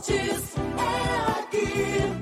esportes 0.00 0.54
é 0.56 1.40
aqui. 1.40 2.20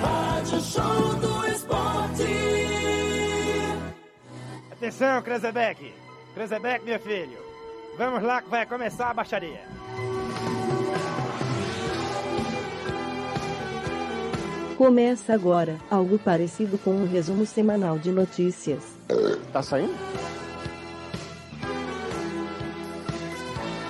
Rádio 0.00 0.60
Show 0.60 1.14
do 1.16 1.46
Esporte. 1.46 2.24
Atenção, 4.72 5.22
Krezebeck! 5.22 5.94
Krezebeck, 6.34 6.84
meu 6.84 6.98
filho! 6.98 7.38
Vamos 7.96 8.22
lá 8.22 8.42
que 8.42 8.50
vai 8.50 8.66
começar 8.66 9.10
a 9.10 9.14
baixaria. 9.14 9.60
Começa 14.76 15.32
agora 15.32 15.76
algo 15.88 16.18
parecido 16.18 16.76
com 16.78 16.90
um 16.90 17.08
resumo 17.08 17.46
semanal 17.46 17.96
de 17.96 18.10
notícias. 18.10 18.82
Tá 19.52 19.62
saindo? 19.62 19.94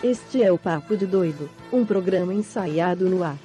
Este 0.06 0.42
é 0.42 0.52
o 0.52 0.58
Papo 0.58 0.98
de 0.98 1.06
Doido, 1.06 1.48
um 1.72 1.82
programa 1.82 2.34
ensaiado 2.34 3.08
no 3.08 3.24
ar. 3.24 3.38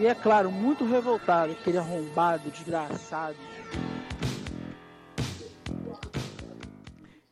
E 0.00 0.04
é 0.04 0.14
claro, 0.16 0.50
muito 0.50 0.84
revoltado, 0.84 1.52
aquele 1.52 1.78
arrombado, 1.78 2.50
desgraçado. 2.50 3.36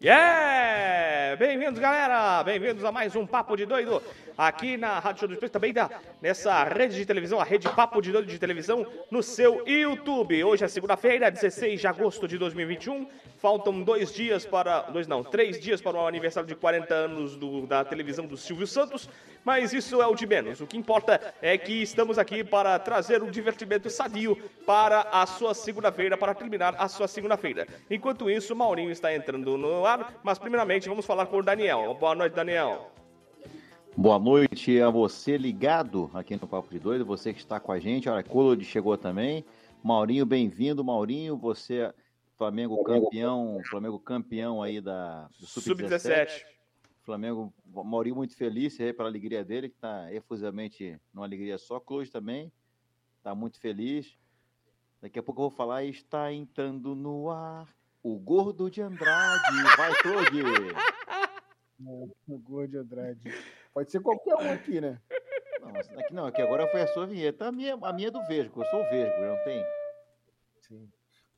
Yeah! 0.00 1.34
Bem-vindos, 1.34 1.80
galera! 1.80 2.44
Bem-vindos 2.44 2.84
a 2.84 2.92
mais 2.92 3.16
um 3.16 3.26
Papo 3.26 3.56
de 3.56 3.66
Doido 3.66 4.00
aqui 4.36 4.76
na 4.76 4.98
Rádio 4.98 5.20
Show 5.20 5.28
do 5.28 5.34
Espírito, 5.34 5.52
também 5.52 5.72
da, 5.72 5.90
nessa 6.20 6.64
rede 6.64 6.96
de 6.96 7.06
televisão, 7.06 7.40
a 7.40 7.44
rede 7.44 7.68
Papo 7.70 8.00
de 8.02 8.12
Doido 8.12 8.26
de 8.28 8.38
televisão, 8.38 8.86
no 9.10 9.22
seu 9.22 9.66
YouTube. 9.66 10.42
Hoje 10.44 10.64
é 10.64 10.68
segunda-feira, 10.68 11.30
16 11.30 11.80
de 11.80 11.86
agosto 11.86 12.26
de 12.28 12.36
2021. 12.38 13.08
Faltam 13.38 13.82
dois 13.82 14.12
dias 14.12 14.44
para. 14.46 14.82
Dois 14.82 15.06
não, 15.06 15.22
três 15.22 15.60
dias 15.60 15.80
para 15.80 15.96
o 15.96 16.06
aniversário 16.06 16.48
de 16.48 16.54
40 16.54 16.94
anos 16.94 17.36
do- 17.36 17.66
da 17.66 17.84
televisão 17.84 18.26
do 18.26 18.36
Silvio 18.36 18.66
Santos, 18.66 19.08
mas 19.44 19.72
isso 19.72 20.00
é 20.00 20.06
o 20.06 20.14
de 20.14 20.26
menos. 20.26 20.60
O 20.60 20.66
que 20.66 20.76
importa 20.76 21.20
é 21.42 21.56
que 21.58 21.82
estamos 21.82 22.18
aqui 22.18 22.42
para 22.42 22.78
trazer 22.78 23.22
um 23.22 23.30
divertimento 23.30 23.88
sadio 23.90 24.36
para 24.66 25.02
a 25.12 25.26
sua 25.26 25.54
segunda-feira, 25.54 26.16
para 26.16 26.34
terminar 26.34 26.74
a 26.78 26.88
sua 26.88 27.06
segunda-feira. 27.06 27.66
Enquanto 27.90 28.28
isso, 28.30 28.54
o 28.54 28.56
Maurinho 28.56 28.90
está 28.90 29.14
entrando 29.14 29.56
no 29.58 29.84
ar, 29.84 30.14
mas 30.22 30.38
primeiramente 30.38 30.88
vamos 30.88 31.04
falar 31.06 31.26
com 31.26 31.36
o 31.38 31.42
Daniel. 31.42 31.94
Boa 32.00 32.14
noite, 32.14 32.32
Daniel. 32.32 32.90
Boa 33.96 34.18
noite 34.18 34.78
a 34.78 34.90
você 34.90 35.38
ligado 35.38 36.10
aqui 36.12 36.36
no 36.36 36.46
Papo 36.46 36.68
de 36.68 36.78
Doido, 36.78 37.06
você 37.06 37.32
que 37.32 37.40
está 37.40 37.58
com 37.58 37.72
a 37.72 37.78
gente. 37.78 38.10
Olha, 38.10 38.22
Colod 38.22 38.62
chegou 38.62 38.98
também. 38.98 39.42
Maurinho, 39.82 40.26
bem-vindo. 40.26 40.84
Maurinho, 40.84 41.34
você, 41.34 41.90
Flamengo 42.36 42.84
campeão, 42.84 43.58
Flamengo 43.70 43.98
campeão 43.98 44.62
aí 44.62 44.82
da 44.82 45.28
do 45.40 45.46
Sub-17. 45.46 45.88
Sub-17. 45.88 46.44
Flamengo, 47.04 47.54
Maurinho 47.64 48.16
muito 48.16 48.36
feliz 48.36 48.78
aí 48.78 48.92
pela 48.92 49.08
alegria 49.08 49.42
dele, 49.42 49.70
que 49.70 49.76
está 49.76 50.12
efusivamente 50.12 51.00
numa 51.14 51.24
alegria 51.24 51.56
só. 51.56 51.80
Close 51.80 52.10
também, 52.10 52.52
está 53.16 53.34
muito 53.34 53.58
feliz. 53.58 54.14
Daqui 55.00 55.18
a 55.18 55.22
pouco 55.22 55.40
eu 55.40 55.48
vou 55.48 55.56
falar, 55.56 55.84
está 55.84 56.30
entrando 56.30 56.94
no 56.94 57.30
ar 57.30 57.66
o 58.02 58.18
Gordo 58.18 58.70
de 58.70 58.82
Andrade. 58.82 59.62
Vai, 59.74 59.94
Clode! 60.02 60.42
O 61.78 62.38
Gol 62.38 62.66
de 62.66 62.78
Andrade. 62.78 63.34
Pode 63.76 63.92
ser 63.92 64.00
qualquer 64.00 64.34
um 64.36 64.50
aqui, 64.52 64.80
né? 64.80 64.98
Não, 65.60 65.68
aqui 66.00 66.14
não, 66.14 66.24
aqui 66.24 66.40
agora 66.40 66.66
foi 66.68 66.80
a 66.80 66.86
sua 66.86 67.06
vinheta. 67.06 67.48
A 67.48 67.52
minha, 67.52 67.74
a 67.74 67.92
minha 67.92 68.08
é 68.08 68.10
do 68.10 68.24
Vesgo, 68.26 68.62
eu 68.62 68.66
sou 68.70 68.80
o 68.80 68.88
Vesgo, 68.88 69.20
não 69.20 69.44
tem? 69.44 69.62
Sim. 70.62 70.88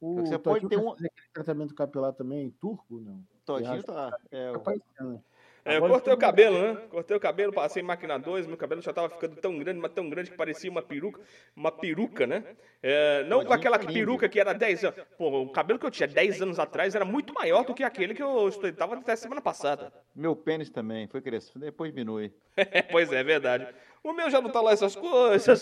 O 0.00 0.14
Você 0.20 0.38
pode 0.38 0.68
ter 0.68 0.76
um- 0.78 0.94
tratamento 1.32 1.74
capilar 1.74 2.12
também, 2.12 2.48
turco, 2.60 3.00
não? 3.00 3.20
Todinho 3.44 3.72
acho 3.72 3.82
tá. 3.82 4.16
É, 4.30 4.52
Tá 4.52 4.72
o-. 5.02 5.20
É, 5.68 5.76
eu 5.76 5.80
cortei 5.80 6.12
o 6.12 6.16
cabelo, 6.16 6.60
né? 6.60 6.74
Cortei 6.88 7.16
o 7.16 7.20
cabelo, 7.20 7.52
passei 7.52 7.82
em 7.82 7.86
máquina 7.86 8.18
2, 8.18 8.46
meu 8.46 8.56
cabelo 8.56 8.80
já 8.80 8.92
tava 8.92 9.10
ficando 9.10 9.36
tão 9.36 9.58
grande, 9.58 9.78
mas 9.78 9.92
tão 9.92 10.08
grande 10.08 10.30
que 10.30 10.36
parecia 10.36 10.70
uma 10.70 10.80
peruca, 10.82 11.20
uma 11.54 11.70
peruca, 11.70 12.26
né? 12.26 12.56
É, 12.82 13.22
não 13.24 13.44
com 13.44 13.52
aquela 13.52 13.78
peruca 13.78 14.28
que 14.28 14.40
era 14.40 14.52
10 14.52 14.84
anos. 14.84 15.00
Pô, 15.16 15.42
o 15.42 15.52
cabelo 15.52 15.78
que 15.78 15.84
eu 15.84 15.90
tinha 15.90 16.08
10 16.08 16.42
anos 16.42 16.58
atrás 16.58 16.94
era 16.94 17.04
muito 17.04 17.34
maior 17.34 17.64
do 17.64 17.74
que 17.74 17.84
aquele 17.84 18.14
que 18.14 18.22
eu 18.22 18.48
estava 18.48 18.96
até 18.96 19.14
semana 19.14 19.40
passada. 19.40 19.92
meu 20.14 20.34
pênis 20.34 20.70
também 20.70 21.06
foi 21.06 21.20
crescendo, 21.20 21.64
depois 21.64 21.92
diminui. 21.92 22.32
pois 22.90 23.12
é, 23.12 23.20
é 23.20 23.24
verdade. 23.24 23.66
O 24.02 24.12
meu 24.12 24.30
já 24.30 24.40
não 24.40 24.50
tá 24.50 24.60
lá 24.60 24.72
essas 24.72 24.96
coisas. 24.96 25.60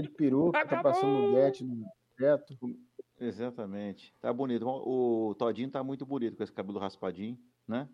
De 0.00 0.10
peruca, 0.10 0.66
tá 0.66 0.82
passando 0.82 1.06
um 1.06 1.34
guete 1.34 1.64
no 1.64 1.86
teto. 2.16 2.58
Exatamente. 3.20 4.14
Tá 4.20 4.32
bonito. 4.32 4.66
O 4.66 5.34
Todinho 5.34 5.70
tá 5.70 5.82
muito 5.82 6.06
bonito 6.06 6.36
com 6.36 6.42
esse 6.42 6.52
cabelo 6.52 6.78
raspadinho, 6.78 7.38
né? 7.66 7.88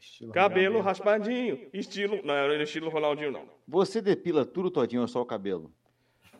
Estilo 0.00 0.32
Cabelo 0.32 0.78
Ronaldo. 0.78 0.86
raspadinho, 0.88 1.68
estilo. 1.72 2.20
Não, 2.24 2.34
era 2.34 2.62
estilo 2.62 2.88
Ronaldinho, 2.90 3.32
não. 3.32 3.48
Você 3.66 4.00
depila 4.02 4.44
tudo, 4.44 4.70
Todinho, 4.70 5.02
ou 5.02 5.08
só 5.08 5.20
o 5.20 5.26
cabelo? 5.26 5.72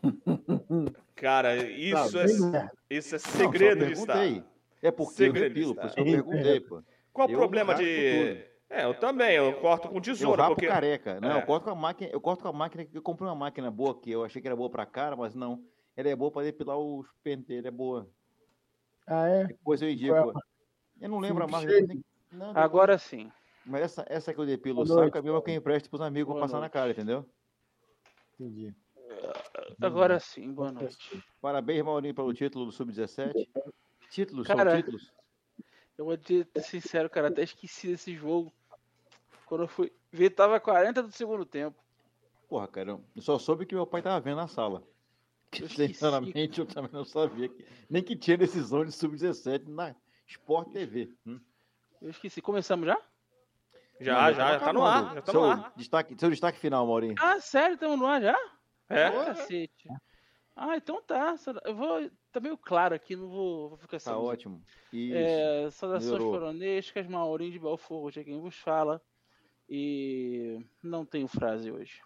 Cara, 1.15 1.56
isso, 1.56 2.12
Tá 2.12 2.22
é, 2.61 2.71
isso 2.97 3.15
é 3.16 3.19
Não, 3.19 3.25
segredo 3.25 3.81
só 3.81 3.87
de 3.87 3.93
estar. 3.93 4.12
perguntei. 4.19 4.45
É 4.83 4.91
porque 4.91 5.15
Segredo 5.15 5.45
eu 5.45 5.49
depilo, 5.49 5.75
de 5.75 5.81
por 5.81 5.87
isso 5.87 5.99
eu 5.99 6.05
perguntei, 6.05 6.61
pô. 6.61 6.83
Qual 7.12 7.28
o 7.28 7.31
Eu 7.33 7.39
problema 7.39 7.75
de. 7.75 7.84
tudo. 7.84 8.56
É, 8.69 8.84
eu 8.84 8.95
também, 8.95 9.34
eu 9.37 9.55
corto 9.61 9.89
com 9.89 9.97
Eu 9.97 10.00
tesoura, 10.03 10.43
rapo 10.43 10.55
porque. 10.55 10.66
careca. 10.66 11.19
Não, 11.21 11.31
É. 11.33 11.39
eu 11.39 11.43
corto 11.47 11.65
com 11.65 11.71
a 11.71 11.75
máquina. 11.75 12.11
Eu 12.12 12.21
corto 12.21 12.43
com 12.43 12.49
a 12.49 12.53
máquina 12.53 12.84
que 12.84 12.97
eu 12.97 13.03
comprei 13.03 13.28
uma 13.28 13.34
máquina 13.34 13.71
boa 13.71 13.99
que 13.99 14.11
eu 14.11 14.22
achei 14.25 14.43
que 14.43 14.47
era 14.47 14.56
boa 14.56 14.69
pra 14.69 14.84
cara, 14.84 15.16
mas 15.16 15.34
não. 15.34 15.62
Ela 15.97 16.11
é 16.11 16.16
boa 16.16 16.31
pra 16.31 16.43
depilar 16.43 16.77
os 16.78 17.06
penteiros, 17.25 17.65
é 17.65 17.71
boa. 17.71 18.06
Ah, 19.06 19.27
é? 19.28 19.45
Depois 19.47 19.81
eu 19.81 19.89
indico. 19.89 20.15
É 20.15 21.05
Eu 21.06 21.09
não 21.09 21.19
lembro 21.21 21.45
a 21.45 21.49
marca. 21.49 21.69
Tem- 21.87 22.05
Não, 22.33 22.50
Agora 22.56 22.99
sim. 22.99 23.31
Mas 23.66 23.82
essa, 23.82 24.04
essa 24.09 24.32
que 24.32 24.41
eu 24.41 24.47
depilo 24.47 24.82
o 24.82 24.87
saco 24.87 25.16
é 25.16 25.21
a 25.21 25.22
mesma 25.22 25.43
que 25.43 25.50
eu 25.50 25.54
empresto 25.54 25.88
pros 25.91 26.00
amigos 26.00 26.32
Boa 26.32 26.43
passar 26.43 26.54
na 26.54 26.60
noite. 26.60 26.72
cara, 26.72 26.91
entendeu? 26.93 27.28
Entendi. 28.38 28.75
Agora 29.81 30.21
sim, 30.21 30.53
boa 30.53 30.71
noite. 30.72 31.22
Parabéns, 31.41 31.84
Maurinho, 31.84 32.15
pelo 32.15 32.32
título 32.32 32.66
do 32.66 32.72
Sub-17. 32.72 33.49
Títulos, 34.10 34.47
são 34.47 34.56
Cara, 34.56 34.77
títulos. 34.77 35.12
Eu 35.99 36.04
vou 36.04 36.16
te 36.16 36.47
ser 36.54 36.62
sincero, 36.62 37.09
cara, 37.10 37.28
até 37.28 37.43
esqueci 37.43 37.88
desse 37.88 38.15
jogo. 38.15 38.53
Quando 39.47 39.65
eu 39.65 39.69
fui 39.69 39.93
ver, 40.12 40.31
tava 40.31 40.60
40 40.60 41.03
do 41.03 41.10
segundo 41.12 41.44
tempo. 41.44 41.77
Porra, 42.48 42.69
cara, 42.69 43.00
eu 43.15 43.22
só 43.22 43.38
soube 43.38 43.66
que 43.66 43.75
meu 43.75 43.87
pai 43.87 44.03
tava 44.03 44.21
vendo 44.21 44.37
na 44.37 44.47
sala. 44.48 44.83
Que, 45.50 45.62
Eu 45.65 45.69
sinceramente, 45.71 46.60
eu 46.60 46.66
também 46.66 46.91
não 46.93 47.04
sabia. 47.04 47.48
que- 47.48 47.66
nem 47.88 48.03
que 48.03 48.15
tinha 48.16 48.37
decisão 48.37 48.84
de 48.84 48.93
Sub-17 48.93 49.66
na 49.69 49.94
Sport 50.27 50.71
TV. 50.72 51.12
Hum. 51.27 51.41
Eu 52.03 52.10
esqueci. 52.10 52.41
Começamos 52.43 52.87
já? 52.87 53.00
Já, 54.01 54.33
já, 54.33 54.53
já 54.53 54.61
tá 54.61 54.73
no 54.73 54.84
ar, 54.84 55.15
já 55.15 55.23
tá 55.23 55.33
seu, 55.33 55.41
no 55.41 55.51
ar. 55.51 55.73
Destaque, 55.77 56.17
seu 56.19 56.31
destaque 56.31 56.59
final, 56.59 56.87
Maurinho. 56.87 57.15
Ah, 57.19 57.41
sério? 57.41 57.75
Estamos 57.75 57.99
no 57.99 58.07
ar 58.07 58.21
já? 58.21 58.37
É. 58.89 59.07
Ah, 59.07 59.25
cacete. 59.27 59.89
Ah, 60.55 60.77
então 60.77 61.03
tá. 61.03 61.34
Eu 61.65 61.75
vou. 61.75 62.11
Tá 62.33 62.41
meio 62.41 62.57
claro 62.59 62.95
aqui, 62.95 63.17
não 63.17 63.29
vou, 63.29 63.69
vou 63.71 63.79
ficar 63.79 63.97
Tá 63.99 64.11
sem. 64.11 64.12
ótimo. 64.15 64.62
Isso. 64.93 65.17
É, 65.17 65.71
saudações 65.71 66.12
melhorou. 66.12 66.33
coronescas, 66.33 67.07
Maurinho 67.07 67.53
de 67.53 67.59
Belfort, 67.59 68.17
é 68.19 68.25
quem 68.25 68.39
vos 68.41 68.57
fala. 68.57 69.01
E 69.69 70.65
não 70.83 71.05
tenho 71.05 71.27
frase 71.27 71.71
hoje. 71.71 72.01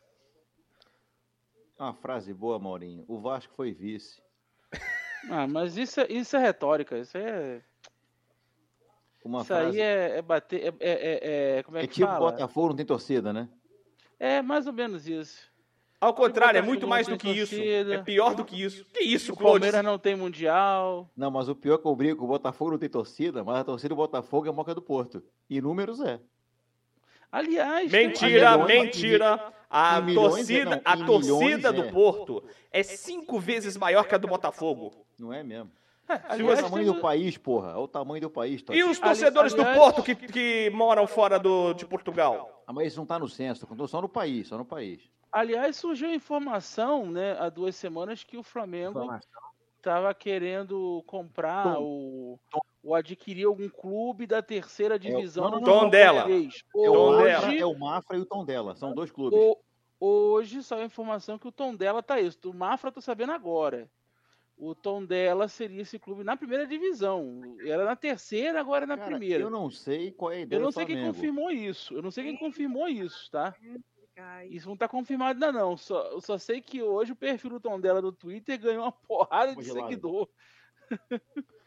Uma 1.78 1.95
frase 1.95 2.33
boa, 2.33 2.59
Maurinho. 2.59 3.05
O 3.09 3.19
Vasco 3.21 3.53
foi 3.55 3.72
vice. 3.72 4.22
Ah, 5.31 5.47
mas 5.47 5.77
isso 5.77 6.01
é, 6.01 6.07
isso 6.11 6.37
é 6.37 6.41
retórica, 6.41 6.97
isso 6.99 7.17
é. 7.19 7.62
Uma 9.25 9.38
isso 9.41 9.47
frase. 9.48 9.81
aí 9.81 9.81
é, 9.81 10.19
é 10.19 10.22
bater. 10.22 10.62
É, 10.62 10.66
é, 10.66 10.75
é- 10.81 11.58
é- 11.58 11.62
como 11.62 11.76
é 11.78 11.82
É 11.84 11.86
que 11.86 11.94
tipo 11.94 12.06
fala? 12.06 12.31
Botafogo 12.32 12.69
não 12.70 12.76
tem 12.76 12.86
torcida, 12.86 13.32
né? 13.32 13.48
É 14.19 14.41
mais 14.42 14.66
ou 14.66 14.72
menos 14.72 15.06
isso. 15.06 15.48
Ao 16.00 16.14
contrário, 16.14 16.56
é 16.56 16.62
muito 16.62 16.88
mais 16.88 17.06
tem 17.06 17.14
do 17.14 17.20
que 17.20 17.28
isso. 17.30 17.54
torcida. 17.54 17.94
É 17.94 17.98
pior 18.03 18.34
do 18.34 18.42
que 18.44 18.62
isso. 18.62 18.86
Que 18.86 19.00
isso, 19.04 19.33
O 19.34 19.36
Clodes? 19.36 19.60
Palmeiras 19.60 19.84
não 19.84 19.98
tem 19.98 20.16
mundial. 20.16 21.10
Não, 21.15 21.30
mas 21.30 21.47
o 21.50 21.54
pior 21.54 21.74
é 21.74 21.78
que 21.78 21.86
eu 21.86 21.95
brigo 21.95 22.24
o 22.24 22.28
Botafogo 22.28 22.71
não 22.71 22.78
tem 22.78 22.89
torcida, 22.89 23.45
mas 23.45 23.56
a 23.59 23.65
torcida 23.65 23.91
do 23.91 23.97
Botafogo 23.97 24.47
é 24.47 24.48
a 24.48 24.53
moca 24.53 24.74
do 24.74 24.80
Porto. 24.80 25.22
E 25.48 25.60
números 25.60 26.00
é. 26.00 26.18
Aliás, 27.30 27.91
tem- 27.91 28.09
Mentira, 28.09 28.56
milhões, 28.59 28.66
mentira. 28.84 29.53
A 29.68 30.00
milhões, 30.00 30.30
torcida, 30.34 30.65
não, 30.65 30.80
a 30.84 30.97
torcida 30.97 31.36
milhões, 31.36 31.62
do 31.74 31.84
é. 31.84 31.92
Porto 31.92 32.45
é 32.72 32.83
cinco 32.83 33.39
vezes 33.39 33.77
maior 33.77 34.04
que 34.09 34.15
a 34.15 34.18
do 34.18 34.27
Botafogo. 34.27 34.92
Não 35.18 35.33
é 35.33 35.42
mesmo? 35.45 35.71
O 36.10 36.33
Aliás, 36.33 36.59
você- 36.59 36.62
tamanho 36.68 36.84
tem- 36.86 36.95
do 36.95 37.01
país, 37.01 37.36
porra. 37.39 37.68
Olha 37.71 37.78
o 37.80 37.89
tamanho 37.89 38.21
do 38.22 38.30
país, 38.30 38.62
tá? 38.62 38.74
E 38.74 38.83
os 38.83 38.98
torcedores 38.98 39.54
do 39.54 39.62
aliás- 39.62 39.78
Porto 39.78 40.03
que, 40.03 40.15
que 40.15 40.71
moram 40.71 41.07
fora 41.07 41.39
do, 41.39 41.72
de 41.74 41.86
Portugal? 41.86 42.62
Ah, 42.66 42.72
mas 42.72 42.89
isso 42.89 42.98
não 42.98 43.07
tá 43.07 43.18
no 43.18 43.28
censo, 43.28 43.66
contou 43.66 43.86
só 43.89 44.01
no 44.01 44.09
país, 44.09 44.48
só 44.48 44.57
no 44.59 44.65
país. 44.65 45.03
aliás, 45.33 45.77
surgiu 45.77 46.09
a 46.09 46.15
informação, 46.15 47.07
né, 47.10 47.36
há 47.39 47.48
duas 47.48 47.77
semanas, 47.77 48.24
que 48.24 48.36
o 48.36 48.42
Flamengo 48.42 49.09
estava 49.77 50.12
querendo 50.15 51.03
comprar 51.07 51.74
Tom. 51.74 51.83
ou, 51.83 52.41
ou 52.83 52.95
adquirir 52.95 53.47
algum 53.47 53.68
clube 53.68 54.27
da 54.27 54.42
terceira 54.42 54.98
divisão 54.98 55.45
não, 55.45 55.60
não, 55.60 55.60
do 55.60 55.91
português. 55.91 56.62
É 56.77 56.91
o, 56.91 56.92
Tom 56.92 57.12
Mafra, 57.22 57.48
Hoje, 57.48 57.59
é 57.59 57.66
o 57.66 57.78
Mafra 57.78 58.16
e 58.16 58.21
o 58.21 58.27
Tom 58.27 58.45
dela. 58.45 58.74
São 58.74 58.92
dois 58.92 59.10
clubes. 59.10 59.39
o- 59.39 59.57
hoje 60.01 60.62
saiu 60.62 60.83
a 60.83 60.86
informação 60.86 61.39
que 61.39 61.47
o 61.48 61.53
tom 61.53 61.74
dela 61.74 62.03
tá 62.03 62.21
isso. 62.21 62.39
Do 62.41 62.53
Mafra 62.54 62.89
eu 62.89 62.95
tô 62.95 63.01
sabendo 63.01 63.33
agora. 63.33 63.89
O 64.60 64.74
Tondela 64.74 65.48
seria 65.48 65.80
esse 65.80 65.98
clube 65.98 66.22
na 66.22 66.36
primeira 66.36 66.66
divisão. 66.66 67.57
Era 67.65 67.84
na 67.84 67.97
terceira, 67.97 68.60
agora 68.60 68.84
é 68.84 68.86
na 68.86 68.97
Cara, 68.98 69.10
primeira. 69.10 69.42
eu 69.42 69.48
não 69.48 69.71
sei 69.71 70.12
qual 70.12 70.30
é 70.30 70.36
a 70.36 70.41
ideia 70.41 70.59
Eu 70.59 70.62
não 70.62 70.68
do 70.68 70.74
sei 70.74 70.84
quem 70.84 71.07
confirmou 71.07 71.51
isso. 71.51 71.95
Eu 71.95 72.03
não 72.03 72.10
sei 72.10 72.24
quem 72.24 72.36
confirmou 72.36 72.86
isso, 72.86 73.30
tá? 73.30 73.57
Isso 74.51 74.68
não 74.68 74.77
tá 74.77 74.86
confirmado 74.86 75.33
ainda 75.42 75.59
não. 75.59 75.78
Só, 75.78 76.10
eu 76.10 76.21
só 76.21 76.36
sei 76.36 76.60
que 76.60 76.83
hoje 76.83 77.12
o 77.12 77.16
perfil 77.16 77.51
do 77.51 77.60
Tondela 77.60 78.03
do 78.03 78.12
Twitter 78.12 78.60
ganhou 78.60 78.83
uma 78.84 78.92
porrada 78.92 79.57
de 79.57 79.65
seguidor. 79.65 80.28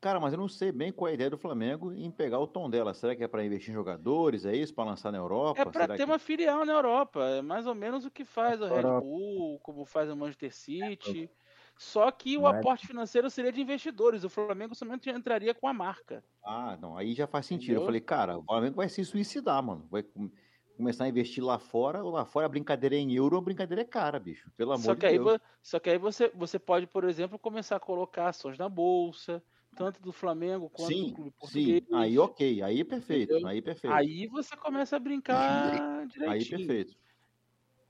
Cara, 0.00 0.18
mas 0.18 0.32
eu 0.32 0.38
não 0.38 0.48
sei 0.48 0.72
bem 0.72 0.90
qual 0.90 1.08
é 1.08 1.10
a 1.10 1.14
ideia 1.14 1.28
do 1.28 1.36
Flamengo 1.36 1.92
em 1.92 2.10
pegar 2.10 2.38
o 2.38 2.46
tom 2.46 2.70
dela. 2.70 2.94
Será 2.94 3.14
que 3.14 3.22
é 3.22 3.28
para 3.28 3.44
investir 3.44 3.70
em 3.70 3.74
jogadores? 3.74 4.46
É 4.46 4.56
isso? 4.56 4.74
Para 4.74 4.84
lançar 4.90 5.12
na 5.12 5.18
Europa? 5.18 5.60
É 5.60 5.72
Será 5.72 5.88
ter 5.88 5.96
que- 5.98 6.04
uma 6.04 6.18
filial 6.18 6.64
na 6.64 6.72
Europa. 6.72 7.22
É 7.24 7.42
mais 7.42 7.66
ou 7.66 7.74
menos 7.74 8.06
o 8.06 8.10
que 8.10 8.24
faz 8.24 8.60
o 8.62 8.64
Red 8.66 8.76
Europa. 8.76 9.00
Bull, 9.00 9.60
como 9.60 9.84
faz 9.84 10.08
o 10.10 10.16
Manchester 10.16 10.54
City. 10.54 11.30
Só 11.76 12.10
que 12.10 12.36
o 12.38 12.46
é- 12.46 12.50
aporte 12.50 12.86
financeiro 12.86 13.28
seria 13.28 13.52
de 13.52 13.60
investidores. 13.60 14.24
O 14.24 14.30
Flamengo 14.30 14.74
somente 14.74 15.10
entraria 15.10 15.54
com 15.54 15.66
a 15.68 15.72
marca. 15.74 16.24
Ah, 16.42 16.78
não. 16.80 16.96
Aí 16.96 17.14
já 17.14 17.26
faz 17.26 17.44
sentido. 17.46 17.64
Entendeu? 17.64 17.82
Eu 17.82 17.86
falei, 17.86 18.00
cara, 18.00 18.38
o 18.38 18.44
Flamengo 18.44 18.76
vai 18.76 18.88
se 18.88 19.04
suicidar, 19.04 19.62
mano. 19.62 19.86
Vai 19.90 20.02
com- 20.02 20.30
começar 20.76 21.04
a 21.04 21.08
investir 21.08 21.44
lá 21.44 21.58
fora. 21.58 22.02
Lá 22.02 22.24
fora 22.24 22.46
a 22.46 22.48
brincadeira 22.48 22.96
é 22.96 22.98
em 22.98 23.12
euro, 23.14 23.36
a 23.36 23.40
brincadeira 23.42 23.82
é 23.82 23.84
cara, 23.84 24.18
bicho. 24.18 24.50
Pelo 24.56 24.72
amor 24.72 24.82
Só 24.84 24.94
de 24.94 25.06
aí, 25.06 25.18
Deus. 25.18 25.38
só 25.62 25.78
que 25.78 25.90
aí 25.90 25.98
você, 25.98 26.30
você 26.34 26.58
pode, 26.58 26.86
por 26.86 27.04
exemplo, 27.04 27.38
começar 27.38 27.76
a 27.76 27.80
colocar 27.80 28.28
ações 28.28 28.56
na 28.58 28.68
bolsa, 28.68 29.42
tanto 29.76 30.00
do 30.02 30.12
Flamengo 30.12 30.68
quanto 30.68 30.90
do 30.90 30.94
Sim, 31.06 31.12
clube 31.14 31.30
sim. 31.30 31.36
português. 31.38 31.82
Aí 31.92 32.18
ok. 32.18 32.62
Aí 32.62 32.80
é 32.80 32.84
perfeito. 32.84 33.30
Entendeu? 33.32 33.48
Aí 33.48 33.62
perfeito. 33.62 33.94
Aí 33.94 34.26
você 34.26 34.56
começa 34.56 34.96
a 34.96 34.98
brincar 34.98 35.36
Aí 36.02 36.06
direitinho. 36.08 36.58
perfeito. 36.58 36.96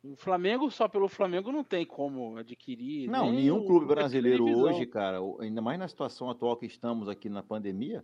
O 0.03 0.17
Flamengo, 0.17 0.71
só 0.71 0.89
pelo 0.89 1.09
Flamengo, 1.09 1.53
não 1.53 1.63
tem 1.63 1.85
como 1.85 2.37
adquirir. 2.39 3.09
Não, 3.09 3.31
nenhum 3.31 3.67
clube 3.67 3.85
brasileiro 3.87 4.49
hoje, 4.49 4.87
cara, 4.87 5.19
ainda 5.41 5.61
mais 5.61 5.79
na 5.79 5.87
situação 5.89 6.31
atual 6.31 6.57
que 6.57 6.65
estamos 6.65 7.07
aqui 7.07 7.29
na 7.29 7.43
pandemia, 7.43 8.03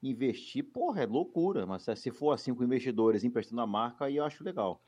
investir, 0.00 0.62
porra, 0.62 1.02
é 1.02 1.06
loucura. 1.06 1.66
Mas 1.66 1.82
se- 1.82 1.96
se 1.96 2.10
for 2.12 2.30
assim 2.30 2.54
com 2.54 2.62
investidores 2.62 3.24
emprestando 3.24 3.60
a 3.60 3.66
marca, 3.66 4.04
aí 4.04 4.16
eu 4.16 4.24
acho 4.24 4.44
legal. 4.44 4.80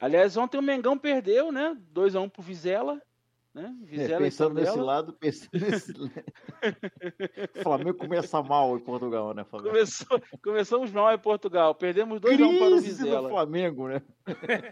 Aliás, 0.00 0.36
ontem 0.36 0.58
o 0.58 0.62
Mengão 0.62 0.96
perdeu, 0.96 1.50
né? 1.50 1.76
2x1 1.92 2.28
pro 2.28 2.42
Vizela. 2.42 3.02
Né? 3.54 3.76
É, 3.82 3.86
Vizela 3.86 4.18
pensando 4.18 4.54
nesse 4.54 4.78
lado, 4.78 5.12
pensando 5.12 5.60
nesse 5.60 5.92
O 7.58 7.62
Flamengo 7.62 7.94
começa 7.94 8.42
mal 8.42 8.76
em 8.76 8.80
Portugal, 8.80 9.34
né, 9.34 9.44
Flamengo? 9.44 9.74
Começou, 9.74 10.22
começamos 10.42 10.90
mal 10.90 11.12
em 11.12 11.18
Portugal. 11.18 11.74
Perdemos 11.74 12.18
2x1 12.20 12.36
para 12.36 12.46
o 12.46 12.70
Crise 12.70 12.90
do 12.90 13.04
Vizela. 13.04 13.28
Flamengo, 13.28 13.88
né? 13.88 14.02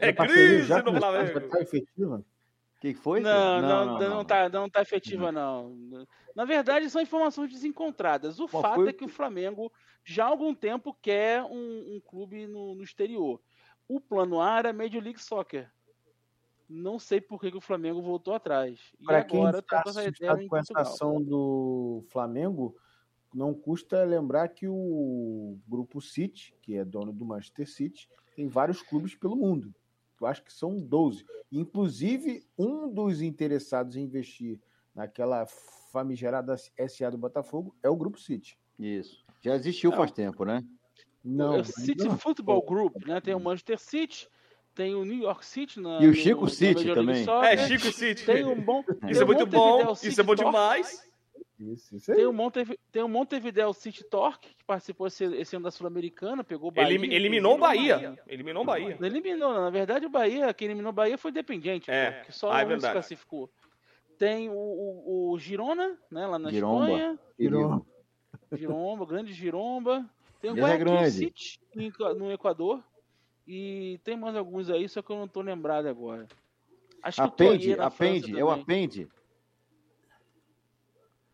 É 0.01 0.09
A 0.09 0.27
crise 0.27 0.63
já 0.63 0.83
no 0.83 0.99
Flamengo. 0.99 1.41
tá 1.49 1.61
efetiva? 1.61 2.17
O 2.17 2.81
que 2.81 2.95
foi? 2.95 3.21
Não, 3.21 3.57
filho? 3.57 3.69
não, 3.69 3.85
não, 3.85 3.99
não, 3.99 4.25
tá, 4.25 4.49
não 4.49 4.71
tá 4.71 4.81
efetiva, 4.81 5.31
não. 5.31 5.77
Na 6.35 6.47
verdade, 6.47 6.89
são 6.89 7.03
informações 7.03 7.53
desencontradas. 7.53 8.41
O 8.41 8.49
Qual 8.49 8.63
fato 8.63 8.77
foi 8.77 8.89
é 8.89 8.93
que 8.95 9.05
o 9.05 9.09
Flamengo 9.09 9.71
já 10.03 10.25
há 10.25 10.29
algum 10.29 10.55
tempo 10.55 10.97
quer 11.03 11.43
um, 11.43 11.97
um 11.97 12.01
clube 12.03 12.47
no, 12.47 12.75
no 12.75 12.83
exterior. 12.83 13.39
O 13.87 14.01
plano 14.01 14.41
A 14.41 14.59
era 14.59 14.73
Major 14.73 15.03
League 15.03 15.21
Soccer. 15.21 15.71
Não 16.73 17.01
sei 17.01 17.21
por 17.21 17.41
que, 17.41 17.51
que 17.51 17.57
o 17.57 17.61
Flamengo 17.61 18.01
voltou 18.01 18.33
atrás. 18.33 18.79
E 19.01 19.05
Para 19.05 19.25
quem 19.25 19.41
agora 19.41 19.59
está 19.59 19.79
tá 19.79 19.83
com 19.83 19.91
essa 19.91 20.01
ideia 20.05 20.13
assustado 20.13 20.43
em 20.43 20.49
com 20.49 20.57
essa 20.57 20.79
ação 20.79 21.21
do 21.21 22.05
Flamengo, 22.09 22.77
não 23.35 23.53
custa 23.53 24.05
lembrar 24.05 24.49
que 24.49 24.69
o 24.69 25.59
grupo 25.67 26.01
City, 26.01 26.55
que 26.63 26.77
é 26.77 26.85
dono 26.85 27.13
do 27.13 27.25
Manchester 27.25 27.69
City, 27.69 28.09
tem 28.37 28.47
vários 28.47 28.83
clubes 28.83 29.17
pelo 29.17 29.35
mundo. 29.35 29.75
Eu 30.21 30.29
acho 30.29 30.45
que 30.45 30.53
são 30.53 30.79
12. 30.79 31.27
Inclusive, 31.51 32.47
um 32.57 32.89
dos 32.89 33.21
interessados 33.21 33.97
em 33.97 34.03
investir 34.03 34.61
naquela 34.95 35.47
famigerada 35.91 36.55
SA 36.57 37.11
do 37.11 37.19
Botafogo 37.19 37.75
é 37.83 37.89
o 37.89 37.97
grupo 37.97 38.21
City. 38.21 38.57
Isso. 38.79 39.25
Já 39.41 39.57
existiu 39.57 39.91
Não. 39.91 39.97
faz 39.97 40.13
tempo, 40.13 40.45
né? 40.45 40.65
Não, 41.25 41.57
É 41.57 41.61
o 41.61 41.65
City 41.65 42.05
não. 42.05 42.17
Football 42.17 42.63
Group, 42.63 42.97
né? 43.07 43.21
Tem 43.21 43.35
o 43.35 43.41
Manchester 43.41 43.79
City, 43.79 44.29
tem 44.81 44.95
o 44.95 45.05
New 45.05 45.19
York 45.25 45.45
City 45.45 45.79
na, 45.79 46.01
E 46.01 46.05
o 46.07 46.09
no- 46.09 46.15
Chico 46.15 46.45
na 46.45 46.51
City 46.51 46.95
também. 46.95 47.23
Soccer. 47.25 47.51
É, 47.51 47.57
Chico 47.69 47.93
City. 47.93 48.25
Tem 48.25 48.47
um 48.47 48.55
bom. 48.65 48.83
Isso 49.11 49.21
é 49.23 49.27
muito 49.27 49.45
bom, 49.47 49.95
City 49.95 50.09
isso 50.09 50.21
é 50.23 50.25
bom 50.25 50.35
demais. 50.35 51.11
Isso, 51.59 51.95
isso 51.95 52.11
aí. 52.11 52.17
Tem 52.17 52.27
o, 52.27 52.33
Monte, 52.33 52.81
tem 52.91 53.03
o 53.03 53.09
Montevideo 53.09 53.75
City 53.75 54.03
Torque, 54.03 54.49
que 54.57 54.65
participou 54.65 55.07
esse, 55.07 55.23
esse 55.37 55.55
ano 55.55 55.65
da 55.65 55.71
Sul-Americana, 55.71 56.43
pegou 56.43 56.69
o 56.71 56.73
Bahia. 56.73 56.95
Elim- 56.95 57.13
eliminou 57.13 57.53
o 57.53 57.57
inclusive, 57.59 57.89
Bahia. 57.91 58.19
Eliminou 58.27 58.63
o 58.63 58.67
Bahia. 58.67 58.97
Não 58.99 59.07
eliminou, 59.07 59.53
não. 59.53 59.61
na 59.61 59.69
verdade 59.71 60.07
o 60.07 60.09
Bahia, 60.09 60.55
quem 60.55 60.65
eliminou 60.69 60.89
o 60.89 60.95
Bahia 60.95 61.19
foi 61.19 61.31
o 61.31 61.33
Independiente, 61.33 61.91
É. 61.91 62.23
que 62.25 62.33
só 62.33 62.51
Ah, 62.51 62.63
é 62.63 62.67
um 62.67 62.81
se 62.81 62.91
classificou. 62.91 63.51
Tem 64.17 64.49
o, 64.49 64.55
o, 64.55 65.33
o 65.33 65.39
Girona, 65.39 65.99
né, 66.11 66.27
lá 66.27 66.39
na 66.39 66.51
Giromba. 66.51 66.85
Espanha. 66.87 67.19
Virou. 67.39 67.87
Giromba, 68.55 69.05
grande 69.05 69.35
Giromba. 69.35 70.09
Tem 70.41 70.51
o 70.51 70.57
é 70.57 70.61
Guayaquil 70.63 70.87
grande. 70.87 71.11
City 71.11 71.61
no 71.75 72.15
no 72.15 72.33
Equador. 72.33 72.83
E 73.53 73.99
tem 74.05 74.17
mais 74.17 74.37
alguns 74.37 74.71
aí, 74.71 74.89
só 74.89 75.03
que 75.03 75.11
eu 75.11 75.17
não 75.17 75.27
tô 75.27 75.41
lembrado 75.41 75.87
agora. 75.87 76.29
Acho 77.03 77.17
que 77.17 77.23
o 77.23 77.25
Apende, 77.27 77.75
na 77.77 77.87
apende, 77.87 78.39
é 78.39 78.45
o 78.45 78.49
apende. 78.51 79.09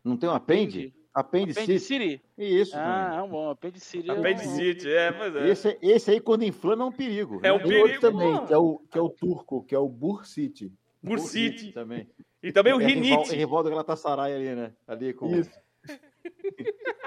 Não 0.02 0.16
tem 0.16 0.26
um 0.26 0.32
apende? 0.32 0.94
Apende 1.12 1.52
Apende 1.52 1.78
City. 1.78 1.78
City? 1.80 2.22
Isso. 2.38 2.72
Ah, 2.74 3.16
é 3.18 3.22
um 3.22 3.28
bom. 3.28 3.50
Apende 3.50 3.80
City. 3.80 4.08
é 4.08 4.14
um- 4.14 4.20
Apendicite, 4.20 4.88
é, 4.90 5.12
pois 5.12 5.36
é. 5.36 5.48
Esse, 5.48 5.78
esse 5.82 6.10
aí, 6.10 6.20
quando 6.20 6.42
inflama, 6.44 6.84
é 6.84 6.86
um 6.86 6.92
perigo. 6.92 7.40
É 7.42 7.52
um? 7.52 7.58
Tem 7.58 7.76
outro 7.76 7.82
perigo, 7.82 8.00
também, 8.00 8.32
mano. 8.32 8.46
que 8.46 8.52
é, 8.54 8.56
o, 8.58 8.78
que 8.90 8.98
é 8.98 9.00
o 9.02 9.08
turco, 9.10 9.62
que 9.64 9.74
é 9.74 9.78
o 9.78 9.88
Bur 9.88 10.24
City. 10.26 10.72
Bursite. 11.02 11.72
Também. 11.72 12.08
E 12.42 12.50
também 12.50 12.72
o 12.72 12.80
É 12.80 12.86
rival, 12.86 13.02
é 13.02 13.12
Rinite. 13.24 13.36
rival 13.36 13.62
do 13.62 13.68
Galatasaray 13.70 14.34
ali, 14.34 14.54
né? 14.54 14.72
Ali 14.86 15.12
com... 15.12 15.26
Isso. 15.36 15.50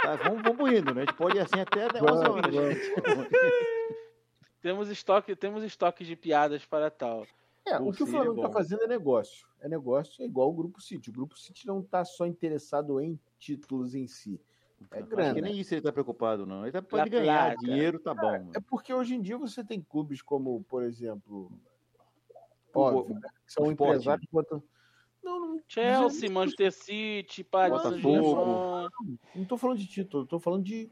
Tá, 0.03 0.15
vamos, 0.17 0.43
vamos 0.43 0.71
indo, 0.71 0.93
né? 0.93 1.01
A 1.01 1.05
gente 1.05 1.15
pode 1.17 1.37
ir 1.37 1.41
assim 1.41 1.59
até 1.59 1.85
11 1.87 1.99
Vamos, 1.99 2.19
horas. 2.21 2.53
vamos. 2.53 3.27
Temos 4.61 4.89
estoque, 4.89 5.35
temos 5.35 5.63
estoque 5.63 6.03
de 6.03 6.15
piadas 6.15 6.65
para 6.65 6.89
tal. 6.91 7.25
É, 7.65 7.77
o 7.77 7.91
que 7.91 8.03
o 8.03 8.07
é 8.07 8.09
Flamengo 8.09 8.35
está 8.35 8.49
fazendo 8.49 8.83
é 8.83 8.87
negócio. 8.87 9.47
É 9.61 9.67
negócio, 9.69 10.21
é 10.23 10.25
igual 10.25 10.49
o 10.49 10.53
Grupo 10.53 10.81
City. 10.81 11.09
O 11.09 11.13
Grupo 11.13 11.37
City 11.37 11.67
não 11.67 11.79
está 11.81 12.03
só 12.03 12.25
interessado 12.25 12.99
em 12.99 13.19
títulos 13.37 13.93
em 13.95 14.07
si. 14.07 14.39
É 14.91 14.99
Acho 14.99 15.07
grana. 15.07 15.33
que 15.35 15.41
nem 15.41 15.59
isso 15.59 15.73
ele 15.73 15.81
tá 15.81 15.91
preocupado, 15.91 16.45
não. 16.45 16.63
Ele 16.63 16.71
tá, 16.71 16.81
pode 16.81 17.09
ganhar 17.09 17.55
dinheiro, 17.57 17.99
tá 17.99 18.13
bom. 18.13 18.31
mano. 18.31 18.51
É 18.55 18.59
porque 18.59 18.93
hoje 18.93 19.15
em 19.15 19.21
dia 19.21 19.37
você 19.37 19.63
tem 19.63 19.81
clubes 19.81 20.21
como, 20.21 20.63
por 20.63 20.83
exemplo, 20.83 21.51
O- 22.73 22.79
óbvio, 22.79 23.15
né, 23.15 23.29
que 23.45 23.53
são 23.53 23.65
o 23.65 23.71
empresários. 23.71 24.25
Não, 25.21 25.39
não, 25.39 25.61
Chelsea, 25.67 26.29
Manchester 26.31 26.71
City, 26.71 27.43
Paris. 27.43 27.81
Saint-Germain. 27.81 28.89
não 29.35 29.45
tô 29.45 29.57
falando 29.57 29.77
de 29.77 29.87
título, 29.87 30.25
tô 30.25 30.39
falando 30.39 30.63
de 30.63 30.89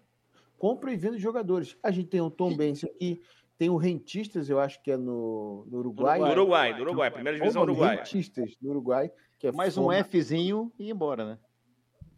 compra 0.57 0.91
e 0.91 0.97
venda 0.97 1.15
de 1.15 1.23
jogadores. 1.23 1.77
A 1.81 1.91
gente 1.91 2.09
tem 2.09 2.19
o 2.19 2.29
Tom 2.29 2.55
Benz 2.55 2.83
aqui, 2.83 3.21
tem 3.57 3.69
o 3.69 3.77
Rentistas, 3.77 4.49
eu 4.49 4.59
acho 4.59 4.81
que 4.83 4.91
é 4.91 4.97
no, 4.97 5.65
no 5.69 5.79
Uruguai. 5.79 6.19
Do 6.19 6.25
Uruguai, 6.27 6.73
do 6.75 6.81
Uruguai. 6.81 7.11
Primeira 7.11 7.37
divisão? 7.39 7.61
Uruguai. 7.63 7.95
Rentistas, 7.97 8.55
no 8.61 8.69
Uruguai, 8.69 9.11
que 9.39 9.47
é 9.47 9.51
Mais 9.51 9.77
um 9.77 9.89
Fzinho 10.03 10.71
e 10.77 10.85
ir 10.87 10.91
embora, 10.91 11.25
né? 11.25 11.39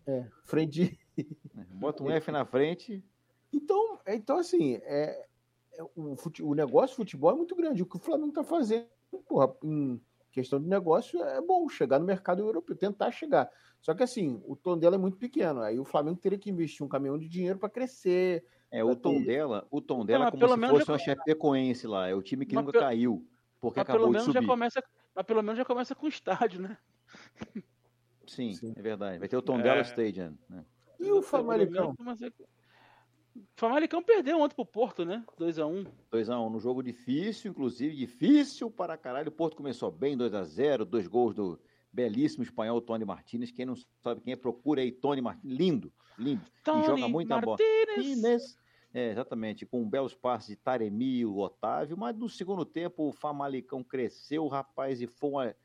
É, 0.08 0.26
frente 0.44 0.98
Bota 1.72 2.04
um 2.04 2.10
F 2.12 2.32
na 2.32 2.46
frente. 2.46 3.04
Então, 3.54 4.00
é- 4.06 4.16
então 4.16 4.38
assim, 4.38 4.76
é, 4.84 5.26
é 5.74 5.84
o, 5.96 6.16
fute- 6.16 6.44
o 6.44 6.54
negócio 6.54 6.90
de 6.92 6.96
futebol 6.96 7.32
é 7.32 7.36
muito 7.36 7.56
grande. 7.56 7.84
O 7.84 7.86
que 7.86 7.98
o 7.98 8.00
Flamengo 8.00 8.30
está 8.30 8.44
fazendo, 8.44 8.88
porra, 9.28 9.54
em 9.64 10.02
questão 10.32 10.60
de 10.62 10.68
negócio, 10.68 11.22
é 11.24 11.42
bom 11.42 11.68
chegar 11.68 12.00
no 12.00 12.06
mercado 12.06 12.42
europeu, 12.42 12.76
tentar 12.76 13.12
chegar. 13.12 13.50
Só 13.82 13.94
que 13.94 14.04
assim, 14.04 14.42
o 14.46 14.56
tom 14.56 14.78
dela 14.78 14.96
é 14.96 15.00
muito 15.00 15.18
pequeno. 15.18 15.62
Aí 15.62 15.80
o 15.80 15.86
Flamengo 15.86 16.18
teria 16.20 16.38
que 16.38 16.50
investir 16.50 16.86
um 16.86 16.90
caminhão 16.90 17.18
de 17.18 17.28
dinheiro 17.28 17.58
para 17.60 17.70
crescer. 17.70 18.46
É, 18.72 18.84
o 18.84 18.96
tom 18.96 19.22
dela, 19.22 19.68
o 19.72 19.82
tom 19.82 20.06
dela 20.06 20.26
é 20.26 20.26
mas 20.26 20.32
como 20.32 20.40
pelo 20.42 20.54
se 20.54 20.60
menos 20.60 20.78
fosse 20.78 20.86
já- 20.88 20.94
uma 20.94 21.00
Chapecoense 21.00 21.88
lá. 21.88 22.08
É 22.08 22.14
o 22.14 22.22
time 22.22 22.46
que 22.46 22.54
Mas 22.56 22.66
nunca 22.66 22.78
pe- 22.80 22.86
caiu, 22.86 23.28
porque 23.60 23.80
Mas 23.80 23.88
pelo, 23.88 23.98
acabou 23.98 24.08
de 24.08 24.20
menos 24.20 24.28
já 24.34 24.40
subir. 24.40 24.48
começa, 24.48 24.84
mas 25.16 25.26
pelo 25.26 25.42
menos 25.42 25.58
já 25.58 25.66
começa 25.66 25.96
com 25.96 26.06
o 26.06 26.10
estádio, 26.10 26.62
né? 26.62 26.78
Sim, 28.28 28.54
Sim. 28.54 28.74
é 28.76 28.82
verdade. 28.82 29.18
Vai 29.20 29.28
ter 29.28 29.38
o 29.38 29.42
tom 29.42 29.60
É. 29.60 29.64
dela 29.64 29.82
Stadium. 29.82 30.38
Né? 30.48 30.64
E 31.00 31.12
o 31.12 31.22
Famalicão? 31.22 31.96
Famalicão 33.56 34.04
perdeu 34.04 34.40
ontem 34.40 34.54
pro 34.56 34.66
Porto, 34.66 35.06
né? 35.06 35.24
2x1. 35.38 35.86
2x1 36.12 36.50
no 36.50 36.60
jogo 36.60 36.84
difícil, 36.84 37.52
inclusive, 37.52 37.96
difícil 37.96 38.70
para 38.70 38.98
caralho. 38.98 39.30
O 39.30 39.32
Porto 39.32 39.56
começou 39.56 39.90
bem, 39.92 40.18
2x0, 40.18 40.86
dois 40.86 41.08
gols 41.08 41.34
do 41.34 41.60
belíssimo 41.92 42.44
espanhol 42.44 42.82
Tony 42.82 43.06
Martinez. 43.06 43.52
Quem 43.52 43.66
não 43.66 43.76
sabe 44.02 44.22
quem 44.22 44.34
é, 44.34 44.36
procura 44.36 44.82
aí 44.82 44.92
Tony 44.92 45.22
Martinez. 45.22 45.58
Lindo, 45.58 45.94
lindo. 46.18 46.42
e 46.68 46.86
joga 46.86 47.08
muita 47.08 47.40
bola. 47.40 47.58
Martinez. 47.88 48.58
É, 48.92 49.12
exatamente, 49.12 49.68
com 49.68 49.88
belos 49.88 50.16
passes 50.16 50.50
de 50.50 50.56
Taremi 50.56 51.20
e 51.20 51.26
o 51.26 51.38
Otávio, 51.38 51.96
mas 51.96 52.16
no 52.16 52.28
segundo 52.28 52.66
tempo 52.66 53.08
o 53.08 53.12
Famalicão 53.12 53.84
cresceu, 53.84 54.48
rapaz, 54.48 55.00
e 55.00 55.06
foi, 55.06 55.30
uma, 55.30 55.56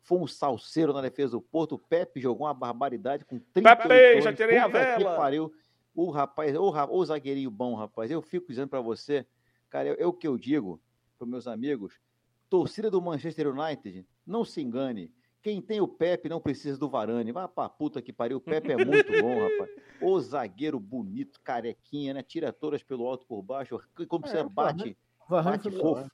foi 0.00 0.18
um 0.18 0.26
salseiro 0.26 0.90
na 0.94 1.02
defesa 1.02 1.32
do 1.32 1.42
Porto. 1.42 1.74
O 1.74 1.78
Pepe 1.78 2.22
jogou 2.22 2.46
uma 2.46 2.54
barbaridade 2.54 3.26
com 3.26 3.38
30 3.38 3.76
Pepe, 3.76 4.22
já 4.22 4.32
tirei 4.32 4.56
a 4.56 4.66
vela. 4.66 5.14
Pariu. 5.14 5.52
O 5.94 6.10
rapaz, 6.10 6.56
o, 6.56 6.70
o 6.70 7.04
zagueirinho 7.04 7.50
bom, 7.50 7.74
rapaz, 7.74 8.10
eu 8.10 8.22
fico 8.22 8.48
dizendo 8.48 8.68
pra 8.68 8.80
você, 8.80 9.26
cara, 9.68 9.90
é, 9.90 10.02
é 10.02 10.06
o 10.06 10.12
que 10.12 10.26
eu 10.26 10.38
digo 10.38 10.80
para 11.18 11.26
meus 11.26 11.46
amigos, 11.46 12.00
torcida 12.48 12.90
do 12.90 13.02
Manchester 13.02 13.48
United, 13.48 14.06
não 14.26 14.42
se 14.42 14.62
engane, 14.62 15.12
Quem 15.42 15.60
tem 15.60 15.80
o 15.80 15.88
Pepe 15.88 16.28
não 16.28 16.40
precisa 16.40 16.78
do 16.78 16.88
Varane. 16.88 17.32
Vai 17.32 17.48
pra 17.48 17.68
puta 17.68 18.02
que 18.02 18.12
pariu. 18.12 18.38
O 18.38 18.40
Pepe 18.40 18.72
é 18.72 18.84
muito 18.84 19.10
bom, 19.20 19.40
rapaz. 19.40 19.70
O 20.02 20.18
zagueiro 20.18 20.80
bonito, 20.80 21.38
carequinha, 21.42 22.14
né? 22.14 22.22
Tira 22.22 22.54
todas 22.54 22.82
pelo 22.82 23.06
alto 23.06 23.26
por 23.26 23.42
baixo. 23.42 23.78
Como 24.08 24.26
É, 24.26 24.30
você 24.30 24.44
bate, 24.44 24.96
Varane 25.28 25.58
bate 25.58 25.70
foi 25.70 25.80
fofo. 25.80 26.10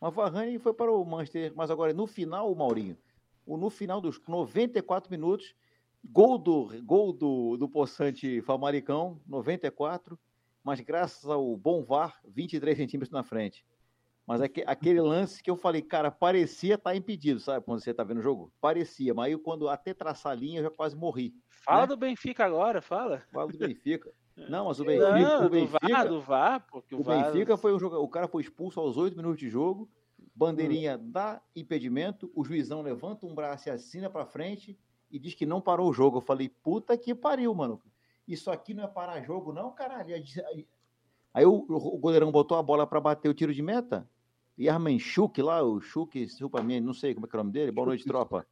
Mas 0.00 0.14
Varane 0.14 0.58
foi 0.60 0.72
para 0.72 0.92
o 0.92 1.04
Manchester. 1.04 1.52
Mas 1.56 1.68
agora, 1.68 1.92
no 1.92 2.06
final, 2.06 2.54
Maurinho, 2.54 2.96
no 3.44 3.70
final 3.70 4.00
dos 4.00 4.20
94 4.24 5.10
minutos, 5.10 5.54
gol 6.04 6.38
do, 6.38 6.68
gol 6.84 7.12
do, 7.12 7.56
do 7.56 7.68
Poçante 7.68 8.40
Famaricão, 8.42 9.20
94, 9.26 10.18
mas 10.62 10.80
graças 10.80 11.28
ao 11.28 11.56
bom 11.56 11.82
VAR, 11.82 12.20
23 12.26 12.76
centímetros 12.76 13.10
na 13.10 13.24
frente. 13.24 13.64
Mas 14.28 14.42
aque- 14.42 14.62
aquele 14.66 15.00
lance 15.00 15.42
que 15.42 15.50
eu 15.50 15.56
falei, 15.56 15.80
cara, 15.80 16.10
parecia 16.10 16.74
estar 16.74 16.94
impedido, 16.94 17.40
sabe? 17.40 17.64
Quando 17.64 17.80
você 17.82 17.94
tá 17.94 18.04
vendo 18.04 18.18
o 18.18 18.22
jogo? 18.22 18.52
Parecia, 18.60 19.14
mas 19.14 19.32
aí 19.32 19.38
quando 19.38 19.70
até 19.70 19.94
traçar 19.94 20.32
a 20.32 20.34
linha 20.34 20.58
eu 20.60 20.64
já 20.64 20.70
quase 20.70 20.94
morri. 20.94 21.34
Fala 21.48 21.80
né? 21.80 21.86
do 21.86 21.96
Benfica 21.96 22.44
agora, 22.44 22.82
fala. 22.82 23.22
Fala 23.32 23.50
do 23.50 23.56
Benfica. 23.56 24.12
Não, 24.50 24.66
mas 24.66 24.78
o 24.80 24.84
Benfica, 24.84 25.18
Não, 25.18 25.38
o 25.38 25.42
do 25.44 25.50
Benfica, 25.50 25.88
VAR, 25.88 26.08
do 26.08 26.20
VAR, 26.20 26.66
porque 26.70 26.94
o, 26.94 27.00
o 27.00 27.02
VAR... 27.02 27.32
Benfica 27.32 27.56
foi 27.56 27.72
o 27.72 27.78
jogo, 27.78 27.96
o 27.96 28.08
cara 28.08 28.28
foi 28.28 28.42
expulso 28.42 28.78
aos 28.78 28.98
8 28.98 29.16
minutos 29.16 29.38
de 29.40 29.48
jogo, 29.48 29.90
bandeirinha 30.34 30.98
dá 30.98 31.40
impedimento, 31.56 32.30
o 32.34 32.44
juizão 32.44 32.82
levanta 32.82 33.24
um 33.24 33.34
braço 33.34 33.68
e 33.68 33.72
assina 33.72 34.10
pra 34.10 34.26
frente 34.26 34.78
e 35.10 35.18
diz 35.18 35.32
que 35.34 35.46
não 35.46 35.58
parou 35.60 35.88
o 35.88 35.92
jogo. 35.92 36.18
Eu 36.18 36.20
falei, 36.20 36.50
puta 36.50 36.98
que 36.98 37.14
pariu, 37.14 37.54
mano. 37.54 37.82
Isso 38.28 38.50
aqui 38.50 38.74
não 38.74 38.84
é 38.84 38.86
parar 38.86 39.22
jogo, 39.22 39.54
não, 39.54 39.72
caralho. 39.72 40.14
Aí- 40.14 40.68
Aí 41.34 41.44
o, 41.46 41.64
o 41.68 41.98
goleirão 41.98 42.30
botou 42.32 42.56
a 42.58 42.62
bola 42.62 42.86
pra 42.86 43.00
bater 43.00 43.28
o 43.28 43.34
tiro 43.34 43.52
de 43.54 43.62
meta. 43.62 44.08
E 44.58 44.68
Armenchuk 44.68 45.40
lá, 45.40 45.62
o 45.62 45.80
Chuk, 45.80 46.18
desculpa 46.26 46.60
mim, 46.60 46.80
não 46.80 46.92
sei 46.92 47.14
como 47.14 47.26
é 47.26 47.28
que 47.28 47.36
é 47.36 47.38
o 47.38 47.42
nome 47.44 47.52
dele. 47.52 47.70
Boa 47.70 47.86
noite, 47.86 48.04
tropa. 48.04 48.44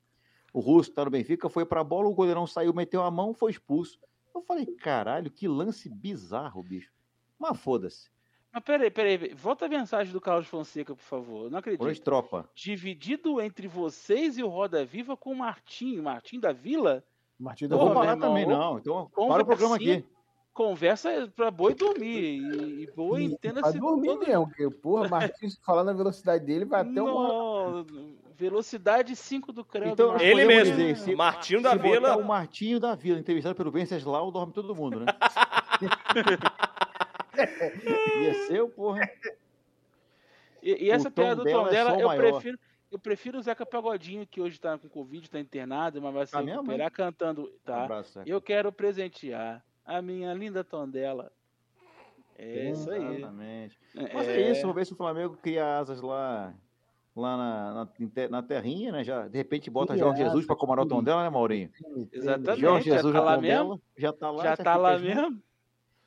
O 0.53 0.61
russo 0.61 0.93
tá 0.93 1.05
no 1.05 1.11
Benfica, 1.11 1.49
foi 1.49 1.67
pra 1.67 1.83
bola, 1.83 2.09
o 2.09 2.15
goleirão 2.15 2.47
saiu, 2.47 2.73
meteu 2.73 3.03
a 3.03 3.11
mão, 3.11 3.35
foi 3.35 3.51
expulso. 3.51 3.99
Eu 4.33 4.41
falei, 4.41 4.67
caralho, 4.67 5.31
que 5.31 5.49
lance 5.49 5.89
bizarro, 5.89 6.63
bicho. 6.63 6.93
Mas 7.37 7.59
foda-se. 7.59 8.09
Mas 8.53 8.63
peraí, 8.63 8.91
peraí, 8.91 9.35
volta 9.35 9.67
a 9.67 9.69
mensagem 9.69 10.13
do 10.13 10.21
Carlos 10.21 10.47
Fonseca, 10.47 10.95
por 10.95 11.03
favor. 11.03 11.39
Eu 11.39 11.43
Não 11.45 11.51
Boa 11.51 11.59
acredito. 11.59 11.83
noite, 11.83 12.01
tropa. 12.01 12.49
Dividido 12.55 13.41
entre 13.41 13.67
vocês 13.67 14.39
e 14.39 14.45
o 14.45 14.49
Roda 14.49 14.85
Viva 14.85 15.17
com 15.17 15.33
o 15.33 15.37
Martim. 15.37 16.01
Martim 16.01 16.39
da 16.39 16.53
Vila? 16.53 17.05
Martim 17.39 17.67
Não 17.67 17.77
da 17.77 17.85
vou 17.85 17.93
falar 17.93 18.17
meu 18.17 18.29
também, 18.29 18.47
não. 18.47 18.79
Então, 18.79 19.11
para 19.11 19.43
o 19.43 19.47
programa 19.47 19.75
aqui. 19.75 20.05
Conversa 20.57 21.31
pra 21.37 21.51
boi 21.51 21.75
dormir. 21.75 22.39
E, 22.41 22.85
e 22.85 22.91
boi 22.97 23.25
Vai 23.25 23.33
entenda-se. 23.35 23.79
dormir 23.79 24.09
todo- 24.09 24.27
mesmo, 24.27 24.47
porque, 24.49 24.71
porra, 24.71 25.07
Martins 25.07 25.61
falando 25.63 25.91
a 25.91 25.93
velocidade 25.93 26.47
dele 26.47 26.65
vai 26.65 26.81
até 26.81 27.03
uma. 27.03 27.85
Velocidade 28.39 29.15
5 29.15 29.53
do 29.53 29.63
Creu. 29.63 29.89
Então. 29.91 30.19
Ele 30.19 30.47
mesmo, 30.47 30.75
dizer, 30.75 30.97
se- 30.97 31.15
Martinho 31.15 31.61
da 31.61 31.73
Se 31.73 31.79
Vila. 31.79 32.17
o 32.17 32.25
Martinho 32.25 32.81
da 32.81 32.95
Vila, 32.95 33.19
entrevistado 33.19 33.55
pelo 33.55 33.71
Venceslau, 33.71 34.31
dorme 34.31 34.51
todo 34.55 34.75
mundo, 34.75 35.01
né? 35.01 35.07
Ia 38.23 38.35
ser 38.47 38.63
o 38.63 38.69
porra. 38.71 39.01
E, 40.63 40.87
e 40.87 40.91
essa 40.91 41.11
piada 41.11 41.37
do 41.37 41.45
tom 41.45 41.67
é 41.67 41.71
dela, 41.71 41.91
som 41.91 42.01
eu 42.01 42.09
maior. 42.09 42.33
prefiro. 42.33 42.59
Eu 42.91 42.99
prefiro 42.99 43.39
o 43.39 43.43
Zeca 43.43 43.67
Pagodinho, 43.67 44.27
que 44.27 44.41
hoje 44.41 44.59
tá 44.59 44.79
com 44.79 44.89
Covid, 44.89 45.29
tá 45.29 45.39
internado, 45.41 46.01
mas 46.01 46.15
vai 46.15 46.25
se 46.27 46.33
Tá 46.33 46.41
mesmo, 46.43 46.63
recuperar 46.63 46.91
cantando. 46.91 47.43
Um 47.43 47.51
Tá. 47.65 47.85
abraço, 47.85 48.13
Zeca. 48.15 48.31
Eu 48.31 48.41
quero 48.41 48.73
presentear 48.73 49.63
a 49.87 50.03
minha 50.03 50.35
linda 50.35 50.63
Tondela. 50.65 51.33
É 52.39 52.71
isso 52.71 52.91
aí. 52.91 53.17
Exatamente. 53.17 53.79
Mas 54.13 54.29
é... 54.29 54.43
É, 54.43 54.51
isso, 54.53 54.61
vamos 54.63 54.77
ver 54.77 54.85
se 54.85 54.93
o 54.93 54.97
Flamengo 54.97 55.37
cria 55.39 55.79
asas 55.79 56.03
lá, 56.03 56.53
lá 57.15 57.37
na, 57.37 57.75
na, 57.75 58.29
na 58.29 58.43
terrinha, 58.43 58.93
né? 58.93 59.03
Já, 59.03 59.27
de 59.27 59.39
repente 59.39 59.71
bota 59.71 59.95
Cria 59.95 60.05
Jorge 60.05 60.19
Jesus 60.19 60.35
asas, 60.35 60.47
para 60.47 60.57
comandar 60.57 60.85
o 60.85 60.89
tom 60.89 60.99
sim. 60.99 61.05
dela, 61.05 61.23
né, 61.23 61.31
Maurinho? 61.31 61.71
Exatamente. 62.13 62.61
Jorge 62.61 62.91
já 62.91 62.97
Jesus 62.97 63.13
tá 63.15 63.19
já 63.21 63.25
lá 63.25 63.35
tom 63.37 63.41
mesmo? 63.41 63.65
dela, 63.65 63.81
já 63.97 64.13
tá 64.13 64.31
lá. 64.31 64.43
Já 64.45 64.57
tá 64.57 64.77
lá 64.77 64.99
junto. 64.99 65.07
mesmo? 65.15 65.43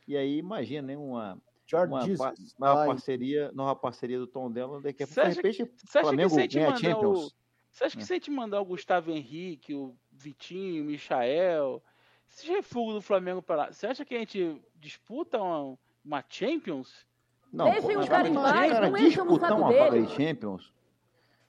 E 0.07 0.17
aí, 0.17 0.37
imagina, 0.37 0.87
né? 0.87 0.97
Uma, 0.97 1.39
uma, 1.87 2.01
Jesus. 2.05 2.55
Ai, 2.61 2.87
parceria, 2.87 3.51
nova 3.51 3.75
parceria 3.75 4.19
do 4.19 4.27
tom 4.27 4.51
dela, 4.51 4.81
daqui 4.81 5.01
a 5.03 5.07
Você 5.07 5.15
pouco, 5.15 5.29
de 5.33 5.39
acha 5.39 5.41
que- 5.41 5.57
repente, 5.63 5.81
Você 5.85 6.01
Flamengo 6.01 6.35
que 6.35 6.47
ganha 6.47 6.69
mandar 6.71 6.77
o. 6.77 6.91
Champions. 6.91 7.35
Você 7.71 7.83
acha 7.85 7.95
que 7.97 8.03
É. 8.03 8.05
se 8.05 8.13
a 8.13 8.15
gente 8.15 8.31
mandar 8.31 8.61
o 8.61 8.65
Gustavo 8.65 9.11
Henrique, 9.11 9.73
o 9.73 9.95
Vitinho, 10.11 10.83
o 10.83 10.85
Michael, 10.87 11.81
esses 12.29 12.47
refugos 12.47 12.93
do 12.95 13.01
Flamengo 13.01 13.41
pra 13.41 13.55
lá, 13.55 13.71
você 13.71 13.87
acha 13.87 14.05
que 14.05 14.15
a 14.15 14.19
gente 14.19 14.61
disputa 14.75 15.41
uma, 15.41 15.77
uma 16.05 16.23
Champions? 16.29 17.05
Não, 17.51 17.65
Deixem 17.71 17.95
pô, 17.95 18.01
o 18.03 18.07
cara 18.07 18.27
em 18.27 18.33
paz, 18.33 18.71
não 18.79 18.87
enchem 18.97 19.01
no 19.01 19.09
disputar 19.09 19.49
saco 19.49 19.61
uma 19.61 19.71
vaga 19.71 19.91
dele. 19.91 20.05
de 20.05 20.13
Champions. 20.13 20.73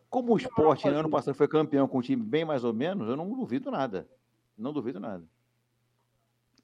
Como 0.09 0.33
o 0.33 0.37
Sport 0.39 0.85
no 0.87 0.97
ano 0.99 1.11
passado 1.11 1.35
foi 1.35 1.47
campeão 1.47 1.87
com 1.87 1.99
um 1.99 2.03
time 2.03 2.23
bem 2.23 2.45
mais 2.45 2.65
ou 2.65 2.73
menos, 2.73 3.09
eu 3.09 3.17
não 3.17 3.29
duvido 3.31 3.71
nada. 3.71 4.09
Não 4.59 4.73
duvido 4.73 4.99
nada. 4.99 5.25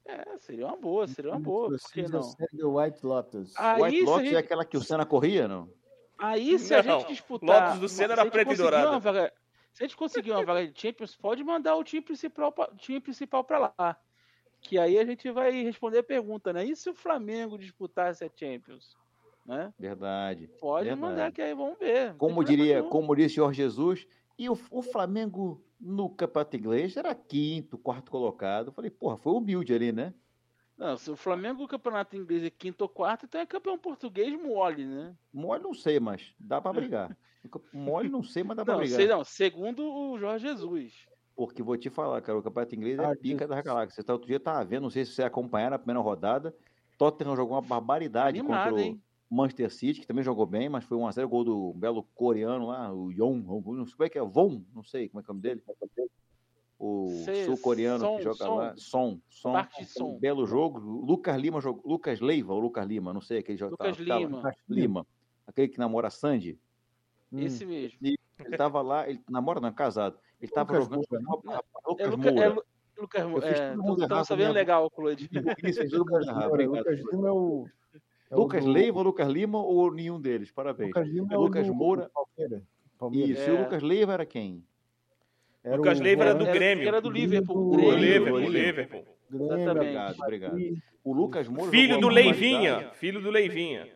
É, 0.05 0.37
seria 0.39 0.65
uma 0.67 0.77
boa, 0.77 1.07
seria 1.07 1.31
uma 1.31 1.39
boa, 1.39 1.69
por 1.69 1.77
que 1.79 1.91
Precisa 2.01 2.17
não? 2.17 2.23
ser 2.23 2.47
do 2.53 2.77
White 2.77 3.05
Lotus. 3.05 3.53
Aí, 3.57 3.81
White 3.81 4.01
a 4.01 4.05
Lotus 4.05 4.23
gente- 4.25 4.35
é 4.35 4.39
aquela 4.39 4.65
que 4.65 4.77
o 4.77 4.81
Senna 4.81 5.05
corria, 5.05 5.47
não? 5.47 5.69
Aí 6.17 6.57
se 6.57 6.73
a 6.73 6.81
Não, 6.81 6.99
gente 7.01 7.09
disputar. 7.09 7.63
Lotus 7.65 7.79
do 7.79 7.89
Senna 7.89 8.07
se 8.07 8.11
era 8.13 8.21
a 8.21 8.25
gente 8.25 8.31
preto 8.33 8.47
e 8.47 8.49
conseguir 8.49 8.63
dourado. 8.71 8.89
uma 8.91 8.99
vaga- 8.99 9.33
se 9.73 9.83
a 9.83 9.87
gente 9.87 9.97
conseguir 9.97 10.31
uma 10.31 10.43
vaga 10.45 10.67
de 10.67 10.79
Champions, 10.81 11.15
pode 11.15 11.43
mandar 11.43 11.75
o 11.75 11.83
time 11.83 12.01
principal, 12.01 12.51
pra- 12.51 12.69
time 12.77 12.99
principal 12.99 13.43
pra 13.43 13.59
lá. 13.77 13.97
Que 14.61 14.77
aí 14.77 14.97
a 14.97 15.05
gente 15.05 15.29
vai 15.31 15.63
responder 15.63 15.99
a 15.99 16.03
pergunta, 16.03 16.51
né? 16.51 16.65
E 16.65 16.75
se 16.75 16.89
o 16.89 16.93
Flamengo 16.95 17.57
disputasse 17.57 18.23
a 18.23 18.29
Champions? 18.35 18.95
Né? 19.45 19.73
Verdade. 19.79 20.47
Pode 20.59 20.89
Verdade. 20.89 21.01
mandar 21.01 21.31
que 21.31 21.41
aí 21.41 21.53
vamos 21.53 21.79
ver. 21.79 22.15
Como 22.15 22.43
diria, 22.43 22.83
como 22.83 23.15
disse 23.15 23.35
Jorge 23.35 23.61
Jesus, 23.63 24.05
e 24.37 24.49
o, 24.49 24.59
o 24.69 24.81
Flamengo 24.81 25.63
no 25.79 26.09
campeonato 26.09 26.57
inglês 26.57 26.97
era 26.97 27.15
quinto, 27.15 27.77
quarto 27.77 28.11
colocado. 28.11 28.67
Eu 28.67 28.73
falei, 28.73 28.91
porra, 28.91 29.17
foi 29.17 29.33
humilde 29.33 29.73
ali, 29.73 29.91
né? 29.91 30.13
Não, 30.77 30.95
se 30.95 31.09
o 31.09 31.15
Flamengo 31.15 31.61
no 31.61 31.67
campeonato 31.67 32.15
inglês 32.15 32.43
é 32.43 32.51
quinto 32.51 32.83
ou 32.83 32.89
quarto, 32.89 33.25
então 33.25 33.41
é 33.41 33.45
campeão 33.45 33.79
português 33.79 34.31
mole, 34.39 34.85
né? 34.85 35.15
Mole 35.33 35.63
não 35.63 35.73
sei, 35.73 35.99
mas 35.99 36.35
dá 36.39 36.61
pra 36.61 36.71
brigar. 36.73 37.17
Mole 37.73 38.09
não 38.09 38.21
sei, 38.21 38.43
mas 38.43 38.57
dá 38.57 38.65
pra 38.65 38.73
Não, 38.73 38.81
brigar. 38.81 38.97
sei 38.97 39.07
não. 39.07 39.23
Segundo 39.23 39.81
o 39.81 40.19
Jorge 40.19 40.47
Jesus. 40.47 41.07
Porque 41.37 41.61
vou 41.61 41.77
te 41.77 41.87
falar, 41.91 42.19
cara, 42.23 42.39
o 42.39 42.41
campeonato 42.41 42.73
inglês 42.75 42.97
é 42.97 43.05
Ah, 43.05 43.15
pica 43.15 43.47
das 43.47 43.57
Jesus. 43.57 43.63
galáxias. 43.63 44.03
Tá, 44.05 44.11
outro 44.13 44.27
dia 44.27 44.39
tava 44.39 44.65
vendo, 44.65 44.81
não 44.83 44.89
sei 44.89 45.05
se 45.05 45.11
você 45.11 45.21
acompanhar 45.21 45.69
na 45.69 45.77
primeira 45.77 45.99
rodada, 46.01 46.53
Tottenham 46.97 47.35
jogou 47.35 47.55
uma 47.55 47.61
barbaridade 47.61 48.39
Animado, 48.39 48.71
contra 48.71 48.73
o 48.73 48.79
hein? 48.79 48.99
Manchester 49.29 49.71
City, 49.71 50.01
que 50.01 50.07
também 50.07 50.23
jogou 50.23 50.47
bem, 50.47 50.67
mas 50.67 50.83
foi 50.83 50.97
um 50.97 51.05
a 51.05 51.11
0 51.11 51.29
gol 51.29 51.43
do 51.43 51.73
belo 51.75 52.01
coreano 52.15 52.65
lá, 52.65 52.91
o 52.91 53.11
Yon, 53.11 53.37
não 53.37 53.85
sei 53.85 53.93
como 53.95 54.03
é 54.05 54.09
que 54.09 54.17
é, 54.17 54.21
Von, 54.23 54.63
não 54.73 54.83
sei 54.83 55.09
como 55.09 55.19
é 55.19 55.23
que 55.23 55.29
é 55.29 55.31
o 55.31 55.35
nome 55.35 55.41
dele. 55.43 55.63
O 56.79 57.23
sul-coreano 57.45 57.99
Son, 57.99 58.17
que 58.17 58.23
joga 58.23 58.35
Son. 58.45 58.55
lá, 58.55 58.73
Som, 58.77 59.19
Som, 59.29 59.51
Park 59.53 59.71
um 59.75 59.79
Ji-sung. 59.83 60.19
belo 60.19 60.45
jogo. 60.47 60.79
Lucas 60.79 61.35
Lima 61.39 61.59
jogou, 61.61 61.83
Lucas 61.85 62.19
Leiva 62.19 62.53
ou 62.53 62.59
Lucas 62.59 62.85
Lima, 62.87 63.13
não 63.13 63.21
sei, 63.21 63.39
aquele 63.39 63.57
jogo 63.59 63.71
Lucas 63.71 63.95
tava- 63.97 64.19
Lima. 64.19 64.53
Lima, 64.67 65.07
aquele 65.45 65.67
que 65.67 65.77
namora 65.79 66.09
Sandy. 66.09 66.59
Hum. 67.31 67.39
Esse 67.39 67.63
mesmo. 67.65 67.97
Ele 68.01 68.57
tava 68.57 68.81
lá, 68.81 69.07
ele 69.09 69.21
namora 69.29 69.59
não, 69.59 69.69
é 69.69 69.71
casado. 69.71 70.17
Ele 70.41 70.51
tava 70.51 70.77
Lucas 70.79 71.01
jogando 71.01 71.23
Moura, 71.25 71.59
É, 71.59 71.89
Lucas 71.89 72.09
Luca, 72.11 72.31
Moura. 72.31 72.45
é 72.45 72.49
Lu- 72.49 72.63
Lucas 72.99 73.21
Eu 73.21 73.41
fiz 73.41 73.43
é, 73.43 73.69
Estamos 73.71 74.01
errado 74.01 74.25
sabendo 74.25 74.45
mesmo. 74.47 74.53
legal, 74.53 74.89
Claude. 74.91 75.29
Isso, 75.63 75.79
fez 75.79 75.91
todo 75.91 75.99
mundo 75.99 76.09
Lucas 76.11 76.27
errado, 76.27 76.55
Lima. 76.55 76.77
Lucas 76.77 76.99
é 76.99 77.31
o. 77.31 77.65
é 78.31 78.35
o 78.35 78.39
Lucas 78.39 78.65
do- 78.65 78.71
Leiva 78.71 79.01
Lucas 79.01 79.27
Lima 79.29 79.57
ou 79.63 79.91
nenhum 79.93 80.19
deles? 80.19 80.51
Parabéns. 80.51 80.89
Lucas 80.89 81.07
Lima 81.07 81.27
é 81.31 81.37
o 81.37 81.41
Lucas 81.41 81.69
Moura. 81.69 82.09
Palmeiras. 82.13 82.63
Palmeiras. 82.97 83.29
Isso, 83.29 83.49
e 83.49 83.53
o 83.53 83.57
É. 83.57 83.61
Lucas 83.63 83.83
Leiva 83.83 84.13
era 84.13 84.25
quem? 84.25 84.63
Era 85.63 85.75
Lucas 85.77 85.99
o 85.99 86.03
Leiva 86.03 86.23
era 86.23 86.33
do 86.35 86.45
Grêmio. 86.45 86.87
Era 86.87 87.01
do 87.01 87.09
Liverpool. 87.09 87.71
Do 87.71 87.77
O. 87.85 87.91
Liverpool, 87.91 88.39
Grêmio. 88.39 88.49
Liverpool. 88.51 89.05
Grêmio. 89.29 89.71
Obrigado, 89.71 90.19
obrigado. 90.21 90.57
O 91.03 91.13
Lucas 91.13 91.47
Moura 91.47 91.69
Filho 91.71 91.99
do 91.99 92.07
Leivinha. 92.07 92.91
Filho 92.93 93.21
do 93.21 93.29
Leivinha. 93.29 93.87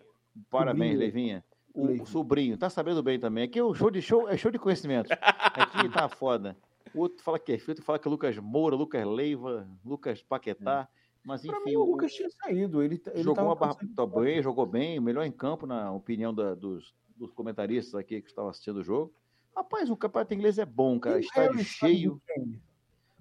Parabéns. 0.50 0.98
Leivinha. 1.00 1.44
O 1.74 2.06
sobrinho, 2.06 2.58
tá 2.58 2.70
sabendo 2.70 3.02
bem 3.02 3.20
também. 3.20 3.46
Aqui 3.46 3.58
é 3.60 3.64
o 3.64 3.74
show 3.74 3.90
de 3.90 4.02
show, 4.02 4.28
é 4.30 4.36
show 4.38 4.52
de 4.52 4.60
conhecimento. 4.60 5.10
Aqui 5.12 5.90
tá 5.90 6.08
foda. 6.10 6.58
O 6.94 7.00
outro 7.02 7.24
fala 7.24 7.40
que 7.40 7.54
é 7.54 7.58
filho, 7.58 7.82
fala 7.82 7.98
que 7.98 8.08
é 8.08 8.12
Lucas 8.12 8.38
Moura, 8.38 8.76
Lucas 8.76 9.06
Leiva, 9.06 9.68
Lucas 9.86 10.22
Paquetá. 10.22 10.88
Mas 11.24 11.42
Pra 11.46 11.58
enfim, 11.58 11.70
mim, 11.70 11.76
o 11.78 11.86
Lucas 11.86 12.12
tinha 12.14 12.30
saído. 12.32 12.82
Ele, 12.84 13.02
ele 13.14 13.24
jogou 13.24 13.46
uma 13.46 13.56
barra, 13.56 13.78
bem, 14.22 14.42
jogou 14.42 14.66
bem, 14.66 15.00
melhor 15.00 15.24
em 15.24 15.32
campo, 15.32 15.66
na 15.66 15.92
opinião 15.92 16.34
da- 16.34 16.56
dos, 16.56 16.94
dos 17.16 17.32
comentaristas 17.32 17.96
aqui 17.96 18.20
que 18.22 18.28
estavam 18.28 18.50
assistindo 18.50 18.78
o 18.78 18.84
jogo. 18.84 19.14
Rapaz, 19.56 19.90
o 19.90 19.96
campeonato 19.96 20.34
inglês 20.34 20.58
é 20.58 20.66
bom, 20.66 21.00
cara. 21.00 21.18
E 21.20 21.22
Estádio 21.22 21.52
Harry 21.54 21.64
cheio. 21.64 22.22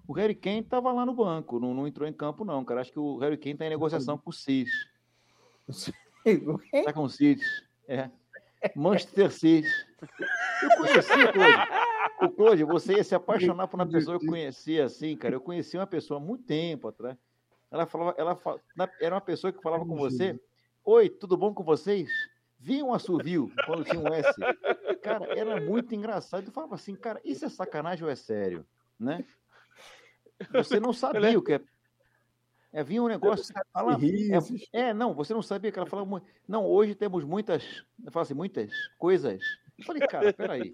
O 0.08 0.12
Harry 0.14 0.34
Kane 0.34 0.62
tava 0.62 0.90
lá 0.92 1.06
no 1.06 1.14
banco, 1.14 1.60
não, 1.60 1.72
não 1.74 1.86
entrou 1.86 2.08
em 2.08 2.12
campo, 2.12 2.44
não, 2.44 2.64
cara. 2.64 2.80
Acho 2.80 2.90
que 2.90 2.98
o 2.98 3.18
Harry 3.18 3.36
Kane 3.36 3.56
tá 3.56 3.66
em 3.66 3.70
negociação 3.70 4.18
com 4.18 4.30
o 4.30 4.32
City. 4.32 4.70
Tá 6.84 6.92
com 6.92 7.04
o 7.04 7.08
City. 7.08 7.44
É. 7.86 8.10
Manchester 8.76 9.30
City. 9.30 9.68
Eu 10.62 10.76
conheci, 10.76 11.32
Claude. 11.32 11.80
O 12.22 12.30
Claude, 12.30 12.64
você 12.64 12.94
ia 12.94 13.04
se 13.04 13.14
apaixonar 13.14 13.66
por 13.66 13.80
uma 13.80 13.88
pessoa 13.88 14.18
que 14.18 14.26
eu 14.26 14.30
conhecia 14.30 14.84
assim, 14.84 15.16
cara. 15.16 15.34
Eu 15.34 15.40
conheci 15.40 15.76
uma 15.76 15.86
pessoa 15.86 16.20
há 16.20 16.22
muito 16.22 16.44
tempo 16.44 16.88
atrás. 16.88 17.16
Ela 17.70 17.86
falava, 17.86 18.14
ela 18.18 18.38
era 19.00 19.14
uma 19.14 19.20
pessoa 19.20 19.52
que 19.52 19.62
falava 19.62 19.86
com 19.86 19.96
você. 19.96 20.38
Oi, 20.84 21.08
tudo 21.08 21.36
bom 21.36 21.54
com 21.54 21.62
vocês? 21.62 22.08
vinha 22.60 22.84
um 22.84 22.92
assovio 22.92 23.50
quando 23.64 23.84
tinha 23.84 23.98
um 23.98 24.12
S. 24.12 24.38
Cara, 25.02 25.26
era 25.36 25.60
muito 25.60 25.94
engraçado. 25.94 26.46
Eu 26.46 26.52
falava 26.52 26.74
assim, 26.74 26.94
cara, 26.94 27.20
isso 27.24 27.44
é 27.44 27.48
sacanagem 27.48 28.04
ou 28.04 28.10
é 28.10 28.14
sério? 28.14 28.66
Né? 28.98 29.24
Você 30.52 30.78
não 30.78 30.92
sabia 30.92 31.38
o 31.38 31.42
que 31.42 31.54
é. 31.54 31.60
É, 32.72 32.84
vinha 32.84 33.02
um 33.02 33.08
negócio. 33.08 33.52
Fala, 33.72 33.96
é, 34.72 34.80
é, 34.80 34.94
não, 34.94 35.12
você 35.12 35.34
não 35.34 35.42
sabia 35.42 35.72
que 35.72 35.78
ela 35.78 35.88
falava. 35.88 36.08
mu- 36.08 36.22
Não, 36.46 36.64
hoje 36.64 36.94
temos 36.94 37.24
muitas. 37.24 37.84
Eu 38.04 38.12
falo 38.12 38.22
assim, 38.22 38.34
muitas 38.34 38.70
coisas. 38.96 39.42
Eu 39.78 39.84
falei, 39.84 40.06
cara, 40.06 40.32
peraí. 40.32 40.72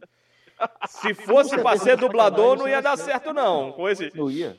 Se 0.89 1.15
fosse 1.15 1.57
pra 1.61 1.77
ser 1.77 1.97
dublador, 1.97 2.57
não 2.57 2.69
ia 2.69 2.81
dar 2.83 2.97
certo, 2.99 3.33
não. 3.33 3.73
Coisa... 3.73 4.11
Não 4.15 4.31
ia. 4.31 4.59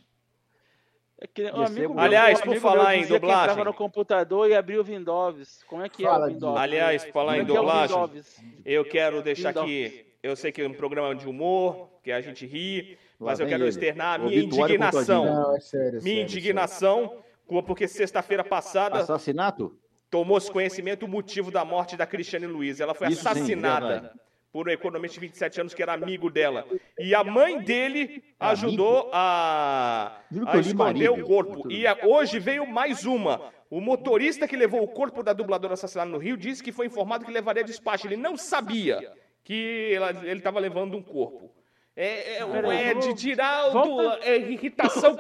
É 1.20 1.25
que, 1.25 1.44
um 1.51 1.63
amigo 1.63 1.94
meu. 1.96 2.03
Aliás, 2.03 2.39
um 2.39 2.44
por 2.44 2.56
falar 2.58 2.96
em 2.96 3.01
que 3.01 3.08
dublagem- 3.08 3.44
entrava 3.51 3.63
no 3.63 3.74
computador 3.74 4.50
e 4.50 4.56
abria 4.56 4.79
o 4.79 4.84
Windows. 4.84 5.63
Como 5.67 5.84
é 5.84 5.89
que 5.89 6.06
é 6.06 6.08
Fala, 6.08 6.27
o 6.27 6.29
Windows? 6.29 6.58
Aliás, 6.60 7.03
falar 7.06 7.38
em 7.38 7.39
é 7.39 7.41
é 7.41 7.46
dublagem, 7.46 7.98
Windows? 7.98 8.36
eu 8.63 8.86
quero 8.86 9.22
deixar 9.24 9.50
Windows. 9.50 9.65
aqui. 9.65 10.06
Eu 10.22 10.36
sei 10.36 10.51
que 10.51 10.62
é 10.62 10.67
um 10.67 10.74
programa 10.74 11.15
de 11.15 11.27
humor, 11.27 11.89
que 12.03 12.12
a 12.12 12.22
gente 12.22 12.46
ri, 12.46 12.98
mas 13.20 13.39
eu 13.39 13.48
quero 13.48 13.67
externar 13.67 14.20
a 14.20 14.24
minha 14.24 14.41
indignação. 14.44 15.56
é 15.56 15.60
sério. 15.60 15.88
é 16.00 16.01
Minha 16.01 16.01
sério, 16.03 16.22
indignação, 16.22 17.17
porque 17.48 17.88
sexta-feira 17.88 18.44
passada 18.44 19.00
Assassinato? 19.00 19.77
tomou-se 20.10 20.51
conhecimento 20.51 21.06
o 21.06 21.08
motivo 21.08 21.51
da 21.51 21.63
morte 21.66 21.96
da 21.98 22.06
Cristiane 22.06 22.48
Luiz. 22.48 22.80
Ela 22.80 22.94
foi 22.94 23.10
Isso 23.10 23.27
assassinada 23.27 24.13
por 24.51 24.68
um 24.68 24.72
economista 24.72 25.16
de 25.16 25.20
27 25.22 25.62
anos 25.62 25.74
que 25.74 25.84
era 25.84 25.94
amigo 25.94 26.30
dela. 26.30 26.66
E 26.98 27.13
a 27.13 27.24
mãe 27.24 27.60
dele 27.60 28.24
ajudou 28.39 29.10
a, 29.13 30.22
a 30.48 30.58
esconder 30.58 31.10
o 31.10 31.24
corpo. 31.24 31.72
E 31.72 31.84
hoje 32.06 32.39
veio 32.39 32.66
mais 32.66 33.06
uma. 33.06 33.51
O 33.70 33.82
motorista 33.82 34.48
que 34.48 34.56
levou 34.56 34.82
o 34.82 34.88
corpo 34.88 35.22
da 35.22 35.34
dubladora 35.34 35.74
assassinada 35.74 36.10
no 36.10 36.18
Rio 36.18 36.38
disse 36.38 36.63
que 36.63 36.72
foi 36.72 36.86
informado 36.88 37.25
que 37.25 37.32
levaria 37.32 37.63
despacho. 37.63 38.08
Ele 38.08 38.18
não 38.18 38.38
sabia 38.38 39.12
que 39.44 39.94
ele 40.24 40.39
estava 40.39 40.60
levando 40.60 40.96
um 40.96 41.01
corpo. 41.01 41.51
É, 42.00 42.38
é, 42.38 42.42
é 42.42 42.94
de 42.94 43.00
vamos- 43.00 43.20
tirar 43.22 43.70
do, 43.70 43.74
volta- 43.74 44.20
é, 44.22 44.38
irritação 44.38 45.18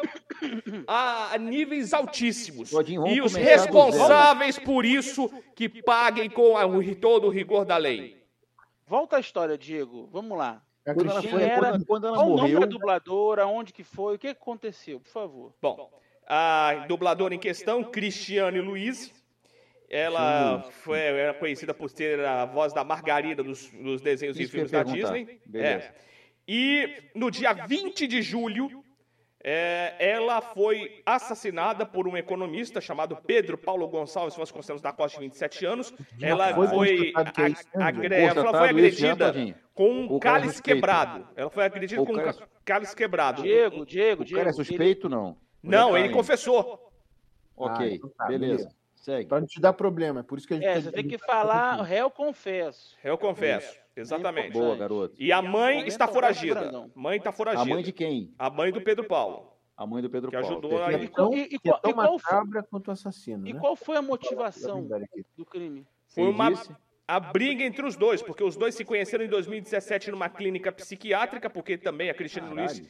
a, 0.87 1.33
a 1.33 1.37
níveis 1.39 1.91
altíssimos. 1.91 2.71
E 3.09 3.19
os 3.19 3.33
responsáveis 3.33 4.59
por 4.59 4.85
isso 4.85 5.27
que 5.55 5.67
paguem 5.81 6.29
com 6.29 6.55
a- 6.55 6.67
o, 6.67 6.95
todo 6.95 7.25
o 7.25 7.29
rigor 7.31 7.65
da 7.65 7.77
lei. 7.77 8.23
Volta 8.85 9.17
à 9.17 9.19
história, 9.19 9.57
Diego. 9.57 10.07
Vamos 10.13 10.37
lá. 10.37 10.61
A 10.85 10.93
Quando 10.93 11.09
ela, 11.09 11.21
foi, 11.23 11.43
era- 11.43 11.71
quando, 11.71 11.85
quando 11.85 12.07
ela 12.07 12.15
Qual 12.15 12.27
o 12.27 12.29
nome 12.37 12.41
morreu, 12.43 12.59
da 12.59 12.65
dubladora? 12.67 13.47
Onde 13.47 13.73
que 13.73 13.83
foi? 13.83 14.15
O 14.15 14.19
que 14.19 14.27
aconteceu? 14.27 14.99
Por 14.99 15.09
favor. 15.09 15.53
Bom, 15.59 15.89
a 16.27 16.85
dubladora 16.87 17.33
em 17.33 17.39
questão, 17.39 17.83
Cristiane 17.83 18.61
Luiz, 18.61 19.11
ela 19.89 20.61
foi, 20.83 20.99
era 20.99 21.33
conhecida 21.33 21.73
por 21.73 21.89
ter 21.91 22.19
a 22.23 22.45
voz 22.45 22.71
da 22.71 22.83
Margarida 22.83 23.41
dos, 23.43 23.67
dos 23.71 23.99
desenhos 23.99 24.37
e 24.37 24.43
Isso 24.43 24.49
eu 24.51 24.67
filmes 24.67 24.71
da 24.71 24.85
perguntar. 24.85 25.13
Disney. 25.13 25.39
Beleza. 25.45 25.85
É. 25.85 26.07
E 26.47 27.09
no 27.13 27.29
dia 27.29 27.53
20 27.53 28.07
de 28.07 28.21
julho, 28.21 28.83
é, 29.43 29.95
ela 29.99 30.41
foi 30.41 31.01
assassinada 31.05 31.85
por 31.85 32.07
um 32.07 32.15
economista 32.17 32.79
chamado 32.81 33.15
Pedro 33.17 33.57
Paulo 33.57 33.87
Gonçalves 33.87 34.35
Vasconcelos 34.35 34.81
da 34.81 34.91
Costa, 34.93 35.19
de 35.19 35.25
27 35.25 35.65
anos. 35.65 35.93
ela 36.21 36.53
foi 36.69 36.89
é 36.89 36.93
isso, 37.49 37.67
a- 37.73 37.77
né, 37.79 37.85
agre- 37.85 38.09
Diego? 38.09 38.39
ela 38.39 38.51
foi 38.51 38.51
já, 38.51 38.69
agredida 38.69 39.55
com 39.73 39.89
um 39.89 40.13
O 40.13 40.17
é 40.17 40.19
cálice 40.19 40.53
suspeito. 40.55 40.75
quebrado. 40.75 41.27
Ela 41.35 41.49
foi 41.49 41.63
agredida 41.65 42.01
O 42.01 42.05
com 42.05 42.13
um 42.13 42.19
é 42.19 42.33
cálice 42.65 42.95
quebrado. 42.95 43.41
Diego, 43.41 43.85
Diego, 43.85 44.21
o 44.21 44.25
Diego. 44.25 44.39
cara 44.39 44.49
é 44.49 44.53
suspeito 44.53 45.07
não? 45.09 45.37
Não, 45.61 45.97
ele 45.97 46.09
confessou. 46.09 46.91
Ok, 47.55 47.85
Ah, 47.85 47.95
então 47.95 48.09
tá, 48.17 48.25
beleza. 48.27 48.69
Segue. 48.95 49.27
Pra 49.27 49.39
não 49.39 49.47
te 49.47 49.59
dar 49.61 49.73
problema, 49.73 50.19
é 50.19 50.23
por 50.23 50.37
isso 50.37 50.47
que 50.47 50.53
a 50.53 50.57
gente 50.57 50.65
É, 50.65 50.81
você 50.81 50.91
tem 50.91 51.03
que 51.03 51.11
dizendo- 51.15 51.25
falar 51.25 51.81
réu 51.83 52.09
confesso. 52.09 52.95
Eu 53.03 53.17
confesso, 53.17 53.79
exatamente. 54.01 54.51
Boa, 54.53 54.75
garoto. 54.75 55.15
E 55.19 55.31
a 55.31 55.41
mãe 55.41 55.75
Comenta 55.75 55.87
está 55.87 56.07
foragida. 56.07 56.89
Mãe 56.95 57.17
está 57.17 57.29
A 57.29 57.33
foragida. 57.33 57.65
mãe 57.73 57.83
de 57.83 57.91
quem? 57.91 58.33
A 58.37 58.49
mãe 58.49 58.71
do 58.71 58.81
Pedro 58.81 59.05
Paulo. 59.05 59.53
A 59.75 59.85
mãe 59.85 60.01
do 60.01 60.09
Pedro 60.09 60.31
Que 60.31 60.37
Paulo. 60.39 60.53
ajudou 60.57 60.83
aí. 60.83 61.03
E 61.03 61.07
qual- 61.07 61.27
Então, 61.33 61.37
e- 61.37 61.55
e 61.55 61.59
que 61.59 61.69
é 61.69 61.71
qual- 61.71 61.81
tão 61.81 61.91
e 61.91 61.93
qual 61.93 62.19
foi- 62.19 62.63
quanto 62.63 62.87
o 62.87 62.91
assassino, 62.91 63.47
E 63.47 63.53
né? 63.53 63.59
qual 63.59 63.75
foi 63.75 63.95
a 63.97 64.01
motivação 64.01 64.87
do 65.37 65.45
crime? 65.45 65.85
Foi 66.07 66.23
uma 66.29 66.49
disse? 66.51 66.71
a 67.07 67.19
briga 67.19 67.63
entre 67.63 67.85
os 67.85 67.95
dois, 67.95 68.21
porque 68.21 68.43
os 68.43 68.57
dois 68.57 68.73
se 68.73 68.83
conheceram 68.83 69.23
em 69.23 69.27
2017 69.29 70.09
numa 70.09 70.29
clínica 70.29 70.71
psiquiátrica, 70.71 71.47
porque 71.49 71.77
também 71.77 72.09
a 72.09 72.13
Cristiane 72.13 72.49
Luiz 72.53 72.73
Caralho. 72.79 72.87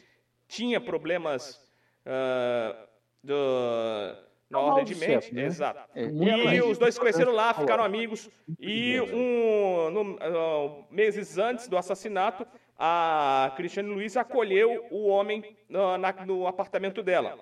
tinha 0.47 0.79
problemas 0.79 1.59
ah, 2.05 2.87
do- 3.21 4.26
na 4.49 4.59
ordem 4.59 4.85
de 4.85 4.95
mente. 4.95 5.33
né? 5.33 5.45
Exato. 5.45 5.79
É, 5.95 6.05
E 6.55 6.61
os 6.61 6.77
dois 6.77 6.93
se 6.93 6.99
conheceram 6.99 7.31
lá, 7.33 7.53
ficaram 7.53 7.83
amigos. 7.83 8.29
E 8.59 8.99
um, 9.01 9.89
no- 9.91 10.17
ah, 10.21 10.85
meses 10.89 11.37
antes 11.37 11.67
do 11.67 11.77
assassinato, 11.77 12.45
a 12.77 13.51
Cristiane 13.57 13.89
Luiz 13.89 14.15
acolheu 14.15 14.85
o 14.91 15.07
homem 15.07 15.57
na- 15.67 15.97
na- 15.97 16.25
no 16.25 16.47
apartamento 16.47 17.03
dela. 17.03 17.37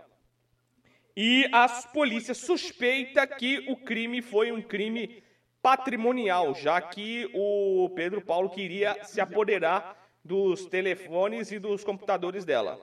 E 1.16 1.48
a 1.54 1.68
polícia 1.94 2.34
suspeita 2.34 3.26
que 3.28 3.66
o 3.70 3.78
crime 3.78 4.22
foi 4.22 4.52
um 4.52 4.62
crime 4.62 5.24
patrimonial, 5.62 6.54
já 6.54 6.82
que 6.82 7.30
o 7.34 7.90
Pedro 7.96 8.22
Paulo 8.22 8.50
queria 8.50 9.04
se 9.04 9.22
apoderar 9.22 9.96
dos 10.24 10.66
telefones 10.66 11.52
e 11.52 11.60
dos 11.60 11.84
computadores 11.84 12.44
dela. 12.46 12.80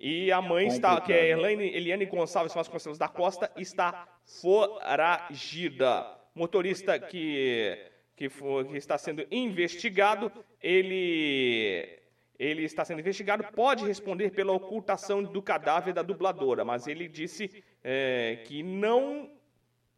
E 0.00 0.30
a 0.30 0.40
mãe 0.40 0.68
está, 0.68 1.00
que 1.00 1.12
é 1.12 1.30
Elaine, 1.30 1.74
Eliane 1.74 2.06
Gonçalves 2.06 2.54
Vasconcelos 2.54 2.98
da 2.98 3.08
Costa, 3.08 3.50
está 3.56 4.06
foragida. 4.24 6.06
Motorista 6.34 6.98
que, 7.00 7.76
que, 8.14 8.28
for- 8.28 8.64
que 8.66 8.76
está 8.76 8.96
sendo 8.96 9.26
investigado, 9.30 10.30
ele, 10.62 11.98
ele 12.38 12.62
está 12.62 12.84
sendo 12.84 13.00
investigado, 13.00 13.42
pode 13.52 13.84
responder 13.84 14.30
pela 14.30 14.52
ocultação 14.52 15.20
do 15.22 15.42
cadáver 15.42 15.92
da 15.92 16.02
dubladora, 16.02 16.64
mas 16.64 16.86
ele 16.86 17.08
disse 17.08 17.64
é, 17.82 18.38
que 18.46 18.62
não, 18.62 19.28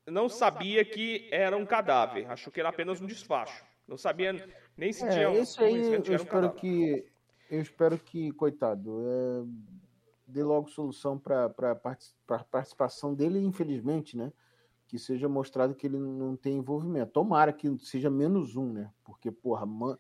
não 0.07 0.31
sabia 0.31 0.83
que 0.83 1.29
era 1.31 1.55
um 1.57 1.67
cadáver, 1.67 2.27
achou 2.31 2.51
que 2.51 2.61
era 2.61 2.71
apenas 2.71 3.03
um 3.03 3.07
desfacho. 3.07 3.63
Não 3.87 3.99
sabia 3.99 4.33
nem 4.79 4.93
se 4.93 5.01
tinha 5.11 5.29
É, 5.29 5.41
isso 5.41 5.63
aí 5.63 5.75
que 6.01 6.09
eu 6.11 6.13
um 6.13 6.17
espero 6.17 6.25
cadáver. 6.27 6.55
que. 6.61 7.05
Eu 7.51 7.61
espero 7.61 7.99
que, 7.99 8.31
coitado, 8.31 9.03
é, 9.05 9.80
dê 10.31 10.43
logo 10.43 10.69
solução 10.69 11.19
para 11.19 11.47
a 11.47 12.45
participação 12.45 13.15
dele, 13.15 13.39
infelizmente, 13.41 14.17
né? 14.17 14.33
Que 14.87 14.99
seja 14.99 15.29
mostrado 15.29 15.75
que 15.75 15.87
ele 15.87 15.99
não 15.99 16.37
tem 16.37 16.57
envolvimento. 16.57 17.13
Tomara 17.13 17.53
que 17.53 17.77
seja 17.79 18.11
menos 18.11 18.57
um, 18.57 18.73
né? 18.73 18.93
Porque, 19.05 19.31
porra, 19.31 19.67
mãe, 19.67 19.97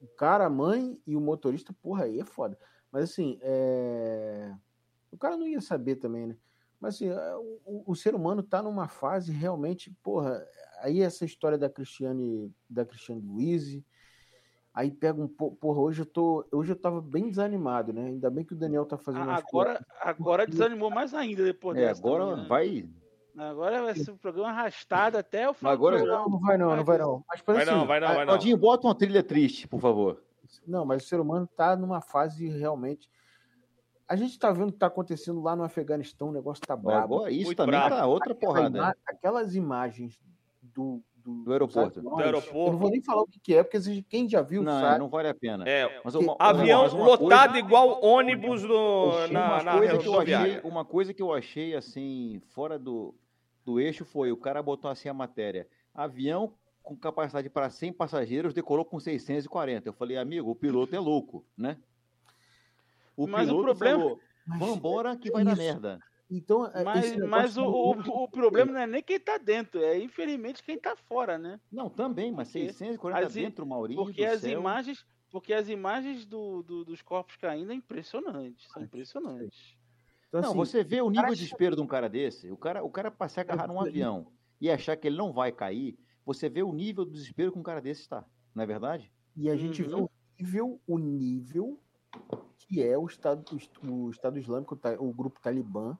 o 0.00 0.06
cara, 0.16 0.46
a 0.46 0.50
mãe 0.50 1.00
e 1.06 1.16
o 1.16 1.20
motorista, 1.20 1.72
porra, 1.72 2.04
aí 2.04 2.20
é 2.20 2.24
foda. 2.24 2.58
Mas 2.90 3.04
assim, 3.04 3.38
é, 3.42 4.54
o 5.10 5.16
cara 5.18 5.36
não 5.36 5.46
ia 5.46 5.60
saber 5.60 5.96
também, 5.96 6.26
né? 6.26 6.36
Mas 6.80 6.96
assim, 6.96 7.08
é, 7.08 7.36
o, 7.36 7.82
o- 7.86 7.94
ser 7.96 8.14
humano 8.14 8.42
tá 8.42 8.62
numa 8.62 8.88
fase 8.88 9.32
realmente, 9.32 9.90
porra, 10.02 10.46
aí 10.80 11.00
essa 11.00 11.24
história 11.24 11.56
da 11.58 11.68
Cristiane, 11.70 12.54
da 12.68 12.84
Cristiane 12.84 13.20
Luiz, 13.20 13.82
aí 14.74 14.90
pega 14.90 15.22
um 15.22 15.28
pouco, 15.28 15.56
porra, 15.56 15.80
hoje 15.80 16.02
eu 16.02 16.06
tô, 16.06 16.44
hoje 16.52 16.72
eu 16.72 16.76
tava 16.76 17.00
bem 17.00 17.30
desanimado, 17.30 17.92
né? 17.92 18.06
Ainda 18.06 18.28
bem 18.28 18.44
que 18.44 18.52
o 18.52 18.56
Daniel 18.56 18.84
tá 18.84 18.98
fazendo 18.98 19.30
as 19.30 19.38
Agora, 19.40 19.86
agora 20.00 20.46
desanimou 20.46 20.90
mais 20.90 21.14
ainda 21.14 21.44
depois 21.44 21.78
É, 21.78 21.86
dessa. 21.86 22.00
agora 22.00 22.24
também, 22.24 22.42
né? 22.42 22.48
vai. 22.48 22.88
Agora 23.36 23.82
vai 23.82 23.94
ser 23.96 24.10
um 24.12 24.16
programa 24.16 24.50
arrastado 24.50 25.16
até 25.18 25.48
o 25.48 25.54
final 25.54 25.72
Agora- 25.72 25.98
do 25.98 26.06
Não, 26.06 26.28
não 26.28 26.38
vai 26.40 26.56
não, 26.58 26.76
não 26.76 26.84
vai 26.84 26.98
não. 26.98 27.24
Mas, 27.28 27.40
Vai 27.44 27.56
assim, 27.62 27.70
não, 27.70 27.86
vai 27.86 27.98
não, 28.00 28.06
vai 28.08 28.18
não. 28.18 28.24
Claudinho, 28.26 28.56
bota 28.56 28.86
uma 28.86 28.94
trilha 28.94 29.22
triste, 29.24 29.66
por 29.66 29.80
favor. 29.80 30.22
Não, 30.66 30.84
mas 30.84 31.04
o 31.04 31.06
ser 31.08 31.18
humano 31.18 31.44
está 31.50 31.74
numa 31.76 32.00
fase 32.00 32.48
realmente. 32.48 33.08
A 34.06 34.14
gente 34.14 34.30
está 34.32 34.52
vendo 34.52 34.68
o 34.68 34.70
que 34.72 34.76
está 34.76 34.86
acontecendo 34.86 35.40
lá 35.42 35.56
no 35.56 35.64
Afeganistão, 35.64 36.28
o 36.28 36.32
negócio 36.32 36.62
está 36.62 36.76
brabo. 36.76 37.14
Agora, 37.16 37.30
isso 37.32 37.46
Muito 37.46 37.56
também 37.56 37.72
brabo. 37.80 37.96
tá 37.96 38.06
outra 38.06 38.34
porrada. 38.34 38.78
ima- 38.78 38.96
Aquelas 39.06 39.56
imagens 39.56 40.20
do, 40.62 41.02
do, 41.24 41.44
Do 41.44 41.52
aeroporto. 41.52 42.00
Do 42.02 42.16
aeroporto. 42.18 42.56
Eu 42.68 42.72
não 42.72 42.78
vou 42.78 42.90
nem 42.90 43.00
falar 43.02 43.22
o 43.22 43.26
que, 43.26 43.54
é, 43.54 43.62
porque 43.62 44.02
quem 44.08 44.28
já 44.28 44.42
viu 44.42 44.62
Não, 44.62 44.80
sabe. 44.80 44.98
não 44.98 45.08
vale 45.08 45.28
a 45.28 45.34
pena. 45.34 45.66
É, 45.68 46.00
Mas 46.04 46.14
uma- 46.14 46.36
avião 46.38 46.82
mas 46.82 46.92
uma 46.92 47.04
lotado 47.06 47.52
coisa- 47.52 47.58
igual 47.66 48.04
ônibus 48.04 48.62
no, 48.62 49.10
Uma 49.10 49.28
na, 49.28 49.62
na 49.62 49.72
coisa 49.78 49.98
que 49.98 50.06
eu 50.06 50.20
achei, 50.20 50.34
rodoviária. 50.34 50.60
uma 50.64 50.84
coisa 50.84 51.14
que 51.14 51.22
eu 51.22 51.32
achei 51.32 51.74
assim, 51.74 52.40
fora 52.48 52.78
do, 52.78 53.14
do 53.64 53.80
eixo 53.80 54.04
foi, 54.04 54.30
o 54.32 54.36
cara 54.36 54.62
botou 54.62 54.90
assim 54.90 55.08
a 55.08 55.14
matéria, 55.14 55.66
avião 55.94 56.52
com 56.82 56.94
capacidade 56.94 57.48
para 57.48 57.70
100 57.70 57.94
passageiros 57.94 58.52
decolou 58.52 58.84
com 58.84 59.00
640. 59.00 59.88
Eu 59.88 59.92
falei, 59.94 60.18
amigo, 60.18 60.50
o 60.50 60.54
piloto 60.54 60.94
é 60.94 61.00
louco, 61.00 61.42
né? 61.56 61.78
O 63.16 63.26
Mas 63.26 63.48
o 63.48 63.52
piloto 63.52 63.64
problema- 63.78 63.98
falou, 64.02 64.20
vambora 64.58 65.16
que 65.16 65.22
que 65.22 65.30
vai 65.30 65.42
dar 65.44 65.52
isso? 65.52 65.62
merda. 65.62 65.98
Então, 66.30 66.66
é, 66.66 66.82
Mas, 66.84 67.16
mas 67.16 67.56
o, 67.56 67.64
o, 67.64 67.90
o 68.24 68.28
problema 68.28 68.72
não 68.72 68.80
é 68.80 68.86
nem 68.86 69.02
quem 69.02 69.20
tá 69.20 69.38
dentro, 69.38 69.82
é 69.82 69.98
infelizmente 69.98 70.62
quem 70.62 70.78
tá 70.78 70.96
fora, 70.96 71.38
né? 71.38 71.60
Não, 71.70 71.90
também, 71.90 72.32
mas 72.32 72.48
Porque 72.48 72.68
640 72.68 73.26
as 73.26 73.34
dentro, 73.34 73.66
Maurinho 73.66 74.04
Porque 74.04 74.24
do 74.24 74.28
as 74.28 74.40
céu. 74.40 74.50
imagens, 74.60 75.04
porque 75.30 75.52
as 75.52 75.68
imagens 75.68 76.26
do, 76.26 76.62
do- 76.62 76.84
dos 76.84 77.02
corpos 77.02 77.36
caindo 77.36 77.72
é 77.72 77.74
impressionante, 77.74 78.68
são 78.70 78.82
impressionantes. 78.82 79.76
Então, 80.28 80.40
Não, 80.40 80.50
assim, 80.50 80.56
você 80.56 80.82
vê 80.82 81.00
o 81.00 81.10
nível 81.10 81.34
de 81.34 81.40
desespero 81.40 81.76
de 81.76 81.82
um 81.82 81.86
cara 81.86 82.08
desse, 82.08 82.50
o 82.50 82.56
cara, 82.56 82.82
o 82.84 82.90
cara 82.90 83.10
para 83.10 83.28
se 83.28 83.40
agarrar 83.40 83.68
num 83.68 83.80
avião 83.80 84.32
e 84.60 84.70
achar 84.70 84.96
que 84.96 85.06
ele 85.06 85.16
não 85.16 85.32
vai 85.32 85.52
cair, 85.52 85.98
você 86.24 86.48
vê 86.48 86.62
o 86.62 86.72
nível 86.72 87.04
do 87.04 87.12
desespero 87.12 87.52
que 87.52 87.58
um 87.58 87.62
cara 87.62 87.80
desse 87.80 88.02
está, 88.02 88.24
não 88.54 88.62
é 88.62 88.66
verdade? 88.66 89.12
E 89.36 89.48
a 89.48 89.56
gente 89.56 89.82
vê 89.82 89.94
Uhum. 89.94 90.04
o 90.04 90.10
nível, 90.38 90.82
o 90.86 90.98
nível 90.98 91.80
que 92.58 92.82
é 92.82 92.96
o 92.98 93.06
Estado, 93.06 93.44
o 93.82 94.10
Estado 94.10 94.38
Islâmico, 94.38 94.78
o 94.98 95.12
grupo 95.14 95.40
Talibã, 95.40 95.98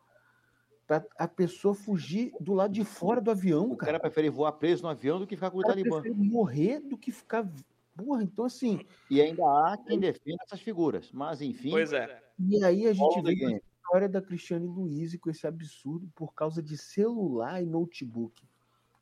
pra 0.86 1.04
a 1.18 1.26
pessoa 1.28 1.74
fugir 1.74 2.32
do 2.40 2.52
lado 2.52 2.72
de 2.72 2.84
fora 2.84 3.20
do 3.20 3.30
avião, 3.30 3.70
O 3.70 3.76
cara. 3.76 3.92
cara 3.92 4.00
prefere 4.00 4.28
voar 4.28 4.52
preso 4.52 4.82
no 4.82 4.88
avião 4.88 5.18
do 5.18 5.26
que 5.26 5.34
ficar 5.36 5.50
com 5.50 5.58
o 5.58 5.60
O 5.60 5.62
cara 5.62 5.74
Talibã. 5.74 6.00
prefere 6.00 6.22
morrer 6.22 6.80
do 6.80 6.96
que 6.96 7.10
ficar. 7.12 7.48
Porra, 7.96 8.22
então 8.22 8.44
assim. 8.44 8.80
E 9.10 9.20
ainda 9.20 9.42
há 9.44 9.76
quem 9.86 9.98
defenda 10.00 10.42
essas 10.44 10.60
figuras. 10.60 11.10
Mas, 11.12 11.40
enfim, 11.40 11.70
Pois 11.70 11.92
é. 11.92 12.22
E 12.38 12.62
aí 12.64 12.86
a 12.86 12.92
gente 12.92 13.22
vê 13.22 13.44
a 13.46 13.60
história 13.84 14.08
da 14.08 14.20
Cristiane 14.20 14.66
Luiz 14.66 15.16
com 15.16 15.30
esse 15.30 15.46
absurdo 15.46 16.08
por 16.14 16.34
causa 16.34 16.62
de 16.62 16.76
celular 16.76 17.62
e 17.62 17.66
notebook. 17.66 18.42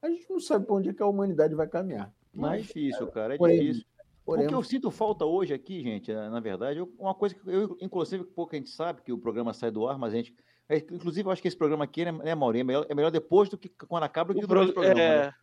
A 0.02 0.08
gente 0.10 0.28
não 0.28 0.40
sabe 0.40 0.66
para 0.66 0.74
onde 0.74 0.90
é 0.90 0.92
que 0.92 1.02
a 1.02 1.06
humanidade 1.06 1.54
vai 1.54 1.66
caminhar. 1.68 2.08
É 2.08 2.12
Mas, 2.34 2.62
difícil, 2.66 3.06
cara, 3.08 3.34
é 3.34 3.38
porém, 3.38 3.60
difícil. 3.60 3.86
O 4.24 4.34
que 4.36 4.42
eu 4.44 4.48
porém, 4.48 4.62
sinto 4.64 4.90
falta 4.90 5.24
hoje 5.24 5.54
aqui, 5.54 5.80
gente, 5.82 6.12
é, 6.12 6.28
na 6.28 6.40
verdade, 6.40 6.80
uma 6.98 7.14
coisa 7.14 7.34
que 7.34 7.40
eu, 7.48 7.76
inclusive, 7.80 8.24
pouca 8.24 8.56
gente 8.56 8.70
sabe 8.70 9.02
que 9.02 9.12
o 9.12 9.18
programa 9.18 9.52
sai 9.52 9.70
do 9.70 9.86
ar, 9.88 9.98
mas 9.98 10.12
a 10.12 10.16
gente. 10.16 10.34
É, 10.74 10.78
Inclusive, 10.78 11.26
eu 11.28 11.32
acho 11.32 11.42
que 11.42 11.48
esse 11.48 11.56
programa 11.56 11.84
aqui, 11.84 12.04
né, 12.04 12.12
né 12.12 12.34
Maurinho, 12.34 12.62
é 12.62 12.64
melhor, 12.64 12.86
é 12.88 12.94
melhor 12.94 13.10
depois 13.10 13.48
do 13.48 13.56
que 13.58 13.68
quando 13.68 14.04
acaba 14.04 14.32
do 14.32 14.38
que 14.40 14.44
O 14.44 14.48
durante 14.48 14.70
o 14.70 14.74
pro- 14.74 14.82
programa. 14.82 15.00
é, 15.02 15.26
né? 15.26 15.34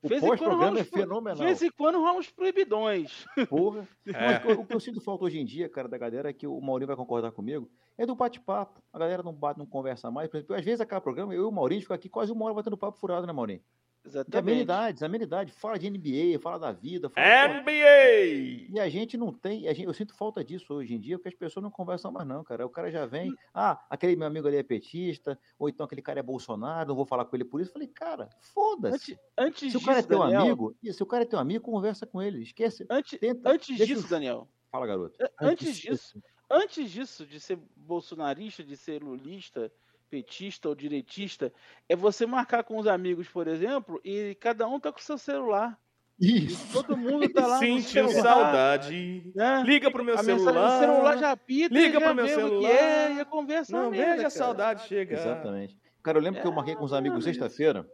O 0.00 0.08
pós-programa 0.08 0.78
é 0.78 0.84
fenomenal. 0.84 1.38
De 1.38 1.44
vez 1.44 1.60
em 1.60 1.70
quando 1.72 1.98
rolam 1.98 2.18
uns 2.18 2.30
proibidões. 2.30 3.26
Porra. 3.48 3.86
É. 4.06 4.40
Mas 4.44 4.56
o 4.58 4.64
que 4.64 4.72
eu 4.74 4.78
sinto 4.78 5.00
falta 5.00 5.24
hoje 5.24 5.40
em 5.40 5.44
dia, 5.44 5.68
cara, 5.68 5.88
da 5.88 5.98
galera, 5.98 6.30
é 6.30 6.32
que 6.32 6.46
o 6.46 6.60
Maurinho 6.60 6.86
vai 6.86 6.94
concordar 6.96 7.32
comigo, 7.32 7.68
é 7.96 8.06
do 8.06 8.14
bate-papo. 8.14 8.80
A 8.92 8.98
galera 8.98 9.24
não 9.24 9.32
bate, 9.32 9.58
não 9.58 9.66
conversa 9.66 10.08
mais. 10.08 10.28
Por 10.30 10.36
exemplo, 10.36 10.54
às 10.54 10.64
vezes 10.64 10.80
acaba 10.80 11.00
o 11.00 11.02
programa, 11.02 11.34
eu 11.34 11.42
e 11.42 11.44
o 11.46 11.50
Maurinho 11.50 11.82
ficam 11.82 11.96
aqui 11.96 12.08
quase 12.08 12.30
uma 12.30 12.44
hora 12.44 12.54
batendo 12.54 12.76
papo 12.78 12.96
furado, 12.96 13.26
né, 13.26 13.32
Maurinho? 13.32 13.60
De 14.08 14.12
Exatamente. 14.18 14.38
amenidades, 14.50 15.02
amenidade. 15.02 15.52
Fala 15.52 15.78
de 15.78 15.90
NBA, 15.90 16.38
fala 16.40 16.58
da 16.58 16.72
vida. 16.72 17.08
Fala, 17.10 17.60
NBA! 17.60 18.68
E 18.70 18.80
a 18.80 18.88
gente 18.88 19.16
não 19.16 19.32
tem, 19.32 19.68
a 19.68 19.72
gente, 19.74 19.86
eu 19.86 19.92
sinto 19.94 20.14
falta 20.14 20.42
disso 20.44 20.72
hoje 20.74 20.94
em 20.94 21.00
dia, 21.00 21.18
porque 21.18 21.28
as 21.28 21.34
pessoas 21.34 21.62
não 21.62 21.70
conversam 21.70 22.10
mais, 22.10 22.26
não, 22.26 22.42
cara. 22.42 22.64
O 22.66 22.70
cara 22.70 22.90
já 22.90 23.06
vem, 23.06 23.32
ah, 23.54 23.84
aquele 23.90 24.16
meu 24.16 24.26
amigo 24.26 24.48
ali 24.48 24.56
é 24.56 24.62
petista, 24.62 25.38
ou 25.58 25.68
então 25.68 25.84
aquele 25.86 26.02
cara 26.02 26.20
é 26.20 26.22
Bolsonaro, 26.22 26.88
não 26.88 26.96
vou 26.96 27.06
falar 27.06 27.24
com 27.24 27.36
ele 27.36 27.44
por 27.44 27.60
isso. 27.60 27.70
Eu 27.70 27.74
falei, 27.74 27.88
cara, 27.88 28.28
foda-se. 28.40 29.18
Antes, 29.36 29.62
antes 29.62 29.72
Se 29.72 29.76
o 29.76 29.84
cara 29.84 29.98
é 29.98 30.02
teu 30.02 30.18
Daniel, 30.18 30.40
amigo, 30.42 30.76
e 30.82 30.92
se 30.92 31.02
o 31.02 31.06
cara 31.06 31.22
é 31.24 31.26
teu 31.26 31.38
amigo, 31.38 31.64
conversa 31.64 32.06
com 32.06 32.22
ele. 32.22 32.42
Esquece. 32.42 32.86
antes, 32.90 33.18
Tenta, 33.18 33.50
antes 33.50 33.76
disso, 33.76 34.08
Daniel, 34.08 34.48
Fala, 34.70 34.86
garoto. 34.86 35.16
antes 35.40 35.76
disso, 35.76 36.22
antes 36.50 36.90
disso, 36.90 37.26
de 37.26 37.40
ser 37.40 37.58
bolsonarista, 37.76 38.62
de 38.62 38.76
ser 38.76 39.02
lulista, 39.02 39.72
petista 40.08 40.68
ou 40.68 40.74
direitista, 40.74 41.52
é 41.88 41.94
você 41.96 42.26
marcar 42.26 42.64
com 42.64 42.76
os 42.78 42.86
amigos, 42.86 43.28
por 43.28 43.46
exemplo, 43.48 44.00
e 44.04 44.36
cada 44.40 44.66
um 44.68 44.80
tá 44.80 44.90
com 44.92 44.98
seu 44.98 45.18
celular. 45.18 45.78
Isso. 46.20 46.72
Todo 46.72 46.96
mundo 46.96 47.28
tá 47.32 47.46
lá 47.46 47.60
no 47.60 47.60
Sentiu 47.60 48.08
celular, 48.08 48.22
saudade. 48.34 49.30
né? 49.36 49.62
Liga 49.64 49.88
pro 49.90 50.04
meu 50.04 50.14
a 50.16 50.18
celular. 50.18 50.74
do 50.74 50.78
celular 50.80 51.16
já 51.18 51.30
apita, 51.30 51.72
Liga 51.72 52.00
já 52.00 52.06
pro 52.06 52.14
meu 52.14 52.24
o 52.24 52.28
que 52.28 52.34
celular. 52.34 52.70
é, 52.70 53.14
e 53.14 53.20
a 53.20 53.24
conversa 53.24 53.76
é 53.76 53.80
Não 53.80 53.90
veja 53.90 54.26
a 54.26 54.30
saudade 54.30 54.88
chegar. 54.88 55.16
Exatamente. 55.20 55.78
Cara, 56.02 56.18
eu 56.18 56.22
lembro 56.22 56.40
que 56.40 56.46
eu 56.46 56.52
marquei 56.52 56.74
com 56.74 56.84
os 56.84 56.92
amigos 56.92 57.18
Exatamente. 57.24 57.38
sexta-feira. 57.40 57.88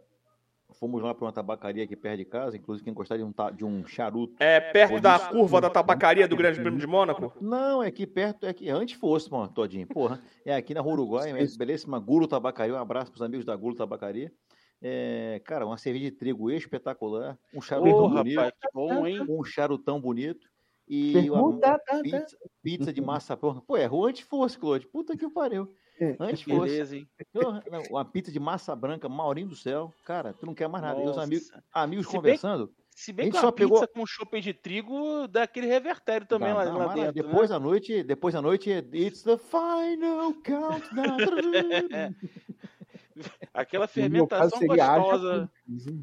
Fomos 0.79 1.01
lá 1.01 1.13
para 1.13 1.25
uma 1.25 1.31
tabacaria 1.31 1.83
aqui 1.83 1.95
perto 1.95 2.17
de 2.17 2.25
casa, 2.25 2.57
inclusive 2.57 2.83
quem 2.83 2.93
gostar 2.93 3.17
de 3.17 3.23
um, 3.23 3.31
ta- 3.31 3.51
de 3.51 3.63
um 3.63 3.85
charuto. 3.85 4.35
É 4.39 4.59
perto 4.59 4.99
da 4.99 5.15
Isso. 5.15 5.29
curva 5.29 5.61
da 5.61 5.69
tabacaria 5.69 6.27
do 6.27 6.35
Grande 6.35 6.59
Prêmio 6.59 6.79
de 6.79 6.87
Mônaco? 6.87 7.33
Não, 7.41 7.81
é 7.81 7.87
aqui 7.87 8.05
perto, 8.05 8.45
é 8.45 8.53
que 8.53 8.69
antes 8.69 8.99
fosse, 8.99 9.31
mano, 9.31 9.47
todinho. 9.47 9.87
Porra, 9.87 10.21
é 10.45 10.55
aqui 10.55 10.73
na 10.73 10.81
Rua 10.81 10.93
Uruguai, 10.93 11.31
é 11.31 11.45
belíssima 11.57 11.99
Gulo 11.99 12.27
Tabacaria. 12.27 12.75
Um 12.75 12.79
abraço 12.79 13.11
pros 13.11 13.21
amigos 13.21 13.45
da 13.45 13.55
Gulo 13.55 13.75
Tabacaria. 13.75 14.31
É, 14.81 15.41
cara, 15.45 15.65
uma 15.65 15.77
cerveja 15.77 16.05
de 16.05 16.11
trigo 16.11 16.51
espetacular, 16.51 17.39
um 17.53 17.61
charutão 17.61 18.05
Ô, 18.05 18.09
bonito, 18.09 18.35
rapaz, 18.37 18.53
que 18.61 18.67
bom, 18.73 19.07
hein? 19.07 19.25
um 19.27 19.43
charutão 19.43 19.99
bonito 20.01 20.45
e 20.87 21.11
uma 21.29 21.41
Pergunta, 21.41 21.59
tá, 21.61 21.79
tá. 21.79 22.01
pizza, 22.01 22.37
pizza 22.61 22.93
de 22.93 23.01
massa 23.01 23.35
porra. 23.37 23.61
Pô, 23.65 23.77
errou 23.77 24.05
antes 24.05 24.21
fosse, 24.27 24.59
Claude. 24.59 24.85
Puta 24.87 25.15
que 25.17 25.27
pariu. 25.29 25.73
É, 25.99 26.15
Antes 26.19 26.41
fosse. 26.41 26.59
Beleza, 26.71 26.97
hein? 26.97 27.07
Porra, 27.31 27.63
não, 27.71 27.81
uma 27.89 28.03
pizza 28.05 28.31
de 28.31 28.39
massa 28.39 28.75
branca, 28.75 29.07
Maurinho 29.07 29.47
do 29.47 29.55
céu. 29.55 29.93
Cara, 30.05 30.33
tu 30.33 30.45
não 30.45 30.53
quer 30.53 30.67
mais 30.67 30.83
nada. 30.83 31.01
E 31.01 31.07
os 31.07 31.17
amigos, 31.17 31.51
amigos 31.73 32.05
Se 32.07 32.11
bem- 32.11 32.21
conversando. 32.21 32.73
Se 32.97 33.11
A 33.11 33.13
bem 33.13 33.29
que 33.29 33.37
só 33.37 33.47
uma 33.47 33.51
pegou- 33.51 33.79
pizza 33.81 33.91
com 33.93 34.05
chopp 34.05 34.39
de 34.41 34.53
trigo 34.53 35.27
dá 35.27 35.43
aquele 35.43 35.67
revertério 35.67 36.25
também 36.27 36.49
Dá- 36.49 36.55
lá, 36.55 36.65
não, 36.65 36.77
lá 36.77 36.93
dentro, 36.93 37.11
depois 37.13 37.49
né? 37.49 37.55
da 37.55 37.59
noite, 37.59 38.03
depois 38.03 38.33
da 38.33 38.41
noite, 38.41 38.69
it's 38.93 39.21
the 39.23 39.37
final 39.37 40.33
countdown. 40.43 41.17
Aquela 43.53 43.87
fermentação 43.87 44.59
gostosa. 44.67 45.51
pizza. 45.65 45.95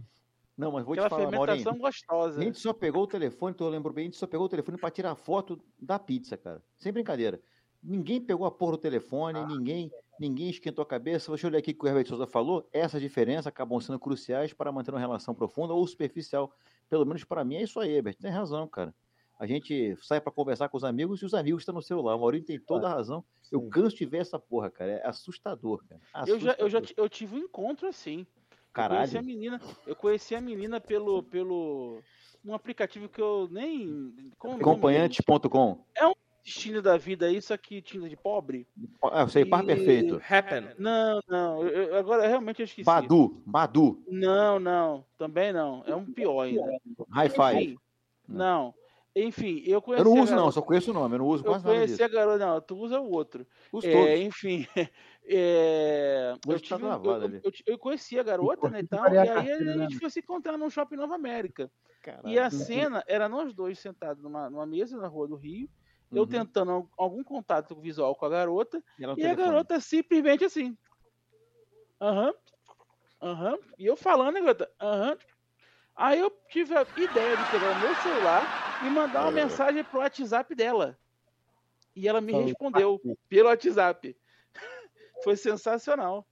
Não, 0.57 0.71
mas 0.73 0.85
vou 0.85 0.93
Aquela 0.93 1.09
te 1.09 1.11
falar, 1.11 1.31
Maurinho. 1.31 1.47
fermentação 1.59 1.79
gostosa. 1.79 2.41
A 2.41 2.45
gente 2.45 2.59
só 2.59 2.73
pegou 2.73 3.03
o 3.05 3.07
telefone, 3.07 3.55
tu 3.55 3.69
lembro 3.69 3.93
bem, 3.93 4.03
a 4.03 4.07
gente 4.07 4.17
só 4.17 4.27
pegou 4.27 4.47
o 4.47 4.49
telefone 4.49 4.79
pra 4.79 4.91
tirar 4.91 5.15
foto 5.15 5.59
da 5.81 5.99
pizza, 5.99 6.37
cara. 6.37 6.63
Sem 6.79 6.93
brincadeira. 6.93 7.41
Ninguém 7.83 8.21
pegou 8.21 8.47
a 8.47 8.51
porra 8.51 8.73
do 8.73 8.79
telefone, 8.79 9.38
Ah. 9.40 9.47
ninguém, 9.47 9.90
ninguém 10.18 10.51
esquentou 10.51 10.83
a 10.83 10.87
cabeça. 10.87 11.31
Deixa 11.33 11.47
eu 11.47 11.51
olhar 11.51 11.59
aqui 11.59 11.73
o 11.73 11.75
que 11.75 11.85
o 11.85 11.88
Herbert 11.88 12.07
Souza 12.07 12.27
falou. 12.27 12.68
Essas 12.73 13.01
diferenças 13.01 13.47
acabam 13.47 13.81
sendo 13.81 13.99
cruciais 13.99 14.53
para 14.53 14.71
manter 14.71 14.90
uma 14.92 15.01
relação 15.01 15.35
profunda 15.35 15.73
ou 15.75 15.87
superficial. 15.87 16.53
Pelo 16.88 17.05
menos 17.05 17.25
para 17.25 17.45
mim 17.45 17.57
é 17.57 17.62
isso 17.62 17.81
aí, 17.81 17.90
Herbert. 17.92 18.16
Tem 18.21 18.31
razão, 18.31 18.68
cara. 18.68 18.95
A 19.38 19.47
gente 19.47 19.97
sai 20.01 20.21
para 20.21 20.31
conversar 20.31 20.68
com 20.68 20.77
os 20.77 20.85
amigos 20.85 21.21
e 21.21 21.25
os 21.25 21.35
amigos 21.35 21.62
estão 21.62 21.75
no 21.75 21.83
celular. 21.83 22.14
O 22.14 22.21
Maurinho 22.21 22.45
tem 22.45 22.61
toda 22.61 22.87
a 22.87 22.90
razão. 22.95 23.25
Eu 23.51 23.61
canso 23.68 23.97
de 23.97 24.05
ver 24.07 24.18
essa 24.18 24.38
porra, 24.38 24.71
cara. 24.71 24.92
É 24.92 25.07
assustador, 25.09 25.83
cara. 25.88 26.01
Eu 26.29 26.38
já, 26.38 26.55
eu 26.59 26.68
já 26.71 26.79
Assustador. 26.79 27.05
eu 27.05 27.09
tive 27.09 27.35
um 27.35 27.38
encontro 27.38 27.88
assim. 27.88 28.21
Eu 28.21 28.27
conheci 28.27 28.57
a 28.71 28.73
Caralho. 28.73 29.25
menina, 29.27 29.61
eu 29.87 29.97
conheci 29.97 30.35
a 30.37 30.40
menina 30.40 30.81
pelo 30.81 31.25
pelo 31.25 32.01
um 32.45 32.55
aplicativo 32.55 33.09
que 33.09 33.21
eu 33.21 33.49
nem 33.51 34.14
como 34.38 34.55
é 35.95 36.07
o 36.07 36.14
destino 36.45 36.83
da 36.83 36.97
vida 36.97 37.27
aí, 37.27 37.41
só 37.41 37.57
que 37.57 37.81
tinha 37.81 38.09
de 38.09 38.17
pobre. 38.17 38.67
Ah, 39.05 39.23
eu 39.23 39.29
sei, 39.29 39.45
par 39.45 39.63
E- 39.63 39.67
perfeito. 39.67 40.21
Happen. 40.29 40.71
Não, 40.79 41.21
não, 41.29 41.63
eu- 41.63 41.69
eu- 41.89 41.95
agora 41.97 42.27
realmente 42.27 42.61
eu 42.61 42.65
esqueci. 42.65 42.85
Badu, 42.85 43.43
Badu, 43.47 44.03
Não, 44.09 44.59
não, 44.59 45.05
também 45.17 45.53
não. 45.53 45.83
É 45.87 45.95
um 45.95 46.05
pior 46.05 46.43
ainda. 46.43 46.63
High 47.11 47.29
Five. 47.29 47.63
Enfim, 47.65 47.79
não. 48.29 48.75
Enfim, 49.15 49.63
eu 49.67 49.83
conheci 49.83 50.09
Eu 50.09 50.15
não 50.15 50.23
uso, 50.23 50.35
não, 50.35 50.51
só 50.51 50.63
conheço 50.63 50.91
o 50.91 50.95
nome, 50.95 51.17
eu 51.17 51.19
não 51.19 51.27
uso 51.27 51.45
Eu 51.45 51.51
quase 51.51 51.65
nada 51.67 51.77
conheci 51.77 51.93
disso. 51.97 52.05
a 52.05 52.09
garota, 52.09 52.47
não, 52.47 52.61
tu 52.63 52.77
usa 52.79 52.99
o 52.99 53.11
outro. 53.11 53.47
Os 53.71 53.85
É, 53.85 53.93
todos. 53.93 54.21
enfim, 54.21 54.67
é, 55.27 56.35
eu, 56.47 56.57
estar 56.57 56.77
tive, 56.77 56.89
gravado 56.89 57.09
eu, 57.11 57.23
ali. 57.25 57.41
eu, 57.45 57.53
eu 57.67 57.79
conheci 57.79 58.19
a 58.19 58.23
garota, 58.23 58.71
né, 58.71 58.81
e 58.81 58.87
tal, 58.87 59.13
e 59.13 59.19
aí 59.19 59.29
a 59.29 59.43
gente 59.43 59.99
foi 59.99 60.09
se 60.09 60.21
encontrar 60.21 60.57
num 60.57 60.71
shopping 60.71 60.97
Nova 60.97 61.15
América. 61.15 61.71
E 62.25 62.37
a 62.39 62.51
cena 62.51 63.05
era 63.07 63.29
nós 63.29 63.53
dois 63.55 63.79
sentados 63.79 64.23
numa, 64.23 64.49
numa 64.51 64.67
mesa 64.67 64.97
na 64.97 65.07
rua 65.07 65.29
do 65.29 65.37
Rio, 65.37 65.69
eu 66.12 66.22
Uhum. 66.22 66.29
tentando 66.29 66.70
al- 66.72 66.88
algum 66.96 67.22
contato 67.25 67.75
visual 67.75 68.14
com 68.14 68.27
a 68.27 68.29
garota, 68.29 68.83
E, 68.98 69.03
e 69.22 69.27
a 69.27 69.35
garota 69.35 69.81
simplesmente 69.81 70.44
assim. 70.44 70.77
Aham, 72.01 72.33
aham. 73.20 73.59
E 73.79 73.87
eu 73.87 73.96
falando, 73.96 74.37
a 74.37 74.40
garota, 74.40 74.70
aham. 74.81 75.16
Aí 75.94 76.18
eu 76.20 76.31
tive 76.48 76.75
a 76.75 76.83
ideia 76.96 77.37
de 77.37 77.51
pegar 77.51 77.70
o 77.72 77.81
meu 77.81 77.94
celular 77.96 78.81
e 78.85 78.90
mandar 78.90 79.22
uma 79.29 79.38
É. 79.40 79.44
mensagem 79.44 79.85
pro 79.85 79.98
WhatsApp 80.01 80.55
dela. 80.55 80.98
E 81.94 82.09
ela 82.09 82.20
me 82.20 82.33
respondeu 82.33 83.01
pelo 83.29 83.48
WhatsApp. 83.48 84.16
Foi 85.25 85.37
sensacional. 85.37 86.27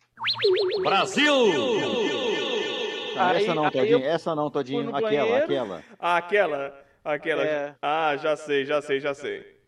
Ah, 3.17 3.35
essa 3.35 3.51
Aí- 3.51 3.55
não, 3.55 3.65
aí 3.65 3.71
Todinho, 3.71 3.99
eu 3.99 4.11
essa 4.11 4.35
não, 4.35 4.51
Todinho, 4.51 4.95
aquela, 4.95 5.01
banheiro. 5.27 5.45
aquela. 5.45 5.85
Ah, 5.99 6.17
aquela. 6.17 6.85
Aquela. 7.05 7.45
É. 7.45 7.77
Ah, 7.83 8.17
já 8.17 8.37
sei, 8.37 8.65
já 8.65 8.81
sei, 8.81 9.01
já 9.01 9.15
sei. 9.15 9.60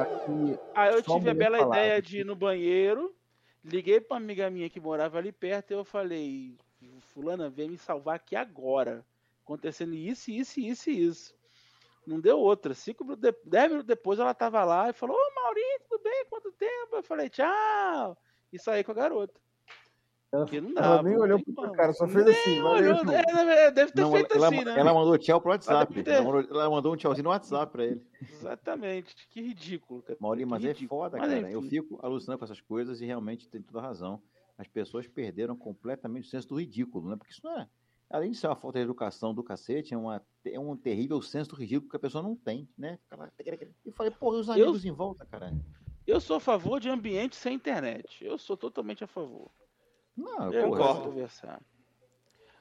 Aqui, 0.00 0.58
Aí 0.74 0.92
eu 0.92 1.02
tive 1.02 1.30
a 1.30 1.34
bela 1.34 1.58
falava. 1.58 1.80
ideia 1.80 2.02
de 2.02 2.18
ir 2.20 2.24
no 2.24 2.36
banheiro, 2.36 3.14
liguei 3.64 4.00
pra 4.00 4.16
uma 4.16 4.22
amiga 4.22 4.50
minha 4.50 4.68
que 4.68 4.80
morava 4.80 5.18
ali 5.18 5.32
perto 5.32 5.70
e 5.70 5.74
eu 5.74 5.84
falei, 5.84 6.56
fulana, 7.00 7.48
vem 7.48 7.70
me 7.70 7.78
salvar 7.78 8.16
aqui 8.16 8.36
agora. 8.36 9.04
Acontecendo 9.42 9.94
isso, 9.94 10.30
isso, 10.30 10.60
isso 10.60 10.90
e 10.90 11.06
isso. 11.06 11.34
Não 12.06 12.20
deu 12.20 12.38
outra. 12.38 12.74
Cinco 12.74 13.04
minutos 13.04 13.30
de... 13.30 13.36
Dez 13.44 13.68
minutos 13.68 13.86
depois 13.86 14.18
ela 14.18 14.34
tava 14.34 14.64
lá 14.64 14.90
e 14.90 14.92
falou, 14.92 15.16
ô 15.16 15.34
Maurinho, 15.34 15.80
tudo 15.88 16.02
bem? 16.02 16.24
Quanto 16.28 16.52
tempo? 16.52 16.96
Eu 16.96 17.02
falei, 17.02 17.28
tchau. 17.28 18.16
E 18.52 18.58
saí 18.58 18.84
com 18.84 18.92
a 18.92 18.94
garota. 18.94 19.40
Ela, 20.32 20.44
Porque 20.44 20.60
não 20.60 20.70
ela 20.70 20.80
dava. 20.80 21.02
nem 21.02 21.14
não 21.14 21.22
olhou 21.22 21.42
pro 21.42 21.52
como. 21.54 21.72
cara, 21.72 21.92
só 21.92 22.06
fez 22.06 22.24
Nem 22.24 22.34
assim. 22.34 22.60
olhou, 22.60 22.96
irmão. 22.98 23.14
é, 23.14 23.32
na 23.32 23.44
verdade, 23.44 23.74
deve 23.74 23.92
ter 23.92 24.00
Não, 24.00 24.08
ela, 24.10 24.16
feito 24.18 24.34
ela- 24.36 24.46
assim, 24.48 24.64
né? 24.64 24.78
ela 24.78 24.94
mandou 24.94 25.18
tchau 25.18 25.40
pro 25.40 25.50
WhatsApp. 25.50 26.02
ter. 26.02 26.10
Ela 26.10 26.22
mandou, 26.24 26.40
ela 26.60 26.70
mandou 26.70 26.92
um 26.92 26.96
tchauzinho 26.96 27.24
no 27.24 27.30
WhatsApp 27.30 27.72
pra 27.72 27.84
ele. 27.84 28.00
Exatamente. 28.32 29.14
Que 29.28 29.40
ridículo. 29.40 30.02
cara. 30.02 30.18
Maurinho, 30.20 30.48
mas 30.48 30.64
é 30.64 30.74
foda, 30.74 31.18
Mas, 31.18 31.28
cara. 31.32 31.50
Eu 31.50 31.58
enfim. 31.60 31.68
fico 31.70 31.98
alucinando 32.02 32.38
com 32.38 32.44
essas 32.44 32.60
coisas 32.60 33.00
e 33.00 33.06
realmente 33.06 33.48
tem 33.48 33.60
toda 33.60 33.78
a 33.78 33.82
razão. 33.82 34.22
As 34.58 34.66
pessoas 34.68 35.06
perderam 35.06 35.56
completamente 35.56 36.26
o 36.26 36.30
senso 36.30 36.48
do 36.48 36.60
ridículo, 36.60 37.08
né? 37.10 37.16
Porque 37.16 37.32
isso 37.32 37.40
não 37.44 37.58
é. 37.58 37.66
Além 38.10 38.32
de 38.32 38.36
ser 38.36 38.48
uma 38.48 38.56
falta 38.56 38.78
de 38.78 38.84
educação 38.84 39.32
do 39.32 39.42
cacete, 39.42 39.94
é, 39.94 39.96
uma, 39.96 40.20
é 40.44 40.58
um 40.58 40.76
terrível 40.76 41.22
senso 41.22 41.50
do 41.50 41.56
ridículo 41.56 41.88
que 41.90 41.96
a 41.96 42.00
pessoa 42.00 42.22
não 42.22 42.34
tem, 42.34 42.68
né? 42.76 42.98
Ela- 43.10 43.32
Eu 43.84 43.92
falei, 43.92 44.10
porra, 44.10 44.36
e 44.36 44.40
os 44.40 44.50
amigos 44.50 44.84
em 44.84 44.90
volta, 44.90 45.24
caralho? 45.24 45.60
Eu 46.06 46.20
sou 46.20 46.36
a 46.36 46.40
favor 46.40 46.80
de 46.80 46.88
ambiente 46.88 47.36
sem 47.36 47.54
internet. 47.54 48.24
Eu 48.24 48.36
sou 48.36 48.56
totalmente 48.56 49.04
a 49.04 49.06
favor. 49.06 49.50
Não, 50.16 50.52
Eu 50.52 50.70
concordo. 50.70 51.02
conversar. 51.10 51.60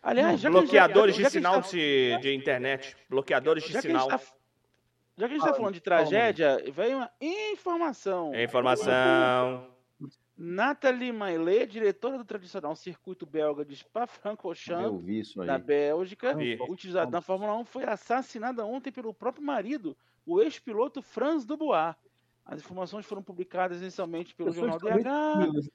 Aliás, 0.02 0.40
já 0.40 0.50
que 0.50 0.56
a 0.56 0.60
gente- 0.62 0.70
Bloqueadores 0.70 1.16
já- 1.16 1.24
já 1.24 1.30
de 1.30 1.38
a 1.38 1.40
sinal 1.42 1.62
gente 1.64 1.72
de, 1.76 2.18
de 2.22 2.34
internet. 2.36 2.96
Bloqueadores 3.10 3.64
de 3.64 3.74
Já 3.74 3.82
que, 3.82 3.88
a 3.88 3.92
gente 3.92 4.02
sinal. 4.02 4.18
tá, 4.20 4.26
já 5.18 5.28
que 5.28 5.34
a 5.34 5.38
gente 5.38 5.46
tá 5.48 5.54
falando 5.54 5.74
de 5.74 5.82
tragédia, 5.82 6.64
veio 6.74 6.98
uma 6.98 7.12
informação. 7.20 8.34
É 8.34 8.44
informação. 8.46 9.68
Nathalie 10.38 11.12
Maillet, 11.12 11.68
diretora 11.68 12.18
do 12.18 12.24
tradicional 12.24 12.74
circuito 12.74 13.26
belga 13.26 13.66
de 13.66 13.74
Eu 13.74 13.78
Spa-Francorchamps, 13.78 15.34
da 15.46 15.58
Bélgica, 15.58 16.34
utilizado 16.70 17.12
na 17.12 17.20
Fórmula 17.20 17.54
1, 17.58 17.66
foi 17.66 17.84
assassinada 17.84 18.66
ontem 18.66 18.90
pelo 18.90 19.14
próprio 19.14 19.44
marido, 19.44 19.98
o 20.26 20.40
ex-piloto 20.42 21.02
Franz 21.02 21.44
Dubois. 21.44 21.94
As 22.46 22.62
informações 22.62 23.06
foram 23.06 23.22
publicadas 23.22 23.82
inicialmente 23.82 24.34
pelo 24.34 24.54
jornal 24.54 24.80
DH, 24.80 25.70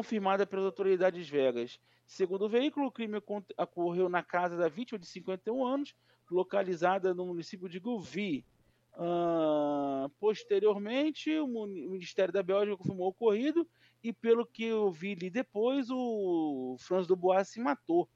confirmada 0.00 0.46
pelas 0.46 0.66
autoridades 0.66 1.28
vegas. 1.28 1.80
Segundo 2.06 2.42
o 2.44 2.48
veículo, 2.48 2.86
o 2.86 2.92
crime 2.92 3.20
ocorreu 3.58 4.08
na 4.08 4.22
casa 4.22 4.56
da 4.56 4.68
vítima 4.68 5.00
de 5.00 5.06
51 5.06 5.66
anos, 5.66 5.96
localizada 6.30 7.12
no 7.12 7.26
município 7.26 7.68
de 7.68 7.80
Gouvy. 7.80 8.46
Ah, 8.94 10.08
posteriormente, 10.20 11.36
o 11.40 11.66
Ministério 11.66 12.32
da 12.32 12.40
Bélgica 12.40 12.76
confirmou 12.76 13.06
o 13.06 13.10
ocorrido 13.10 13.68
e, 14.02 14.12
pelo 14.12 14.46
que 14.46 14.64
eu 14.64 14.92
vi 14.92 15.12
ali 15.12 15.28
depois, 15.28 15.88
o 15.90 16.76
Franz 16.78 17.08
Dubois 17.08 17.48
se 17.48 17.60
matou 17.60 18.08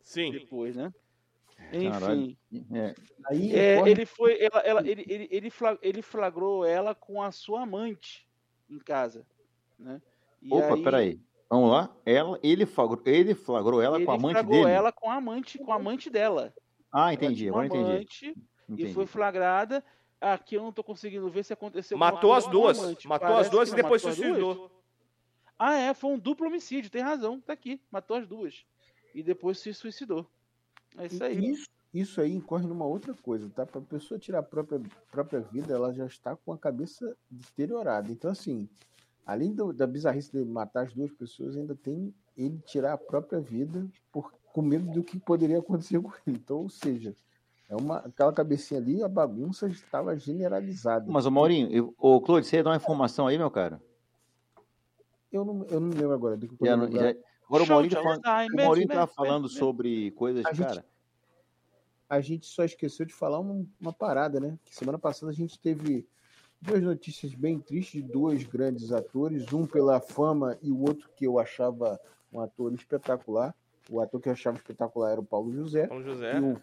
Sim. 0.00 0.30
depois, 0.30 0.76
né? 0.76 0.94
Caralho. 1.90 2.20
Enfim, 2.22 2.38
É, 2.72 2.94
Aí 3.26 3.52
é, 3.52 3.74
ocorre- 3.76 3.90
ele 3.90 4.06
foi, 4.06 4.38
ela, 4.40 4.60
ela- 4.60 4.88
ele, 4.88 5.04
ele, 5.08 5.50
ele 5.82 6.02
flagrou 6.02 6.64
ela 6.64 6.94
com 6.94 7.20
a 7.20 7.32
sua 7.32 7.62
amante 7.62 8.28
em 8.70 8.78
casa, 8.78 9.26
né? 9.76 10.00
E 10.42 10.52
Opa, 10.52 10.74
aí, 10.74 10.82
peraí. 10.82 11.20
Vamos 11.50 11.70
lá. 11.70 11.90
Ela, 12.04 12.38
ele, 12.42 12.66
flagrou, 12.66 13.00
ele 13.06 13.34
flagrou 13.34 13.80
ela 13.80 13.96
ele 13.96 14.04
com 14.04 14.12
a 14.12 14.14
amante 14.14 14.34
flagrou 14.34 14.64
dele. 14.64 14.70
ela 14.70 14.92
com 14.92 15.10
a 15.10 15.14
amante, 15.14 15.58
com 15.58 15.72
a 15.72 15.76
amante 15.76 16.10
dela. 16.10 16.54
Ah, 16.92 17.12
entendi. 17.12 17.48
Agora 17.48 17.66
entendi. 17.66 17.90
amante 17.90 18.36
entendi. 18.68 18.90
e 18.90 18.94
foi 18.94 19.06
flagrada. 19.06 19.84
Aqui 20.20 20.56
eu 20.56 20.62
não 20.62 20.72
tô 20.72 20.82
conseguindo 20.82 21.30
ver 21.30 21.44
se 21.44 21.52
aconteceu. 21.52 21.96
Matou 21.96 22.34
as 22.34 22.44
coisa 22.44 22.58
com 22.58 22.66
a 22.66 22.72
duas. 22.72 22.78
amante. 22.78 23.08
Matou 23.08 23.28
Parece 23.28 23.44
as 23.46 23.50
duas 23.50 23.72
e 23.72 23.74
depois 23.74 24.02
duas. 24.02 24.16
suicidou. 24.16 24.70
Ah, 25.58 25.74
é, 25.74 25.94
foi 25.94 26.10
um 26.10 26.18
duplo 26.18 26.46
homicídio, 26.46 26.90
tem 26.90 27.02
razão, 27.02 27.40
tá 27.40 27.52
aqui, 27.52 27.80
matou 27.90 28.16
as 28.16 28.26
duas. 28.26 28.64
E 29.12 29.22
depois 29.22 29.58
se 29.58 29.74
suicidou. 29.74 30.24
É 30.96 31.06
isso 31.06 31.24
aí. 31.24 31.50
Isso, 31.50 31.68
isso 31.92 32.20
aí 32.20 32.32
incorre 32.32 32.66
numa 32.66 32.84
outra 32.84 33.12
coisa, 33.14 33.50
tá? 33.50 33.66
Para 33.66 33.80
a 33.80 33.84
pessoa 33.84 34.20
tirar 34.20 34.38
a 34.38 34.42
própria, 34.42 34.80
própria 35.10 35.40
vida, 35.40 35.74
ela 35.74 35.92
já 35.92 36.06
está 36.06 36.36
com 36.36 36.52
a 36.52 36.58
cabeça 36.58 37.16
deteriorada. 37.28 38.12
Então, 38.12 38.30
assim, 38.30 38.68
além 39.28 39.52
do- 39.54 39.74
da 39.74 39.86
bizarrice 39.86 40.32
de 40.32 40.42
matar 40.42 40.84
as 40.86 40.94
duas 40.94 41.12
pessoas, 41.12 41.54
ainda 41.54 41.74
tem 41.74 42.14
ele 42.34 42.58
tirar 42.64 42.94
a 42.94 42.98
própria 42.98 43.38
vida 43.38 43.86
por, 44.10 44.32
com 44.54 44.62
medo 44.62 44.90
do 44.90 45.04
que 45.04 45.20
poderia 45.20 45.58
acontecer 45.58 46.00
com 46.00 46.10
ele. 46.26 46.38
Então, 46.38 46.62
ou 46.62 46.70
seja, 46.70 47.14
é 47.68 47.76
uma, 47.76 47.98
aquela 47.98 48.32
cabecinha 48.32 48.80
ali, 48.80 49.02
a 49.02 49.08
bagunça 49.08 49.68
estava 49.68 50.16
generalizada. 50.16 51.04
Mas, 51.12 51.26
ô 51.26 51.30
Maurinho, 51.30 51.70
eu, 51.70 51.94
ô, 51.98 52.18
Claude, 52.22 52.46
você 52.46 52.56
ia 52.56 52.62
dar 52.64 52.70
uma 52.70 52.76
informação 52.76 53.26
aí, 53.26 53.36
meu 53.36 53.50
cara? 53.50 53.82
Eu 55.30 55.44
não, 55.44 55.62
eu 55.66 55.78
não 55.78 55.90
lembro 55.90 56.12
agora. 56.14 56.34
do 56.38 56.48
que 56.48 56.54
eu 56.58 56.66
Já 56.66 56.74
não- 56.76 56.90
já- 56.90 57.14
Agora 57.46 57.62
o 57.62 57.66
Show 57.66 57.88
tá 57.88 58.02
falando, 58.02 58.22
o 58.52 58.56
Maurinho 58.56 58.88
tava 58.88 59.06
falando 59.06 59.42
Né? 59.44 59.48
sobre 59.50 60.10
coisas, 60.12 60.44
A 60.46 60.52
gente- 60.54 60.66
cara. 60.66 60.84
a 62.08 62.20
gente 62.20 62.46
só 62.46 62.64
esqueceu 62.64 63.04
de 63.06 63.12
falar 63.14 63.38
uma, 63.40 63.66
uma 63.80 63.92
parada, 63.92 64.38
né? 64.40 64.58
Que 64.64 64.74
semana 64.74 64.98
passada 64.98 65.30
a 65.30 65.34
gente 65.34 65.58
teve 65.58 66.06
duas 66.60 66.82
notícias 66.82 67.34
bem 67.34 67.58
tristes 67.58 68.02
de 68.02 68.08
dois 68.08 68.44
grandes 68.44 68.92
atores, 68.92 69.52
um 69.52 69.66
pela 69.66 70.00
fama 70.00 70.58
e 70.62 70.70
o 70.70 70.80
outro 70.80 71.08
que 71.16 71.26
eu 71.26 71.38
achava 71.38 72.00
um 72.32 72.40
ator 72.40 72.72
espetacular. 72.74 73.54
O 73.90 74.00
ator 74.00 74.20
que 74.20 74.28
eu 74.28 74.32
achava 74.32 74.56
espetacular 74.56 75.12
era 75.12 75.20
o 75.20 75.24
Paulo 75.24 75.52
José 75.52 75.88
e 75.90 76.02
José. 76.02 76.38
o, 76.40 76.60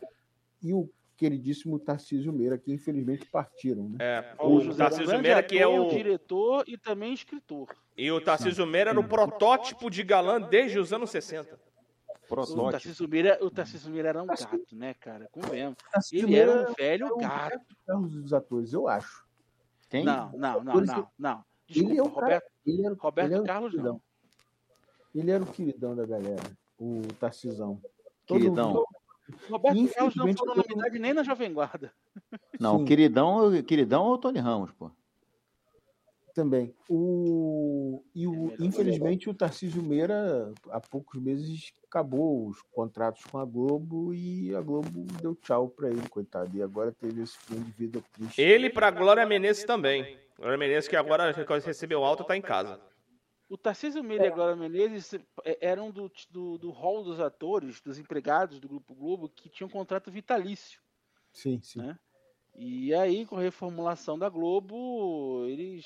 e 0.62 0.74
o 0.74 0.90
queridíssimo 1.18 1.80
Tarcísio 1.80 2.32
Meira, 2.32 2.58
que 2.58 2.72
infelizmente 2.72 3.26
partiram, 3.26 3.90
né? 3.90 3.98
É, 4.00 4.22
Paulo 4.22 4.58
o 4.58 4.62
José 4.62 4.84
Tarcísio 4.84 5.22
Meira, 5.22 5.42
que 5.42 5.58
é 5.58 5.66
o. 5.66 5.88
diretor 5.88 6.64
e 6.68 6.78
também 6.78 7.14
escritor. 7.14 7.70
E 7.98 8.12
o 8.12 8.22
Tarcísio 8.22 8.66
Meira 8.66 8.92
era 8.92 9.00
o 9.00 9.08
protótipo 9.08 9.90
de 9.90 10.04
galã 10.04 10.42
desde 10.42 10.78
os 10.78 10.92
anos 10.92 11.10
60. 11.10 11.58
O 12.26 12.28
Protótipo. 12.28 12.72
Tarcísio 12.72 13.08
Meira, 13.08 13.38
o 13.42 13.52
Tarcísio 13.52 13.92
Meira 13.92 14.10
era 14.10 14.24
um 14.24 14.28
gato, 14.28 14.76
né, 14.76 14.96
cara? 14.96 15.30
Convenhamos. 15.32 15.78
Tarcísio 15.92 16.28
Ele 16.28 16.36
era 16.36 16.70
um 16.70 16.74
velho 16.74 17.08
é 17.08 17.14
um 17.14 17.18
gato. 17.18 17.60
Carlos 17.86 18.14
dos 18.16 18.34
atores, 18.34 18.74
eu 18.74 18.88
acho. 18.88 19.25
Quem? 19.96 20.06
Não, 20.06 20.32
não, 20.34 20.64
não, 20.64 20.82
não, 20.82 21.08
não. 21.18 21.44
Ele 21.70 21.96
Desculpa, 21.96 21.96
é 21.96 22.02
o 22.02 22.10
cara- 22.12 22.26
Roberto, 22.26 22.52
Ele 22.66 22.86
era, 22.86 22.96
Roberto 22.96 23.28
ele 23.28 23.36
era 23.36 23.44
Carlos 23.44 23.72
queridão. 23.72 23.94
não. 23.94 24.02
Ele 25.22 25.32
era 25.32 25.44
o 25.44 25.48
queridão 25.48 25.96
da 25.96 26.06
galera, 26.06 26.44
o 26.78 27.02
Tarcisão. 27.20 27.82
Queridão. 28.26 28.86
Roberto 29.50 29.94
Carlos 29.94 30.16
não 30.16 30.34
foi 30.34 30.48
unanimidade 30.52 31.00
nem 31.00 31.14
na 31.14 31.24
Jovem 31.24 31.54
Guarda. 31.54 31.92
Não, 32.60 32.80
Sim. 32.80 32.86
queridão, 32.86 33.64
queridão 33.64 34.06
é 34.08 34.10
o 34.10 34.18
Tony 34.18 34.40
Ramos, 34.40 34.72
pô. 34.74 34.92
Também. 36.36 36.76
O, 36.89 38.04
e 38.13 38.28
o, 38.28 38.52
É 38.52 38.56
infelizmente, 38.60 39.30
o 39.30 39.34
Tarcísio 39.34 39.82
Meira, 39.82 40.54
há 40.69 40.82
poucos 40.82 41.21
meses, 41.21 41.71
acabou 41.88 42.50
os 42.50 42.62
contratos 42.74 43.24
com 43.24 43.38
a 43.38 43.45
Globo 43.45 44.13
e 44.13 44.54
a 44.54 44.60
Globo 44.60 45.06
deu 45.21 45.34
tchau 45.34 45.69
pra 45.69 45.89
ele, 45.89 46.10
coitado. 46.10 46.56
E 46.58 46.62
agora 46.62 46.91
teve 46.91 47.24
esse 47.24 47.38
fim 47.38 47.62
de 47.62 47.71
vida 47.71 48.04
triste. 48.12 48.41
Ele 48.41 48.69
pra 48.69 48.91
Glória 48.91 49.26
Menezes 49.26 49.63
também. 49.63 50.19
Glória 50.36 50.58
Menezes, 50.58 50.89
que 50.89 50.98
agora 50.98 51.32
recebeu 51.32 52.04
alta, 52.04 52.26
tá 52.26 52.36
em 52.36 52.41
casa. 52.41 52.82
O 53.48 53.58
Tarcísio 53.58 54.04
Meira 54.04 54.26
e 54.26 54.28
a 54.28 54.32
Glória 54.32 54.58
Menezes 54.58 55.13
eh, 55.45 55.58
eram 55.62 55.89
do, 55.89 56.12
do, 56.30 56.58
do 56.58 56.69
hall 56.71 57.02
dos 57.02 57.21
atores, 57.21 57.80
dos 57.80 57.98
empregados 57.98 58.60
do 58.60 58.67
Grupo 58.67 58.93
Globo, 58.93 59.30
que 59.30 59.48
tinham 59.48 59.69
contrato 59.69 60.12
vitalício. 60.12 60.82
Sim, 61.32 61.62
sim. 61.62 61.80
Né? 61.80 61.98
E 62.58 62.94
aí, 62.94 63.26
com 63.26 63.36
a 63.38 63.41
reformulação 63.41 64.18
da 64.18 64.30
Globo, 64.30 65.46
eles. 65.48 65.86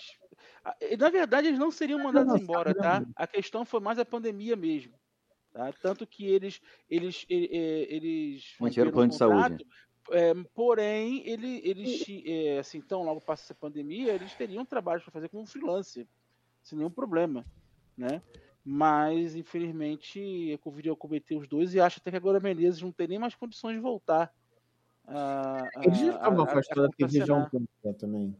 Na 0.99 1.09
verdade, 1.09 1.47
eles 1.47 1.59
não 1.59 1.71
seriam 1.71 1.99
mandados 1.99 2.31
Nossa, 2.31 2.43
embora, 2.43 2.75
tá? 2.75 3.05
A 3.15 3.25
questão 3.25 3.65
foi 3.65 3.79
mais 3.79 3.97
a 3.97 4.05
pandemia 4.05 4.55
mesmo. 4.55 4.93
Tá? 5.51 5.73
Tanto 5.73 6.05
que 6.05 6.25
eles. 6.27 6.61
Eles. 6.89 7.25
eles 7.29 8.55
Mantiveram 8.59 8.91
o 8.91 8.93
plano 8.93 9.09
de 9.09 9.17
saúde. 9.17 9.65
é, 10.11 10.33
porém, 10.53 11.27
ele, 11.27 11.61
eles, 11.63 11.91
ti- 11.91 12.23
é, 12.25 12.59
assim, 12.59 12.77
então, 12.79 13.03
logo 13.03 13.21
passa 13.21 13.43
essa 13.43 13.55
pandemia, 13.55 14.13
eles 14.13 14.35
teriam 14.35 14.65
trabalho 14.65 15.01
para 15.01 15.11
fazer 15.11 15.29
como 15.29 15.45
freelancer, 15.45 16.07
sem 16.63 16.77
nenhum 16.77 16.91
problema, 16.91 17.45
né? 17.97 18.21
Mas, 18.63 19.35
infelizmente, 19.35 20.53
a 20.53 20.57
Covid 20.59 20.91
acometeu 20.91 21.39
os 21.39 21.47
dois 21.47 21.73
e 21.73 21.79
acho 21.79 21.99
até 21.99 22.11
que 22.11 22.17
agora 22.17 22.39
Menezes 22.39 22.81
não 22.81 22.91
tem 22.91 23.07
nem 23.07 23.19
mais 23.19 23.35
condições 23.35 23.75
de 23.75 23.81
voltar. 23.81 24.33
A- 25.09 25.69
a- 25.75 25.83
Eles 25.85 25.97
já 25.99 26.13
estavam 26.15 26.39
a- 26.41 26.47
a- 26.47 26.51
afastados 26.51 26.83
da 26.83 26.89
TV 27.07 27.25
já 27.25 27.35
um 27.35 27.49
tempo 27.49 27.67
né, 27.83 27.93
também. 27.93 28.35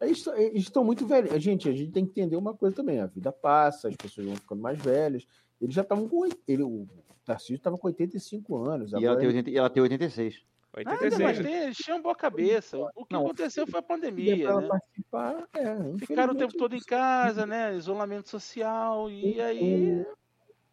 Eles, 0.00 0.18
estão- 0.18 0.36
eles 0.36 0.62
estão 0.62 0.84
muito 0.84 1.06
velhos. 1.06 1.42
Gente, 1.42 1.68
a 1.68 1.72
gente 1.72 1.90
tem 1.90 2.04
que 2.06 2.12
entender 2.12 2.36
uma 2.36 2.54
coisa 2.54 2.74
também. 2.76 3.00
A 3.00 3.06
vida 3.06 3.32
passa, 3.32 3.88
as 3.88 3.96
pessoas 3.96 4.26
vão 4.26 4.36
ficando 4.36 4.62
mais 4.62 4.78
velhas. 4.80 5.26
Eles 5.60 5.74
já 5.74 5.82
estavam 5.82 6.08
com. 6.08 6.24
Ele, 6.46 6.62
o 6.62 6.86
Tarcísio 7.24 7.56
estava 7.56 7.76
com 7.76 7.88
85 7.88 8.56
anos. 8.56 8.92
E 8.92 9.04
ela 9.04 9.16
tem, 9.16 9.26
80, 9.26 9.50
e 9.50 9.56
ela 9.56 9.68
tem 9.68 9.82
86. 9.82 10.42
Nada, 10.76 10.90
mas 10.92 11.12
86. 11.14 11.38
tem, 11.46 11.62
eles 11.64 11.76
tinham 11.76 12.00
boa 12.00 12.14
cabeça. 12.14 12.78
O 12.94 13.04
que 13.04 13.12
Não, 13.12 13.22
aconteceu 13.24 13.66
foi 13.66 13.80
a 13.80 13.82
pandemia, 13.82 14.46
para 14.46 14.60
né? 14.60 14.68
participar. 14.68 15.48
É, 15.56 15.98
Ficaram 16.06 16.32
o 16.34 16.36
tempo 16.36 16.56
todo 16.56 16.76
em 16.76 16.80
casa, 16.80 17.44
né? 17.44 17.74
Isolamento 17.74 18.28
social, 18.28 19.10
e 19.10 19.40
aí. 19.40 20.06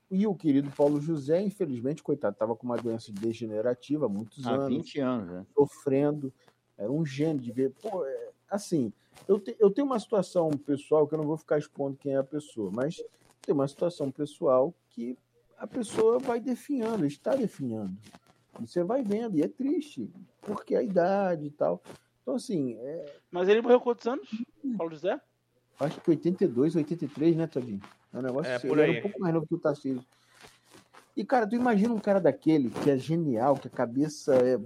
E 0.10 0.28
o 0.28 0.36
querido 0.36 0.70
Paulo 0.72 1.02
José, 1.02 1.42
infelizmente, 1.42 2.04
coitado, 2.04 2.34
estava 2.34 2.56
com 2.56 2.66
uma 2.66 2.78
doença 2.78 3.12
degenerativa 3.12 4.06
há 4.06 4.10
muitos 4.10 4.46
Há 4.46 4.52
anos, 4.56 4.68
20 4.68 5.00
anos, 5.00 5.28
né? 5.30 5.46
sofrendo. 5.54 6.32
Era 6.78 6.92
um 6.92 7.06
gênio 7.06 7.42
de 7.42 7.52
ver. 7.52 7.72
Pô, 7.82 8.06
é, 8.06 8.30
assim, 8.50 8.94
eu, 9.28 9.40
te- 9.40 9.56
eu 9.60 9.72
tenho 9.72 9.88
uma 9.88 10.00
situação 10.00 10.50
pessoal 10.52 11.08
que 11.08 11.14
eu 11.16 11.18
não 11.18 11.26
vou 11.26 11.38
ficar 11.38 11.58
expondo 11.58 11.98
quem 11.98 12.14
é 12.14 12.18
a 12.18 12.24
pessoa, 12.24 12.70
mas 12.72 13.04
tem 13.42 13.54
uma 13.56 13.68
situação 13.68 14.12
pessoal 14.12 14.74
que 14.90 15.18
a 15.58 15.66
pessoa 15.66 16.20
vai 16.20 16.40
definhando, 16.40 17.06
está 17.06 17.36
definhando. 17.36 17.98
E 18.62 18.68
você 18.68 18.84
vai 18.84 19.02
vendo, 19.02 19.38
e 19.38 19.42
é 19.42 19.48
triste, 19.48 20.10
porque 20.42 20.76
a 20.76 20.84
idade 20.84 21.48
e 21.48 21.52
tal. 21.52 21.82
Então, 22.22 22.36
assim, 22.36 22.76
é, 22.80 23.06
Mas 23.32 23.48
ele 23.50 23.62
morreu 23.62 23.80
quantos 23.82 24.06
anos? 24.06 24.30
Paulo 24.78 24.94
José? 24.94 25.20
acho 25.80 26.00
que 26.02 26.10
82, 26.10 26.76
83, 26.76 27.36
né, 27.36 27.48
Tadinho? 27.48 27.82
É 28.16 28.18
um 28.18 28.22
negócio 28.22 28.50
É, 28.50 28.56
assim, 28.56 28.72
ele 28.72 28.82
era 28.82 28.92
um 28.94 29.02
pouco 29.02 29.20
mais 29.20 29.34
novo 29.34 29.46
que 29.46 29.56
o 29.56 29.60
Tarcísio. 29.60 30.06
E, 31.18 31.26
cara, 31.26 31.46
tu 31.46 31.56
imagina 31.56 31.94
um 31.94 32.00
cara 32.00 32.20
daquele 32.22 32.70
que 32.70 32.90
é 32.90 32.98
genial, 32.98 33.58
que 33.58 33.68
a 33.68 33.72
cabeça 33.72 34.36
é 34.36 34.58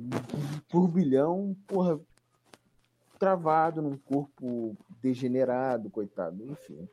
turbilhão, 0.68 1.56
porra, 1.68 2.00
travado 3.18 3.82
num 3.82 3.98
corpo 3.98 4.78
degenerado, 5.02 5.90
coitado, 5.90 6.44
enfim. 6.46 6.88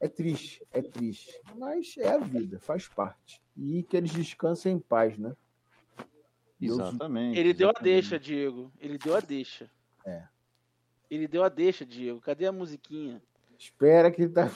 É 0.00 0.08
triste, 0.08 0.66
é 0.72 0.80
triste. 0.80 1.38
Mas 1.56 1.94
é 1.98 2.08
a 2.12 2.18
vida, 2.18 2.58
faz 2.60 2.88
parte. 2.88 3.42
E 3.54 3.82
que 3.82 3.96
eles 3.96 4.10
descansem 4.10 4.76
em 4.76 4.80
paz, 4.80 5.18
né? 5.18 5.36
Deus- 6.58 6.78
Exatamente. 6.78 7.38
Ele 7.38 7.52
deu 7.52 7.68
a 7.68 7.72
exatamente. 7.72 7.92
deixa, 7.94 8.18
Diego. 8.18 8.72
Ele 8.80 8.96
deu 8.96 9.14
a 9.16 9.20
deixa. 9.20 9.70
É. 10.06 10.24
Ele 11.10 11.28
deu 11.28 11.44
a 11.44 11.48
deixa, 11.50 11.84
Diego. 11.84 12.20
Cadê 12.20 12.46
a 12.46 12.52
musiquinha? 12.52 13.20
Espera 13.58 14.10
que 14.10 14.22
ele 14.22 14.32
tá. 14.32 14.50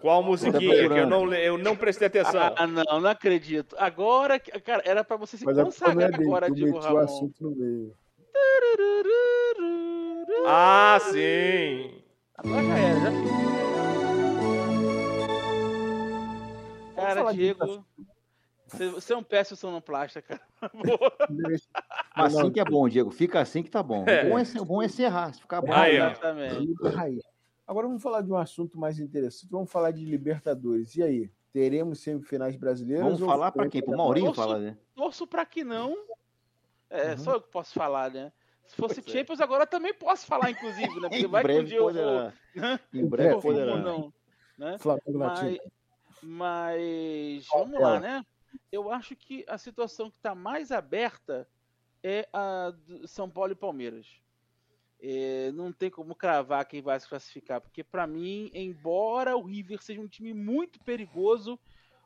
Qual 0.00 0.22
musiquinha? 0.22 0.88
Que 0.88 0.98
eu 0.98 1.06
não, 1.06 1.32
eu 1.34 1.58
não 1.58 1.76
prestei 1.76 2.06
atenção. 2.06 2.54
Ah, 2.56 2.66
não, 2.66 3.00
não 3.00 3.10
acredito. 3.10 3.76
Agora, 3.78 4.38
que- 4.38 4.50
cara, 4.60 4.82
era 4.86 5.04
pra 5.04 5.16
você 5.16 5.36
se 5.36 5.44
Mas 5.44 5.58
é 5.58 5.62
consagrar 5.64 6.10
dele, 6.10 6.24
agora, 6.24 6.50
Diego 6.50 6.72
meti 6.72 6.86
o 6.86 6.88
Ramon. 6.88 6.98
assunto 7.04 7.34
no 7.42 7.50
meio. 7.54 7.92
Ah, 10.46 10.98
sim. 11.12 12.02
Agora 12.36 12.62
já 12.62 12.78
era, 12.78 13.00
já 13.00 13.10
fiz. 13.10 13.30
Cara, 16.96 17.32
Diego, 17.32 17.84
você, 18.68 19.12
é 19.12 19.16
um 19.16 19.22
péssimo 19.22 19.56
sonoplasta, 19.56 20.22
cara. 20.22 20.40
Assim 22.14 22.50
que 22.50 22.60
é 22.60 22.64
bom, 22.64 22.88
Diego. 22.88 23.10
Fica 23.10 23.40
assim 23.40 23.62
que 23.62 23.70
tá 23.70 23.82
bom. 23.82 24.04
É. 24.06 24.24
O 24.26 24.30
bom 24.30 24.38
é, 24.38 24.42
o 24.60 24.64
bom 24.64 24.82
é 24.82 24.88
ser 24.88 25.04
errar. 25.04 25.32
Se 25.32 25.40
ficar 25.40 25.60
bom, 25.60 25.72
Aí, 25.72 25.96
é. 25.96 26.10
Exatamente. 26.10 26.74
Raiz. 26.94 27.22
Agora 27.70 27.86
vamos 27.86 28.02
falar 28.02 28.22
de 28.22 28.32
um 28.32 28.36
assunto 28.36 28.76
mais 28.80 28.98
interessante. 28.98 29.48
Vamos 29.48 29.70
falar 29.70 29.92
de 29.92 30.04
Libertadores. 30.04 30.96
E 30.96 31.04
aí? 31.04 31.30
Teremos 31.52 32.00
semifinais 32.00 32.56
brasileiras? 32.56 33.04
Vamos 33.04 33.20
ou 33.22 33.28
falar 33.28 33.52
pra 33.52 33.68
quem? 33.68 33.80
Pro 33.80 33.96
Maurinho 33.96 34.26
Nossa. 34.26 34.42
falar, 34.42 34.58
né? 34.58 34.76
Torço 34.92 35.24
pra 35.24 35.46
que 35.46 35.62
não. 35.62 35.94
É, 36.90 37.12
Uhum. 37.12 37.18
só 37.18 37.34
eu 37.34 37.40
que 37.40 37.48
posso 37.48 37.72
falar, 37.72 38.10
né? 38.10 38.32
Se 38.66 38.74
fosse 38.74 39.00
Pois 39.00 39.14
é. 39.14 39.18
Champions, 39.18 39.40
agora 39.40 39.62
eu 39.62 39.66
também 39.68 39.94
posso 39.94 40.26
falar, 40.26 40.50
inclusive, 40.50 40.88
né? 41.00 41.08
Porque 41.08 41.26
Em 41.26 41.28
vai 41.28 41.42
que 41.44 41.50
um 41.52 41.54
breve 41.54 41.64
dia 41.68 41.78
eu 41.78 41.82
vou. 41.84 41.92
poderá. 41.92 42.34
Né? 42.56 42.80
Em 42.92 43.06
breve 43.06 43.30
vou 43.34 43.40
poderá. 43.40 43.76
não. 43.76 44.12
Né? 44.58 44.76
Flamengo 44.76 45.18
Mas, 45.20 45.58
mas 46.24 47.46
vamos 47.52 47.80
lá, 47.80 48.00
né? 48.00 48.26
Eu 48.72 48.90
acho 48.90 49.14
que 49.14 49.44
a 49.48 49.56
situação 49.56 50.10
que 50.10 50.16
está 50.16 50.34
mais 50.34 50.72
aberta 50.72 51.48
é 52.02 52.28
a 52.32 52.70
do 52.72 53.06
São 53.06 53.30
Paulo 53.30 53.52
e 53.52 53.54
Palmeiras. 53.54 54.20
É, 55.02 55.50
não 55.52 55.72
tem 55.72 55.90
como 55.90 56.14
cravar 56.14 56.64
quem 56.66 56.82
vai 56.82 57.00
se 57.00 57.08
classificar, 57.08 57.60
porque 57.60 57.82
para 57.82 58.06
mim, 58.06 58.50
embora 58.52 59.36
o 59.36 59.42
River 59.42 59.82
seja 59.82 60.00
um 60.00 60.06
time 60.06 60.34
muito 60.34 60.78
perigoso, 60.80 61.58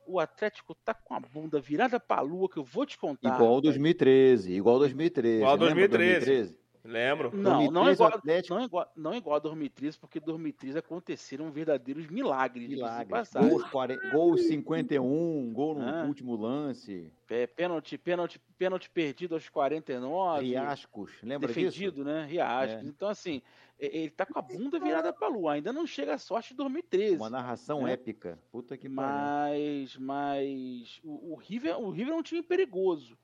o 0.07 0.21
Atlético 0.21 0.75
tá 0.75 0.95
com 0.95 1.15
a 1.15 1.21
bunda 1.21 1.61
virada 1.61 1.99
pra 1.99 2.21
lua, 2.21 2.49
que 2.49 2.59
eu 2.59 2.65
vou 2.65 2.87
te 2.87 2.97
contar. 2.97 3.35
Igual 3.35 3.57
rapaz. 3.57 3.63
2013. 3.63 4.53
Igual 4.53 4.79
2013. 4.79 5.37
Igual 5.39 5.57
Lembra 5.57 5.89
2013. 5.89 6.64
Lembro. 6.85 7.31
Não, 7.35 7.71
não 7.71 7.85
2013 7.85 7.89
é, 7.89 7.93
igual, 7.95 8.09
Atlético- 8.19 8.55
não, 8.55 8.61
é 8.61 8.65
igual, 8.67 8.93
não 8.95 9.13
é 9.13 9.17
igual 9.17 9.37
a 9.37 9.39
2013, 9.39 9.99
porque 9.99 10.21
2013 10.21 10.79
aconteceram 10.79 11.51
verdadeiros 11.51 12.07
milagres. 12.09 12.69
diga-se 12.69 12.77
de 12.77 12.91
Milagre. 12.93 13.09
passagem. 13.11 13.49
Gol, 13.49 13.65
40, 13.71 14.11
gol 14.11 14.37
51, 14.37 15.53
gol 15.55 15.75
no 15.79 15.89
Ah. 15.89 16.05
último 16.05 16.37
lance. 16.37 17.11
É, 17.31 17.47
pênalti, 17.47 17.97
pênalti, 17.97 18.39
pênalti 18.59 18.91
perdido 18.91 19.35
aos 19.35 19.49
49. 19.49 20.45
Riascos. 20.45 21.11
Lembra 21.23 21.49
disso? 21.49 21.59
defendido, 21.61 22.05
né? 22.05 22.27
Riascos. 22.29 22.85
É. 22.85 22.87
Então, 22.87 23.09
assim, 23.09 23.41
ele 23.79 24.11
tá 24.11 24.27
com 24.27 24.39
a 24.39 24.43
bunda 24.43 24.79
virada 24.79 25.11
pra 25.11 25.27
lua. 25.29 25.55
Ainda 25.55 25.73
não 25.73 25.87
chega 25.87 26.13
a 26.15 26.19
sorte 26.19 26.51
de 26.51 26.57
2013. 26.57 27.17
Uma 27.17 27.31
narração 27.31 27.85
né? 27.85 27.93
épica. 27.95 28.39
Puta 28.53 28.77
que 28.77 28.91
pariu. 28.91 29.11
Mas, 29.11 29.97
mas 29.97 31.01
o, 31.03 31.33
o 31.33 31.35
River, 31.37 31.81
o 31.81 31.89
River 31.89 32.13
é 32.13 32.17
um 32.17 32.23
time 32.23 32.43
perigoso. 32.43 33.17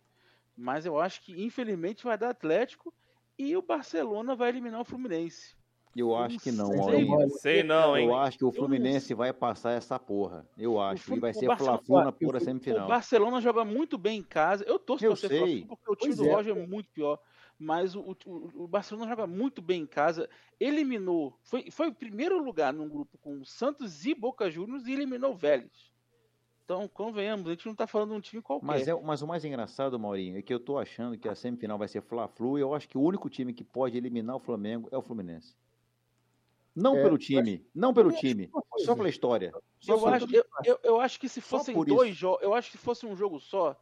Mas 0.57 0.87
eu 0.87 0.99
acho 0.99 1.21
que, 1.23 1.41
infelizmente, 1.43 2.05
vai 2.05 2.17
dar 2.19 2.31
Atlético 2.31 2.93
e 3.43 3.57
o 3.57 3.63
Barcelona 3.63 4.35
vai 4.35 4.49
eliminar 4.51 4.81
o 4.81 4.85
Fluminense. 4.85 5.57
Eu 5.97 6.15
acho 6.15 6.39
que 6.39 6.53
não, 6.53 6.69
Maurinho. 6.77 7.13
olha, 7.15 7.29
Sei 7.31 7.65
não, 7.65 7.97
hein? 7.97 8.07
Eu 8.07 8.15
acho 8.17 8.39
que 8.39 8.45
o 8.45 8.53
Fluminense 8.53 9.13
vai 9.13 9.33
passar 9.33 9.73
essa 9.73 9.99
porra. 9.99 10.49
Eu 10.57 10.81
acho. 10.81 11.13
E 11.13 11.19
vai 11.19 11.35
ser 11.35 11.47
Fla-Flu 11.57 12.05
na 12.05 12.13
Flu- 12.13 12.37
O 12.37 12.41
semifinal. 12.41 12.87
Barcelona 12.87 13.41
joga 13.41 13.65
muito 13.65 13.99
bem 13.99 14.21
em 14.21 14.23
casa. 14.23 14.65
Eu 14.69 14.79
torço 14.79 15.05
Eu 15.05 15.11
pra 15.13 15.17
ser 15.21 15.29
sei. 15.29 15.39
Fla-Flu, 15.65 15.67
porque 15.77 15.91
o 15.91 15.97
time 15.97 16.15
Pois 16.15 16.17
do 16.19 16.27
é. 16.29 16.33
Roger 16.35 16.57
é 16.57 16.67
muito 16.67 16.89
pior. 16.91 17.19
Mas 17.59 17.97
o, 17.97 18.17
o- 18.25 18.51
o 18.65 18.69
Barcelona 18.69 19.09
joga 19.11 19.27
muito 19.27 19.61
bem 19.61 19.83
em 19.83 19.87
casa. 19.87 20.29
Eliminou. 20.61 21.37
Foi, 21.43 21.69
foi 21.73 21.89
o 21.89 21.95
primeiro 21.95 22.39
lugar 22.43 22.73
num 22.73 22.89
grupo 22.89 23.19
com 23.19 23.45
Santos 23.45 24.07
e 24.07 24.15
Boca 24.15 24.49
Juniors 24.49 24.87
e 24.87 24.93
eliminou 24.93 25.33
o 25.33 25.37
Vélez. 25.37 25.90
Então, 26.73 26.87
convenhamos, 26.87 27.49
a 27.49 27.51
gente 27.51 27.67
não 27.67 27.75
tá 27.75 27.85
falando 27.85 28.11
de 28.11 28.17
um 28.17 28.21
time 28.21 28.41
qualquer. 28.41 28.65
Mas, 28.65 28.87
é, 28.87 28.95
mas 28.95 29.23
o 29.23 29.27
mais 29.27 29.45
engraçado, 29.45 29.99
Maurinho, 29.99 30.39
é 30.39 30.43
que 30.43 30.55
eu 30.55 30.61
tô 30.61 30.79
achando 30.79 31.19
que 31.19 31.29
a 31.29 31.35
semifinal 31.35 31.77
vai 31.77 31.89
ser 31.89 32.01
Fla-Flu 32.01 32.59
e 32.59 32.61
eu 32.61 32.73
acho 32.73 32.89
que 32.89 32.97
o 32.97 33.01
único 33.03 33.29
time 33.29 33.53
que 33.53 33.65
pode 33.65 33.97
eliminar 33.99 34.37
o 34.37 34.39
Flamengo 34.39 34.89
é 34.93 34.97
o 34.97 35.03
Fluminense. 35.03 35.57
Não 36.73 36.97
É, 36.97 37.03
pelo 37.03 37.15
mas- 37.17 37.25
time, 37.27 37.67
não 37.75 37.93
pelo 37.93 38.13
time, 38.13 38.49
só 38.85 38.95
pela 38.95 39.09
história. 39.09 39.53
Só 39.81 39.95
Eu 39.97 40.07
acho, 40.07 40.33
eu, 40.33 40.45
eu, 40.65 40.79
eu 40.85 41.01
acho 41.01 41.19
que 41.19 41.29
se 41.29 41.41
fossem 41.41 41.75
dois 41.85 42.15
jogos, 42.15 42.41
eu 42.41 42.55
acho 42.55 42.71
que 42.71 42.79
se 42.79 42.85
fosse 42.85 43.05
um 43.05 43.17
jogo 43.17 43.41
só, 43.41 43.77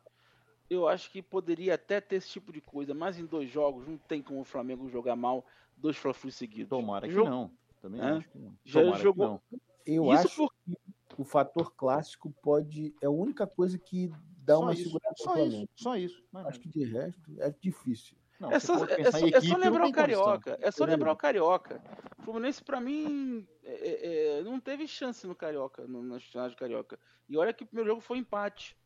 eu 0.70 0.88
acho 0.88 1.11
que 1.11 1.20
poderia 1.20 1.74
até 1.74 2.01
ter 2.01 2.16
esse 2.16 2.31
tipo 2.31 2.51
de 2.51 2.62
coisa, 2.62 2.94
mas 2.94 3.18
em 3.18 3.27
dois 3.27 3.51
jogos 3.51 3.87
não 3.87 3.98
tem 3.98 4.22
como 4.22 4.40
o 4.40 4.44
Flamengo 4.44 4.88
jogar 4.88 5.14
mal 5.14 5.44
dois 5.77 5.98
Fla-Flu 5.98 6.31
seguidos. 6.33 6.70
Tomara 6.70 7.07
que 7.07 7.12
Jogo- 7.12 7.29
não. 7.29 7.51
Também 7.83 8.01
Hã? 8.01 8.16
acho 8.16 8.31
que 8.31 8.38
não. 8.38 8.55
Já 8.64 8.81
Tomara 8.81 8.96
que 8.96 9.03
jogou- 9.03 9.27
não. 9.29 9.40
Eu 9.85 10.05
Isso 10.14 10.27
acho 10.27 10.37
por- 10.37 10.53
que 10.64 10.77
o 11.18 11.24
fator 11.24 11.74
clássico 11.74 12.33
pode. 12.40 12.94
É 13.02 13.07
a 13.07 13.11
única 13.11 13.46
coisa 13.46 13.76
que 13.76 14.11
dá 14.44 14.54
Só 14.54 14.62
uma 14.62 14.72
isso, 14.72 14.85
segurada 14.85 15.14
só 15.18 15.37
isso, 15.44 15.68
só 15.76 15.96
isso. 15.96 16.22
Não, 16.33 16.48
Acho 16.48 16.61
que 16.61 16.68
de 16.68 16.85
resto 16.85 17.20
é 17.38 17.54
difícil. 17.61 18.16
não, 18.40 18.52
É 18.52 18.61
só, 18.61 18.85
é, 18.85 18.96
pensar 18.96 19.18
só, 19.18 19.26
em 19.26 19.28
é 19.35 19.40
só 19.40 19.46
equipe, 19.46 19.57
lembrar 19.57 19.87
o 19.87 19.92
condição. 19.92 19.92
Carioca. 19.92 20.59
É 20.62 20.70
só 20.70 20.85
Lembra. 20.85 20.96
lembrar 20.96 21.12
o 21.12 21.16
Carioca. 21.16 21.83
O 22.18 22.22
Fluminense, 22.22 22.62
pra 22.62 22.81
mim, 22.81 23.46
é- 23.64 23.88
é- 23.88 24.38
é, 24.38 24.42
não 24.44 24.61
teve 24.61 24.87
chance 24.87 25.26
no 25.26 25.35
Carioca, 25.35 25.87
no, 25.87 26.02
nas 26.02 26.22
finais 26.22 26.52
do 26.52 26.57
Carioca. 26.57 26.98
E 27.28 27.37
olha 27.37 27.52
que 27.52 27.64
o 27.64 27.66
primeiro 27.66 27.90
jogo 27.90 28.00
foi 28.00 28.18
empate. 28.18 28.76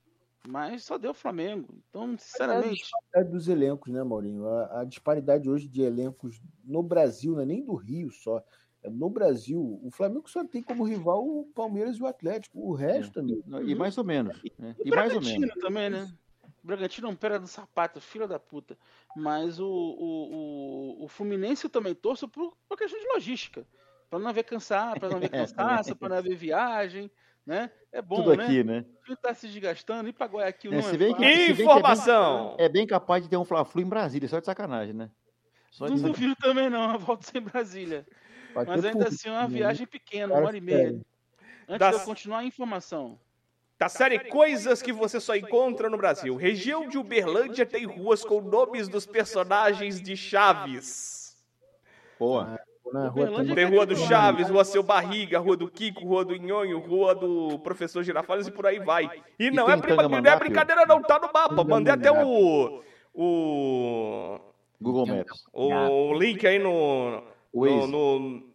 Mas 0.48 0.82
só 0.82 0.98
deu 0.98 1.14
Flamengo. 1.14 1.68
Então, 1.88 2.18
sinceramente. 2.18 2.82
É 3.14 3.22
dos 3.22 3.46
elencos, 3.46 3.92
né, 3.92 4.02
Maurinho? 4.02 4.48
A, 4.48 4.80
a 4.80 4.84
disparidade 4.84 5.48
hoje 5.48 5.68
de 5.68 5.82
elencos 5.82 6.40
no 6.64 6.82
Brasil, 6.82 7.34
não 7.34 7.42
é 7.42 7.46
nem 7.46 7.64
do 7.64 7.74
Rio 7.76 8.10
só. 8.10 8.42
É 8.82 8.90
no 8.90 9.08
Brasil, 9.08 9.78
o 9.82 9.90
Flamengo 9.92 10.28
só 10.28 10.44
tem 10.44 10.62
como 10.62 10.82
rival 10.84 11.24
o 11.24 11.44
Palmeiras 11.54 11.96
e 11.96 12.02
o 12.02 12.06
Atlético. 12.06 12.58
O 12.58 12.72
resto, 12.74 13.20
amigo. 13.20 13.42
E 13.62 13.74
mais 13.74 13.96
ou 13.96 14.04
menos. 14.04 14.40
né? 14.58 14.74
E 14.84 14.88
E 14.88 14.90
mais 14.90 15.12
ou 15.14 15.20
Bragantino 15.20 15.40
menos. 15.46 15.54
também, 15.62 15.88
né? 15.90 16.12
O 16.62 16.66
Bragantino 16.66 17.06
é 17.06 17.10
um 17.10 17.16
pera 17.16 17.38
do 17.38 17.46
sapato, 17.46 18.00
filho 18.00 18.26
da 18.26 18.38
puta. 18.40 18.76
Mas 19.16 19.60
o, 19.60 19.66
o, 19.66 20.98
o, 21.00 21.04
o 21.04 21.08
Fluminense 21.08 21.64
eu 21.66 21.70
também 21.70 21.94
torço 21.94 22.28
por, 22.28 22.56
por 22.68 22.76
questão 22.76 22.98
de 23.00 23.06
logística. 23.14 23.64
Pra 24.10 24.18
não 24.18 24.28
haver 24.28 24.44
cansar, 24.44 24.98
pra 24.98 25.08
não 25.08 25.16
haver 25.16 25.30
cansaço, 25.30 25.94
pra 25.96 26.08
não 26.08 26.16
haver 26.16 26.36
viagem, 26.36 27.10
né? 27.46 27.70
É 27.92 28.02
bom, 28.02 28.16
Tudo 28.16 28.36
né? 28.36 28.44
aqui, 28.44 28.64
né? 28.64 28.84
O 29.08 29.16
tá 29.16 29.32
se 29.32 29.46
desgastando, 29.48 30.08
ir 30.08 30.12
pra 30.12 30.26
Guayaquil 30.26 30.72
É, 30.72 30.76
não 30.76 30.82
se 30.82 30.94
é 30.94 30.98
bem 30.98 31.14
que- 31.14 31.20
bem 31.20 31.36
que 31.46 31.52
é 31.52 31.54
bem- 31.54 31.66
Informação. 31.66 32.56
É 32.58 32.68
bem 32.68 32.86
capaz 32.86 33.22
de 33.22 33.30
ter 33.30 33.36
um 33.36 33.44
Fla-Flu 33.44 33.80
em 33.82 33.88
Brasília, 33.88 34.28
só 34.28 34.38
de 34.40 34.46
sacanagem, 34.46 34.92
né? 34.94 35.08
Só 35.70 35.86
de 35.86 35.92
Não 35.92 35.96
sacanagem. 35.98 36.20
duvido 36.28 36.36
também 36.40 36.68
não, 36.68 36.92
eu 36.92 36.98
volto 36.98 37.24
sem 37.24 37.40
Brasília. 37.40 38.06
Vai 38.54 38.64
Mas 38.64 38.84
ainda 38.84 38.90
público, 38.92 39.14
assim 39.14 39.28
é 39.28 39.32
uma 39.32 39.42
né? 39.42 39.48
viagem 39.48 39.86
pequena, 39.86 40.34
uma 40.34 40.46
hora 40.46 40.56
e 40.56 40.60
meia. 40.60 41.00
Antes 41.68 41.78
Das- 41.78 41.96
de 41.96 42.00
eu 42.02 42.06
continuar 42.06 42.38
a 42.38 42.44
informação. 42.44 43.18
Da 43.78 43.88
série 43.88 44.18
Coisas 44.20 44.80
que 44.80 44.92
você 44.92 45.18
só 45.18 45.34
encontra 45.34 45.90
no 45.90 45.96
Brasil. 45.96 46.36
Região 46.36 46.88
de 46.88 46.96
Uberlândia 46.96 47.66
tem 47.66 47.84
ruas 47.84 48.24
com 48.24 48.40
nomes 48.40 48.86
dos 48.86 49.04
personagens 49.04 50.00
de 50.00 50.16
Chaves. 50.16 51.36
Pô, 52.16 52.42
Na 52.92 53.08
rua 53.08 53.24
Uberlândia 53.24 53.54
Tem 53.56 53.64
é 53.64 53.66
Rua 53.66 53.84
do 53.84 53.96
Chaves, 53.96 54.48
Rua 54.48 54.64
Seu 54.64 54.84
Barriga, 54.84 55.40
Rua 55.40 55.56
do 55.56 55.68
Kiko, 55.68 56.04
Rua 56.04 56.24
do 56.24 56.36
Nhonho, 56.36 56.78
Rua 56.78 57.12
do 57.12 57.58
Professor 57.58 58.04
Girafales 58.04 58.46
e 58.46 58.52
por 58.52 58.66
aí 58.66 58.78
vai. 58.78 59.10
E 59.36 59.50
não, 59.50 59.66
tem 59.66 59.92
é, 59.92 60.08
não 60.08 60.30
é 60.30 60.36
brincadeira 60.36 60.86
não, 60.86 61.02
tá 61.02 61.18
no 61.18 61.32
mapa. 61.32 61.64
Mandei 61.64 61.92
até 61.92 62.12
o... 62.12 62.82
O... 63.12 64.38
Google 64.80 65.06
Maps. 65.06 65.44
O 65.52 66.14
link 66.14 66.46
aí 66.46 66.60
no... 66.60 67.31
No, 67.52 67.60
Waze. 67.60 67.90
no- 67.90 68.52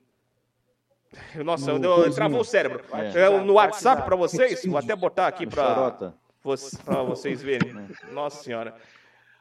Nossa, 1.44 1.74
No 1.74 1.80
deu, 1.80 1.94
coisinho. 1.96 2.16
travou 2.16 2.42
o 2.42 2.46
cérebro. 2.46 2.84
É. 2.94 3.22
É, 3.26 3.40
no 3.42 3.54
WhatsApp 3.54 4.04
pra 4.04 4.16
vocês, 4.16 4.66
vou 4.66 4.78
até 4.78 4.96
botar 4.96 5.28
aqui 5.28 5.46
pra 5.48 6.14
vocês 7.06 7.42
verem. 7.42 7.74
Nossa 8.12 8.44
senhora. 8.44 8.76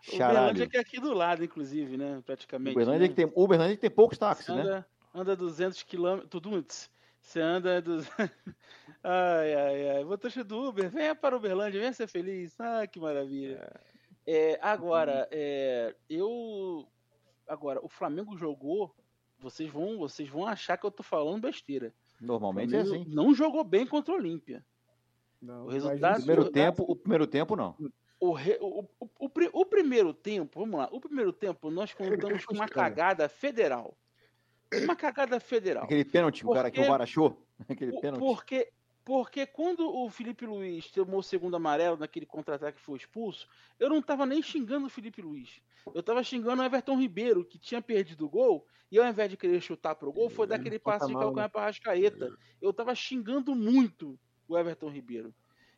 Uberlândia 0.09 0.16
Charalho. 0.19 0.71
que 0.71 0.77
é 0.77 0.81
aqui 0.81 1.01
do 1.01 1.12
lado, 1.12 1.42
inclusive, 1.45 1.97
né? 1.97 2.23
Praticamente. 2.25 2.77
Uberlândia 2.77 3.03
né? 3.03 3.09
que 3.09 3.14
tem, 3.14 3.33
Uberlândia 3.35 3.75
que 3.75 3.81
tem 3.81 3.90
poucos 3.90 4.16
táxis, 4.16 4.47
né? 4.55 4.62
anda, 4.62 4.87
anda 5.12 5.37
200 5.37 5.83
quilômetros. 5.83 6.31
Tuduntes. 6.31 6.90
Você 7.21 7.40
anda. 7.40 7.83
Dos... 7.83 8.07
ai, 9.03 9.55
ai, 9.55 9.88
ai. 9.97 10.05
Motorista 10.05 10.45
do 10.45 10.69
Uber, 10.69 10.88
venha 10.88 11.14
para 11.14 11.37
Uberlândia, 11.37 11.81
venha 11.81 11.92
ser 11.92 12.07
feliz. 12.07 12.55
Ah, 12.61 12.87
que 12.87 13.01
maravilha. 13.01 13.69
É, 14.24 14.59
agora, 14.62 15.26
é, 15.33 15.93
eu. 16.09 16.87
Agora, 17.49 17.85
o 17.85 17.89
Flamengo 17.89 18.37
jogou. 18.37 18.95
Vocês 19.39 19.70
vão, 19.70 19.99
vocês 19.99 20.28
vão 20.28 20.47
achar 20.47 20.76
que 20.76 20.87
eu 20.87 20.91
tô 20.91 21.03
falando 21.03 21.41
besteira. 21.43 21.93
O 22.20 22.24
Normalmente 22.26 22.74
é 22.74 22.80
assim. 22.80 23.05
Não 23.09 23.34
jogou 23.34 23.62
bem 23.62 23.87
contra 23.87 24.14
o 24.14 24.16
Olímpia. 24.16 24.64
Não, 25.41 25.66
O 25.66 25.68
resultado- 25.68 26.12
isso- 26.16 26.26
Primeiro 26.26 26.43
eu- 26.49 26.53
tempo, 26.53 26.84
o 26.89 26.97
primeiro 26.97 27.26
tempo 27.26 27.55
não. 27.55 27.76
O, 28.18 28.32
re- 28.32 28.59
o, 28.61 28.80
o, 28.99 29.09
o 29.20 29.28
pri- 29.28 29.51
o 29.53 29.66
primeiro 29.66 30.14
tempo, 30.14 30.61
vamos 30.61 30.78
lá, 30.80 30.89
o 30.91 30.99
primeiro 30.99 31.32
tempo 31.32 31.70
nós 31.70 31.93
contamos 31.93 32.47
com 32.47 32.55
uma 32.55 32.66
cagada 32.68 33.28
federal. 33.28 33.95
Uma 34.82 34.97
cagada 34.97 35.39
federal. 35.39 35.84
Aquele 35.84 36.05
pênalti 36.05 36.41
que 36.41 36.47
o 36.47 36.53
cara 36.53 36.70
que 36.70 36.78
o 36.78 36.82
Porque- 36.82 36.91
VAR 36.91 37.03
achou. 37.03 37.41
Aquele 37.68 37.93
O- 37.93 38.01
pênalti. 38.01 38.18
Porque 38.20 38.72
Porque 39.07 39.47
quando 39.47 39.89
o 39.89 40.11
Felipe 40.11 40.45
Luiz 40.45 40.91
tomou 40.91 41.21
o 41.21 41.23
segundo 41.23 41.55
amarelo 41.55 41.97
naquele 41.97 42.27
contra-ataque 42.27 42.79
que 42.79 42.85
foi 42.85 42.97
expulso, 42.97 43.47
eu 43.79 43.89
não 43.89 44.03
tava 44.03 44.27
nem 44.27 44.43
xingando 44.43 44.87
o 44.87 44.91
Felipe 44.91 45.23
Luiz. 45.23 45.61
Eu 45.95 46.03
tava 46.03 46.25
xingando 46.25 46.61
o 46.61 46.65
Everton 46.65 46.99
Ribeiro, 46.99 47.45
que 47.45 47.57
tinha 47.57 47.81
perdido 47.81 48.27
o 48.27 48.29
gol, 48.29 48.67
e 48.91 48.99
ao 48.99 49.07
invés 49.07 49.31
de 49.31 49.37
querer 49.37 49.61
chutar 49.61 49.95
pro 49.95 50.13
gol, 50.13 50.29
foi 50.29 50.49
dar 50.49 50.57
aquele 50.57 50.81
passe 50.81 51.07
de 51.07 51.13
mal, 51.13 51.23
calcanhar 51.23 51.47
né? 51.47 51.53
pra 51.53 51.67
Rascaeta. 51.67 52.37
Eu 52.61 52.73
tava 52.73 52.97
xingando 52.97 53.55
muito 53.55 54.19
o 54.49 54.59
Everton 54.59 54.91
Ribeiro. 54.91 55.33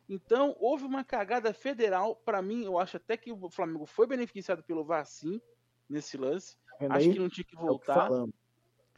Então, 0.09 0.55
houve 0.59 0.85
uma 0.85 1.03
cagada 1.03 1.53
federal. 1.53 2.15
Pra 2.15 2.41
mim, 2.41 2.65
eu 2.65 2.79
acho 2.79 2.97
até 2.97 3.15
que 3.15 3.31
o 3.31 3.49
Flamengo 3.51 3.85
foi 3.85 4.07
beneficiado 4.07 4.63
pelo 4.63 4.83
VAR, 4.83 5.05
sim, 5.05 5.39
nesse 5.87 6.17
lance. 6.17 6.57
Tá 6.79 6.95
Acho 6.95 7.11
que 7.11 7.19
não 7.19 7.29
tinha 7.29 7.45
que 7.45 7.55
É 7.55 7.59
voltar. 7.59 8.09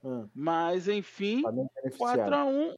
Ah, 0.06 0.26
Mas, 0.34 0.88
enfim, 0.88 1.42
Flamengo 1.42 1.70
beneficiado. 1.76 2.32
4x1. 2.32 2.78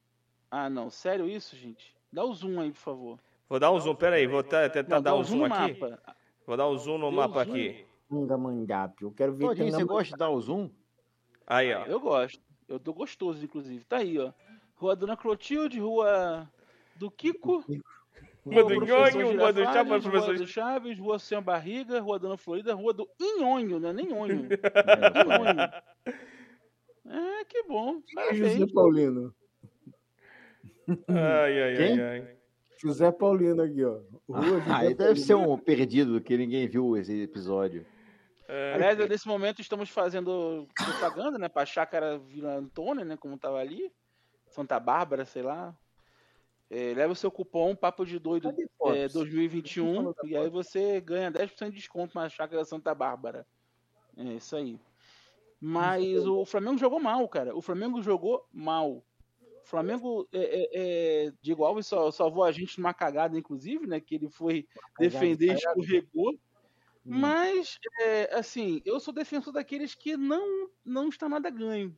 Ah, 0.56 0.70
não, 0.70 0.88
sério 0.88 1.28
isso, 1.28 1.56
gente? 1.56 1.92
Dá 2.12 2.24
o 2.24 2.32
zoom 2.32 2.60
aí, 2.60 2.70
por 2.70 2.78
favor. 2.78 3.18
Vou 3.48 3.58
dar 3.58 3.72
um 3.72 3.80
zoom, 3.80 3.96
peraí, 3.96 4.24
vou 4.24 4.40
tentar 4.40 4.84
Não, 4.88 5.02
dar 5.02 5.16
um 5.16 5.18
o 5.18 5.24
zoom 5.24 5.44
aqui. 5.46 5.80
mapa. 5.80 6.00
Vou 6.46 6.56
dar 6.56 6.68
um 6.68 6.78
zoom 6.78 6.96
no 6.96 7.08
Deu 7.10 7.16
mapa 7.16 7.44
zoom. 7.44 7.52
aqui. 7.54 7.84
Tangamangape. 8.08 9.02
Eu 9.02 9.10
quero 9.10 9.34
ver 9.34 9.46
Todinho, 9.46 9.72
você 9.72 9.84
gosta 9.84 10.12
de 10.12 10.16
dar 10.18 10.30
o 10.30 10.40
zoom? 10.40 10.70
Aí, 11.44 11.74
ó. 11.74 11.84
Eu 11.86 11.98
gosto. 11.98 12.40
Eu 12.68 12.78
tô 12.78 12.92
gostoso, 12.94 13.44
inclusive. 13.44 13.84
Tá 13.84 13.96
aí, 13.96 14.16
ó. 14.16 14.32
Rua 14.76 14.94
Dona 14.94 15.16
Clotilde, 15.16 15.80
Rua 15.80 16.48
do 16.94 17.10
Kiko. 17.10 17.64
Rua 18.46 18.62
do 18.62 18.74
Nhonho, 18.86 19.36
Rua 19.36 19.52
do 19.52 19.64
Chaves, 19.64 19.90
Rua 19.90 20.00
professor. 20.12 20.36
do 20.36 20.46
Chaves, 20.46 20.98
Rua 21.00 21.18
Sem 21.18 21.42
Barriga, 21.42 22.00
Rua 22.00 22.18
Dona 22.20 22.36
Florida, 22.36 22.74
Rua 22.74 22.92
do 22.94 23.08
Inhonho, 23.20 23.80
não 23.80 23.88
é 23.88 23.92
nem 23.92 24.12
Onho. 24.12 24.46
Inhonho. 24.46 24.46
É, 27.06 27.44
que 27.44 27.62
bom. 27.64 28.00
Parabéns. 28.14 28.52
José 28.54 28.72
Paulino. 28.72 29.34
Ai, 31.08 31.62
ai, 31.62 31.76
Quem? 31.76 32.00
ai, 32.00 32.20
ai. 32.20 32.36
José 32.78 33.10
Paulino 33.10 33.62
aqui, 33.62 33.84
ó. 33.84 34.00
Rua 34.28 34.60
José 34.60 34.70
Ah, 34.70 34.78
aí 34.78 34.94
deve 34.94 35.18
ser 35.18 35.34
um 35.34 35.56
perdido 35.56 36.20
que 36.20 36.36
ninguém 36.36 36.68
viu 36.68 36.96
esse 36.96 37.22
episódio. 37.22 37.86
É, 38.46 38.74
Aliás, 38.74 38.98
nesse 39.08 39.26
momento 39.26 39.60
estamos 39.60 39.88
fazendo 39.88 40.68
propaganda, 40.76 41.38
né? 41.38 41.48
Pra 41.48 41.64
Chácara 41.64 42.18
Vila 42.18 42.56
Antônia, 42.56 43.04
né? 43.04 43.16
Como 43.16 43.38
tava 43.38 43.58
ali. 43.58 43.90
Santa 44.48 44.78
Bárbara, 44.78 45.24
sei 45.24 45.42
lá. 45.42 45.74
É, 46.70 46.92
leva 46.94 47.12
o 47.12 47.16
seu 47.16 47.30
cupom 47.30 47.74
Papo 47.74 48.04
de 48.04 48.18
Doido 48.18 48.50
é, 48.50 48.66
fotos? 48.76 49.12
2021 49.12 49.94
Falou 49.94 50.14
da 50.14 50.28
e 50.28 50.36
aí 50.36 50.48
você 50.48 51.00
ganha 51.00 51.30
10% 51.30 51.70
de 51.70 51.76
desconto 51.76 52.14
na 52.14 52.28
Chácara 52.28 52.64
Santa 52.64 52.94
Bárbara. 52.94 53.46
É 54.16 54.24
isso 54.24 54.56
aí. 54.56 54.78
Mas 55.60 56.26
o 56.26 56.44
Flamengo 56.44 56.76
jogou 56.76 57.00
mal, 57.00 57.26
cara. 57.28 57.56
O 57.56 57.62
Flamengo 57.62 58.02
jogou 58.02 58.46
mal. 58.52 59.02
O 59.64 59.66
Flamengo, 59.66 60.28
é, 60.30 60.38
é, 60.38 60.68
é, 60.74 61.32
Diego 61.40 61.64
Alves 61.64 61.86
só, 61.86 62.10
salvou 62.10 62.44
a 62.44 62.52
gente 62.52 62.78
numa 62.78 62.92
cagada, 62.92 63.38
inclusive, 63.38 63.86
né? 63.86 63.98
Que 63.98 64.16
ele 64.16 64.28
foi 64.28 64.68
defender 64.98 65.52
e 65.52 65.54
escorregou. 65.54 66.32
Hum. 66.32 67.18
Mas, 67.18 67.78
é, 68.02 68.34
assim, 68.34 68.82
eu 68.84 69.00
sou 69.00 69.12
defensor 69.12 69.54
daqueles 69.54 69.94
que 69.94 70.18
não, 70.18 70.68
não 70.84 71.08
está 71.08 71.30
nada 71.30 71.48
ganho. 71.48 71.96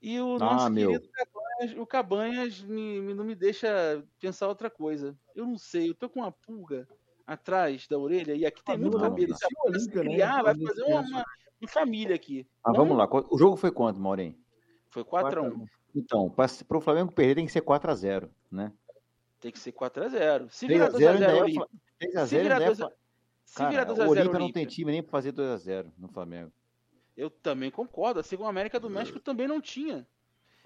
E 0.00 0.18
o 0.20 0.34
Ah, 0.34 0.38
nosso 0.40 0.70
meu. 0.70 0.90
querido 0.90 1.08
Cabanhas, 1.12 1.78
o 1.78 1.86
Cabanhas 1.86 2.60
me- 2.62 3.00
me- 3.00 3.14
não 3.14 3.24
me 3.24 3.36
deixa 3.36 4.04
pensar 4.18 4.48
outra 4.48 4.68
coisa. 4.68 5.16
Eu 5.36 5.46
não 5.46 5.56
sei, 5.56 5.90
eu 5.90 5.94
tô 5.94 6.10
com 6.10 6.18
uma 6.18 6.32
pulga 6.32 6.88
atrás 7.24 7.86
da 7.86 7.96
orelha 7.96 8.34
e 8.34 8.44
aqui 8.44 8.64
tem 8.64 8.76
muito 8.76 8.98
cabelo. 8.98 9.36
Se 9.36 9.44
a 9.44 9.70
né, 9.70 9.86
criar, 9.92 10.42
vai 10.42 10.54
nesse 10.54 10.66
fazer 10.66 10.82
uma, 10.82 11.00
uma, 11.02 11.24
família 11.68 12.16
aqui. 12.16 12.44
Mas 12.64 12.76
Não? 12.76 12.84
vamos 12.84 12.98
lá. 12.98 13.08
O 13.30 13.38
jogo 13.38 13.56
foi 13.56 13.70
quanto, 13.70 14.00
Maurinho? 14.00 14.36
Foi 14.90 15.04
4x1. 15.04 15.68
Então, 15.94 16.30
para 16.30 16.48
o 16.78 16.80
Flamengo 16.80 17.12
perder 17.12 17.34
tem 17.36 17.46
que 17.46 17.52
ser 17.52 17.60
4x0, 17.62 18.28
né? 18.50 18.72
Tem 19.40 19.50
que 19.52 19.58
ser 19.58 19.72
4x0. 19.72 20.48
Se 20.50 20.66
virar 20.66 20.90
3x0 20.90 21.08
ainda 21.08 21.26
2x0 21.28 21.36
é. 21.36 21.40
ali. 21.40 21.54
Fla- 21.54 21.68
3x0 22.00 22.26
Se 22.26 22.38
virar 22.38 22.54
ainda 22.58 22.64
é. 22.66 22.70
2x0 22.70 22.76
Fla- 22.76 22.92
Se 23.44 23.66
virar 23.68 23.84
Cara, 23.86 23.94
2x0 23.94 24.06
o 24.06 24.10
Olímpia 24.10 24.38
não 24.38 24.52
tem 24.52 24.66
time 24.66 24.92
nem 24.92 25.02
pra 25.02 25.10
fazer 25.10 25.32
2x0 25.32 25.90
no 25.98 26.08
Flamengo. 26.08 26.52
Eu 27.16 27.28
também 27.28 27.70
concordo. 27.70 28.20
Assim 28.20 28.36
como 28.36 28.46
a 28.46 28.50
América 28.50 28.80
do 28.80 28.88
México 28.88 29.20
também 29.20 29.46
não 29.46 29.60
tinha. 29.60 30.06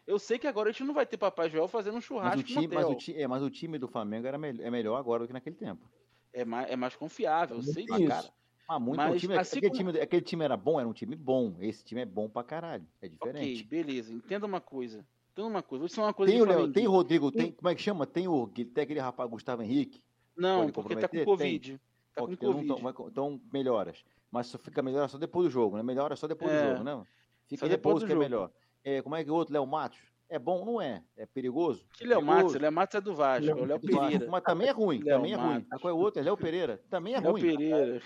Eu 0.07 0.21
sei 0.21 0.39
que 0.39 0.47
agora 0.47 0.69
a 0.69 0.73
gente 0.73 0.85
não 0.85 0.95
vai 0.95 1.05
ter 1.05 1.17
Papai 1.17 1.51
Joel 1.51 1.67
fazendo 1.67 1.95
um 1.95 1.97
Mas 1.97 2.05
churrasco 2.05 2.41
o, 2.41 2.45
time, 2.45 2.69
mas, 2.69 2.87
o 2.87 2.95
ti- 2.95 3.17
é, 3.21 3.27
mas 3.27 3.43
o 3.43 3.51
time 3.51 3.77
do 3.77 3.89
Flamengo 3.89 4.27
era 4.29 4.39
mel- 4.39 4.55
é 4.61 4.71
melhor 4.71 4.95
agora 4.97 5.25
do 5.25 5.27
que 5.27 5.33
naquele 5.33 5.57
tempo. 5.57 5.85
É, 6.33 6.45
mais, 6.45 6.71
é 6.71 6.77
mais 6.77 6.95
confiável, 6.95 7.57
eu 7.57 7.63
sei 7.65 7.83
Isso. 7.85 7.95
disso. 7.97 8.09
cara. 8.09 8.29
Ah, 8.69 8.79
muito. 8.79 8.97
Mas 8.99 9.21
time, 9.21 9.37
assim 9.37 9.59
aquele, 9.59 9.77
como- 9.77 9.91
time, 9.93 10.01
aquele 10.05 10.23
time 10.23 10.45
era 10.45 10.57
bom, 10.57 10.79
era 10.79 10.89
um 10.89 10.93
time 10.93 11.17
bom. 11.17 11.57
Esse 11.61 11.85
time 11.85 12.03
é 12.03 12.05
bom 12.05 12.29
pra 12.29 12.45
caralho. 12.45 12.87
É 13.03 13.07
Ok, 13.07 13.17
diferente. 13.19 13.65
beleza. 13.65 14.13
Entenda 14.13 14.47
uma 14.47 14.61
coisa. 14.61 15.05
Entenda 15.37 15.49
uma 15.49 15.63
coisa. 15.63 15.81
Vou 15.81 15.89
dizer 15.89 16.01
uma 16.01 16.15
coisa 16.15 16.33
Tem 16.33 16.41
o, 16.41 16.45
Léo, 16.47 16.73
tem 16.73 16.89
o 16.89 16.91
Rodrigo, 16.91 17.31
tem, 17.31 17.53
como 17.53 17.69
é 17.69 17.75
que 17.75 17.83
chama? 17.83 18.07
Tem, 18.07 18.27
o, 18.27 18.47
tem 18.49 18.83
aquele 18.85 19.01
rapaz 19.01 19.29
Gustavo 19.29 19.63
Henrique. 19.63 20.03
Não, 20.35 20.71
porque 20.71 20.97
tá 20.97 21.07
com? 21.09 21.23
Covid. 21.25 21.79
Tá 22.15 22.23
Ok, 22.25 22.37
com 22.39 22.47
Covid. 22.47 22.67
tão- 22.69 22.77
vai 22.79 22.93
co- 22.95 23.09
então 23.09 23.39
melhoras. 23.53 24.03
Mas 24.31 24.47
só 24.47 24.57
fica 24.59 24.83
melhor 24.83 25.09
só 25.11 25.19
depois 25.19 25.47
do 25.47 25.51
jogo, 25.51 25.77
né? 25.77 25.83
Melhora 25.83 26.17
só 26.17 26.27
depois 26.27 26.51
É. 26.51 26.63
do 26.63 26.71
jogo, 26.79 26.85
né? 26.85 27.05
Fica 27.49 27.67
Só 27.67 27.69
depois 27.69 27.97
depois 27.97 28.01
do 28.03 28.07
que 28.07 28.13
é 28.13 28.15
jogo. 28.15 28.25
melhor. 28.25 28.51
É, 28.83 29.03
como 29.03 29.15
é 29.15 29.23
que 29.25 29.31
o 29.31 29.35
outro, 29.35 29.53
Léo 29.53 29.67
Matos? 29.67 29.99
É 30.29 30.39
bom, 30.39 30.65
não 30.65 30.81
é? 30.81 31.05
É 31.17 31.25
perigoso? 31.27 31.87
Que 31.93 32.05
Léo 32.05 32.19
Perigoso. 32.19 32.43
Matos? 32.45 32.55
Léo 32.61 32.73
Matos 32.73 32.95
é 32.97 33.01
do 33.01 33.15
Vasco, 33.15 33.51
é 33.51 33.55
o 33.55 33.65
Léo 33.65 33.79
Vasco, 33.79 33.87
Pereira. 33.87 34.27
Mas 34.31 34.43
também 34.43 34.69
é 34.69 34.73
ruim, 34.73 34.99
Léo 35.03 35.17
também 35.19 35.33
é 35.33 35.37
ruim. 35.37 35.47
Matos. 35.55 35.69
Ah, 35.71 35.79
Qual 35.79 35.91
é 35.91 35.95
o 35.95 35.99
outro? 35.99 36.21
É 36.21 36.25
Léo 36.25 36.37
Pereira. 36.37 36.83
Também 36.91 37.15
é 37.15 37.21
Léo 37.21 37.31
ruim. 37.33 37.43
Pereira. 37.43 38.03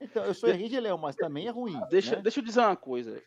Então, 0.00 0.24
eu 0.24 0.34
sou 0.34 0.48
Henrique 0.50 0.68
de 0.68 0.80
Léo, 0.80 0.96
mas 0.98 1.16
também 1.16 1.46
é 1.48 1.50
ruim. 1.50 1.80
Deixa, 1.90 2.16
né? 2.16 2.22
deixa 2.22 2.38
eu 2.40 2.44
dizer 2.44 2.60
uma 2.60 2.76
coisa. 2.76 3.20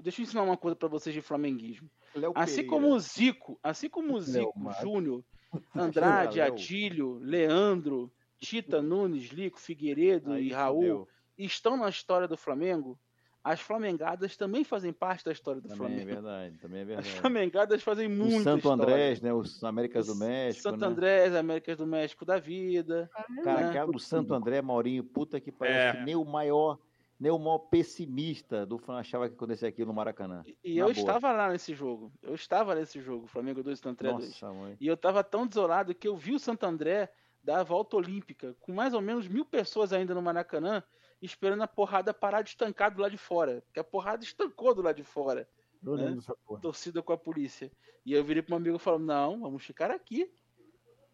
Deixa 0.00 0.20
eu 0.20 0.24
ensinar 0.24 0.42
uma 0.42 0.56
coisa 0.56 0.76
pra 0.76 0.88
vocês 0.88 1.14
de 1.14 1.20
flamenguismo. 1.22 1.90
Léo 2.14 2.32
Assim 2.34 2.56
Pereira. 2.62 2.70
como 2.70 2.94
o 2.94 2.98
Zico, 3.00 3.58
assim 3.62 3.88
como 3.88 4.14
o 4.14 4.20
Zico. 4.20 4.52
Júnior, 4.82 5.24
Andrade, 5.74 6.38
Léo. 6.38 6.52
Atílio, 6.52 7.18
Leandro, 7.20 8.12
Tita 8.38 8.80
Nunes, 8.82 9.24
Lico, 9.30 9.58
Figueiredo 9.60 10.32
Aí 10.32 10.48
e 10.48 10.52
Raul 10.52 10.80
fudeu. 10.80 11.08
estão 11.38 11.76
na 11.76 11.88
história 11.88 12.26
do 12.28 12.36
Flamengo, 12.36 12.98
as 13.42 13.58
flamengadas 13.60 14.36
também 14.36 14.64
fazem 14.64 14.92
parte 14.92 15.24
da 15.24 15.32
história 15.32 15.60
do 15.62 15.68
Também 15.68 15.86
é 15.86 15.88
Flamengo. 15.88 16.06
verdade, 16.06 16.58
também 16.58 16.78
é 16.80 16.82
As 16.82 16.86
verdade. 16.88 17.10
flamengadas 17.12 17.82
fazem 17.82 18.06
O 18.06 18.10
muito 18.10 18.42
Santo 18.42 18.68
Andrés, 18.70 19.20
né? 19.22 19.32
Os 19.32 19.64
Américas 19.64 20.06
do 20.08 20.14
México, 20.16 20.62
Santo 20.62 20.80
né? 20.80 20.86
Andrés, 20.86 21.34
Américas 21.34 21.78
do 21.78 21.86
México 21.86 22.24
da 22.26 22.38
vida. 22.38 23.10
Cara, 23.42 23.62
né? 23.62 23.68
aquela 23.68 23.90
do 23.90 23.98
Santo 23.98 24.34
André, 24.34 24.60
Maurinho, 24.60 25.02
puta 25.04 25.40
que 25.40 25.50
parece 25.50 25.96
É. 25.96 26.00
que 26.00 26.04
nem 26.04 26.16
o 26.16 26.24
maior, 26.24 26.78
nem 27.20 27.30
o 27.30 27.38
maior 27.38 27.58
pessimista 27.58 28.64
do 28.64 28.78
Flan 28.78 28.98
achava 28.98 29.28
que 29.28 29.34
acontecia 29.34 29.68
aquilo 29.68 29.88
no 29.88 29.94
Maracanã. 29.94 30.42
E 30.64 30.78
eu 30.78 30.86
boa. 30.86 30.92
estava 30.92 31.30
lá 31.30 31.50
nesse 31.50 31.74
jogo. 31.74 32.10
Eu 32.22 32.34
estava 32.34 32.74
nesse 32.74 32.98
jogo, 32.98 33.26
Flamengo 33.26 33.62
2 33.62 33.78
Santo 33.78 34.00
André 34.00 34.12
2. 34.12 34.26
Nossa, 34.28 34.52
mãe. 34.54 34.76
E 34.80 34.86
eu 34.86 34.96
tava 34.96 35.22
tão 35.22 35.46
desolado 35.46 35.94
que 35.94 36.08
eu 36.08 36.16
vi 36.16 36.34
o 36.34 36.38
Santo 36.38 36.64
André 36.64 37.12
dar 37.44 37.60
a 37.60 37.62
volta 37.62 37.96
olímpica, 37.96 38.56
com 38.60 38.72
mais 38.72 38.94
ou 38.94 39.02
menos 39.02 39.28
mil 39.28 39.44
pessoas 39.44 39.92
ainda 39.92 40.14
no 40.14 40.22
Maracanã, 40.22 40.82
esperando 41.20 41.62
a 41.62 41.68
porrada 41.68 42.14
parar 42.14 42.40
de 42.40 42.50
estancar 42.50 42.94
do 42.94 43.02
lado 43.02 43.10
de 43.10 43.18
fora. 43.18 43.62
Porque 43.66 43.80
a 43.80 43.84
porrada 43.84 44.24
estancou 44.24 44.74
do 44.74 44.80
lado 44.80 44.96
de 44.96 45.04
fora, 45.04 45.46
né? 45.82 46.16
torcida 46.62 47.02
com 47.02 47.12
a 47.12 47.18
polícia. 47.18 47.70
E 48.04 48.14
eu 48.14 48.24
virei 48.24 48.42
pro 48.42 48.52
meu 48.52 48.58
amigo 48.58 48.76
e 48.76 48.78
falei, 48.78 49.04
não, 49.04 49.40
vamos 49.40 49.62
ficar 49.62 49.90
aqui. 49.90 50.30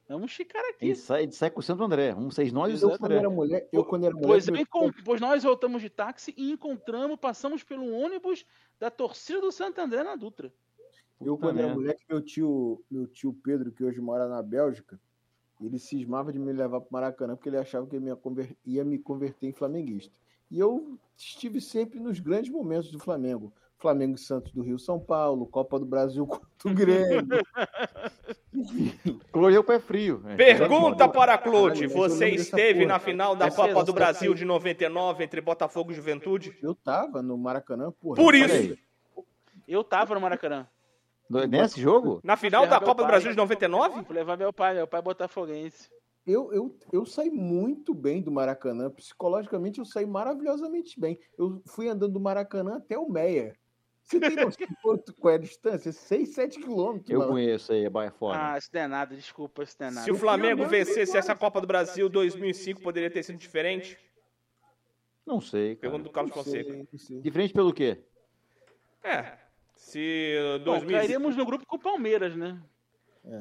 Vamos 0.08 0.32
ficar 0.32 0.60
A 0.60 0.68
aqui. 0.70 0.86
gente 0.86 0.98
sai, 1.00 1.30
sai 1.32 1.50
com 1.50 1.60
o 1.60 1.62
Santo 1.62 1.82
André. 1.82 2.12
Vamos 2.14 2.34
seis 2.34 2.52
nós 2.52 2.70
e 2.70 2.74
o 2.74 2.76
Eu, 2.76 2.78
Santo 2.80 2.98
quando 3.00 3.04
André. 3.12 3.18
era 3.18 3.30
mulher, 3.30 3.68
eu, 3.72 3.84
quando 3.84 4.04
era 4.04 4.14
mulher, 4.14 4.26
Pois, 4.28 4.46
eu 4.48 4.92
pois 5.04 5.20
nós 5.20 5.42
voltamos 5.42 5.82
de 5.82 5.90
táxi 5.90 6.32
e 6.36 6.52
encontramos, 6.52 7.18
passamos 7.18 7.64
pelo 7.64 7.90
ônibus 7.92 8.44
da 8.78 8.90
torcida 8.90 9.40
do 9.40 9.50
Santo 9.50 9.80
André 9.80 10.02
na 10.04 10.14
Dutra. 10.14 10.52
Eu, 11.20 11.34
Puta 11.36 11.46
quando 11.48 11.58
era 11.58 11.74
moleque, 11.74 12.04
meu 12.08 12.20
tio, 12.20 12.84
meu 12.90 13.06
tio 13.06 13.32
Pedro, 13.42 13.72
que 13.72 13.82
hoje 13.82 14.00
mora 14.00 14.28
na 14.28 14.42
Bélgica, 14.42 15.00
ele 15.60 15.78
cismava 15.78 16.30
de 16.30 16.38
me 16.38 16.52
levar 16.52 16.80
para 16.80 16.88
Maracanã 16.90 17.34
porque 17.34 17.48
ele 17.48 17.56
achava 17.56 17.86
que 17.86 17.96
ele 17.96 18.04
ia 18.06 18.14
me 18.14 18.20
conver- 18.20 18.56
ia 18.64 18.84
me 18.84 18.98
converter 18.98 19.46
em 19.48 19.52
flamenguista. 19.52 20.12
E 20.50 20.58
eu 20.60 20.98
estive 21.16 21.60
sempre 21.60 21.98
nos 21.98 22.20
grandes 22.20 22.50
momentos 22.50 22.92
do 22.92 22.98
Flamengo. 23.00 23.52
Flamengo 23.78 24.14
e 24.14 24.18
Santos 24.18 24.52
do 24.52 24.62
Rio 24.62 24.78
São 24.78 24.98
Paulo, 24.98 25.46
Copa 25.46 25.78
do 25.78 25.84
Brasil 25.86 26.26
contra 26.26 26.46
o 26.64 26.74
Grêmio. 26.74 27.26
Hoje 29.32 29.56
é 29.56 29.60
o 29.60 29.64
pé 29.64 29.78
frio. 29.78 30.22
é. 30.26 30.36
Pergunta 30.36 31.08
para 31.08 31.36
Caralho, 31.36 31.88
Você 31.90 32.28
esteve 32.30 32.86
na 32.86 32.98
final 32.98 33.36
da 33.36 33.46
Essa 33.46 33.56
Copa 33.56 33.70
é- 33.70 33.74
do 33.74 33.80
essa 33.82 33.92
Brasil 33.92 34.34
de 34.34 34.44
99 34.44 35.24
entre 35.24 35.40
Botafogo 35.40 35.92
e 35.92 35.94
Juventude? 35.94 36.56
Eu 36.62 36.74
tava 36.74 37.22
no 37.22 37.36
Maracanã, 37.36 37.92
porra. 38.00 38.16
Por 38.16 38.34
isso. 38.34 38.54
aí. 38.54 38.78
Eu 39.68 39.84
tava 39.84 40.14
no 40.14 40.20
Maracanã. 40.20 40.66
Nesse 41.48 41.80
jogo? 41.80 42.20
Na 42.22 42.36
final 42.36 42.66
da 42.66 42.78
Copa 42.80 43.02
do. 43.02 43.06
Brasil 43.06 43.30
de 43.30 43.36
99? 43.36 44.04
Fui 44.04 44.14
levar 44.14 44.36
meu 44.36 44.52
pai, 44.52 44.74
meu 44.74 44.86
pai 44.86 45.00
é 45.00 45.02
botafoguense. 45.02 45.90
Eu, 46.24 46.52
eu, 46.52 46.76
eu 46.92 47.04
saí 47.04 47.30
muito 47.30 47.92
bem 47.94 48.22
do 48.22 48.30
Maracanã. 48.32 48.90
Psicologicamente, 48.90 49.78
eu 49.78 49.84
saí 49.84 50.06
maravilhosamente 50.06 50.98
bem. 50.98 51.18
Eu 51.38 51.62
fui 51.66 51.88
andando 51.88 52.12
do 52.14 52.20
Maracanã 52.20 52.76
até 52.76 52.98
o 52.98 53.08
Meia. 53.08 53.54
Você 54.06 54.20
tem 54.20 54.36
noção 54.36 54.66
de 54.68 54.76
quanto, 54.80 55.14
qual 55.14 55.32
é 55.32 55.36
a 55.36 55.40
distância? 55.40 55.90
6, 55.90 56.28
7 56.32 56.60
quilômetros. 56.60 57.10
Eu 57.10 57.18
mano. 57.18 57.32
conheço 57.32 57.72
aí, 57.72 57.84
é 57.84 57.90
baia 57.90 58.12
fora. 58.12 58.52
Ah, 58.52 58.56
isso 58.58 58.70
não 58.72 58.80
é 58.80 58.86
nada, 58.86 59.16
desculpa, 59.16 59.64
isso 59.64 59.76
não 59.80 59.88
é 59.88 59.90
nada. 59.90 60.04
Se 60.04 60.12
o 60.12 60.16
Flamengo 60.16 60.64
vencesse 60.66 61.16
essa 61.16 61.34
Copa 61.34 61.60
do 61.60 61.66
Brasil 61.66 62.08
2005, 62.08 62.80
poderia 62.80 63.10
ter 63.10 63.24
sido 63.24 63.36
diferente? 63.36 63.98
Não 65.26 65.40
sei, 65.40 65.74
cara. 65.74 65.80
Pergunta 65.90 66.04
do 66.04 66.10
Carlos 66.10 66.34
Não 66.36 66.44
Fonseca. 66.44 66.72
não. 66.72 67.20
Diferente 67.20 67.52
pelo 67.52 67.72
quê? 67.74 67.98
É. 69.02 69.38
Se 69.74 70.36
Bom, 70.60 70.64
2005. 70.78 70.92
cairíamos 71.00 71.36
no 71.36 71.44
grupo 71.44 71.66
com 71.66 71.76
o 71.76 71.80
Palmeiras, 71.80 72.36
né? 72.36 72.62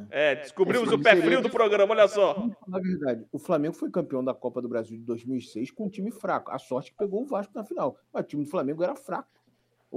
É, 0.10 0.34
descobrimos 0.34 0.88
Esse 0.88 0.96
o 0.96 1.00
pé 1.02 1.12
seria- 1.12 1.26
frio 1.26 1.42
do 1.44 1.50
programa, 1.52 1.94
olha 1.94 2.08
só. 2.08 2.36
Na 2.68 2.80
verdade, 2.80 3.24
o 3.32 3.38
Flamengo 3.38 3.76
foi 3.76 3.92
campeão 3.92 4.24
da 4.24 4.34
Copa 4.34 4.60
do 4.64 4.68
Brasil 4.68 4.98
de 4.98 5.04
2006 5.04 5.70
com 5.70 5.86
um 5.86 5.90
time 5.90 6.10
fraco. 6.10 6.50
A 6.52 6.58
sorte 6.58 6.90
que 6.92 6.98
pegou 6.98 7.22
o 7.22 7.26
Vasco 7.26 7.54
na 7.54 7.64
final. 7.64 7.96
Mas 8.12 8.24
o 8.26 8.28
time 8.28 8.44
do 8.44 8.50
Flamengo 8.50 8.84
era 8.84 8.96
fraco. 8.96 9.30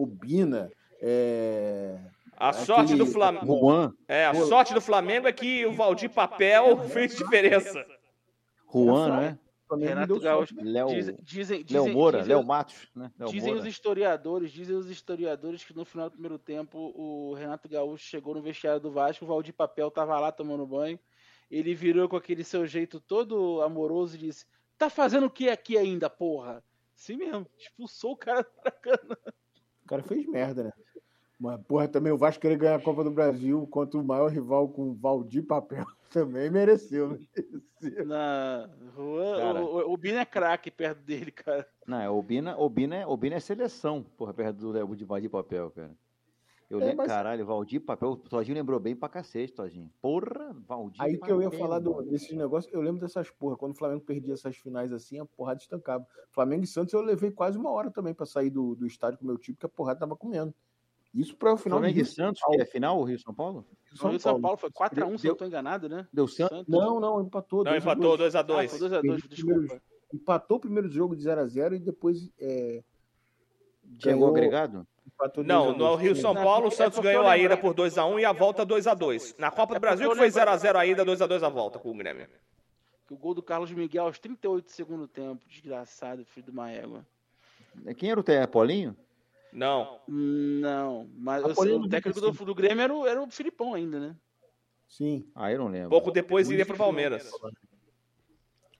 O 0.00 0.06
Bina, 0.06 0.70
é... 1.00 1.98
A 2.36 2.50
Aquele- 2.50 2.66
sorte 2.66 2.94
do 2.94 3.06
Flamengo. 3.06 3.46
Juan, 3.58 3.92
É, 4.06 4.26
a 4.26 4.34
sorte 4.34 4.72
do 4.72 4.80
Flamengo 4.80 5.26
é 5.26 5.32
que 5.32 5.66
o 5.66 5.72
Valdir 5.72 6.08
Papel 6.10 6.78
fez 6.88 7.16
diferença. 7.16 7.84
Juan, 8.72 9.08
né? 9.20 9.38
Renato 9.70 10.18
Gaúcho. 10.20 10.54
Léo, 10.62 10.86
Dizem, 10.88 11.16
dizem, 11.22 11.64
Léo 11.68 11.88
Moura, 11.92 12.18
dizem- 12.20 12.34
Léo 12.34 12.44
Matos, 12.46 12.88
né? 12.94 13.10
Léo 13.18 13.28
Dizem 13.28 13.48
Moura. 13.52 13.60
os 13.60 13.66
historiadores, 13.66 14.50
dizem 14.50 14.74
os 14.76 14.88
historiadores 14.88 15.62
que 15.64 15.74
no 15.74 15.84
final 15.84 16.08
do 16.08 16.12
primeiro 16.12 16.38
tempo 16.38 16.78
o 16.96 17.34
Renato 17.34 17.68
Gaúcho 17.68 18.04
chegou 18.06 18.34
no 18.34 18.40
vestiário 18.40 18.80
do 18.80 18.90
Vasco, 18.90 19.24
o 19.24 19.28
Valdir 19.28 19.52
Papel 19.52 19.90
tava 19.90 20.18
lá 20.18 20.32
tomando 20.32 20.66
banho. 20.66 20.98
Ele 21.50 21.74
virou 21.74 22.08
com 22.08 22.16
aquele 22.16 22.44
seu 22.44 22.66
jeito 22.66 22.98
todo 23.00 23.60
amoroso 23.62 24.14
e 24.16 24.18
disse: 24.20 24.46
Tá 24.78 24.88
fazendo 24.88 25.26
o 25.26 25.30
que 25.30 25.50
aqui 25.50 25.76
ainda, 25.76 26.08
porra? 26.08 26.62
Sim 26.94 27.16
mesmo, 27.16 27.46
expulsou 27.58 28.12
o 28.12 28.16
cara 28.16 28.42
do 28.42 28.48
Maracanã. 28.56 29.16
O 29.88 29.96
cara 29.96 30.02
fez 30.02 30.26
merda, 30.26 30.64
né? 30.64 30.72
Mas, 31.40 31.58
porra, 31.62 31.88
também 31.88 32.12
o 32.12 32.18
Vasco 32.18 32.42
querer 32.42 32.58
ganhar 32.58 32.74
a 32.74 32.82
Copa 32.82 33.02
do 33.02 33.10
Brasil 33.10 33.66
contra 33.68 33.98
o 33.98 34.04
maior 34.04 34.30
rival 34.30 34.68
com 34.68 34.90
o 34.90 34.94
Valdir 34.94 35.46
Papel. 35.46 35.86
Também 36.12 36.50
mereceu, 36.50 37.08
né? 37.08 37.18
Mereceu. 37.80 38.04
Na 38.04 38.68
Cara. 39.38 39.62
o, 39.62 39.92
o, 39.92 39.96
Bino 39.96 40.18
é 40.18 40.26
craque 40.26 40.70
perto 40.70 41.00
dele, 41.00 41.30
cara. 41.30 41.66
Não, 41.86 42.00
é, 42.02 42.10
o 42.10 42.20
Bina, 42.20 42.54
o 42.58 42.68
Bina, 42.68 42.96
é- 42.96 43.06
o 43.06 43.16
Bina 43.16 43.36
é 43.36 43.40
seleção, 43.40 44.02
porra, 44.02 44.34
perto 44.34 44.72
do 44.72 44.96
de 44.96 45.04
Valdir 45.06 45.30
Papel, 45.30 45.70
cara. 45.70 45.96
Eu 46.70 46.80
É, 46.80 46.84
lembro, 46.84 46.98
mas- 46.98 47.06
caralho, 47.08 47.46
Valdir 47.46 47.80
Papel, 47.80 48.10
o 48.10 48.16
Todinho 48.16 48.54
lembrou 48.54 48.78
bem 48.78 48.94
pra 48.94 49.08
cacete, 49.08 49.54
Todinho. 49.54 49.90
Porra, 50.02 50.54
Valdir 50.66 51.00
Aí 51.00 51.16
que 51.18 51.32
eu 51.32 51.40
ia 51.40 51.50
falar 51.50 51.78
do- 51.78 52.02
desses 52.02 52.30
negócios, 52.36 52.72
eu 52.74 52.80
lembro 52.82 53.00
dessas 53.00 53.30
porra. 53.30 53.56
Quando 53.56 53.72
o 53.72 53.74
Flamengo 53.74 54.02
perdia 54.02 54.34
essas 54.34 54.54
finais 54.56 54.92
assim, 54.92 55.18
a 55.18 55.24
porrada 55.24 55.60
estancava. 55.60 56.06
Flamengo 56.30 56.64
e 56.64 56.66
Santos 56.66 56.92
eu 56.92 57.00
levei 57.00 57.30
quase 57.30 57.56
uma 57.56 57.70
hora 57.70 57.90
também 57.90 58.12
pra 58.12 58.26
sair 58.26 58.50
do, 58.50 58.74
do 58.74 58.86
estádio 58.86 59.18
com 59.18 59.24
o 59.24 59.28
meu 59.28 59.38
time, 59.38 59.54
porque 59.56 59.64
a 59.66 59.68
porrada 59.70 60.00
tava 60.00 60.14
comendo. 60.14 60.52
Isso 61.14 61.34
pra 61.34 61.54
o 61.54 61.56
final 61.56 61.78
Flamengo 61.78 61.98
do 61.98 62.02
e 62.02 62.06
Santos, 62.06 62.42
que 62.44 62.60
é 62.60 62.66
final, 62.66 63.00
o 63.00 63.04
Rio 63.04 63.18
São 63.18 63.32
Paulo? 63.32 63.66
O 64.02 64.08
Rio 64.08 64.20
São 64.20 64.38
Paulo 64.38 64.58
foi 64.58 64.70
4x1, 64.70 65.16
se 65.18 65.26
eu 65.26 65.30
não 65.30 65.36
tô 65.38 65.46
enganado, 65.46 65.88
né? 65.88 66.06
Deu 66.12 66.28
Santos? 66.28 66.58
Santos. 66.58 66.68
Não, 66.68 67.00
não, 67.00 67.22
empatou. 67.22 67.64
Não, 67.64 67.72
dois 67.72 67.82
a 67.82 67.90
empatou 67.92 68.16
dois. 68.18 68.34
2x2. 68.34 68.66
Ah, 68.66 68.68
foi 68.68 68.78
2x2, 68.78 69.00
Perdi 69.00 69.28
desculpa. 69.28 69.82
Empatou 70.12 70.56
o 70.58 70.60
primeiro 70.60 70.90
jogo 70.90 71.16
de 71.16 71.22
0x0 71.24 71.76
e 71.76 71.78
depois 71.78 72.30
é, 72.38 72.82
Chegou 73.98 74.20
ganhou- 74.20 74.28
agregado? 74.28 74.86
Não, 75.44 75.66
2 75.66 75.68
a 75.68 75.72
no 75.72 75.78
2. 75.78 76.00
Rio 76.00 76.16
São 76.16 76.34
Paulo, 76.34 76.66
o 76.66 76.68
é 76.68 76.70
Santos 76.70 76.98
ganhou 76.98 77.26
a 77.26 77.36
ida 77.36 77.56
por 77.56 77.74
2x1 77.74 78.20
e 78.20 78.24
a 78.24 78.32
volta 78.32 78.64
2x2. 78.66 79.34
Na 79.38 79.50
Copa 79.50 79.74
do 79.74 79.76
É 79.76 79.80
Brasil 79.80 80.08
que 80.10 80.16
foi 80.16 80.26
lembrei- 80.26 80.44
0x0 80.44 80.76
a 80.76 80.86
ida, 80.86 81.04
2x2 81.04 81.42
a 81.42 81.48
volta 81.48 81.78
com 81.78 81.90
o 81.90 81.94
Grêmio. 81.94 82.26
Que 83.06 83.14
o 83.14 83.16
gol 83.16 83.34
do 83.34 83.42
Carlos 83.42 83.72
Miguel 83.72 84.04
aos 84.04 84.18
38 84.18 84.64
do 84.66 84.70
segundo 84.70 85.08
tempo. 85.08 85.40
Desgraçado, 85.48 86.24
filho 86.24 86.44
de 86.46 86.50
uma 86.52 86.70
égua. 86.70 87.06
Quem 87.96 88.10
era 88.10 88.20
o 88.20 88.22
técnico? 88.22 88.52
Paulinho? 88.52 88.96
Não. 89.52 89.98
Não, 90.06 91.08
mas 91.16 91.38
eu 91.40 91.46
sei, 91.46 91.52
Apolinho 91.52 91.80
o 91.80 91.88
técnico 91.88 92.20
do, 92.20 92.32
do 92.32 92.54
Grêmio 92.54 92.82
era 92.82 92.94
o, 92.94 93.06
era 93.06 93.22
o 93.22 93.30
Filipão 93.30 93.72
ainda, 93.74 93.98
né? 93.98 94.16
Sim. 94.86 95.26
Ah, 95.34 95.50
eu 95.50 95.58
não 95.58 95.68
lembro. 95.68 95.90
Pouco 95.90 96.10
depois 96.10 96.50
iria 96.50 96.66
pro 96.66 96.76
Palmeiras. 96.76 97.30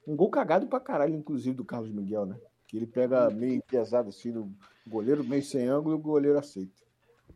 Um 0.07 0.17
gol 0.17 0.31
cagado 0.31 0.67
pra 0.67 0.81
caralho, 0.81 1.15
inclusive, 1.15 1.57
do 1.57 1.65
Carlos 1.65 1.91
Miguel, 1.91 2.27
né? 2.27 2.37
Que 2.67 2.77
ele 2.77 2.87
pega 2.87 3.31
meio 3.31 3.63
pesado 3.63 4.09
assim 4.11 4.31
no 4.31 4.53
goleiro, 4.89 5.23
meio 5.25 5.43
sem 5.43 5.69
ângulo 5.69 5.95
e 5.95 5.99
o 5.99 6.03
goleiro 6.03 6.39
aceita. 6.39 6.83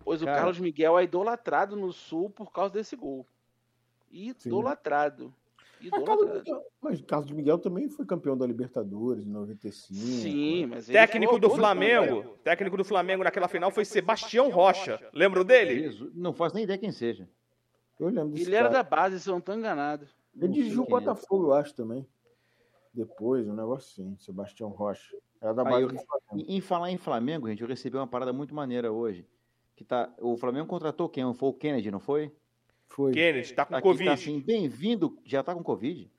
Pois 0.04 0.20
o 0.20 0.24
Cara. 0.24 0.38
Carlos 0.38 0.58
Miguel 0.58 0.98
é 0.98 1.04
idolatrado 1.04 1.76
no 1.76 1.92
Sul 1.92 2.28
por 2.30 2.52
causa 2.52 2.74
desse 2.74 2.96
gol. 2.96 3.26
Idolatrado. 4.10 5.32
Idolatrado. 5.80 6.38
Miguel- 6.38 6.66
mas 6.80 7.00
Carlos 7.02 7.30
Miguel 7.32 7.58
também 7.58 7.88
foi 7.88 8.04
campeão 8.06 8.36
da 8.36 8.46
Libertadores 8.46 9.24
em 9.26 9.30
95. 9.30 9.94
Sim, 10.00 10.66
mas 10.66 10.88
ele 10.88 10.98
Técnico 10.98 11.38
do 11.38 11.48
o 11.48 11.54
Flamengo. 11.56 12.38
Técnico 12.44 12.76
do 12.76 12.84
Flamengo 12.84 13.24
naquela 13.24 13.48
final 13.48 13.70
foi 13.70 13.84
Sebastião 13.84 14.50
Rocha. 14.50 15.00
Lembram 15.12 15.44
dele? 15.44 15.80
Jesus, 15.80 16.14
não 16.14 16.32
faço 16.32 16.54
nem 16.54 16.64
ideia 16.64 16.78
quem 16.78 16.92
seja. 16.92 17.28
Eu 17.98 18.08
lembro 18.08 18.36
Ele 18.38 18.54
era 18.54 18.68
cara. 18.68 18.82
da 18.82 18.88
base, 18.88 19.20
se 19.20 19.28
eu 19.28 19.34
não 19.34 19.40
tô 19.40 19.52
enganado. 19.52 20.06
Ele 20.36 20.48
dirigiu 20.52 20.82
o 20.82 20.86
é. 20.86 20.88
Botafogo, 20.88 21.46
eu 21.46 21.54
acho, 21.54 21.74
também. 21.74 22.06
Depois, 22.92 23.46
um 23.48 23.54
negócio 23.54 24.04
assim, 24.04 24.16
Sebastião 24.18 24.68
Rocha. 24.68 25.16
Era 25.42 25.52
da 25.52 25.62
Aí 25.62 25.68
base 25.70 25.82
eu- 25.82 25.88
do 25.88 25.98
Flamengo. 25.98 26.50
Em, 26.50 26.56
em 26.56 26.60
falar 26.60 26.90
em 26.92 26.96
Flamengo, 26.96 27.48
gente, 27.48 27.62
eu 27.62 27.68
recebi 27.68 27.96
uma 27.96 28.06
parada 28.06 28.32
muito 28.32 28.54
maneira 28.54 28.92
hoje. 28.92 29.26
Que 29.74 29.84
tá, 29.84 30.12
o 30.20 30.36
Flamengo 30.36 30.66
contratou 30.68 31.08
quem? 31.08 31.34
Foi 31.34 31.48
o 31.48 31.52
Kennedy, 31.52 31.90
não 31.90 31.98
foi? 31.98 32.30
Foi. 32.86 33.12
Kennedy, 33.12 33.52
tá 33.54 33.64
com 33.64 33.74
Aqui 33.74 33.82
Covid. 33.82 34.04
tá 34.04 34.12
assim, 34.14 34.38
bem-vindo, 34.40 35.18
já 35.24 35.42
tá 35.42 35.54
com 35.54 35.62
Covid? 35.62 36.10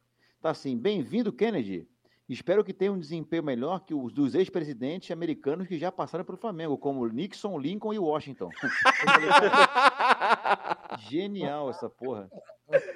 Tá 0.42 0.50
assim, 0.50 0.76
bem-vindo, 0.78 1.32
Kennedy. 1.32 1.88
Espero 2.28 2.64
que 2.64 2.74
tenha 2.74 2.92
um 2.92 3.00
desempenho 3.00 3.44
melhor 3.44 3.80
que 3.82 3.94
os 3.94 4.12
dos 4.12 4.34
ex-presidentes 4.34 5.12
americanos 5.12 5.68
que 5.68 5.78
já 5.78 5.92
passaram 5.92 6.26
pelo 6.26 6.38
Flamengo, 6.38 6.78
como 6.78 7.06
Nixon, 7.08 7.60
Lincoln 7.60 7.94
e 7.94 8.00
Washington. 8.00 8.50
Genial 11.10 11.70
essa 11.70 11.90
porra. 11.90 12.30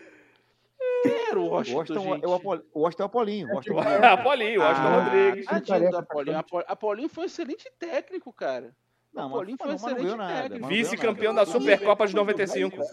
Era 1.38 1.46
o 1.46 1.50
O 1.50 1.50
Washington, 1.56 1.78
Washington 1.80 2.14
gente? 2.14 2.24
é 2.24 2.28
o 2.28 2.34
Apol- 2.34 2.62
o 2.74 2.80
Washington 2.82 3.04
é 3.04 3.06
o 3.06 3.08
Apolinho. 3.08 3.48
o 3.48 3.56
Washington- 3.56 3.80
Apolinho, 3.80 4.62
Washington 4.62 4.88
Ah, 4.88 5.04
Rodrigues. 5.04 5.46
tadinho 5.46 5.92
do 5.92 5.98
Apolinho. 5.98 6.38
Apo- 6.38 7.10
foi 7.10 7.24
um 7.24 7.26
excelente 7.26 7.72
técnico, 7.80 8.34
cara. 8.34 8.76
Não, 9.14 9.28
Apolinho 9.28 9.58
mas, 9.60 9.82
foi 9.82 9.94
ganhou 9.94 10.08
excelente 10.08 10.18
nada. 10.18 10.42
técnico. 10.44 10.68
Vice-campeão 10.68 11.34
da 11.34 11.46
Supercopa 11.46 12.08
de 12.08 12.16
95. 12.16 12.78
Não, 12.78 12.86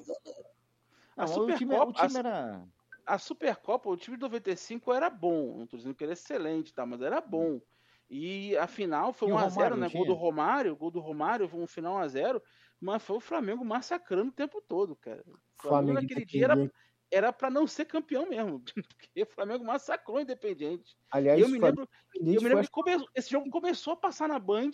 A 1.17 1.25
o 1.25 1.29
Supercopa- 1.29 2.07
o 2.07 2.19
era... 2.19 2.63
A 3.07 3.19
Supercopa, 3.19 3.91
o 3.91 3.97
time 3.97 4.17
de 4.17 4.23
95 4.23 4.93
era 4.93 5.11
bom. 5.11 5.59
Não 5.59 5.67
tô 5.67 5.77
dizendo 5.77 5.95
que 5.95 6.03
era 6.05 6.15
excelente, 6.15 6.73
tá? 6.73 6.87
Mas 6.87 7.03
era 7.03 7.21
bom. 7.21 7.61
E 8.09 8.57
a 8.57 8.67
final 8.67 9.13
foi 9.13 9.29
E 9.29 9.33
o 9.33 9.37
1x0, 9.37 9.51
Romário, 9.51 9.77
né? 9.77 9.89
Gol 9.93 10.07
do? 10.07 10.15
Romário, 10.15 10.77
gol 10.77 10.91
do 10.91 11.01
Romário 11.01 11.49
foi 11.49 11.61
um 11.61 11.67
final 11.67 11.97
1x0, 11.97 12.41
mas 12.81 13.03
foi 13.03 13.17
o 13.17 13.21
Flamengo 13.21 13.65
massacrando 13.65 14.31
o 14.31 14.33
tempo 14.33 14.63
todo, 14.67 14.97
cara. 14.97 15.21
O 15.27 15.33
Flamengo 15.63 15.93
Flamengo 15.93 16.01
naquele 16.01 16.25
dia 16.25 16.45
era. 16.45 16.71
Era 17.11 17.33
pra 17.33 17.51
não 17.51 17.67
ser 17.67 17.85
campeão 17.87 18.29
mesmo. 18.29 18.63
Porque 18.99 19.23
o 19.23 19.27
Flamengo 19.27 19.65
massacrou 19.65 20.19
o 20.19 20.21
Independente. 20.21 20.97
Aliás, 21.11 21.41
eu 21.41 21.49
me 21.49 21.59
lembro, 21.59 21.89
eu 22.15 22.23
me 22.43 22.49
lembro 22.49 22.65
que 22.65 22.71
come- 22.71 23.07
esse 23.15 23.31
jogo 23.31 23.51
começou 23.51 23.93
a 23.93 23.97
passar 23.97 24.29
na 24.29 24.39
Band, 24.39 24.71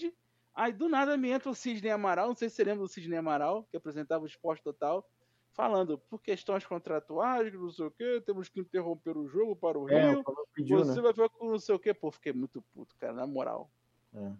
aí 0.55 0.73
do 0.73 0.89
nada 0.89 1.17
me 1.17 1.31
entra 1.31 1.51
o 1.51 1.55
Sidney 1.55 1.91
Amaral, 1.91 2.29
não 2.29 2.35
sei 2.37 2.49
se 2.49 2.57
você 2.57 2.65
lembra 2.65 2.83
do 2.83 2.89
Sidney 2.89 3.19
Amaral, 3.19 3.65
que 3.65 3.77
apresentava 3.77 4.25
o 4.25 4.27
Esporte 4.27 4.63
Total, 4.63 5.07
falando, 5.53 5.99
por 5.99 6.23
questões 6.23 6.65
contratuais, 6.65 7.53
não 7.53 7.71
sei 7.71 7.87
o 7.87 7.91
quê, 7.91 8.23
temos 8.25 8.49
que 8.49 8.61
interromper 8.61 9.17
o 9.17 9.29
jogo 9.29 9.55
para 9.57 9.79
o 9.79 9.89
É, 9.89 10.11
Rio, 10.11 10.23
Flamengo 10.23 10.49
pediu, 10.55 10.79
você 10.79 10.97
né? 10.97 11.03
vai 11.03 11.13
ver 11.13 11.29
com 11.31 11.51
não 11.51 11.59
sei 11.59 11.75
o 11.75 11.79
quê. 11.79 11.93
Pô, 11.93 12.11
fiquei 12.11 12.33
muito 12.33 12.63
puto, 12.73 12.97
cara, 12.97 13.13
na 13.13 13.27
moral. 13.27 13.71
É. 14.15 14.33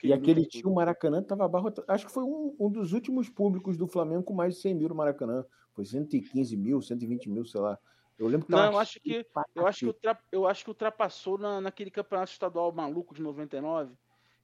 Fiquei 0.00 0.10
E 0.10 0.12
aquele 0.14 0.46
tio. 0.46 0.72
Maracanã 0.72 1.22
tava 1.22 1.44
abarrotado. 1.44 1.84
Acho 1.86 2.06
que 2.06 2.12
foi 2.12 2.24
um, 2.24 2.56
um 2.58 2.70
dos 2.70 2.94
últimos 2.94 3.28
públicos 3.28 3.76
do 3.76 3.86
Flamengo 3.86 4.22
com 4.22 4.32
mais 4.32 4.54
de 4.54 4.60
100 4.62 4.74
mil 4.74 4.88
no 4.88 4.94
Maracanã. 4.94 5.44
Foi 5.74 5.84
115 5.84 6.56
mil, 6.56 6.80
120 6.80 7.28
mil, 7.28 7.44
sei 7.44 7.60
lá. 7.60 7.78
Eu 8.18 8.26
lembro 8.26 8.46
que 8.46 8.52
Não, 8.52 8.72
eu 8.72 8.78
acho 8.78 8.98
que- 8.98 9.26
Eu 9.54 9.66
acho, 9.66 9.78
que 9.80 9.86
ultra- 9.86 10.18
eu 10.32 10.46
acho 10.46 10.64
que 10.64 10.70
ultrapassou 10.70 11.36
na, 11.36 11.60
naquele 11.60 11.90
campeonato 11.90 12.32
estadual 12.32 12.72
maluco 12.72 13.14
de 13.14 13.20
99, 13.22 13.94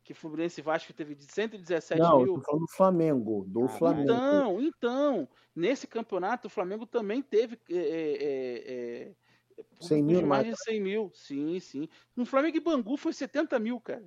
que 0.05 0.13
Fluminense 0.13 0.61
e 0.61 0.63
Vasco 0.63 0.93
teve 0.93 1.15
de 1.15 1.25
117 1.25 2.01
Não, 2.03 2.19
mil. 2.19 2.27
eu 2.27 2.35
tô 2.35 2.41
falando 2.43 2.61
do 2.67 2.73
Flamengo. 2.73 3.45
Do 3.49 3.61
Caralho. 3.61 3.79
Flamengo. 3.79 4.13
Então, 4.13 4.61
então, 4.61 5.29
nesse 5.55 5.87
campeonato 5.87 6.49
o 6.49 6.51
Flamengo 6.51 6.85
também 6.87 7.23
teve 7.23 7.59
é, 7.71 7.75
é, 7.77 7.79
é, 7.79 9.15
é, 9.59 9.65
100 9.81 10.01
público 10.03 10.21
mil 10.21 10.27
mais 10.29 10.47
de 10.47 10.55
100 10.65 10.81
mil. 10.83 11.11
Sim, 11.15 11.59
sim. 11.61 11.89
No 12.15 12.27
Flamengo 12.27 12.59
e 12.59 12.61
Bangu 12.61 12.97
foi 12.99 13.15
70 13.15 13.59
mil, 13.59 13.81
cara. 13.81 14.05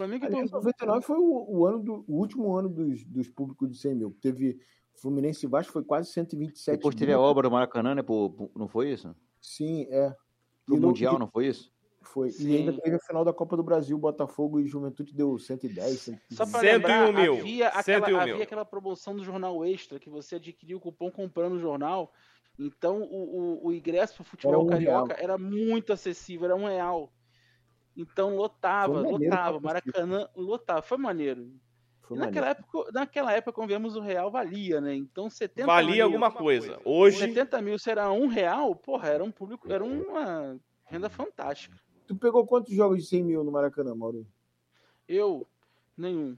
Flamengo 0.00 0.24
Aliás, 0.24 0.50
Bangu. 0.50 0.64
99 0.64 1.06
foi 1.06 1.18
o, 1.18 1.46
o 1.58 1.66
ano 1.66 1.82
do, 1.82 2.04
o 2.08 2.16
último 2.16 2.56
ano 2.56 2.70
dos, 2.70 3.04
dos 3.04 3.28
públicos 3.28 3.70
de 3.70 3.76
100 3.76 3.94
mil. 3.94 4.16
Teve 4.20 4.58
Fluminense 4.94 5.44
e 5.44 5.48
Vasco 5.48 5.72
foi 5.74 5.84
quase 5.84 6.10
127 6.10 6.76
Depois 6.78 6.94
teve 6.94 7.12
mil. 7.12 7.20
a 7.20 7.22
obra 7.22 7.48
do 7.48 7.52
Maracanã, 7.52 7.94
né? 7.94 8.02
pro- 8.02 8.30
pro- 8.30 8.50
não 8.56 8.66
foi 8.66 8.90
isso? 8.92 9.14
Sim, 9.42 9.86
é. 9.90 10.14
Pro 10.64 10.76
E 10.76 10.80
no- 10.80 10.86
Mundial, 10.88 11.16
e- 11.16 11.18
não 11.18 11.28
foi 11.28 11.48
isso? 11.48 11.70
Foi. 12.00 12.30
Sim. 12.30 12.48
E 12.48 12.56
ainda 12.56 12.72
teve 12.72 12.96
a 12.96 12.98
final 13.00 13.22
da 13.26 13.32
Copa 13.32 13.58
do 13.58 13.62
Brasil, 13.62 13.98
Botafogo 13.98 14.58
e 14.58 14.66
Juventude 14.66 15.12
deu 15.14 15.38
110, 15.38 16.00
115. 16.00 16.34
Só 16.34 16.46
101 16.46 16.62
lembrar, 16.72 17.12
mil. 17.12 17.34
havia, 17.40 17.68
aquela, 17.68 18.06
101 18.06 18.20
havia 18.20 18.42
aquela 18.42 18.64
promoção 18.64 19.14
do 19.14 19.22
jornal 19.22 19.62
extra 19.66 19.98
que 19.98 20.08
você 20.08 20.36
adquiria 20.36 20.74
o 20.78 20.80
cupom 20.80 21.10
comprando 21.10 21.52
o 21.56 21.58
jornal. 21.58 22.10
Então 22.58 23.02
o, 23.02 23.60
o, 23.64 23.66
o 23.66 23.72
ingresso 23.72 24.14
pro 24.14 24.24
futebol 24.24 24.54
Era 24.54 24.62
um 24.62 24.66
carioca 24.66 25.12
era 25.18 25.36
muito 25.36 25.92
acessível, 25.92 26.46
era 26.46 26.56
um 26.56 26.64
real. 26.64 27.12
Então 28.00 28.34
lotava, 28.34 29.02
maneiro 29.02 29.24
lotava. 29.24 29.60
Maracanã 29.60 30.28
lotava, 30.34 30.82
foi 30.82 30.96
maneiro. 30.96 31.52
Foi 32.00 32.16
E 32.16 32.20
maneiro. 32.20 32.40
naquela 32.40 32.48
época, 32.48 32.92
naquela 32.92 33.32
época, 33.32 33.52
quando 33.52 33.68
vemos 33.68 33.94
o 33.94 34.00
real, 34.00 34.30
valia, 34.30 34.80
né? 34.80 34.94
Então 34.94 35.28
70 35.28 35.66
Valia 35.66 35.96
mil, 35.96 36.04
alguma 36.06 36.32
coisa. 36.32 36.80
Hoje, 36.84 37.18
70 37.18 37.60
mil, 37.60 37.78
se 37.78 37.90
era 37.90 38.10
um 38.10 38.26
real, 38.26 38.74
porra, 38.74 39.08
era 39.08 39.22
um 39.22 39.30
público, 39.30 39.70
era 39.70 39.84
uma 39.84 40.58
renda 40.84 41.10
fantástica. 41.10 41.78
Tu 42.06 42.16
pegou 42.16 42.46
quantos 42.46 42.74
jogos 42.74 43.02
de 43.02 43.06
100 43.08 43.22
mil 43.22 43.44
no 43.44 43.52
Maracanã, 43.52 43.94
Mauro? 43.94 44.26
Eu, 45.06 45.46
nenhum, 45.96 46.36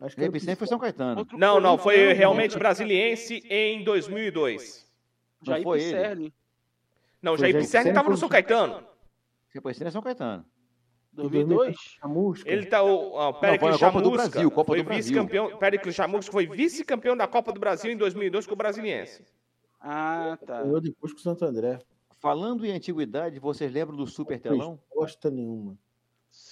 Acho 0.00 0.16
que 0.16 0.22
Repicente 0.22 0.56
foi 0.56 0.66
São 0.66 0.78
Caetano. 0.78 1.20
Contra 1.20 1.36
o 1.36 1.38
Não, 1.38 1.60
não, 1.60 1.78
foi 1.78 1.94
Corinthians, 1.94 2.18
realmente 2.18 2.58
brasiliense 2.58 3.42
em 3.48 3.84
2002. 3.84 4.90
Não 5.40 5.52
Jair 5.52 5.62
foi 5.62 5.80
ele. 5.80 5.92
Pisserni, 5.92 6.34
Não, 7.22 7.32
Foi 7.32 7.38
Jair 7.38 7.54
Pisserni 7.54 7.66
Pisserni 7.66 7.90
estava 7.90 8.08
no 8.10 8.16
São 8.16 8.28
Caetano. 8.28 8.86
Repicente 9.50 9.88
é 9.88 9.90
São 9.90 10.02
Caetano. 10.02 10.44
2002. 11.14 11.76
Chamusca. 12.00 12.50
Ele 12.50 12.66
tá 12.66 12.82
o, 12.82 13.16
o 13.28 13.34
Pericles 13.34 13.76
Copa 13.78 14.02
do 14.02 14.10
Brasil, 14.10 14.50
Copa 14.50 14.72
foi 14.72 14.78
do 14.82 14.84
Brasil. 14.84 15.02
vice-campeão. 15.02 15.56
Pericles 15.58 15.94
Chamusca 15.94 16.32
foi 16.32 16.46
vice-campeão 16.46 17.16
da 17.16 17.26
Copa 17.26 17.52
do 17.52 17.60
Brasil 17.60 17.90
em 17.92 17.96
2002 17.96 18.46
com 18.46 18.54
o 18.54 18.56
Brasiliense. 18.56 19.22
Ah, 19.80 20.38
tá. 20.46 20.62
Ganhou 20.62 20.80
depois 20.80 21.12
com 21.12 21.18
o 21.18 21.22
Santo 21.22 21.44
André. 21.44 21.78
Falando 22.18 22.64
em 22.64 22.72
antiguidade, 22.72 23.38
vocês 23.38 23.70
lembram 23.70 23.96
do 23.96 24.06
Super 24.06 24.40
Telão? 24.40 24.78
Bosta 24.94 25.30
nenhuma. 25.30 25.76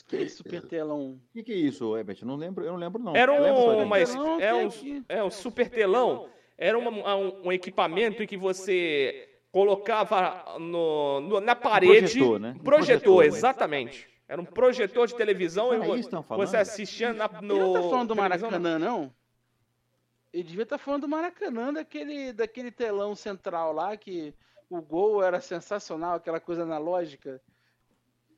Que 0.07 0.17
é 0.17 0.29
super 0.29 0.63
telão. 0.63 1.13
O 1.13 1.21
que, 1.33 1.43
que 1.43 1.53
é 1.53 1.57
isso, 1.57 1.97
Herbert? 1.97 2.19
Eu 2.21 2.29
não 2.29 2.37
lembro, 2.37 2.65
eu 2.65 2.71
não 2.73 2.79
lembro 2.79 3.03
não. 3.03 3.17
Era 3.17 3.33
um, 3.33 3.37
Telão 3.37 4.41
é, 4.41 4.55
um, 4.55 4.67
aqui. 4.69 5.03
é 5.09 5.25
um 5.25 5.31
super 5.31 5.69
telão. 5.69 6.29
Era 6.57 6.79
uma- 6.79 7.17
um, 7.17 7.47
um 7.47 7.53
equipamento 7.53 8.23
em 8.23 8.27
que 8.27 8.37
você 8.37 9.29
colocava 9.51 10.59
no, 10.61 11.21
no- 11.23 11.41
na 11.41 11.57
parede. 11.57 11.99
projetor, 12.19 12.39
né? 12.39 12.55
Um 12.61 12.63
Projetor, 12.63 13.01
projetor, 13.03 13.21
né? 13.23 13.27
exatamente. 13.27 14.09
Era 14.33 14.41
um 14.41 14.47
projetor 14.47 15.07
de 15.07 15.15
televisão 15.15 15.75
e 15.75 16.01
isso 16.01 16.09
você 16.31 16.57
assistia 16.57 17.13
na, 17.13 17.29
no. 17.29 17.55
Ele 17.55 17.65
não 17.65 17.73
tá 17.75 17.83
falando 17.83 18.09
do 18.09 18.15
televisão, 18.15 18.51
Maracanã, 18.51 18.79
não? 18.79 19.15
Ele 20.33 20.43
devia 20.43 20.63
estar 20.63 20.79
falando 20.79 21.03
do 21.03 21.09
Maracanã, 21.09 21.71
daquele, 21.71 22.33
daquele 22.33 22.71
telão 22.71 23.15
central 23.15 23.75
lá, 23.75 23.95
que 23.95 24.35
o 24.71 24.81
gol 24.81 25.23
era 25.23 25.39
sensacional, 25.39 26.15
aquela 26.15 26.41
coisa 26.41 26.63
analógica. 26.63 27.43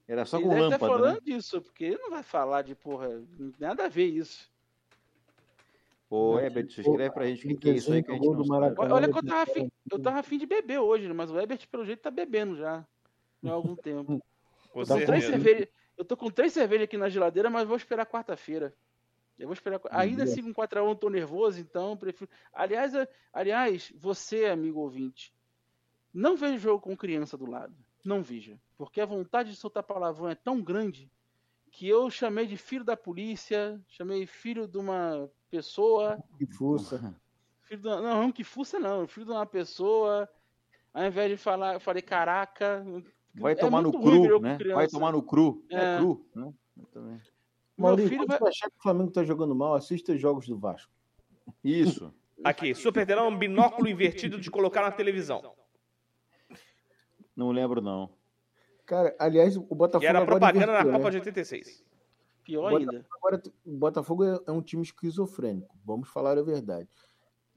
Era 0.09 0.24
só 0.24 0.38
ele 0.38 0.47
com 0.47 0.51
deve 0.51 0.64
estar 0.64 0.84
lâmpada, 0.84 0.92
falando 0.92 1.14
né? 1.14 1.20
disso, 1.22 1.62
porque 1.62 1.84
ele 1.84 1.99
não 1.99 2.11
vai 2.11 2.24
falar 2.24 2.62
de 2.62 2.74
porra, 2.74 3.22
nada 3.61 3.84
a 3.84 3.88
ver 3.88 4.07
isso. 4.07 4.51
Ô, 6.11 6.40
Herbert, 6.40 6.66
escreve 6.76 7.11
pra 7.12 7.26
gente 7.26 7.47
o 7.47 7.49
que, 7.51 7.55
que 7.55 7.70
é 7.70 7.72
isso 7.74 7.92
aí 7.92 8.03
que 8.03 8.11
a 8.11 8.14
gente 8.14 8.26
não 8.26 8.34
do 8.34 8.45
sabe. 8.45 8.51
Maracanã. 8.51 8.95
Olha 8.97 9.12
que 9.12 9.18
eu 9.18 9.24
tava, 9.24 9.42
afim, 9.42 9.70
eu 9.92 10.03
tava 10.03 10.18
afim 10.18 10.38
de 10.38 10.47
beber 10.47 10.80
hoje, 10.80 11.12
mas 11.12 11.30
o 11.30 11.38
Ebert, 11.38 11.68
pelo 11.68 11.84
jeito, 11.84 12.03
tá 12.03 12.11
bebendo 12.11 12.57
já. 12.57 12.84
Há 13.45 13.51
algum 13.53 13.76
tempo. 13.76 14.20
Com 14.72 14.84
certeza. 14.84 15.07
três 15.07 15.24
cerveja, 15.26 15.68
eu 15.97 16.05
tô 16.05 16.16
com 16.16 16.30
três 16.30 16.53
cervejas 16.53 16.84
aqui 16.84 16.97
na 16.97 17.09
geladeira, 17.09 17.49
mas 17.51 17.66
vou 17.66 17.76
esperar 17.76 18.07
quarta-feira. 18.07 18.74
Eu 19.38 19.49
vou 19.49 19.55
esperar. 19.55 19.80
Ainda 19.90 20.22
assim, 20.24 20.42
com 20.42 20.55
4x1 20.55 20.88
eu 20.88 20.95
tô 20.95 21.11
nervoso, 21.11 21.59
então 21.61 21.97
prefiro. 21.97 22.30
Aliás, 22.53 22.95
a- 22.95 23.09
aliás, 23.32 23.92
você, 23.97 24.47
amigo 24.47 24.78
ouvinte, 24.80 25.34
não 26.12 26.36
veja 26.36 26.57
jogo 26.59 26.80
com 26.80 26.97
criança 26.97 27.36
do 27.36 27.47
lado. 27.47 27.74
Não 28.05 28.22
veja. 28.22 28.61
Porque 28.76 29.01
a 29.01 29.07
vontade 29.07 29.51
de 29.51 29.57
soltar 29.57 29.82
palavrão 29.82 30.28
é 30.28 30.34
tão 30.34 30.62
grande 30.62 31.11
que 31.70 31.88
eu 31.88 32.09
chamei 32.11 32.47
de 32.47 32.57
filho 32.57 32.84
da 32.84 32.97
polícia, 32.97 33.80
chamei 33.88 34.24
filho 34.26 34.68
de 34.68 34.78
uma 34.78 35.28
pessoa, 35.51 36.22
Que 36.38 36.47
fuça. 36.47 37.12
filho 37.62 37.80
de 37.82 37.88
uma, 37.88 38.01
não, 38.01 38.22
não 38.22 38.32
que 38.32 38.45
fuça 38.45 38.78
não, 38.78 39.09
filho 39.09 39.26
de 39.26 39.32
uma 39.32 39.47
pessoa. 39.47 40.28
Ao 40.92 41.05
invés 41.05 41.28
de 41.30 41.36
falar, 41.36 41.74
eu 41.74 41.80
falei 41.80 42.03
caraca. 42.03 42.84
Vai 43.35 43.53
É 43.53 43.57
tomar 43.57 43.82
no 43.82 43.91
cru, 43.93 44.41
né? 44.41 44.59
Vai 44.74 44.87
tomar 44.89 45.12
no 45.12 45.22
cru. 45.22 45.64
É, 45.70 45.76
É. 45.76 45.99
cru, 45.99 46.24
né? 46.35 46.53
Eu 46.78 46.87
também. 46.87 47.12
Meu 47.76 47.89
Maurício, 47.89 48.09
filho 48.11 48.26
vai. 48.26 48.39
você 48.39 48.49
achar 48.49 48.70
que 48.70 48.76
o 48.78 48.82
Flamengo 48.82 49.11
tá 49.11 49.24
jogando 49.24 49.55
mal, 49.55 49.74
assista 49.74 50.12
os 50.12 50.20
jogos 50.20 50.47
do 50.47 50.57
Vasco. 50.57 50.93
Isso. 51.62 52.14
Aqui, 52.45 52.74
super 52.74 53.07
telão 53.07 53.26
é 53.26 53.28
um 53.28 53.39
binóculo 53.39 53.89
invertido 53.89 54.41
de 54.41 54.51
colocar 54.51 54.82
na 54.82 54.93
televisão. 54.93 55.55
Não 57.37 57.51
lembro, 57.51 57.80
não. 57.80 58.11
Cara, 58.87 59.14
aliás, 59.18 59.57
o 59.57 59.62
Botafogo 59.62 60.01
Que 60.03 60.07
era 60.07 60.18
agora 60.20 60.32
propaganda 60.39 60.66
na 60.66 60.72
inverteu, 60.72 60.93
né? 60.93 60.99
Copa 60.99 61.11
de 61.11 61.16
86. 61.18 61.85
Pior 62.45 62.70
Bota- 62.70 62.76
ainda. 62.78 63.07
Agora, 63.16 63.43
o 63.64 63.72
Botafogo 63.76 64.24
é 64.24 64.39
é 64.47 64.53
um 64.53 64.61
time 64.61 64.82
esquizofrênico, 64.82 65.74
vamos 65.85 66.09
falar 66.11 66.37
a 66.39 66.43
verdade. 66.43 66.89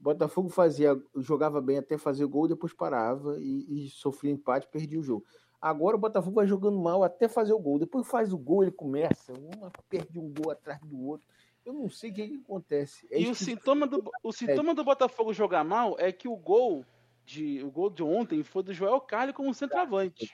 O 0.00 0.04
Botafogo 0.04 0.48
fazia, 0.48 1.00
jogava 1.16 1.60
bem 1.60 1.76
até 1.78 1.98
fazer 1.98 2.24
gol, 2.26 2.48
depois 2.48 2.72
parava 2.72 3.36
e, 3.40 3.84
e 3.86 3.90
sofria 3.90 4.30
empate, 4.32 4.68
perdia 4.68 4.98
o 4.98 5.02
jogo. 5.02 5.24
Agora 5.60 5.96
o 5.96 6.00
Botafogo 6.00 6.36
vai 6.36 6.46
jogando 6.46 6.78
mal 6.78 7.02
até 7.02 7.28
fazer 7.28 7.52
o 7.52 7.58
gol. 7.58 7.78
Depois 7.78 8.06
faz 8.06 8.32
o 8.32 8.38
gol, 8.38 8.62
ele 8.62 8.70
começa, 8.72 9.32
uma 9.32 9.70
perde 9.88 10.18
um 10.18 10.32
gol 10.32 10.52
atrás 10.52 10.80
do 10.80 11.06
outro. 11.06 11.26
Eu 11.66 11.72
não 11.72 11.88
sei 11.90 12.10
o 12.10 12.14
que, 12.14 12.28
que 12.28 12.36
acontece. 12.36 13.06
É 13.10 13.20
E 13.20 13.28
o 13.28 13.34
sintoma, 13.34 13.86
do, 13.86 14.10
o 14.22 14.32
sintoma 14.32 14.74
do 14.74 14.84
Botafogo 14.84 15.32
jogar 15.32 15.64
mal 15.64 15.96
é 15.98 16.10
que 16.12 16.28
o 16.28 16.36
gol 16.36 16.84
de, 17.26 17.62
o 17.62 17.70
gol 17.70 17.90
de 17.90 18.02
ontem 18.02 18.42
foi 18.42 18.62
do 18.62 18.72
Joel 18.72 19.00
Carli 19.00 19.32
como 19.32 19.52
centroavante. 19.52 20.32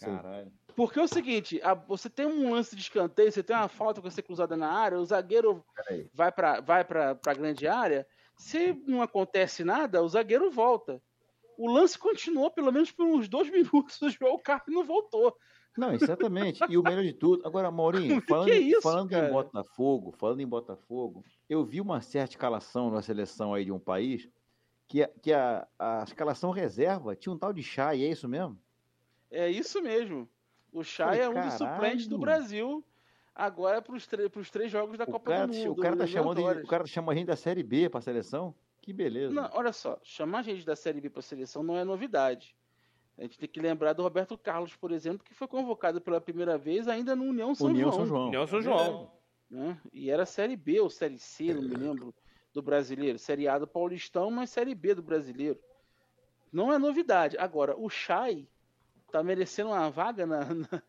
Caralho. 0.00 0.52
Porque 0.76 1.00
é 1.00 1.02
o 1.02 1.08
seguinte, 1.08 1.60
a- 1.64 1.74
você 1.74 2.08
tem 2.10 2.26
um 2.26 2.52
lance 2.52 2.76
de 2.76 2.82
escanteio, 2.82 3.32
você 3.32 3.42
tem 3.42 3.56
uma 3.56 3.68
falta 3.68 4.00
que 4.00 4.06
vai 4.06 4.10
ser 4.12 4.22
cruzada 4.22 4.56
na 4.56 4.70
área, 4.70 4.98
o 5.00 5.04
zagueiro 5.04 5.64
vai 6.14 6.30
para 6.30 6.60
vai 6.60 6.84
pra, 6.84 7.14
pra 7.14 7.34
grande 7.34 7.66
área, 7.66 8.06
se 8.36 8.74
não 8.86 9.02
acontece 9.02 9.64
nada, 9.64 10.02
o 10.02 10.08
zagueiro 10.08 10.50
volta. 10.50 11.02
O 11.58 11.68
lance 11.70 11.98
continuou 11.98 12.50
pelo 12.50 12.72
menos 12.72 12.90
por 12.92 13.04
uns 13.04 13.28
dois 13.28 13.50
minutos, 13.52 14.00
o 14.00 14.08
Joel 14.08 14.38
Carli 14.38 14.72
não 14.74 14.84
voltou. 14.84 15.36
Não, 15.76 15.92
exatamente. 15.92 16.60
E 16.68 16.78
o 16.78 16.82
melhor 16.82 17.02
de 17.04 17.12
tudo, 17.12 17.46
agora, 17.46 17.70
Maurinho, 17.70 18.20
Que 18.22 18.28
falando, 18.28 18.48
é 18.50 18.58
isso, 18.58 18.80
falando 18.80 19.10
cara? 19.10 19.28
em 19.28 19.32
Botafogo, 19.32 20.12
falando 20.16 20.40
em 20.40 20.46
Botafogo, 20.46 21.24
eu 21.48 21.64
vi 21.64 21.80
uma 21.80 22.00
certa 22.00 22.32
escalação 22.34 22.90
na 22.90 23.02
seleção 23.02 23.52
aí 23.54 23.64
de 23.64 23.72
um 23.72 23.78
país 23.78 24.28
que, 24.88 25.02
a- 25.02 25.10
que 25.22 25.32
a, 25.32 25.66
a 25.78 26.04
escalação 26.06 26.50
reserva 26.50 27.14
tinha 27.14 27.32
um 27.32 27.38
tal 27.38 27.52
de 27.52 27.62
Chay, 27.62 28.04
é 28.04 28.08
isso 28.10 28.28
mesmo? 28.28 28.58
É 29.30 29.50
isso 29.50 29.82
mesmo. 29.82 30.28
O 30.72 30.82
Chay 30.82 31.20
é 31.20 31.28
um 31.28 31.40
dos 31.40 31.54
suplentes 31.54 32.06
do. 32.06 32.18
Brasil 32.18 32.84
agora 33.34 33.80
para 33.82 33.94
os 33.94 34.50
três 34.50 34.70
jogos 34.70 34.96
da 34.98 35.04
O 35.04 35.12
Copa 35.12 35.26
cara, 35.30 35.46
do 35.46 35.52
o 35.52 35.56
Mundo. 35.56 35.82
cara 35.82 35.96
tá 35.96 36.06
chamando, 36.06 36.40
o 36.40 36.66
cara 36.66 36.84
tá 36.84 36.88
chamando 36.88 37.12
a 37.12 37.18
gente 37.18 37.26
da 37.26 37.36
Série 37.36 37.62
B 37.62 37.88
pra 37.88 38.00
seleção? 38.00 38.54
Que 38.88 38.92
beleza. 38.94 39.34
Não, 39.34 39.50
olha 39.52 39.70
só, 39.70 40.00
chamar 40.02 40.40
gente 40.40 40.64
da 40.64 40.74
Série 40.74 40.98
B 40.98 41.10
para 41.10 41.20
seleção 41.20 41.62
não 41.62 41.76
é 41.76 41.84
novidade. 41.84 42.56
A 43.18 43.22
gente 43.22 43.38
tem 43.38 43.46
que 43.46 43.60
lembrar 43.60 43.92
do 43.92 44.02
Roberto 44.02 44.38
Carlos, 44.38 44.74
por 44.76 44.90
exemplo, 44.92 45.22
que 45.22 45.34
foi 45.34 45.46
convocado 45.46 46.00
pela 46.00 46.22
primeira 46.22 46.56
vez 46.56 46.88
ainda 46.88 47.14
no 47.14 47.24
União 47.24 47.54
São 47.54 47.66
União 47.66 47.90
João. 47.90 47.92
São 47.98 48.06
João. 48.06 48.26
União 48.28 48.46
São 48.46 48.62
João. 48.62 49.12
né? 49.50 49.78
E 49.92 50.10
era 50.10 50.24
Série 50.24 50.56
B 50.56 50.80
ou 50.80 50.88
Série 50.88 51.18
C, 51.18 51.52
não 51.52 51.60
me 51.60 51.74
lembro, 51.76 52.14
do 52.54 52.62
brasileiro. 52.62 53.18
Série 53.18 53.46
A 53.46 53.58
do 53.58 53.66
Paulistão, 53.66 54.30
mas 54.30 54.48
Série 54.48 54.74
B 54.74 54.94
do 54.94 55.02
brasileiro. 55.02 55.60
Não 56.50 56.72
é 56.72 56.78
novidade. 56.78 57.36
Agora, 57.36 57.76
o 57.78 57.90
Chay 57.90 58.48
tá 59.12 59.22
merecendo 59.22 59.68
uma 59.68 59.90
vaga 59.90 60.24
na, 60.24 60.46
na, 60.46 60.82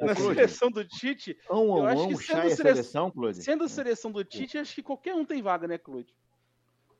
na 0.00 0.14
seleção 0.14 0.70
do 0.70 0.82
Tite. 0.86 1.38
Um 1.50 1.76
Eu 1.76 1.84
a 1.84 1.92
acho 1.92 2.02
um, 2.04 2.08
que 2.08 2.16
sendo 2.16 2.36
Chay 2.40 2.46
é 2.46 2.56
sele- 2.56 2.68
seleção, 2.70 3.10
Claude? 3.10 3.42
Sendo 3.42 3.64
a 3.64 3.68
seleção 3.68 4.10
do 4.10 4.24
Tite, 4.24 4.56
acho 4.56 4.74
que 4.74 4.82
qualquer 4.82 5.14
um 5.14 5.22
tem 5.26 5.42
vaga, 5.42 5.68
né, 5.68 5.76
Claude? 5.76 6.16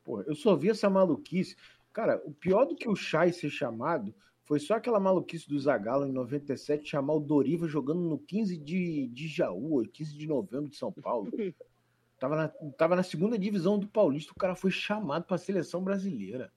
Pô, 0.09 0.23
eu 0.23 0.33
só 0.33 0.55
vi 0.55 0.71
essa 0.71 0.89
maluquice. 0.89 1.55
Cara, 1.93 2.19
o 2.25 2.33
pior 2.33 2.65
do 2.65 2.75
que 2.75 2.89
o 2.89 2.95
Chay 2.95 3.31
ser 3.31 3.51
chamado 3.51 4.11
foi 4.43 4.59
só 4.59 4.73
aquela 4.73 4.99
maluquice 4.99 5.47
do 5.47 5.59
Zagallo 5.59 6.07
em 6.07 6.11
97 6.11 6.89
chamar 6.89 7.13
o 7.13 7.19
Doriva 7.19 7.67
jogando 7.67 8.01
no 8.01 8.17
15 8.17 8.57
de, 8.57 9.07
de 9.09 9.27
Jaú, 9.27 9.87
15 9.87 10.17
de 10.17 10.25
novembro 10.25 10.67
de 10.67 10.77
São 10.77 10.91
Paulo. 10.91 11.29
tava, 12.19 12.35
na, 12.35 12.47
tava 12.75 12.95
na 12.95 13.03
segunda 13.03 13.37
divisão 13.37 13.77
do 13.77 13.87
Paulista, 13.87 14.31
o 14.31 14.39
cara 14.39 14.55
foi 14.55 14.71
chamado 14.71 15.25
pra 15.25 15.37
seleção 15.37 15.83
brasileira. 15.83 16.51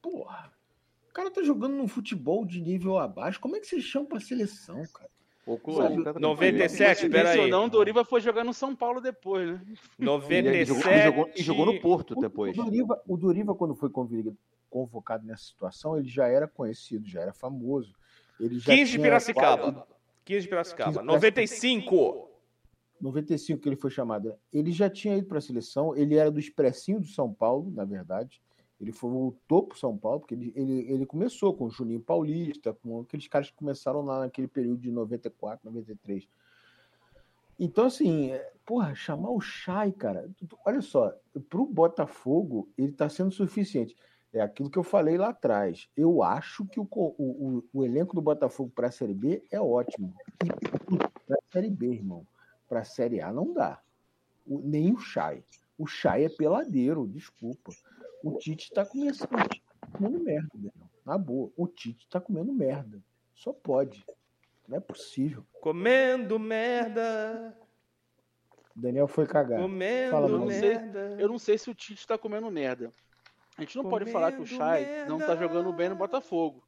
Porra. 0.00 0.52
O 1.10 1.12
cara 1.12 1.32
tá 1.32 1.42
jogando 1.42 1.74
num 1.74 1.88
futebol 1.88 2.44
de 2.44 2.60
nível 2.60 2.96
abaixo. 2.96 3.40
Como 3.40 3.56
é 3.56 3.60
que 3.60 3.66
você 3.66 3.80
chama 3.80 4.06
pra 4.06 4.20
seleção, 4.20 4.84
cara? 4.94 5.10
Sabe, 5.46 5.88
fica 5.96 6.02
tranquilo. 6.04 6.20
97, 6.20 7.08
pera 7.10 7.28
Isso 7.30 7.38
ou 7.38 7.44
aí. 7.44 7.50
não, 7.50 7.66
o 7.66 7.68
Doriva 7.70 8.04
foi 8.04 8.20
jogar 8.20 8.44
no 8.44 8.54
São 8.54 8.74
Paulo 8.74 9.00
depois, 9.00 9.46
né? 9.50 9.60
E 9.66 9.72
ele 9.72 9.76
jogou, 10.64 10.82
97. 10.82 10.98
e 10.98 11.04
jogou- 11.04 11.30
e 11.36 11.42
jogou 11.42 11.66
no 11.66 11.80
Porto 11.80 12.12
O- 12.16 12.20
depois. 12.20 12.56
O 12.56 12.64
Doriva, 12.64 13.02
o 13.06 13.16
Doriva, 13.16 13.54
quando 13.54 13.74
foi 13.74 13.90
convocado 14.70 15.26
nessa 15.26 15.44
situação, 15.44 15.96
ele 15.98 16.08
já 16.08 16.26
era 16.26 16.48
conhecido, 16.48 17.06
já 17.06 17.20
era 17.20 17.32
famoso. 17.32 17.94
Ele 18.40 18.58
já 18.58 18.72
15 18.74 18.92
de 18.92 18.98
Piracicaba. 18.98 19.72
quase- 19.72 19.86
15 20.24 20.40
de 20.42 20.48
Piracicaba. 20.48 20.90
15 20.90 21.00
de 21.00 21.04
95. 21.06 22.28
95 23.00 23.60
que 23.60 23.68
ele 23.68 23.76
foi 23.76 23.90
chamado. 23.90 24.34
Ele 24.52 24.72
já 24.72 24.88
tinha 24.88 25.16
ido 25.16 25.26
para 25.26 25.38
a 25.38 25.40
seleção, 25.42 25.94
ele 25.94 26.16
era 26.16 26.30
do 26.30 26.38
Expressinho 26.40 27.00
do 27.00 27.06
São 27.06 27.32
Paulo, 27.32 27.70
na 27.70 27.84
verdade. 27.84 28.40
Ele 28.84 28.92
voltou 28.92 29.62
pro 29.64 29.78
São 29.78 29.96
Paulo, 29.96 30.20
porque 30.20 30.34
ele, 30.34 30.52
ele, 30.54 30.92
ele 30.92 31.06
começou 31.06 31.54
com 31.54 31.64
o 31.64 31.70
Juninho 31.70 32.00
Paulista, 32.00 32.74
com 32.74 33.00
aqueles 33.00 33.26
caras 33.26 33.50
que 33.50 33.56
começaram 33.56 34.02
lá 34.02 34.20
naquele 34.20 34.46
período 34.46 34.80
de 34.80 34.90
94, 34.90 35.64
93. 35.64 36.28
Então, 37.58 37.86
assim, 37.86 38.30
é, 38.32 38.52
porra, 38.66 38.94
chamar 38.94 39.30
o 39.30 39.40
Chay, 39.40 39.92
cara, 39.92 40.28
olha 40.66 40.82
só, 40.82 41.14
pro 41.48 41.64
Botafogo, 41.64 42.68
ele 42.76 42.92
tá 42.92 43.08
sendo 43.08 43.30
suficiente. 43.30 43.96
É 44.32 44.40
aquilo 44.40 44.68
que 44.68 44.78
eu 44.78 44.82
falei 44.82 45.16
lá 45.16 45.28
atrás. 45.28 45.88
Eu 45.96 46.22
acho 46.22 46.66
que 46.66 46.80
o, 46.80 46.88
o, 46.90 47.14
o, 47.18 47.64
o 47.72 47.84
elenco 47.84 48.14
do 48.16 48.20
Botafogo 48.20 48.72
para 48.74 48.88
a 48.88 48.90
Série 48.90 49.14
B 49.14 49.44
é 49.50 49.60
ótimo. 49.60 50.12
Para 51.26 51.36
a 51.36 51.52
Série 51.52 51.70
B, 51.70 51.86
irmão. 51.92 52.26
Para 52.68 52.80
a 52.80 52.84
Série 52.84 53.20
A 53.20 53.32
não 53.32 53.52
dá. 53.52 53.80
O- 54.44 54.58
nem 54.58 54.92
o 54.92 54.98
Chay. 54.98 55.44
O 55.78 55.86
Chay 55.86 56.24
é 56.24 56.28
peladeiro, 56.28 57.06
desculpa. 57.06 57.70
O 58.24 58.38
Tite 58.38 58.72
tá 58.72 58.84
começando, 58.86 59.28
tá 59.30 59.86
comendo 59.92 60.18
merda, 60.20 60.48
Daniel. 60.54 60.72
Na 61.04 61.18
boa. 61.18 61.50
O 61.56 61.66
Tite 61.68 62.08
tá 62.08 62.20
comendo 62.20 62.52
merda. 62.52 63.02
Só 63.34 63.52
pode. 63.52 64.04
Não 64.66 64.76
é 64.78 64.80
possível. 64.80 65.44
Comendo 65.60 66.38
merda. 66.38 67.56
Daniel 68.74 69.06
foi 69.06 69.26
cagar. 69.26 69.60
Comendo 69.60 70.10
Fala, 70.10 70.28
Eu 70.28 70.38
não 70.38 70.48
sei- 70.50 70.60
merda. 70.60 71.16
Eu 71.20 71.28
não 71.28 71.38
sei 71.38 71.58
se 71.58 71.70
o 71.70 71.74
Tite 71.74 72.06
tá 72.06 72.16
comendo 72.18 72.50
merda. 72.50 72.90
A 73.56 73.60
gente 73.60 73.76
não 73.76 73.88
pode 73.88 74.10
falar 74.10 74.32
que 74.32 74.40
o 74.40 74.44
Comendo 74.44 74.56
Chay 74.56 75.04
não 75.06 75.18
tá 75.18 75.36
jogando 75.36 75.72
bem 75.72 75.88
no 75.88 75.94
Botafogo. 75.96 76.66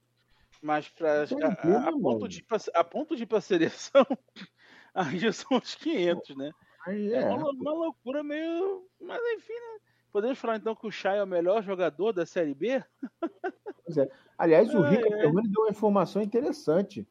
Mas 0.63 0.89
pra, 0.89 1.23
a, 1.23 1.89
a- 1.89 1.93
ponto 1.93 2.29
de 2.29 2.39
ir 2.39 2.43
pra, 2.43 2.59
a 2.75 2.85
ponto 2.85 3.17
de 3.17 3.25
ir 3.25 3.27
pra 3.27 3.41
seleção, 3.41 4.07
aí 4.95 5.19
já 5.19 5.33
são 5.33 5.59
os 5.59 5.75
500, 5.75 6.37
né? 6.37 6.51
Aí 6.87 7.13
É, 7.13 7.23
é. 7.23 7.25
uma, 7.27 7.51
uma 7.51 7.73
loucura 7.73 8.23
meio. 8.23 8.87
Mas 9.01 9.21
enfim, 9.35 9.53
né? 9.53 9.81
Podemos 10.17 10.39
falar 10.39 10.57
então 10.57 10.75
que 10.75 10.87
o 10.87 10.91
Chay 10.91 11.19
é 11.19 11.23
o 11.23 11.27
melhor 11.27 11.63
jogador 11.63 12.11
da 12.11 12.25
Série 12.25 12.55
B? 12.55 12.83
Aliás, 14.39 14.75
o 14.75 14.81
Rico 14.81 15.13
ai. 15.13 15.21
Perrone 15.21 15.47
deu 15.47 15.65
uma 15.65 15.69
informação 15.71 16.23
interessante. 16.23 17.07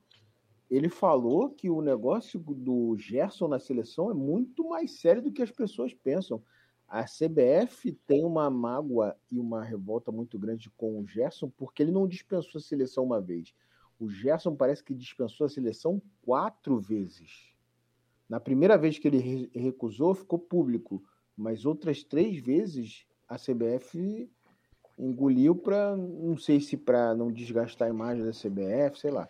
Ele 0.72 0.90
falou 0.90 1.52
que 1.52 1.70
o 1.70 1.84
negócio 1.84 2.40
do 2.40 2.98
Gerson 2.98 3.48
na 3.48 3.60
seleção 3.60 4.10
é 4.10 4.14
muito 4.16 4.68
mais 4.68 5.00
sério 5.00 5.22
do 5.22 5.32
que 5.32 5.44
as 5.44 5.52
pessoas 5.52 5.94
pensam. 5.94 6.42
A 6.88 7.04
CBF 7.04 7.92
tem 8.08 8.26
uma 8.26 8.50
mágoa 8.50 9.16
e 9.32 9.40
uma 9.40 9.64
revolta 9.64 10.12
muito 10.12 10.40
grande 10.40 10.72
com 10.72 11.00
o 11.00 11.06
Gerson 11.06 11.52
porque 11.56 11.84
ele 11.84 11.92
não 11.92 12.08
dispensou 12.08 12.58
a 12.58 12.64
seleção 12.64 13.04
uma 13.04 13.22
vez. 13.22 13.54
O 14.00 14.10
Gerson 14.10 14.56
parece 14.56 14.84
que 14.84 14.96
dispensou 14.96 15.46
a 15.46 15.50
seleção 15.50 16.02
quatro 16.24 16.80
vezes. 16.80 17.54
Na 18.28 18.40
primeira 18.40 18.80
vez 18.80 18.98
que 18.98 19.08
ele 19.08 19.20
re- 19.20 19.52
recusou, 19.54 20.16
ficou 20.16 20.40
público, 20.40 21.04
mas 21.38 21.66
outras 21.66 22.04
três 22.04 22.38
vezes 22.40 23.06
a 23.28 23.36
CBF 23.38 24.30
engoliu 24.98 25.56
para 25.56 25.96
não 25.96 26.38
sei 26.38 26.60
se 26.60 26.78
para 26.78 27.14
não 27.14 27.32
desgastar 27.32 27.88
a 27.88 27.92
imagem 27.92 28.24
da 28.24 28.32
CBF, 28.32 29.00
sei 29.00 29.12
lá. 29.12 29.28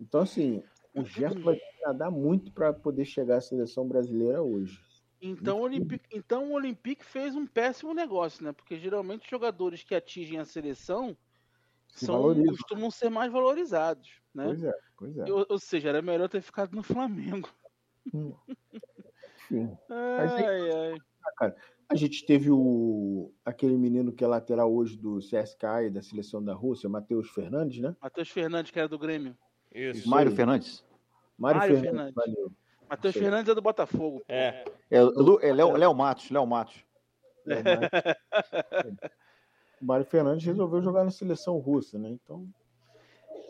Então 0.00 0.20
assim, 0.20 0.62
o 0.94 1.04
Gerson 1.04 1.40
vai 1.40 1.60
nadar 1.82 2.10
muito 2.10 2.52
para 2.52 2.72
poder 2.72 3.04
chegar 3.04 3.36
à 3.36 3.40
seleção 3.40 3.86
brasileira 3.86 4.42
hoje. 4.42 4.82
Então 5.20 5.58
o, 5.58 5.62
Olympique, 5.62 6.06
então 6.12 6.50
o 6.50 6.54
Olympique 6.54 7.04
fez 7.04 7.34
um 7.34 7.46
péssimo 7.46 7.94
negócio, 7.94 8.44
né? 8.44 8.52
Porque 8.52 8.78
geralmente 8.78 9.22
os 9.22 9.30
jogadores 9.30 9.82
que 9.82 9.94
atingem 9.94 10.38
a 10.38 10.44
seleção 10.44 11.16
Se 11.88 12.06
são, 12.06 12.34
costumam 12.46 12.90
ser 12.90 13.08
mais 13.08 13.32
valorizados, 13.32 14.20
né? 14.34 14.44
Pois 14.44 14.62
é, 14.62 14.74
pois 14.98 15.18
é. 15.18 15.32
Ou, 15.32 15.46
ou 15.48 15.58
seja, 15.58 15.88
era 15.88 16.02
melhor 16.02 16.28
ter 16.28 16.42
ficado 16.42 16.74
no 16.74 16.82
Flamengo. 16.82 17.48
Enfim, 19.50 19.76
Ai, 19.90 20.70
ai. 20.70 20.98
A 21.88 21.94
gente 21.94 22.24
teve 22.26 22.50
o 22.50 23.32
aquele 23.44 23.76
menino 23.76 24.12
que 24.12 24.24
é 24.24 24.26
lateral 24.26 24.72
hoje 24.74 24.96
do 24.96 25.18
CSKA 25.18 25.84
e 25.84 25.90
da 25.90 26.02
seleção 26.02 26.42
da 26.42 26.54
Rússia, 26.54 26.88
Matheus 26.88 27.28
Fernandes, 27.30 27.80
né? 27.80 27.94
Matheus 28.00 28.28
Fernandes, 28.30 28.70
que 28.70 28.78
era 28.78 28.88
do 28.88 28.98
Grêmio. 28.98 29.36
Isso. 29.74 30.08
Mário. 30.08 30.32
Fernandes. 30.32 30.84
Mário, 31.36 31.58
Mário 31.60 31.74
Fernandes, 31.80 32.14
Fernandes. 32.14 32.14
valeu. 32.36 32.52
Matheus. 32.88 33.14
Fernandes 33.14 33.48
é 33.50 33.54
do 33.54 33.62
Botafogo. 33.62 34.18
pô. 34.20 34.24
É. 34.28 34.64
É, 34.90 35.00
Lu- 35.02 35.40
é 35.42 35.52
Léo, 35.52 35.76
Léo 35.76 35.94
Matos, 35.94 36.30
Léo 36.30 36.46
Matos. 36.46 36.84
É, 37.48 37.60
o 37.60 37.64
Mário- 37.64 37.90
O 39.80 39.84
Mário 39.84 40.04
Fernandes 40.06 40.44
resolveu 40.46 40.80
jogar 40.82 41.04
na 41.04 41.10
seleção 41.10 41.58
russa, 41.58 41.98
né? 41.98 42.10
Então. 42.10 42.46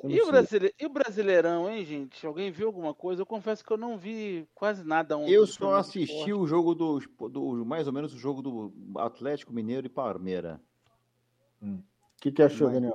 E 0.07 0.20
o, 0.20 0.26
brasile... 0.26 0.74
e 0.78 0.86
o 0.86 0.88
Brasileirão, 0.90 1.70
hein, 1.70 1.84
gente? 1.84 2.26
Alguém 2.26 2.50
viu 2.50 2.66
alguma 2.66 2.92
coisa? 2.92 3.22
Eu 3.22 3.26
confesso 3.26 3.64
que 3.64 3.72
eu 3.72 3.76
não 3.76 3.96
vi 3.96 4.46
quase 4.55 4.84
nada 4.84 5.16
ontem. 5.16 5.32
Eu 5.32 5.46
só 5.46 5.74
assisti 5.74 6.32
o 6.32 6.46
jogo 6.46 6.74
do, 6.74 6.98
do. 7.28 7.64
Mais 7.64 7.86
ou 7.86 7.92
menos 7.92 8.12
o 8.12 8.18
jogo 8.18 8.42
do 8.42 8.72
Atlético 8.98 9.52
Mineiro 9.52 9.86
e 9.86 9.90
Palmeira. 9.90 10.61
O 11.62 11.78
que, 12.20 12.30
que 12.30 12.42
achou, 12.42 12.66
Mas- 12.66 12.74
Daniel? 12.74 12.94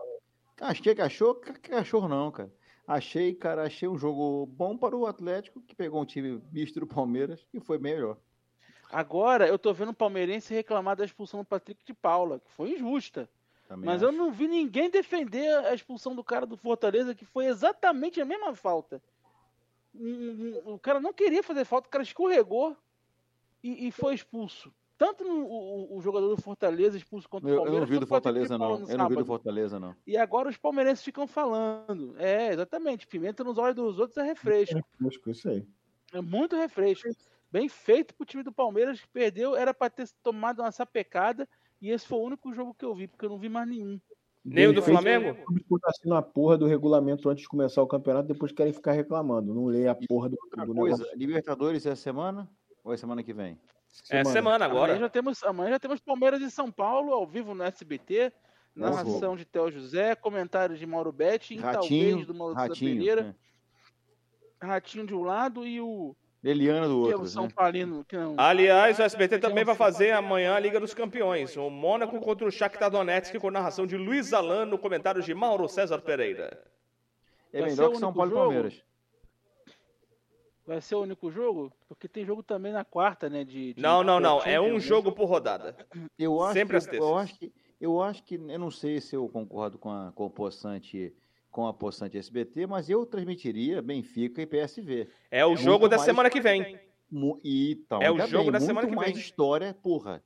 Achei 0.62 0.94
que 0.94 1.02
achou, 1.02 1.36
ca- 1.36 1.54
cachorro 1.54 2.08
não, 2.08 2.32
cara. 2.32 2.54
Achei, 2.86 3.34
cara, 3.34 3.64
achei 3.64 3.88
um 3.88 3.98
jogo 3.98 4.46
bom 4.46 4.78
para 4.78 4.96
o 4.96 5.06
Atlético, 5.06 5.62
que 5.62 5.76
pegou 5.76 6.02
um 6.02 6.06
time 6.06 6.42
misto 6.52 6.80
do 6.80 6.88
Palmeiras 6.88 7.46
e 7.54 7.60
foi 7.60 7.78
melhor. 7.78 8.18
Agora 8.92 9.48
eu 9.48 9.58
tô 9.60 9.72
vendo 9.74 9.90
o 9.90 9.94
palmeirense 9.94 10.54
reclamar 10.54 10.96
da 10.96 11.06
expulsão 11.06 11.42
do 11.42 11.46
Patrick 11.46 11.86
de 11.86 11.94
Paula, 11.94 12.40
que 12.40 12.52
foi 12.52 12.72
injusta. 12.72 13.30
Também 13.70 13.86
Mas 13.88 14.02
eu 14.02 14.10
acho. 14.10 14.18
não 14.18 14.32
vi 14.32 14.48
ninguém 14.48 14.90
defender 14.90 15.48
a 15.66 15.76
expulsão 15.76 16.16
do 16.16 16.24
cara 16.24 16.44
do 16.48 16.58
Fortaleza, 16.58 17.14
que 17.14 17.24
foi 17.24 17.46
exatamente 17.46 18.20
a 18.20 18.26
mesma 18.26 18.56
falta. 18.56 19.00
O 20.66 20.80
cara 20.80 21.00
não 21.00 21.14
queria 21.14 21.44
fazer 21.44 21.66
falta, 21.66 21.88
o 21.88 21.92
cara 21.92 22.04
escorregou 22.04 22.76
e, 23.64 23.88
e 23.88 23.92
foi 23.92 24.16
expulso. 24.16 24.74
Tanto 24.98 25.24
no- 25.24 25.46
o, 25.46 25.98
o 25.98 26.02
jogador 26.02 26.28
do 26.36 26.42
Fortaleza 26.42 26.98
expulso 26.98 27.30
contra 27.30 27.48
o 27.48 27.50
Eu, 27.52 27.54
eu 27.54 27.62
Palmeiras. 27.62 27.82
não 27.82 27.94
vi 27.96 28.00
do 28.00 28.08
quanto 28.08 28.24
Fortaleza, 28.24 28.58
não. 28.58 28.88
Eu 28.90 28.98
não 28.98 29.08
vi 29.08 29.16
do. 29.16 29.26
Fortaleza, 29.26 29.80
não. 29.80 29.96
E 30.06 30.18
agora 30.18 30.50
os 30.50 30.58
palmeirenses 30.58 31.04
ficam 31.06 31.26
falando. 31.28 32.16
É, 32.18 32.52
exatamente. 32.52 33.06
Pimenta 33.08 33.44
nos 33.44 33.58
olhos 33.60 33.76
dos 33.76 34.00
outros 34.00 34.18
é 34.18 34.24
refresco. 34.24 34.84
Buscou 35.00 35.32
isso 35.32 35.48
aí. 35.48 35.66
É 36.12 36.22
muito 36.22 36.56
refresco. 36.56 37.08
Bem 37.52 37.70
feito 37.70 38.14
pro 38.16 38.26
time 38.26 38.44
do 38.44 38.52
Palmeiras 38.52 39.00
que 39.00 39.08
perdeu. 39.08 39.56
Era 39.56 39.74
pra 39.74 39.90
ter 39.92 40.10
tomado 40.24 40.62
uma 40.62 40.72
sapecada. 40.72 41.48
E 41.82 41.90
esse 41.90 42.06
foi 42.06 42.18
o 42.20 42.24
único 42.24 42.54
jogo 42.54 42.74
que 42.74 42.86
eu 42.86 42.94
vi, 42.94 43.08
porque 43.08 43.26
eu 43.26 43.30
não 43.30 43.38
vi 43.38 43.50
mais 43.50 43.68
nenhum. 43.68 44.00
Nem 44.44 44.68
o 44.68 44.74
do 44.74 44.82
Flamengo? 44.82 45.32
Os 45.32 45.64
clubes 45.64 45.86
assinam 45.86 46.18
a 46.18 46.22
porra 46.22 46.58
do 46.58 46.66
regulamento 46.66 47.30
antes 47.30 47.44
de 47.44 47.50
começar 47.50 47.82
o 47.82 47.88
campeonato, 47.88 48.28
depois 48.28 48.52
querem 48.52 48.74
ficar 48.74 48.94
reclamando. 48.94 49.54
Não 49.54 49.66
lê 49.66 49.88
a 49.88 49.96
porra 49.96 50.30
do, 50.30 50.38
Outra 50.42 50.66
do 50.66 50.74
coisa, 50.74 50.98
negócio. 50.98 51.18
Libertadores 51.20 51.86
é 51.86 51.96
semana 51.96 52.50
ou 52.84 52.94
é 52.94 52.98
semana 52.98 53.22
que 53.22 53.34
vem? 53.34 53.60
É 54.10 54.24
semana 54.24 54.66
Amanhã 54.66 54.80
agora. 54.80 55.00
já, 55.00 55.10
temos, 55.10 55.44
amanhã 55.44 55.72
já 55.72 55.80
temos 55.80 56.00
Palmeiras 56.00 56.42
e 56.42 56.50
São 56.50 56.72
Paulo 56.72 57.12
ao 57.12 57.28
vivo 57.28 57.54
no 57.54 57.64
SBT. 57.64 58.32
Narração 58.76 59.36
de 59.36 59.46
Theo 59.46 59.70
José, 59.72 60.16
comentários 60.16 60.80
de 60.80 60.86
Mauro 60.86 61.12
Betti, 61.12 61.56
e 61.56 61.58
talvez 61.60 61.84
Ratinho, 61.84 62.26
do 62.26 62.34
Mauro 62.34 62.54
Ratinho. 62.54 62.98
Pereira. 62.98 63.24
né? 63.24 63.36
Ratinho 64.62 65.06
de 65.06 65.14
um 65.14 65.24
lado 65.24 65.66
e 65.66 65.82
o 65.82 66.16
Eliana 66.44 66.88
do 66.88 67.10
é 67.10 67.16
outro, 67.16 67.28
São 67.28 67.44
né? 67.44 67.52
Paulino. 67.54 68.06
Que 68.06 68.16
não. 68.16 68.36
Aliás, 68.38 68.98
o 68.98 69.02
SBT 69.04 69.40
também 69.40 69.66
vai 69.66 69.76
fazer 69.76 70.12
amanhã 70.12 70.56
a 70.56 70.60
Liga 70.60 70.80
dos 70.80 70.94
Campeões. 70.94 71.58
O 71.58 71.70
Mônaco 71.70 72.20
contra 72.22 72.48
o 72.48 72.52
Shakhtar 72.52 72.90
Donetsk 72.90 73.38
com 73.40 73.52
narração 73.52 73.86
de 73.86 73.98
Luiz 73.98 74.32
Alan 74.34 74.66
no 74.66 74.78
comentário 74.78 75.22
de 75.22 75.34
Mauro 75.34 75.68
César 75.68 76.00
Pereira. 76.00 76.64
É 77.52 77.62
Vai 77.62 77.70
melhor 77.72 77.92
que 77.92 77.98
São 77.98 78.14
Paulo 78.14 78.32
e? 78.32 78.36
Palmeiras. 78.36 78.84
Vai 80.66 80.80
ser 80.82 80.96
o 80.96 81.02
único 81.02 81.32
jogo? 81.32 81.74
Porque 81.88 82.08
tem 82.08 82.24
jogo 82.24 82.44
também 82.44 82.72
na 82.72 82.86
quarta, 82.86 83.28
né? 83.28 83.44
De, 83.44 83.74
de 83.74 83.82
Não, 83.82 84.04
não, 84.04 84.20
não. 84.20 84.40
É 84.44 84.62
um 84.62 84.74
né? 84.74 84.80
jogo 84.80 85.12
por 85.12 85.26
rodada. 85.26 85.76
Eu 86.18 86.42
acho, 86.44 86.54
Sempre 86.54 86.80
que, 86.80 86.86
terças. 86.86 87.10
eu 87.10 87.18
acho 87.18 87.40
que 87.40 87.54
eu 87.82 88.02
acho 88.02 88.24
que 88.24 88.36
eu 88.36 88.60
não 88.60 88.70
sei 88.70 89.02
se 89.02 89.16
eu 89.16 89.28
concordo 89.28 89.78
com 89.78 89.90
a 89.90 90.12
com 90.14 90.26
o 90.26 90.30
Poçante 90.30 91.14
com 91.52 91.68
a 91.68 91.74
Poçante 91.74 92.18
SBT, 92.18 92.68
mas 92.68 92.90
eu 92.90 93.06
transmitiria 93.06 93.82
Benfica 93.82 94.42
e 94.42 94.46
PSV. 94.46 95.08
É 95.32 95.44
o 95.46 95.50
muito 95.50 95.62
jogo 95.64 95.88
da 95.88 95.98
mais- 95.98 96.06
semana 96.06 96.30
que 96.30 96.40
vem. 96.40 96.80
Mu- 97.12 97.40
E 97.44 97.72
então, 97.72 98.02
É 98.02 98.12
o 98.12 98.18
jogo 98.20 98.44
bem, 98.44 98.52
da 98.52 98.60
muito 98.60 98.66
semana 98.68 98.88
que 98.88 98.96
mais 98.96 99.12
vem. 99.14 99.20
história, 99.20 99.74
porra. 99.82 100.24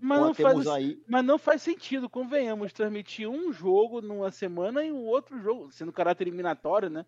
Mas 0.00 0.20
não, 0.20 0.34
faz, 0.34 0.66
aí 0.66 1.00
mas 1.06 1.24
não 1.24 1.38
faz 1.38 1.62
sentido, 1.62 2.08
convenhamos, 2.10 2.72
transmitir 2.72 3.28
um 3.28 3.52
jogo 3.52 4.00
numa 4.00 4.30
semana 4.32 4.84
e 4.84 4.90
o 4.90 4.96
outro 4.96 5.38
jogo, 5.40 5.70
sendo 5.70 5.92
caráter 5.92 6.26
eliminatório, 6.26 6.90
né? 6.90 7.06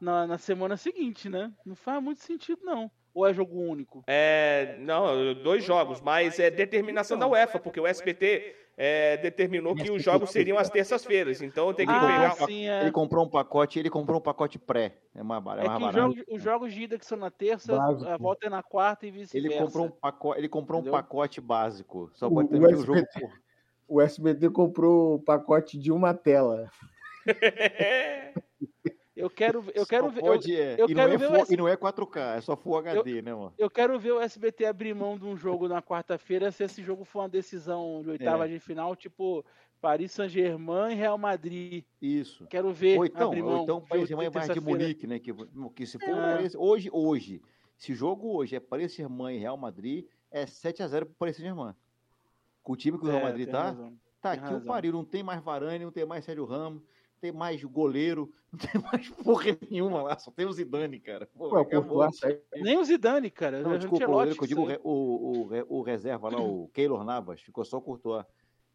Na, 0.00 0.26
na 0.26 0.38
semana 0.38 0.76
seguinte, 0.76 1.28
né? 1.28 1.52
Não 1.66 1.76
faz 1.76 2.02
muito 2.02 2.22
sentido, 2.22 2.60
não. 2.64 2.90
Ou 3.12 3.26
é 3.26 3.34
jogo 3.34 3.60
único? 3.60 4.02
É, 4.06 4.76
não, 4.80 5.34
dois 5.42 5.62
jogos, 5.62 6.00
mas 6.00 6.38
é 6.38 6.50
determinação 6.50 7.18
da 7.18 7.26
UEFA, 7.28 7.58
porque 7.58 7.78
o 7.78 7.86
SBT 7.86 8.56
é, 8.76 9.16
determinou 9.18 9.74
que 9.74 9.90
os 9.90 10.02
jogos 10.02 10.30
seriam 10.30 10.58
às 10.58 10.70
terças-feiras. 10.70 11.42
Então 11.42 11.72
tem 11.74 11.86
que 11.86 11.92
Ah, 11.92 12.06
pegar. 12.06 12.46
sim, 12.46 12.68
é. 12.68 12.82
ele 12.82 12.92
comprou 12.92 13.24
um 13.24 13.28
pacote, 13.28 13.78
ele 13.78 13.90
comprou 13.90 14.18
um 14.18 14.22
pacote 14.22 14.58
pré, 14.58 14.98
é 15.14 15.22
mais, 15.22 15.42
bar- 15.42 15.58
é 15.58 15.66
É 15.66 15.68
que 15.68 15.74
os 15.76 15.80
barato. 15.80 15.98
jogos, 15.98 16.24
os 16.28 16.42
jogos 16.42 16.72
de 16.74 16.82
ida 16.82 16.98
que 16.98 17.06
são 17.06 17.18
na 17.18 17.30
terça, 17.30 17.76
Básico. 17.76 18.10
a 18.10 18.16
volta 18.16 18.46
é 18.46 18.50
na 18.50 18.62
quarta 18.62 19.06
e 19.06 19.08
Ele 19.10 19.18
vice-versa. 19.20 19.64
comprou 19.64 19.86
um 19.86 19.90
pacote, 19.90 20.40
ele 20.40 20.48
comprou 20.48 20.80
um 20.80 20.84
pacote 20.90 21.40
básico. 21.40 22.10
Só 22.14 22.28
O- 22.28 22.34
pode 22.34 22.48
o 22.48 22.50
transmitir 22.50 22.78
o 22.78 22.84
jogo. 22.84 23.08
O 23.88 24.00
SBT 24.00 24.48
comprou 24.50 25.16
o 25.16 25.18
pacote 25.22 25.78
de 25.78 25.92
uma 25.92 26.14
tela. 26.14 26.70
Eu 29.22 29.30
quero, 29.30 29.62
ver- 29.62 29.72
eu 29.74 29.86
quero 29.86 30.10
ver. 30.10 30.20
eu- 30.20 30.24
pode, 30.26 30.54
é, 30.56 30.72
eu 30.78 30.86
e, 30.86 30.94
quero 30.94 31.08
não 31.08 31.14
é 31.14 31.16
ver 31.16 31.26
o 31.26 31.34
full- 31.44 31.54
e 31.54 31.56
não 31.56 31.68
é 31.68 31.76
4K, 31.76 32.36
é 32.36 32.40
só 32.40 32.56
Full 32.56 32.76
HD, 32.78 33.22
né, 33.22 33.32
mano? 33.34 33.52
Eu 33.56 33.70
quero 33.70 33.98
ver 33.98 34.12
o 34.12 34.20
SBT 34.20 34.64
abrir 34.66 34.94
mão 34.94 35.16
de 35.18 35.24
um 35.24 35.36
jogo 35.36 35.68
na 35.68 35.80
quarta-feira 35.80 36.50
se 36.50 36.64
esse 36.64 36.82
jogo 36.82 37.04
for 37.04 37.20
uma 37.20 37.28
decisão 37.28 38.00
de 38.02 38.10
oitava 38.10 38.46
É. 38.46 38.48
de 38.48 38.58
final, 38.58 38.96
tipo 38.96 39.44
Paris 39.80 40.12
Saint-Germain 40.12 40.92
e 40.92 40.94
Real 40.96 41.16
Madrid. 41.18 41.84
Isso. 42.00 42.46
Quero 42.48 42.72
ver 42.72 42.98
Ou 42.98 43.04
então, 43.06 43.28
abrir 43.28 43.42
ou 43.42 43.50
mão 43.50 43.62
então 43.64 43.80
de 43.80 43.86
Paris 43.88 44.00
Saint-Germain 44.08 44.26
outra 44.26 44.40
vai 44.46 44.54
de. 44.54 44.60
Munique, 44.60 45.06
né? 45.06 45.18
Que, 45.18 45.32
que 45.74 45.86
se 45.86 45.98
for 45.98 46.08
É. 46.10 46.34
Paris- 46.36 46.54
hoje, 46.56 46.88
hoje, 46.92 47.42
se 47.76 47.92
o 47.92 47.94
jogo 47.94 48.36
hoje 48.36 48.56
é 48.56 48.60
Paris 48.60 48.92
Saint-Germain 48.94 49.36
e 49.36 49.38
Real 49.38 49.56
Madrid, 49.56 50.06
é 50.30 50.44
7x0 50.46 51.06
pro 51.06 51.14
Paris 51.18 51.36
Saint-Germain. 51.36 51.74
Com 52.62 52.72
o 52.72 52.76
time 52.76 52.96
que 52.98 53.04
o 53.04 53.08
Real 53.08 53.20
É, 53.20 53.24
Madrid 53.24 53.48
tá, 53.50 53.62
razão. 53.64 53.92
tá 54.20 54.30
tem 54.30 54.38
aqui 54.40 54.50
o 54.50 54.56
razão. 54.58 54.66
pariu, 54.72 54.92
não 54.92 55.04
tem 55.04 55.22
mais 55.22 55.42
Varane, 55.42 55.84
não 55.84 55.90
tem 55.92 56.06
mais 56.06 56.24
Sérgio 56.24 56.44
Ramos, 56.44 56.80
tem 57.22 57.30
mais 57.30 57.62
goleiro, 57.62 58.28
não 58.52 58.58
tem 58.58 58.82
mais 58.82 59.08
porra 59.08 59.56
nenhuma 59.70 60.02
lá, 60.02 60.18
só 60.18 60.32
tem 60.32 60.44
o 60.44 60.52
Zidane, 60.52 60.98
cara. 60.98 61.28
Pô, 61.32 61.46
Ué, 61.54 61.60
o 61.60 61.62
acabou. 61.62 62.12
Saiu. 62.12 62.40
Nem 62.56 62.76
o 62.78 62.84
Zidane, 62.84 63.30
cara. 63.30 63.62
Não, 63.62 63.70
o 63.74 63.78
desculpa, 63.78 64.04
eu, 64.04 64.24
eu 64.24 64.36
que 64.36 64.46
digo 64.48 64.62
o, 64.82 64.90
o, 64.90 65.38
o, 65.42 65.46
re- 65.46 65.64
o 65.68 65.82
reserva 65.82 66.28
lá, 66.28 66.40
o 66.42 66.68
Keylor 66.74 67.04
Navas, 67.04 67.40
ficou 67.40 67.64
só 67.64 67.78
o 67.78 67.80
Courtois. 67.80 68.26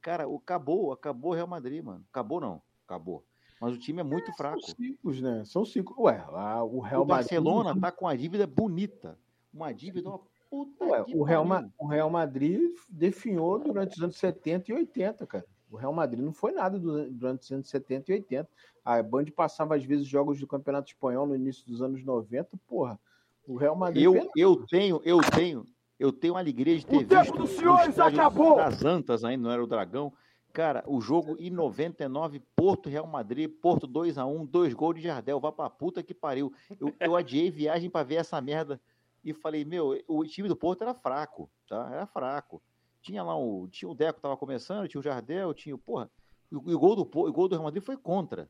Cara, 0.01 0.29
o, 0.29 0.37
acabou, 0.37 0.93
acabou 0.93 1.31
o 1.31 1.35
Real 1.35 1.45
Madrid, 1.47 1.83
mano. 1.83 2.05
Acabou 2.09 2.39
não, 2.39 2.61
acabou. 2.87 3.25
Mas 3.59 3.73
o 3.75 3.77
time 3.77 3.99
é 3.99 4.03
muito 4.03 4.31
fraco. 4.33 4.61
São 4.61 4.75
cinco, 4.75 5.11
né? 5.21 5.43
São 5.43 5.65
cinco. 5.65 6.01
Ué, 6.03 6.23
lá, 6.29 6.63
o 6.63 6.79
Real 6.79 7.01
O 7.01 7.05
Barcelona 7.05 7.73
Madrid. 7.73 7.81
tá 7.81 7.91
com 7.91 8.07
a 8.07 8.15
dívida 8.15 8.47
bonita. 8.47 9.19
Uma 9.53 9.73
dívida, 9.73 10.07
uma 10.07 10.21
puta 10.49 10.85
Ué, 10.85 11.03
o, 11.13 11.23
Real 11.23 11.43
Ma- 11.43 11.55
pariu. 11.55 11.71
o 11.79 11.87
Real 11.87 12.09
Madrid 12.09 12.61
definhou 12.87 13.59
durante 13.59 13.97
os 13.97 14.01
anos 14.03 14.15
70 14.15 14.71
e 14.71 14.73
80, 14.75 15.27
cara. 15.27 15.45
O 15.71 15.75
Real 15.75 15.91
Madrid 15.93 16.23
não 16.23 16.31
foi 16.33 16.51
nada 16.53 16.79
du- 16.79 17.09
durante 17.11 17.41
os 17.43 17.51
anos 17.51 17.69
70 17.69 18.11
e 18.11 18.15
80. 18.15 18.49
A 18.85 19.03
Band 19.03 19.25
passava, 19.35 19.75
às 19.75 19.83
vezes, 19.83 20.07
jogos 20.07 20.39
do 20.39 20.47
Campeonato 20.47 20.89
Espanhol 20.91 21.27
no 21.27 21.35
início 21.35 21.65
dos 21.67 21.81
anos 21.81 22.03
90, 22.03 22.57
porra. 22.67 22.99
O 23.47 23.55
Real 23.55 23.75
Madrid. 23.75 24.03
Eu, 24.03 24.29
eu 24.35 24.65
tenho, 24.67 25.01
eu 25.03 25.19
tenho, 25.21 25.65
eu 25.99 26.11
tenho 26.11 26.35
a 26.35 26.39
alegria 26.39 26.77
de 26.77 26.85
ter 26.85 26.95
O 26.97 27.05
tempo 27.07 27.21
visto 27.21 27.37
dos 27.37 27.51
o 27.51 27.57
senhores 27.57 27.89
estádio 27.89 28.19
acabou! 28.19 28.55
das 28.57 28.83
Antas 28.83 29.23
ainda, 29.23 29.43
não 29.43 29.51
era 29.51 29.63
o 29.63 29.67
Dragão. 29.67 30.11
Cara, 30.53 30.83
o 30.87 30.99
jogo 31.01 31.35
em 31.37 31.49
99, 31.51 32.41
Porto 32.55 32.89
Real 32.89 33.05
Madrid, 33.05 33.49
Porto 33.61 33.87
2x1, 33.87 34.47
dois 34.47 34.73
gols 34.73 34.95
de 34.95 35.01
Jardel, 35.01 35.39
vá 35.39 35.51
pra 35.51 35.69
puta 35.69 36.01
que 36.01 36.13
pariu. 36.13 36.51
Eu, 36.79 36.93
eu 36.99 37.15
adiei 37.15 37.51
viagem 37.51 37.89
pra 37.89 38.01
ver 38.03 38.15
essa 38.15 38.39
merda 38.41 38.79
e 39.23 39.33
falei, 39.33 39.63
meu, 39.65 40.01
o 40.07 40.23
time 40.25 40.47
do 40.47 40.55
Porto 40.55 40.81
era 40.81 40.93
fraco, 40.95 41.49
tá? 41.69 41.89
Era 41.91 42.05
fraco. 42.07 42.61
Tinha 43.01 43.23
lá 43.23 43.37
o, 43.37 43.67
tinha 43.67 43.89
o 43.89 43.95
Deco 43.95 44.19
tava 44.19 44.35
começando, 44.37 44.87
tinha 44.87 44.99
o 44.99 45.03
Jardel, 45.03 45.53
tinha 45.53 45.75
o, 45.75 45.77
porra, 45.77 46.09
e 46.51 46.55
o, 46.55 46.63
e 46.67 46.73
o 46.75 46.79
gol 46.79 46.95
do, 46.95 47.01
o 47.01 47.31
gol 47.31 47.47
do 47.47 47.55
Real 47.55 47.63
Madrid 47.63 47.83
foi 47.83 47.97
contra, 47.97 48.49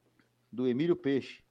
do 0.51 0.67
Emílio 0.67 0.95
Peixe. 0.95 1.43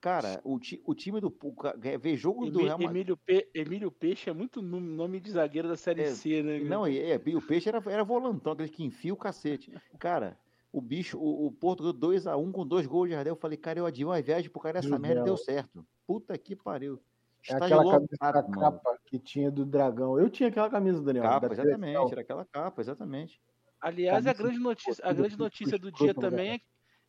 Cara, 0.00 0.40
o, 0.44 0.58
ti- 0.58 0.82
o 0.86 0.94
time 0.94 1.20
do, 1.20 1.26
o 1.42 1.52
ca- 1.54 1.74
ver 1.76 2.16
jogo 2.16 2.50
do 2.50 2.60
Real 2.64 2.78
Madrid. 2.78 2.90
Emílio, 2.90 3.16
Pe- 3.18 3.50
Emílio 3.54 3.92
Peixe 3.92 4.30
é 4.30 4.32
muito 4.32 4.62
nome- 4.62 5.20
de 5.20 5.30
zagueiro 5.30 5.68
da 5.68 5.76
Série 5.76 6.02
É, 6.02 6.06
C, 6.06 6.42
né? 6.42 6.58
Não, 6.60 6.88
e, 6.88 6.98
é, 6.98 7.16
o 7.36 7.42
peixe 7.42 7.68
era, 7.68 7.82
era 7.86 8.02
volantão, 8.02 8.54
aquele 8.54 8.70
que 8.70 8.82
enfia 8.82 9.12
o 9.12 9.16
cacete. 9.16 9.70
Cara, 9.98 10.38
o 10.72 10.80
bicho, 10.80 11.18
o, 11.18 11.46
o 11.46 11.52
Porto 11.52 11.80
ganhou 11.82 11.92
2x1 12.14 12.50
com 12.50 12.66
dois 12.66 12.86
gols 12.86 13.08
de 13.10 13.14
Jardel. 13.14 13.32
Eu 13.34 13.36
falei, 13.38 13.58
cara, 13.58 13.78
eu 13.78 13.84
adiei 13.84 14.06
uma 14.06 14.22
viagem 14.22 14.48
pro 14.50 14.60
cara 14.60 14.78
essa 14.78 14.88
Meu 14.88 14.98
merda 14.98 15.20
e 15.20 15.24
deu 15.24 15.36
certo. 15.36 15.86
Puta 16.06 16.36
que 16.38 16.56
pariu. 16.56 16.98
É 17.48 17.52
Estádio 17.54 17.78
aquela 17.78 17.92
camisa 17.92 18.50
capa 18.60 18.98
que 19.06 19.18
tinha 19.18 19.50
do 19.50 19.64
Dragão. 19.64 20.18
Eu 20.18 20.28
tinha 20.28 20.48
aquela 20.48 20.68
camisa, 20.68 21.02
Daniel. 21.02 21.24
Capa, 21.24 21.48
da 21.48 21.54
exatamente, 21.54 21.80
seleção. 21.92 22.12
era 22.12 22.20
aquela 22.20 22.44
capa, 22.44 22.80
exatamente. 22.80 23.40
Aliás, 23.80 24.26
a 24.26 24.32
grande 24.34 24.58
notícia, 24.58 25.02
a 25.06 25.12
grande 25.12 25.38
notícia 25.38 25.78
do 25.78 25.90
dia 25.90 26.12
também 26.12 26.50
é, 26.52 26.60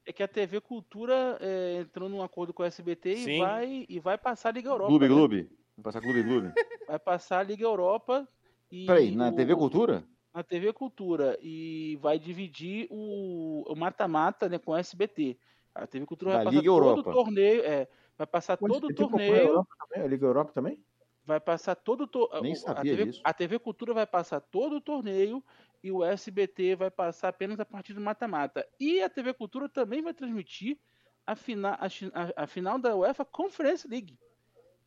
é 0.06 0.14
que 0.14 0.24
a 0.24 0.28
TV 0.28 0.62
Cultura 0.62 1.38
é, 1.42 1.82
entrou 1.82 2.08
num 2.08 2.24
acordo 2.24 2.54
com 2.54 2.64
a 2.64 2.68
SBT 2.68 3.18
Sim. 3.18 3.32
e 3.32 3.40
vai, 3.40 3.86
e 3.90 4.00
vai 4.00 4.18
passar 4.18 4.50
a 4.50 4.52
Liga 4.54 4.70
Europa. 4.70 4.88
Clube, 4.90 5.10
né? 5.10 5.14
Clube. 5.14 5.38
Vamos 5.76 5.84
passar 5.84 6.02
Clube, 6.02 6.24
Clube. 6.24 6.54
Vai 6.88 7.00
passar 7.00 7.40
a 7.40 7.44
Liga 7.44 7.64
Europa 7.66 8.26
e 8.72 8.86
Peraí, 8.86 9.14
na 9.16 9.30
o- 9.30 9.36
TV 9.36 9.56
Cultura? 9.56 10.04
na 10.34 10.44
TV 10.44 10.72
Cultura 10.72 11.38
e 11.42 11.98
vai 12.02 12.18
dividir 12.18 12.88
o 12.90 13.66
o 13.68 13.76
mata-mata 13.76 14.48
né, 14.48 14.58
com 14.58 14.74
a 14.74 14.80
SBT. 14.80 15.38
A 15.76 15.86
TV 15.86 16.06
Cultura 16.06 16.32
Da 16.32 16.38
vai 16.38 16.46
passar 16.46 16.58
Liga 16.58 16.72
todo 16.72 16.78
Europa. 16.88 17.10
o 17.10 17.14
torneio, 17.14 17.66
é, 17.66 17.88
vai 18.18 18.28
passar 18.28 18.58
Pô, 18.58 18.68
todo 18.68 18.88
o 18.88 18.94
torneio? 18.96 19.66
A 19.96 20.08
Liga 20.08 20.26
Europa 20.26 20.52
também? 20.54 20.84
vai 21.24 21.40
passar 21.40 21.76
todo 21.76 22.02
o 22.02 22.08
to- 22.08 22.30
Nem 22.42 22.54
o- 22.54 22.56
a 22.56 22.60
sabia 22.60 22.96
TV, 22.96 23.06
disso. 23.06 23.22
a 23.24 23.32
TV 23.34 23.60
Cultura 23.60 23.94
vai 23.94 24.08
passar 24.08 24.42
todo 24.42 24.78
o 24.78 24.82
torneio 24.82 25.44
e 25.84 25.92
o 25.92 26.04
SBT 26.04 26.76
vai 26.76 26.90
passar 26.90 27.30
apenas 27.30 27.60
a 27.60 27.66
partir 27.66 27.94
do 27.94 28.02
mata-mata. 28.02 28.68
E 28.80 29.02
a 29.02 29.10
TV 29.10 29.34
Cultura 29.34 29.70
também 29.70 30.02
vai 30.02 30.14
transmitir 30.16 30.80
a, 31.26 31.36
fina, 31.36 31.74
a, 31.80 31.86
a- 31.86 32.44
a 32.44 32.48
final 32.48 32.80
da 32.80 32.96
UEFA 32.96 33.24
Conference 33.24 33.88
League. 33.88 34.18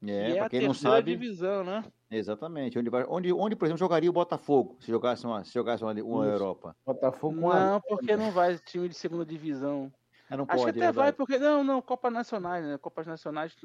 É, 0.02 0.06
que 0.26 0.32
é 0.32 0.36
pra 0.36 0.48
quem 0.50 0.60
não 0.66 0.74
sabe, 0.74 1.12
divisão, 1.12 1.64
né? 1.64 1.84
exatamente. 2.10 2.78
Onde, 2.78 2.90
vai- 2.90 3.06
onde, 3.08 3.32
onde, 3.32 3.56
por 3.56 3.64
exemplo, 3.64 3.78
jogaria 3.78 4.10
o 4.10 4.12
Botafogo 4.12 4.76
se 4.80 4.88
jogasse 4.88 5.24
uma, 5.24 5.44
se 5.44 5.54
jogasse 5.54 5.82
uma, 5.82 5.92
uma. 6.02 6.26
Europa? 6.26 6.76
Botafogo 6.84 7.40
com 7.40 7.50
a. 7.50 7.60
Não, 7.64 7.80
porque 7.80 8.16
não 8.16 8.30
vai 8.32 8.58
time 8.58 8.88
de 8.88 8.94
segunda 8.94 9.24
divisão. 9.24 9.90
Ah, 10.34 10.36
não 10.36 10.44
Acho 10.48 10.64
pode, 10.64 10.72
que 10.78 10.78
até 10.84 10.88
é 10.88 10.92
vai, 10.92 11.12
porque. 11.12 11.38
Não, 11.38 11.62
não, 11.62 11.80
Copas 11.80 12.12
Nacionais, 12.12 12.64
né? 12.64 12.76
Copas 12.78 13.06
Nacionais. 13.06 13.56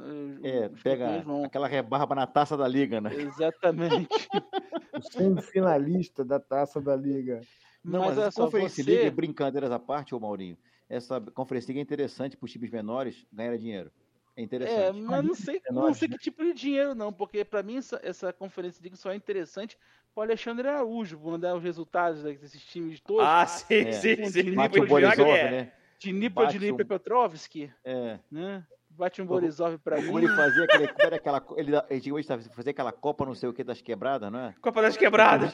eh, 0.43 0.65
É, 0.65 0.69
pega 0.83 1.21
vão. 1.21 1.43
aquela 1.43 1.67
rebarba 1.67 2.13
na 2.15 2.27
taça 2.27 2.55
da 2.55 2.67
liga, 2.67 3.01
né? 3.01 3.13
Exatamente. 3.15 4.07
o 4.93 5.01
semifinalista 5.01 6.23
da 6.23 6.39
taça 6.39 6.79
da 6.81 6.95
Liga. 6.95 7.41
Não, 7.83 8.01
mas 8.01 8.09
mas, 8.09 8.17
essa 8.19 8.31
só, 8.31 8.45
Conference 8.45 8.83
você. 8.83 8.91
League, 8.91 9.09
brincadeiras 9.11 9.71
à 9.71 9.79
parte, 9.79 10.13
ô 10.13 10.19
Maurinho, 10.19 10.57
essa 10.89 11.19
Conference 11.21 11.67
League 11.67 11.79
é 11.79 11.81
interessante 11.81 12.35
para 12.37 12.45
os 12.45 12.51
times 12.51 12.69
menores 12.69 13.25
ganharem 13.31 13.59
dinheiro. 13.59 13.91
É 14.35 14.41
É, 14.41 14.43
interessante. 14.43 15.01
mas 15.01 15.25
não 15.25 15.33
sei, 15.35 15.61
não 15.69 15.75
menores, 15.75 15.97
sei 15.97 16.07
né? 16.07 16.15
que 16.17 16.23
tipo 16.23 16.43
de 16.43 16.53
dinheiro, 16.53 16.93
não, 16.95 17.11
porque 17.11 17.43
pra 17.43 17.63
mim 17.63 17.77
essa, 17.77 17.99
essa 18.03 18.31
conferência 18.33 18.81
League 18.81 18.97
só 18.97 19.11
é 19.11 19.15
interessante 19.15 19.77
pro 20.13 20.23
Alexandre 20.23 20.67
Araújo 20.67 21.19
mandar 21.19 21.55
os 21.55 21.63
resultados 21.63 22.21
desses 22.23 22.63
times 22.65 22.99
todos. 22.99 23.25
Ah, 23.25 23.45
sim, 23.45 23.75
É. 23.75 23.91
sim, 23.91 24.25
sim. 24.25 24.53
Bate 24.55 24.79
o 24.79 24.87
Borisov, 24.87 25.29
é. 25.29 25.51
né? 25.51 25.71
De 25.99 26.29
bate 26.29 26.53
de 26.53 26.59
Dnipro 26.59 26.85
um- 26.85 26.87
Petrovski, 26.87 27.71
É. 27.83 28.19
né? 28.31 28.65
Bate 28.89 29.21
um 29.21 29.25
Borisov 29.25 29.77
pra 29.77 30.01
mim. 30.01 30.15
Ele 30.17 30.27
fazia 30.29 30.63
aquele, 30.63 30.89
era 30.97 31.15
aquela, 31.17 31.45
ele 31.55 31.75
antigamente 31.75 32.27
fazia 32.49 32.71
aquela 32.71 32.91
Copa 32.91 33.25
não 33.25 33.35
sei 33.35 33.47
o 33.47 33.53
que 33.53 33.63
das 33.63 33.81
quebradas, 33.81 34.31
não 34.31 34.39
é? 34.39 34.55
Copa 34.61 34.81
das 34.81 34.97
Quebradas. 34.97 35.51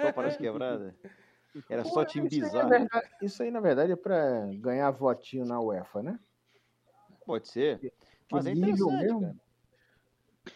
Copa 0.00 0.22
das 0.22 0.36
quebradas. 0.36 0.94
Era 1.68 1.84
só 1.84 2.04
time 2.04 2.28
Isso 2.28 2.36
aí, 2.36 2.40
na 2.40 2.46
bizarro. 2.48 2.68
verdade, 2.70 3.08
isso 3.22 3.42
aí, 3.42 3.50
na 3.50 3.60
verdade, 3.60 3.92
é 3.92 3.96
pra 3.96 4.46
ganhar 4.54 4.90
votinho 4.90 5.44
na 5.44 5.60
UEFA, 5.60 6.02
né? 6.02 6.18
Pode 7.26 7.48
ser. 7.48 7.92
Mas 8.30 8.46
é 8.46 8.52
interessante, 8.52 9.02
mesmo. 9.02 9.20
cara. 9.20 9.36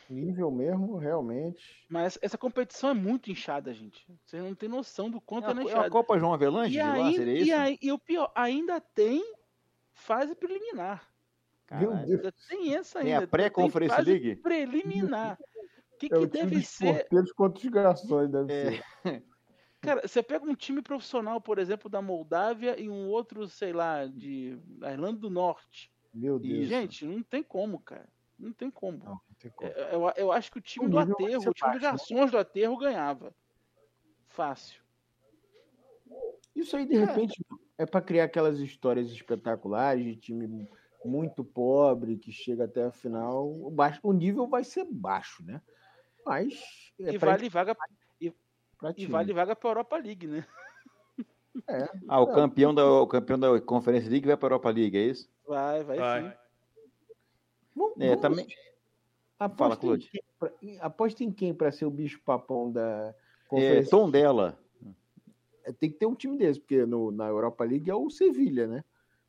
Nível 0.08 0.50
mesmo, 0.50 0.96
realmente. 0.96 1.84
Mas 1.88 2.18
essa 2.22 2.38
competição 2.38 2.90
é 2.90 2.94
muito 2.94 3.30
inchada, 3.30 3.72
gente. 3.74 4.06
Vocês 4.24 4.42
não 4.42 4.54
têm 4.54 4.68
noção 4.68 5.10
do 5.10 5.20
quanto 5.20 5.48
É 5.48 5.50
ela 5.50 5.60
é 5.60 5.62
a, 5.62 5.64
é 5.64 5.66
a 5.66 5.70
inchada. 5.72 5.90
Copa 5.90 6.18
João 6.18 6.32
Avelange 6.34 6.70
E, 6.78 6.80
de 6.80 6.82
lá, 6.82 6.92
ainda, 6.94 7.16
seria 7.16 7.32
e, 7.34 7.42
isso? 7.42 7.54
aí- 7.54 7.78
e 7.82 7.92
o 7.92 7.98
pior, 7.98 8.30
ainda 8.34 8.80
tem 8.80 9.22
fase 9.92 10.34
preliminar. 10.34 11.08
Meu 11.70 11.88
Caralho. 11.90 12.06
Deus. 12.06 12.20
Ainda 12.20 12.34
tem 12.48 12.74
essa 12.76 13.00
Tem 13.00 13.12
ainda. 13.12 13.24
a 13.24 13.28
pré-Conference 13.28 13.94
fase 13.96 14.10
League? 14.10 14.36
Preliminar. 14.36 15.36
que, 15.98 16.06
É 16.06 16.08
que 16.10 16.14
o 16.16 16.26
deve 16.26 16.62
ser? 16.62 17.00
porteiros 17.00 17.32
contra 17.32 17.58
os 17.66 17.70
garçons, 17.72 18.30
deve 18.30 18.52
É. 18.52 18.70
ser. 18.70 18.84
Cara, 19.80 20.06
você 20.08 20.22
pega 20.22 20.44
um 20.44 20.54
time 20.54 20.82
profissional, 20.82 21.40
por 21.40 21.58
exemplo, 21.58 21.88
da 21.88 22.00
Moldávia 22.02 22.80
e 22.80 22.88
um 22.88 23.08
outro, 23.08 23.46
sei 23.48 23.72
lá, 23.72 24.06
de 24.06 24.56
da 24.66 24.92
Irlanda 24.92 25.18
do 25.20 25.30
Norte. 25.30 25.92
Meu 26.12 26.38
Deus. 26.38 26.60
Isso. 26.60 26.68
Gente, 26.68 27.04
não 27.06 27.22
tem 27.22 27.42
como, 27.42 27.78
cara. 27.78 28.08
Não 28.38 28.52
tem 28.52 28.70
como. 28.70 28.98
Não, 28.98 29.12
não 29.12 29.20
tem 29.38 29.50
como. 29.50 29.70
É, 29.70 29.94
Eu, 29.94 30.12
eu 30.16 30.32
acho 30.32 30.50
que 30.52 30.58
o 30.58 30.62
time 30.62 30.86
O 30.86 30.90
do 30.90 30.98
aterro, 30.98 31.48
o 31.48 31.54
time 31.54 31.72
dos 31.72 31.82
né? 31.82 31.88
garçons 31.88 32.30
do 32.30 32.38
aterro 32.38 32.76
ganhava. 32.76 33.34
Fácil. 34.28 34.82
Isso 36.54 36.76
aí, 36.76 36.86
de 36.86 36.96
repente, 36.96 37.44
é 37.78 37.84
para 37.86 38.00
criar 38.00 38.24
aquelas 38.24 38.58
histórias 38.58 39.10
espetaculares 39.10 40.04
de 40.04 40.16
time 40.16 40.68
muito 41.04 41.44
pobre 41.44 42.16
que 42.18 42.32
chega 42.32 42.64
até 42.64 42.84
a 42.84 42.92
final. 42.92 43.48
O, 43.48 43.70
baixo, 43.70 44.00
o 44.02 44.12
nível 44.12 44.46
vai 44.46 44.64
ser 44.64 44.84
baixo, 44.84 45.44
né? 45.44 45.60
Mas 46.24 46.92
é 47.00 47.12
e 47.12 47.18
vale 47.18 47.48
vaga 47.48 47.74
pra 47.74 47.86
e 48.18 48.32
time. 48.94 49.12
vale 49.12 49.32
vaga 49.32 49.54
para 49.54 49.70
Europa 49.70 49.96
League, 49.96 50.26
né? 50.26 50.46
É. 51.68 51.88
Ah, 52.08 52.20
o 52.20 52.26
campeão 52.26 52.74
da, 52.74 52.84
o 52.84 53.06
campeão 53.06 53.38
da 53.38 53.60
Conference 53.60 54.08
League 54.08 54.26
vai 54.26 54.36
para 54.36 54.46
a 54.46 54.50
Europa 54.50 54.70
League, 54.70 54.96
é 54.96 55.02
isso? 55.02 55.30
Vai, 55.46 55.82
vai, 55.84 55.98
Vai. 55.98 56.22
sim. 56.22 56.45
Vamos- 57.76 57.94
É, 58.00 58.06
vamos- 58.16 58.20
também. 58.22 58.46
aposta 59.38 59.58
Fala, 59.58 59.76
Claude. 59.76 60.08
quem 60.10 60.22
pra- 60.38 60.52
em- 60.62 60.78
Aposta 60.80 61.22
em 61.24 61.30
quem 61.30 61.52
para 61.54 61.70
ser 61.70 61.84
o 61.84 61.90
bicho 61.90 62.20
papão 62.24 62.72
da 62.72 63.08
É, 63.10 63.14
conferência? 63.48 63.90
tom 63.90 64.10
dela. 64.10 64.58
Tem 65.78 65.90
que 65.90 65.96
ter 65.98 66.06
um 66.06 66.14
time 66.14 66.38
desse, 66.38 66.60
porque 66.60 66.86
no, 66.86 67.10
na 67.10 67.26
Europa 67.26 67.64
League 67.64 67.90
é 67.90 67.94
o 67.94 68.08
Sevilha, 68.08 68.66
né? 68.68 68.84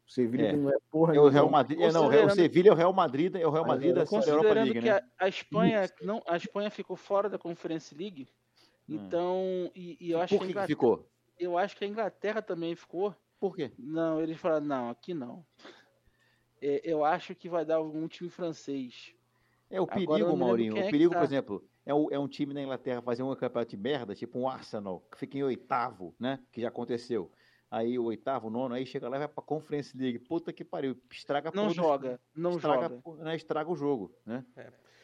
O 0.07 0.11
Sevilha 0.11 0.49
É. 0.49 0.55
não 0.55 0.69
é 0.69 0.77
porra 0.91 1.15
É 1.15 1.19
o. 1.19 1.27
Real 1.27 1.49
Madrid. 1.49 1.81
É, 1.81 1.91
não, 1.91 2.07
o 2.07 2.29
Sevilha 2.29 2.69
é 2.69 2.71
o 2.71 2.75
Real 2.75 2.93
Madrid, 2.93 3.35
é 3.35 3.45
o 3.45 3.49
Real 3.49 3.65
Madrid 3.67 3.93
da, 3.93 4.01
é, 4.01 4.03
Europa 4.03 4.15
Considerando 4.15 4.53
League, 4.53 4.73
que 4.79 4.85
né? 4.85 4.91
a, 4.91 5.25
a 5.25 5.27
Espanha 5.27 5.89
não, 6.01 6.21
a 6.27 6.37
Espanha 6.37 6.69
ficou 6.71 6.95
fora 6.95 7.27
da 7.27 7.37
Conference 7.37 7.93
League, 7.93 8.27
Hum. 8.87 8.95
então 8.95 9.71
e, 9.75 9.97
e 9.99 10.11
eu 10.11 10.21
acho 10.21 10.37
Por 10.37 10.45
que, 10.47 10.53
que, 10.53 10.59
que 10.61 10.67
ficou? 10.67 11.05
eu 11.39 11.57
acho 11.57 11.75
que 11.75 11.83
a 11.83 11.87
Inglaterra 11.87 12.41
também 12.41 12.73
ficou. 12.75 13.13
Por 13.39 13.55
quê? 13.55 13.71
Não, 13.77 14.21
eles 14.21 14.37
falaram 14.39 14.65
não, 14.65 14.89
aqui 14.91 15.13
não. 15.13 15.43
É, 16.61 16.81
eu 16.83 17.03
acho 17.05 17.35
que 17.35 17.47
vai 17.49 17.63
dar 17.65 17.75
algum 17.75 18.07
time 18.07 18.29
francês. 18.29 19.13
É 19.69 19.79
o 19.81 19.85
não 19.85 19.87
perigo, 19.87 20.35
Maurinho. 20.37 20.77
é 20.77 20.81
O 20.81 20.83
que 20.85 20.91
perigo, 20.91 21.13
tá. 21.13 21.19
por 21.19 21.25
exemplo, 21.25 21.63
é, 21.85 21.93
o- 21.93 22.07
é 22.11 22.17
um 22.17 22.27
time 22.27 22.53
na 22.53 22.61
Inglaterra 22.61 23.01
fazer 23.01 23.21
um 23.23 23.35
campeonato 23.35 23.69
de 23.75 23.77
merda, 23.77 24.15
tipo 24.15 24.39
um 24.39 24.47
Arsenal, 24.47 25.03
que 25.11 25.17
fica 25.19 25.37
em 25.37 25.43
oitavo, 25.43 26.15
né? 26.19 26.39
Que 26.51 26.61
já 26.61 26.69
aconteceu. 26.69 27.31
Aí 27.69 27.99
o 27.99 28.05
oitavo, 28.05 28.49
nono, 28.49 28.75
aí 28.75 28.85
chega 28.85 29.09
lá 29.09 29.17
e 29.17 29.19
vai 29.19 29.27
pra 29.27 29.43
Conference 29.43 29.95
League. 29.97 30.19
Puta 30.19 30.53
que 30.53 30.63
pariu. 30.63 30.95
Estraga 31.11 31.49
a 31.49 31.51
Não 31.53 31.69
joga, 31.69 32.17
não 32.33 32.51
estraga, 32.51 33.01
joga. 33.05 33.23
né, 33.25 33.35
estraga 33.35 33.69
o 33.69 33.75
jogo, 33.75 34.13
né? 34.25 34.45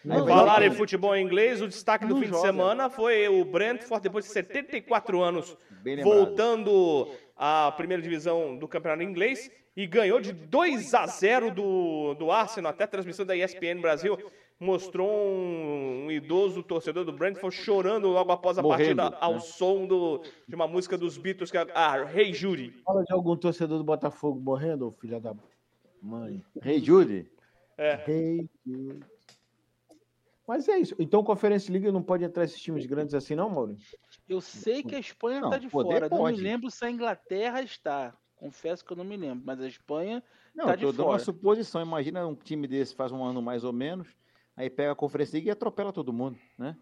Não, 0.06 0.16
vai- 0.18 0.26
vai- 0.26 0.34
Falar 0.38 0.64
em 0.64 0.72
futebol 0.72 1.16
inglês, 1.18 1.62
o 1.62 1.68
destaque 1.68 2.06
do 2.06 2.14
Não 2.14 2.22
fim 2.22 2.28
de 2.28 2.32
joga. 2.32 2.48
semana 2.48 2.90
foi 2.90 3.28
o 3.28 3.44
Brentford, 3.44 4.02
depois 4.02 4.24
de 4.26 4.32
74 4.32 5.22
anos, 5.22 5.58
voltando 6.04 7.10
à 7.36 7.72
primeira 7.76 8.02
divisão 8.02 8.58
do 8.58 8.68
campeonato 8.68 9.04
inglês 9.04 9.50
e 9.76 9.88
ganhou 9.88 10.20
de 10.22 10.32
2 10.34 10.94
a 10.94 11.08
0 11.08 11.52
do, 11.52 12.14
do 12.16 12.32
Arsenal. 12.32 12.72
Até 12.72 12.84
a 12.84 12.88
transmissão 12.88 13.26
da 13.26 13.36
ESPN 13.36 13.82
Brasil 13.82 14.18
mostrou 14.60 15.10
um, 15.10 16.06
um 16.06 16.12
idoso 16.12 16.62
torcedor 16.64 17.04
do 17.04 17.12
Brentford 17.12 17.56
chorando 17.56 18.08
logo 18.08 18.32
após 18.32 18.58
a 18.58 18.62
Morrendo, 18.62 19.02
partida 19.02 19.18
ao 19.20 19.34
né? 19.34 19.40
som 19.40 19.86
do- 19.86 20.22
de 20.48 20.56
uma 20.56 20.68
música 20.68 20.98
dos 20.98 21.18
Beatles, 21.18 21.50
que 21.52 21.58
é 21.58 21.68
a 21.74 21.98
Hey 22.14 22.34
Judy. 22.34 22.72
Fala 22.86 23.04
de 23.04 23.12
algum 23.14 23.36
torcedor 23.36 23.78
do 23.78 23.84
Botafogo 23.84 24.40
morrendo, 24.40 24.92
filha 25.02 25.20
da 25.20 25.34
mãe. 26.02 26.42
Judy. 26.80 27.30
Hey, 28.08 28.48
Jude. 28.66 29.04
Mas 30.48 30.68
é 30.68 30.78
isso. 30.78 30.94
Então, 31.00 31.24
Conference 31.24 31.72
League 31.72 31.90
não 31.92 32.04
pode 32.04 32.24
entrar 32.24 32.44
esses 32.44 32.62
times 32.62 32.86
grandes 32.86 33.16
assim, 33.16 33.34
não, 33.34 33.50
Mauro? 33.50 33.76
Eu 34.28 34.42
sei 34.42 34.84
que 34.84 34.94
a 34.96 35.00
Espanha 35.00 35.40
está 35.40 35.58
de 35.58 35.70
fora. 35.70 36.08
Não 36.10 36.26
me 36.26 36.36
lembro 36.38 36.70
se 36.70 36.84
a 36.86 36.92
Inglaterra 36.92 37.62
está. 37.62 38.16
Confesso 38.44 38.84
que 38.84 38.92
eu 38.92 38.98
não 38.98 39.06
me 39.06 39.16
lembro. 39.16 39.42
Mas 39.46 39.62
a 39.62 39.68
Espanha 39.68 40.22
Não, 40.54 40.66
Tá 40.66 40.72
eu 40.74 40.78
de 40.78 40.84
dando 40.86 41.00
uma 41.04 41.12
fora. 41.12 41.20
suposição. 41.24 41.82
Imagina 41.82 42.28
um 42.28 42.36
time 42.36 42.68
desse 42.68 42.94
faz 42.94 43.10
um 43.10 43.24
ano 43.24 43.42
mais 43.42 43.64
ou 43.64 43.72
menos, 43.72 44.08
aí 44.54 44.70
pega 44.70 44.92
a 44.92 44.96
Conference 44.96 45.32
League 45.32 45.48
e 45.48 45.52
atropela 45.52 45.94
todo 45.94 46.12
mundo, 46.12 46.38
né? 46.58 46.76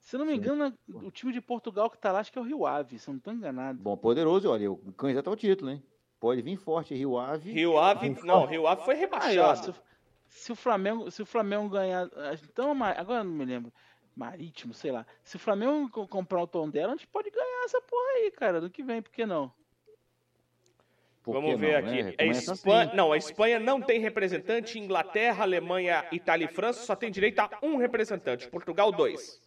Se 0.00 0.18
não 0.18 0.26
me 0.26 0.34
engano, 0.34 0.74
o 0.88 1.10
time 1.12 1.32
de 1.32 1.40
Portugal 1.40 1.88
que 1.88 1.96
tá 1.96 2.10
lá, 2.10 2.18
acho 2.18 2.32
que 2.32 2.38
é 2.38 2.42
o 2.42 2.44
Rio 2.44 2.66
Ave, 2.66 2.98
se 2.98 3.08
eu 3.08 3.14
não 3.14 3.20
tô 3.20 3.30
enganado. 3.30 3.78
Bom, 3.78 3.96
poderoso, 3.96 4.50
olha, 4.50 4.70
o 4.72 4.92
candidato 4.92 5.30
ao 5.30 5.36
título, 5.36 5.70
hein? 5.70 5.82
Pode 6.18 6.42
vir 6.42 6.56
forte, 6.56 6.94
Rio 6.96 7.16
Ave. 7.16 7.52
Rio 7.52 7.78
Ave, 7.78 8.10
não, 8.24 8.44
Rio 8.44 8.66
Ave 8.66 8.82
foi 8.82 8.94
Aí, 8.94 8.98
ó, 9.00 9.00
rebaixado. 9.00 9.72
se, 10.26 10.42
se 10.42 10.52
o 10.52 10.56
Flamengo, 10.56 11.08
se 11.12 11.22
o 11.22 11.26
Flamengo 11.26 11.68
ganhar, 11.68 12.10
ah, 12.16 12.34
então 12.42 12.72
agora 12.82 13.20
eu 13.20 13.24
não 13.24 13.32
me 13.32 13.44
lembro, 13.44 13.72
Marítimo, 14.16 14.74
sei 14.74 14.90
lá. 14.90 15.06
Se 15.22 15.36
o 15.36 15.38
Flamengo 15.38 15.88
co- 15.90 16.08
comprar 16.08 16.42
o 16.42 16.46
tom 16.46 16.68
dela, 16.68 16.92
a 16.92 16.96
gente 16.96 17.06
pode 17.06 17.30
ganhar 17.30 17.64
essa 17.64 17.80
porra 17.80 18.08
aí, 18.16 18.30
cara, 18.32 18.60
do 18.60 18.68
que 18.68 18.82
vem, 18.82 19.00
por 19.00 19.12
que 19.12 19.24
não? 19.24 19.52
Por 21.24 21.32
Vamos 21.32 21.58
ver 21.58 21.82
não, 21.82 21.88
aqui. 21.90 22.02
né? 22.02 22.14
É 22.18 22.26
Começa 22.26 22.52
Espanha, 22.52 22.84
assim. 22.88 22.96
Não, 22.96 23.10
a 23.12 23.16
Espanha 23.16 23.58
não 23.58 23.80
tem 23.80 23.98
representante. 23.98 24.78
Inglaterra, 24.78 25.42
Alemanha, 25.42 26.06
Itália 26.12 26.44
e 26.44 26.48
França 26.48 26.84
só 26.84 26.94
tem 26.94 27.10
direito 27.10 27.38
a 27.40 27.48
um 27.62 27.76
representante. 27.78 28.46
Portugal, 28.48 28.92
dois. 28.92 29.40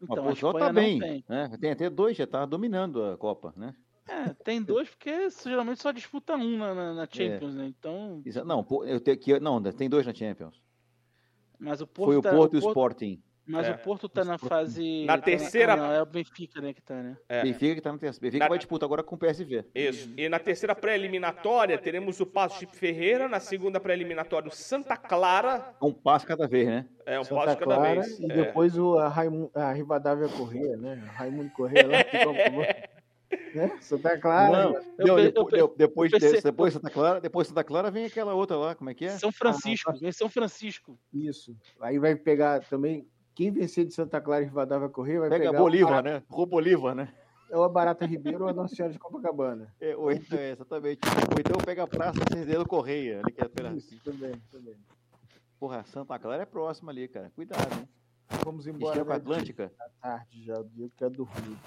Mas 0.00 0.10
Então, 0.10 0.24
a 0.24 0.26
Portugal 0.26 0.50
Espanha 0.50 0.66
tá 0.66 0.72
não 0.72 0.82
bem, 0.82 0.98
tem. 0.98 1.24
né? 1.28 1.56
Tem 1.60 1.70
até 1.70 1.88
dois, 1.88 2.16
já 2.16 2.26
tá 2.26 2.44
dominando 2.44 3.04
a 3.04 3.16
Copa, 3.16 3.54
né? 3.56 3.72
É, 4.08 4.34
tem 4.42 4.60
dois, 4.60 4.88
porque 4.90 5.30
geralmente 5.30 5.80
só 5.80 5.92
disputa 5.92 6.34
um 6.34 6.58
na, 6.58 6.74
na- 6.74 6.90
É. 6.90 6.94
na 6.94 7.06
Champions, 7.08 7.54
né? 7.54 7.66
Então, 7.66 8.20
Não, 8.44 8.66
eu 8.84 9.00
tenho 9.00 9.16
que 9.16 9.38
não, 9.38 9.62
tem 9.62 9.88
dois 9.88 10.04
na 10.04 10.12
Champions. 10.12 10.60
mas 11.56 11.80
o 11.80 11.86
Porto 11.86 12.08
Foi 12.08 12.16
o 12.16 12.20
tá- 12.22 12.30
Porto 12.34 12.54
e 12.54 12.58
o 12.58 12.60
Porto- 12.62 12.70
Sporting. 12.72 13.22
Mas 13.46 13.66
É. 13.66 13.72
o 13.72 13.78
Porto 13.78 14.08
tá 14.08 14.24
na 14.24 14.38
fase. 14.38 15.04
Na 15.04 15.16
tá 15.18 15.24
terceira- 15.24 15.72
ah, 15.72 15.76
não, 15.76 15.92
é 15.92 16.00
o 16.00 16.06
Benfica, 16.06 16.60
né, 16.60 16.72
que 16.72 16.80
tá, 16.80 16.94
né? 16.94 17.16
É. 17.28 17.42
Benfica 17.42 17.74
que 17.74 17.80
tá 17.80 17.92
na 17.92 17.98
terceira. 17.98 18.22
Benfica 18.22 18.44
Na- 18.44 18.48
vai 18.48 18.58
disputar 18.58 18.86
agora 18.86 19.02
com 19.02 19.16
o 19.16 19.18
PSV. 19.18 19.64
Isso. 19.74 20.12
E 20.16 20.28
na 20.28 20.38
terceira 20.38 20.74
pré-eliminatória 20.76 21.76
teremos 21.76 22.20
o 22.20 22.26
Passo 22.26 22.60
de 22.60 22.66
Ferreira. 22.76 23.28
Na 23.28 23.40
segunda 23.40 23.80
pré-eliminatória, 23.80 24.48
o 24.48 24.52
Santa 24.54 24.96
Clara. 24.96 25.74
Um 25.82 25.92
passo 25.92 26.24
cada 26.26 26.46
vez, 26.46 26.66
né? 26.68 26.86
É 27.04 27.18
um 27.18 27.24
Santa 27.24 27.34
passo 27.46 27.58
cada 27.58 27.74
Clara 27.74 27.94
vez. 28.00 28.18
e 28.20 28.30
É. 28.30 28.34
depois 28.34 28.78
o, 28.78 28.96
a, 28.98 29.08
Raimu, 29.08 29.50
a 29.54 29.72
Rivadavia 29.72 30.28
Correia, 30.28 30.76
né? 30.76 30.94
Raimundo 31.14 31.50
Correia 31.50 31.86
lá. 31.88 32.04
que 32.04 32.92
né? 33.56 33.76
Santa 33.80 34.18
Clara. 34.18 34.68
Não, 34.98 35.18
eu 35.18 35.32
depois, 35.32 35.52
eu 35.54 35.74
depois, 35.76 36.72
Santa 36.72 36.90
Clara, 36.90 37.20
depois 37.20 37.48
Santa 37.48 37.64
Clara 37.64 37.90
vem 37.90 38.04
aquela 38.04 38.34
outra 38.34 38.56
lá, 38.56 38.74
como 38.76 38.88
é 38.90 38.94
que 38.94 39.04
é? 39.06 39.10
São 39.10 39.32
Francisco, 39.32 39.92
vem 39.98 40.12
São 40.12 40.28
Francisco. 40.28 40.96
Isso. 41.12 41.56
Aí 41.80 41.98
vai 41.98 42.14
pegar 42.14 42.60
também. 42.68 43.04
Quem 43.34 43.50
vencer 43.50 43.86
de 43.86 43.94
Santa 43.94 44.20
Clara 44.20 44.42
e 44.42 44.46
Rivadavia 44.46 44.88
Correia 44.88 45.20
vai 45.20 45.28
Pega 45.30 45.46
pegar 45.46 45.58
Bolívar, 45.58 46.02
né? 46.02 46.22
Rua 46.28 46.46
Bolívar, 46.46 46.94
né? 46.94 47.12
é 47.52 47.56
o 47.56 47.68
Barata 47.68 48.06
Ribeiro 48.06 48.44
ou 48.44 48.48
a 48.48 48.52
Nossa 48.52 48.74
Senhora 48.74 48.92
de 48.92 48.98
Copacabana. 48.98 49.72
É, 49.78 49.94
ou 49.94 50.10
então, 50.10 50.38
é, 50.38 50.52
exatamente. 50.52 51.00
Ou 51.06 51.38
então 51.38 51.58
pega 51.62 51.82
a 51.82 51.86
Praça 51.86 52.18
Cendeiro 52.32 52.66
Correia, 52.66 53.20
ali 53.20 53.30
que 53.30 53.44
é 53.44 53.48
pela... 53.48 53.70
Isso, 53.74 53.94
também, 54.02 54.32
também. 54.50 54.74
Porra, 55.60 55.84
Santa 55.84 56.18
Clara 56.18 56.42
é 56.42 56.46
próxima 56.46 56.90
ali, 56.90 57.06
cara. 57.06 57.30
Cuidado, 57.34 57.78
hein? 57.78 57.86
Vamos 58.42 58.66
embora. 58.66 58.96
Estia 58.96 59.04
com 59.04 59.12
a 59.12 59.14
né, 59.14 59.20
Atlântica. 59.20 59.72
à 59.78 59.88
tarde 60.00 60.44
já, 60.44 60.58
o 60.58 60.64
dia 60.64 60.88
que 60.88 60.96
quer 60.96 61.10
dormir. 61.10 61.58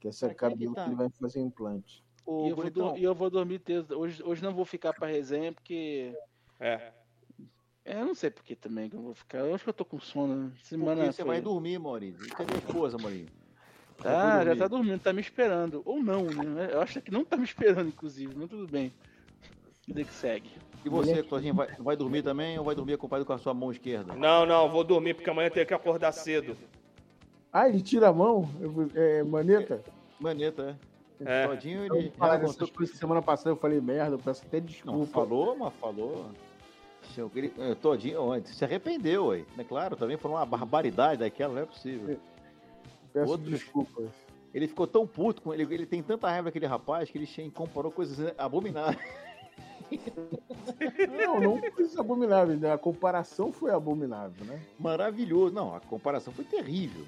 Que 0.00 0.08
essa 0.08 0.26
é 0.26 0.28
que 0.30 0.34
cabelo 0.34 0.74
tá? 0.74 0.84
que 0.84 0.88
ele 0.88 0.96
vai 0.96 1.10
fazer 1.10 1.40
implante. 1.40 2.02
E 2.26 2.48
eu, 2.48 2.56
vou 2.56 2.96
e 2.96 3.04
eu 3.04 3.14
vou 3.14 3.28
dormir 3.28 3.58
terça. 3.58 3.94
Hoje, 3.94 4.22
hoje 4.22 4.42
não 4.42 4.54
vou 4.54 4.64
ficar 4.64 4.94
pra 4.94 5.08
resenha, 5.08 5.52
porque. 5.52 6.16
É. 6.58 6.90
É, 7.84 8.00
eu 8.00 8.06
não 8.06 8.14
sei 8.14 8.30
por 8.30 8.44
que 8.44 8.54
também 8.54 8.88
que 8.88 8.96
eu 8.96 9.00
vou 9.02 9.14
ficar. 9.14 9.38
Eu 9.38 9.54
acho 9.54 9.64
que 9.64 9.70
eu 9.70 9.74
tô 9.74 9.84
com 9.84 9.98
sono. 9.98 10.34
né? 10.34 10.50
Semana 10.62 11.12
você 11.12 11.24
vai 11.24 11.36
foi- 11.36 11.44
dormir, 11.44 11.78
Maurício? 11.78 12.24
E 12.24 12.30
Cadê 12.30 12.54
a 12.54 12.58
esposa, 12.58 12.96
Maurício? 12.98 13.26
Tá, 13.98 14.10
já 14.38 14.44
dormir. 14.44 14.58
tá 14.58 14.68
dormindo, 14.68 15.00
tá 15.00 15.12
me 15.12 15.20
esperando. 15.20 15.82
Ou 15.84 16.02
não, 16.02 16.24
né? 16.24 16.70
Eu 16.72 16.80
acho 16.80 17.00
que 17.00 17.10
não 17.10 17.24
tá 17.24 17.36
me 17.36 17.44
esperando, 17.44 17.88
inclusive, 17.88 18.32
mas 18.36 18.48
tudo 18.48 18.66
bem. 18.70 18.92
Vida 19.86 20.04
que 20.04 20.12
segue. 20.12 20.50
E 20.84 20.88
você, 20.88 21.22
Claudinho, 21.22 21.54
vai, 21.54 21.68
vai 21.78 21.96
dormir 21.96 22.22
também 22.22 22.58
ou 22.58 22.64
vai 22.64 22.74
dormir 22.74 22.94
acompanhado 22.94 23.26
com 23.26 23.32
a 23.32 23.38
sua 23.38 23.54
mão 23.54 23.70
esquerda? 23.70 24.14
Não, 24.14 24.44
não, 24.46 24.68
vou 24.70 24.82
dormir 24.84 25.14
porque 25.14 25.30
amanhã 25.30 25.48
eu 25.48 25.52
tenho 25.52 25.66
que 25.66 25.74
acordar 25.74 26.12
cedo. 26.12 26.56
Ah, 27.52 27.68
ele 27.68 27.80
tira 27.82 28.08
a 28.08 28.12
mão? 28.12 28.48
É, 28.94 29.22
maneta? 29.22 29.82
Maneta, 30.18 30.78
É. 31.24 31.42
é. 31.42 31.46
Claudinho, 31.46 31.86
Eu 31.86 31.96
ele 31.96 32.10
falar 32.12 32.38
já 32.40 32.46
contou- 32.46 32.68
coisas 32.68 32.96
semana 32.96 33.20
passada, 33.22 33.50
eu 33.50 33.56
falei 33.56 33.80
merda, 33.80 34.14
eu 34.14 34.18
peço 34.18 34.44
até 34.46 34.58
Não, 34.58 34.66
desculpa. 34.66 35.06
falou, 35.12 35.56
mas 35.56 35.72
falou. 35.74 36.30
Ele, 37.34 37.52
eh, 37.58 37.74
todinho, 37.74 38.20
ó, 38.22 38.40
se 38.44 38.64
arrependeu, 38.64 39.26
ué. 39.26 39.44
É 39.58 39.64
claro, 39.64 39.96
também 39.96 40.16
foi 40.16 40.30
uma 40.30 40.44
barbaridade 40.46 41.20
daquela, 41.20 41.54
não 41.54 41.62
é 41.62 41.66
possível. 41.66 42.18
peço 43.12 43.30
outros- 43.30 43.50
desculpas. 43.50 44.08
Ele 44.54 44.68
ficou 44.68 44.86
tão 44.86 45.06
puto 45.06 45.40
com 45.42 45.52
ele, 45.54 45.62
ele 45.74 45.86
tem 45.86 46.02
tanta 46.02 46.28
raiva 46.28 46.44
daquele 46.46 46.66
rapaz 46.66 47.10
que 47.10 47.18
ele 47.18 47.50
comparou 47.50 47.90
coisas 47.90 48.32
abomináveis. 48.36 48.98
Não, 51.10 51.38
não 51.38 51.60
coisas 51.70 51.96
abomináveis, 51.98 52.58
né? 52.58 52.72
A 52.72 52.78
comparação 52.78 53.52
foi 53.52 53.70
abominável, 53.70 54.44
né? 54.46 54.58
Maravilhoso. 54.78 55.54
Não, 55.54 55.74
a 55.74 55.80
comparação 55.80 56.32
foi 56.32 56.44
terrível. 56.46 57.04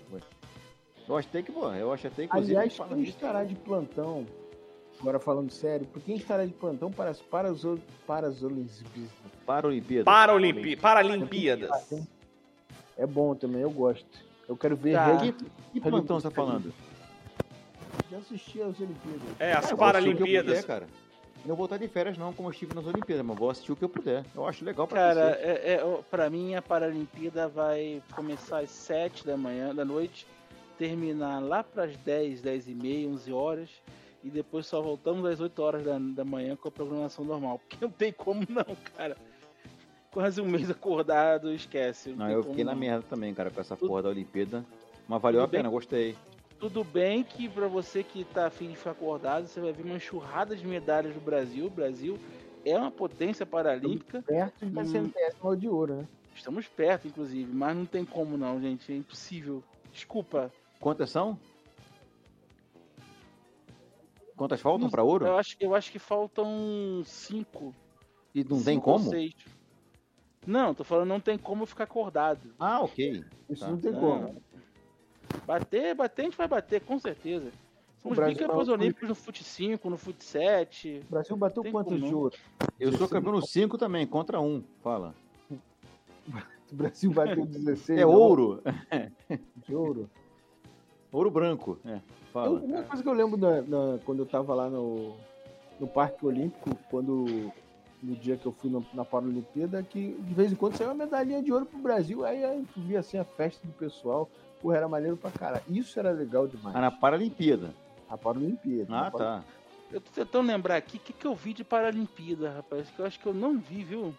Eu 1.09 1.17
acho 1.17 1.29
até 1.29 1.43
que, 1.43 1.51
pô, 1.53 1.71
eu 1.73 1.93
acho 1.93 2.07
até 2.07 2.25
inclusive. 2.25 2.57
Aliás, 2.57 2.79
quem 2.89 3.03
estará 3.03 3.45
de 3.45 3.55
plantão, 3.55 4.27
agora 5.01 5.19
falando 5.19 5.51
sério, 5.51 5.87
por 5.87 6.03
quem 6.03 6.17
estará 6.17 6.45
de 6.45 6.53
plantão 6.53 6.91
para 6.91 7.11
as 7.11 7.21
para 7.21 7.53
os 7.53 7.63
para 8.07 8.29
as 8.29 8.43
Olimpíadas? 8.43 9.11
para 9.45 9.67
a 9.67 9.69
Olimpíada. 9.69 10.05
Paralimpi... 10.05 10.77
Paralimpíadas. 10.77 11.71
É 12.97 13.07
bom 13.07 13.35
também, 13.35 13.63
eu 13.63 13.71
gosto. 13.71 14.07
Eu 14.49 14.57
quero 14.57 14.77
ver 14.77 14.95
Tá. 14.95 15.19
Que, 15.19 15.33
que 15.73 15.81
plantão 15.81 16.21
você 16.21 16.29
tá 16.29 16.35
falando? 16.35 16.73
Já 18.11 18.19
assisti 18.19 18.61
as 18.63 18.79
Olimpíadas. 18.81 19.23
É, 19.39 19.53
as 19.53 19.73
Ah, 19.73 19.77
Paralimpíadas. 19.77 20.57
puder, 20.61 20.67
cara. 20.67 20.87
Eu 21.45 21.49
Não 21.49 21.57
vou 21.57 21.67
estar 21.67 21.77
de 21.77 21.87
férias, 21.89 22.17
não, 22.17 22.33
como 22.33 22.49
eu 22.49 22.53
estive 22.53 22.75
nas 22.75 22.87
Olimpíadas, 22.87 23.25
mas 23.25 23.39
vou 23.39 23.51
assistir 23.51 23.73
o 23.73 23.77
que 23.77 23.85
eu 23.85 23.89
puder. 23.89 24.25
Eu 24.35 24.47
acho 24.47 24.65
legal 24.65 24.87
pra 24.87 24.99
Cara, 24.99 25.39
é, 25.43 25.75
é, 25.75 26.03
pra 26.11 26.31
mim 26.31 26.55
a 26.55 26.63
Paralimpíada 26.63 27.49
vai 27.49 28.03
começar 28.15 28.61
às 28.61 28.71
7 28.71 29.27
da 29.27 29.37
manhã, 29.37 29.75
da 29.75 29.85
noite, 29.85 30.27
terminar 30.79 31.43
lá 31.43 31.63
pras 31.63 31.95
10, 31.99 32.41
10 32.41 32.69
e 32.69 32.75
meia, 32.75 33.09
11 33.09 33.33
horas, 33.33 33.69
e 34.25 34.31
depois 34.31 34.67
só 34.67 34.81
voltamos 34.81 35.25
às 35.27 35.39
8 35.39 35.63
horas 35.63 35.85
da, 35.85 35.99
da 35.99 36.25
manhã 36.25 36.57
com 36.57 36.67
a 36.67 36.73
programação 36.73 37.25
normal. 37.25 37.59
Porque 37.69 37.85
não 37.85 37.93
tem 37.93 38.13
como 38.13 38.41
não, 38.49 38.65
cara. 38.97 39.17
Quase 40.11 40.41
um 40.41 40.47
mês 40.47 40.71
acordado, 40.71 41.53
esquece. 41.53 42.11
Não, 42.11 42.27
tem 42.27 42.35
eu 42.35 42.43
fiquei 42.43 42.65
na 42.65 42.73
não. 42.73 42.79
merda 42.81 43.05
também, 43.09 43.35
cara, 43.35 43.51
com 43.51 43.61
essa 43.61 43.77
Tudo- 43.77 43.89
porra 43.89 44.03
da 44.05 44.09
Olimpíada. 44.09 44.65
Mas 45.07 45.21
valeu 45.21 45.43
a 45.43 45.49
pena, 45.49 45.69
gostei. 45.69 46.17
Tudo 46.59 46.83
bem 46.83 47.23
que 47.23 47.49
pra 47.49 47.67
você 47.69 48.03
que 48.03 48.25
tá 48.25 48.47
afim 48.47 48.69
de 48.71 48.77
ficar 48.77 48.93
acordado, 48.93 49.47
você 49.47 49.61
vai 49.61 49.73
ver 49.73 49.85
uma 49.85 49.97
enxurrada 49.97 50.57
de 50.57 50.67
medalhas 50.67 51.13
do 51.13 51.21
Brasil. 51.21 51.67
O 51.67 51.71
Brasil 51.71 52.19
é 52.65 52.79
uma 52.79 52.91
potência 52.91 53.45
paralímpica. 53.45 54.23
Perto 54.23 54.65
da 54.67 54.81
Hum. 54.83 54.87
centésima 54.87 55.57
de 55.57 55.69
ouro, 55.69 55.97
né? 55.97 56.09
Estamos 56.35 56.67
perto, 56.67 57.07
inclusive, 57.09 57.53
mas 57.53 57.77
não 57.77 57.85
tem 57.85 58.05
como 58.05 58.37
não, 58.39 58.61
gente. 58.61 58.91
É 58.93 58.97
impossível. 58.97 59.63
Desculpa. 59.93 60.51
Quantas 60.81 61.11
são? 61.11 61.39
Quantas 64.37 64.61
faltam 64.61 64.91
pra 64.91 65.03
ouro? 65.03 65.27
Eu 65.27 65.39
acho, 65.39 65.57
eu 65.61 65.75
acho 65.75 65.93
que 65.93 65.99
faltam 65.99 67.03
cinco. 67.05 67.75
E 68.35 68.41
não 68.43 68.57
tem 68.63 68.75
cinco 68.75 68.91
ou 68.91 68.99
como? 68.99 69.11
Não, 70.47 70.75
tô 70.75 70.85
falando 70.85 71.09
não 71.09 71.21
tem 71.21 71.39
como 71.39 71.65
ficar 71.67 71.85
acordado. 71.85 72.53
Ah, 72.59 72.81
ok. 72.83 73.25
Isso 73.49 73.65
Tá. 73.65 73.71
não 73.71 73.79
tem 73.79 73.93
Não. 73.93 74.01
como. 74.01 74.43
Bater, 75.47 75.95
bater, 75.95 76.23
a 76.23 76.25
gente 76.27 76.37
vai 76.37 76.49
bater, 76.49 76.81
com 76.81 76.99
certeza. 76.99 77.51
Somos 78.03 78.17
Brasil 78.17 78.35
bicampeões 78.35 78.67
tá- 78.67 78.73
olímpicos 78.75 79.09
no 79.09 79.15
fute 79.15 79.43
5, 79.43 79.89
no 79.89 79.97
fute 79.97 80.25
7. 80.25 81.01
O 81.07 81.11
Brasil 81.11 81.37
bateu 81.37 81.63
Tem 81.63 81.73
quantos 81.73 81.99
de 82.03 82.15
ouro? 82.15 82.37
Eu 82.79 82.93
sou 82.93 83.09
campeão 83.09 83.33
no 83.33 83.47
5 83.47 83.79
também, 83.79 84.07
contra 84.07 84.41
um. 84.41 84.63
Fala. 84.83 85.15
O 86.73 86.77
Brasil 86.77 87.13
bateu 87.13 87.47
16 87.47 88.01
É 88.01 88.05
ouro. 88.07 88.61
de 89.69 89.75
ouro. 89.75 90.11
Ouro 91.15 91.31
branco. 91.31 91.79
É, 91.85 91.95
Eu- 91.95 92.01
fala. 92.33 92.51
uma 92.61 92.83
coisa 92.83 93.03
que 93.03 93.09
eu 93.09 93.13
lembro 93.13 93.37
da- 93.37 93.61
da- 93.61 93.99
quando 94.05 94.19
eu 94.19 94.27
tava 94.27 94.53
lá 94.55 94.69
no, 94.69 95.15
no 95.79 95.87
Parque 95.87 96.27
Olímpico, 96.27 96.71
quando 96.91 97.53
no 98.03 98.17
dia 98.17 98.37
que 98.37 98.45
eu 98.45 98.53
fui 98.53 98.69
no- 98.69 98.85
na 98.93 99.05
Paralimpíada, 99.05 99.83
que 99.83 100.13
de 100.21 100.35
vez 100.35 100.51
em 100.53 100.57
quando 100.57 100.77
saiu 100.77 100.89
uma 100.91 100.95
medalhinha 101.05 101.41
de 101.43 101.53
ouro 101.53 101.65
pro 101.67 101.79
Brasil, 101.79 102.25
aí, 102.25 102.45
aí 102.45 102.65
tu 102.75 102.81
via 102.81 102.99
assim 102.99 103.17
a 103.17 103.25
festa 103.25 103.65
do 103.67 103.73
pessoal, 103.75 104.29
porra, 104.61 104.77
era 104.79 104.89
maneiro 104.89 105.17
pra 105.17 105.31
caralho. 105.31 105.63
Isso 105.69 105.99
era 105.99 106.11
legal 106.11 106.49
demais. 106.49 106.75
Ah, 106.75 106.81
na 106.81 106.91
Paralimpíada. 106.91 107.73
A 108.11 108.19
Paralimpíada. 108.19 108.87
Ah, 108.93 109.03
Na 109.05 109.11
tá. 109.13 109.45
Eu 109.93 110.01
tô 110.01 110.11
tentando 110.11 110.49
lembrar 110.49 110.77
aqui 110.77 110.97
o 110.97 111.01
que, 111.01 111.13
que 111.13 111.25
eu 111.27 111.35
vi 111.37 111.53
de 111.55 111.63
Paralimpíada, 111.63 112.51
rapaz. 112.51 112.91
Que 112.91 112.99
eu 113.01 113.07
acho 113.07 113.21
que 113.21 113.27
eu 113.27 113.33
não 113.35 113.57
vi, 113.57 113.85
viu? 113.85 114.13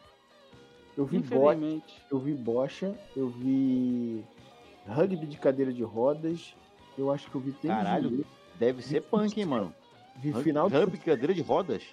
Eu 0.96 1.06
vi 1.06 1.20
bocha, 1.20 1.36
Infelizmente. 1.58 2.02
eu 2.10 2.20
vi 2.20 2.34
bocha, 2.34 2.96
eu 3.18 3.28
vi 3.28 4.24
rugby 4.88 5.26
de 5.26 5.38
cadeira 5.38 5.74
de 5.74 5.84
rodas, 5.84 6.56
eu 6.98 7.12
acho 7.12 7.30
que 7.30 7.36
eu 7.36 7.42
vi 7.42 7.52
tênis 7.52 7.78
de 7.78 7.84
Caralho. 7.84 8.26
Deve 8.60 8.82
ser 8.82 9.02
punk, 9.02 9.38
hein, 9.40 9.46
mano. 9.46 9.74
vi 10.18 10.34
final 10.34 10.70
de 10.70 10.76
Rugby, 10.76 10.98
cadeira 10.98 11.34
de 11.34 11.42
rodas. 11.42 11.84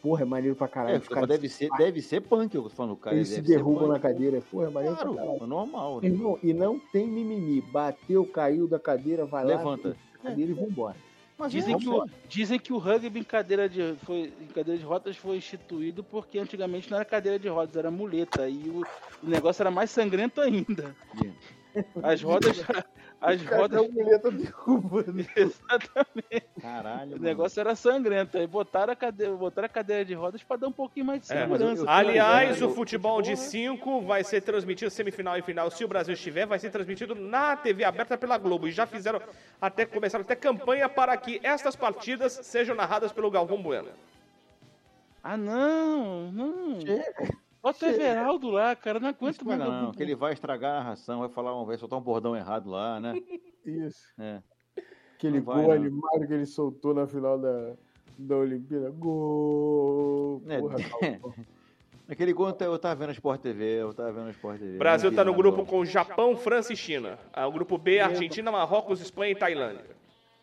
porra, 0.00 0.22
é 0.22 0.24
maneiro 0.24 0.56
pra 0.56 0.68
caralho. 0.68 1.02
É, 1.10 1.26
deve, 1.26 1.48
ser, 1.48 1.68
deve 1.76 2.00
ser 2.00 2.20
punk, 2.20 2.54
eu 2.54 2.62
tô 2.64 2.70
falando. 2.70 2.96
Cara, 2.96 3.16
eles 3.16 3.28
se 3.28 3.42
punk. 3.42 3.88
na 3.88 3.98
cadeira, 3.98 4.40
porra, 4.50 4.66
é 4.66 4.70
maneiro 4.70 4.96
pra 4.96 5.04
caralho. 5.04 5.26
Claro, 5.26 5.44
é 5.44 5.46
normal. 5.46 6.00
né? 6.00 6.08
Irmão, 6.08 6.38
e 6.42 6.52
não 6.52 6.78
tem 6.78 7.06
mimimi. 7.06 7.60
Bateu, 7.60 8.24
caiu 8.26 8.68
da 8.68 8.78
cadeira, 8.78 9.24
vai 9.24 9.44
lá. 9.44 9.56
Levanta. 9.56 9.88
levanta 9.88 9.98
a 10.14 10.18
cadeira 10.28 10.50
e 10.50 10.54
vambora. 10.54 10.96
Mas 11.42 11.50
Dizem 11.50 11.74
é, 11.74 11.78
que, 11.78 11.88
o, 11.88 12.06
dizem 12.28 12.58
que 12.58 12.72
o 12.72 12.78
rugby 12.78 13.18
em 13.18 13.24
cadeira, 13.24 13.68
de, 13.68 13.96
foi, 14.04 14.32
em 14.40 14.46
cadeira 14.46 14.78
de 14.78 14.84
rodas 14.84 15.16
foi 15.16 15.38
instituído 15.38 16.04
porque 16.04 16.38
antigamente 16.38 16.88
não 16.88 16.98
era 16.98 17.04
cadeira 17.04 17.36
de 17.36 17.48
rodas, 17.48 17.74
era 17.74 17.90
muleta. 17.90 18.48
E 18.48 18.68
o, 18.68 18.84
o 19.22 19.28
negócio 19.28 19.60
era 19.60 19.70
mais 19.70 19.90
sangrento 19.90 20.40
ainda. 20.40 20.94
As 22.00 22.22
rodas. 22.22 22.62
As 23.22 23.40
rodas. 23.46 23.88
Muleta 23.90 24.30
derrubando. 24.30 25.24
Exatamente. 25.36 26.44
Caralho, 26.60 27.08
O 27.08 27.10
mano. 27.12 27.22
negócio 27.22 27.60
era 27.60 27.74
sangrento. 27.76 28.36
Aí 28.36 28.46
botaram 28.46 28.92
a 28.92 28.96
cadeira, 28.96 29.32
botaram 29.34 29.66
a 29.66 29.68
cadeira 29.68 30.04
de 30.04 30.14
rodas 30.14 30.42
pra 30.42 30.56
dar 30.56 30.66
um 30.68 30.72
pouquinho 30.72 31.06
mais 31.06 31.20
de 31.22 31.32
É, 31.32 31.40
segurança. 31.42 31.82
eu- 31.82 31.88
Aliás, 31.88 32.60
o 32.60 32.70
futebol 32.70 33.22
de 33.22 33.36
5 33.36 34.00
vai 34.02 34.24
ser 34.24 34.40
transmitido 34.42 34.90
semifinal 34.90 35.38
e 35.38 35.42
final. 35.42 35.70
Se 35.70 35.84
o 35.84 35.88
Brasil 35.88 36.14
estiver, 36.14 36.46
vai 36.46 36.58
ser 36.58 36.70
transmitido 36.70 37.14
na 37.14 37.56
TV 37.56 37.84
aberta 37.84 38.18
pela 38.18 38.36
Globo. 38.38 38.66
E 38.66 38.72
já 38.72 38.86
fizeram 38.86 39.20
até 39.60 39.86
começaram 39.86 40.24
até 40.24 40.34
campanha 40.34 40.88
para 40.88 41.16
que 41.16 41.40
estas 41.42 41.76
partidas 41.76 42.32
sejam 42.42 42.74
narradas 42.74 43.12
pelo 43.12 43.30
Galvão 43.30 43.62
Bueno. 43.62 43.88
Ah, 45.22 45.36
não, 45.36 46.32
não. 46.32 46.80
Chega. 46.80 47.28
Bota 47.62 47.86
o 47.86 47.88
Everaldo 47.88 48.50
lá, 48.50 48.74
cara. 48.74 48.98
Não 48.98 49.08
aguento 49.08 49.46
mais. 49.46 49.58
Não, 49.58 49.82
não, 49.82 49.92
que 49.92 50.02
ele 50.02 50.16
vai 50.16 50.32
estragar 50.32 50.72
a 50.72 50.78
narração, 50.82 51.20
vai 51.20 51.28
falar, 51.28 51.62
vai 51.64 51.78
soltar 51.78 51.98
um 51.98 52.02
bordão 52.02 52.34
errado 52.36 52.68
lá, 52.68 52.98
né? 52.98 53.14
Isso. 53.64 54.02
É. 54.18 54.42
Aquele 55.14 55.38
Não 55.38 55.44
vai, 55.44 55.62
gol 55.62 55.72
animado 55.72 56.26
que 56.26 56.32
ele 56.32 56.46
soltou 56.46 56.92
na 56.92 57.06
final 57.06 57.38
da, 57.38 57.74
da 58.18 58.36
Olimpíada. 58.36 58.90
Gol! 58.90 60.42
É, 60.48 60.58
Porra. 60.58 60.76
Aquele 62.08 62.32
gol 62.32 62.54
eu 62.60 62.78
tava 62.78 62.94
vendo 62.96 63.10
a 63.10 63.12
Sport 63.12 63.40
TV, 63.40 63.80
eu 63.80 63.94
tava 63.94 64.12
vendo 64.12 64.26
a 64.26 64.30
Sport 64.32 64.58
TV. 64.58 64.74
O 64.74 64.78
Brasil 64.78 65.08
está 65.10 65.24
no 65.24 65.32
grupo 65.32 65.64
com 65.64 65.84
Japão, 65.84 66.36
França 66.36 66.72
e 66.72 66.76
China. 66.76 67.18
Ah, 67.32 67.46
O 67.46 67.52
grupo 67.52 67.78
B, 67.78 68.00
Argentina, 68.00 68.50
Marrocos, 68.50 69.00
Espanha 69.00 69.32
e 69.32 69.36
Tailândia. 69.36 69.91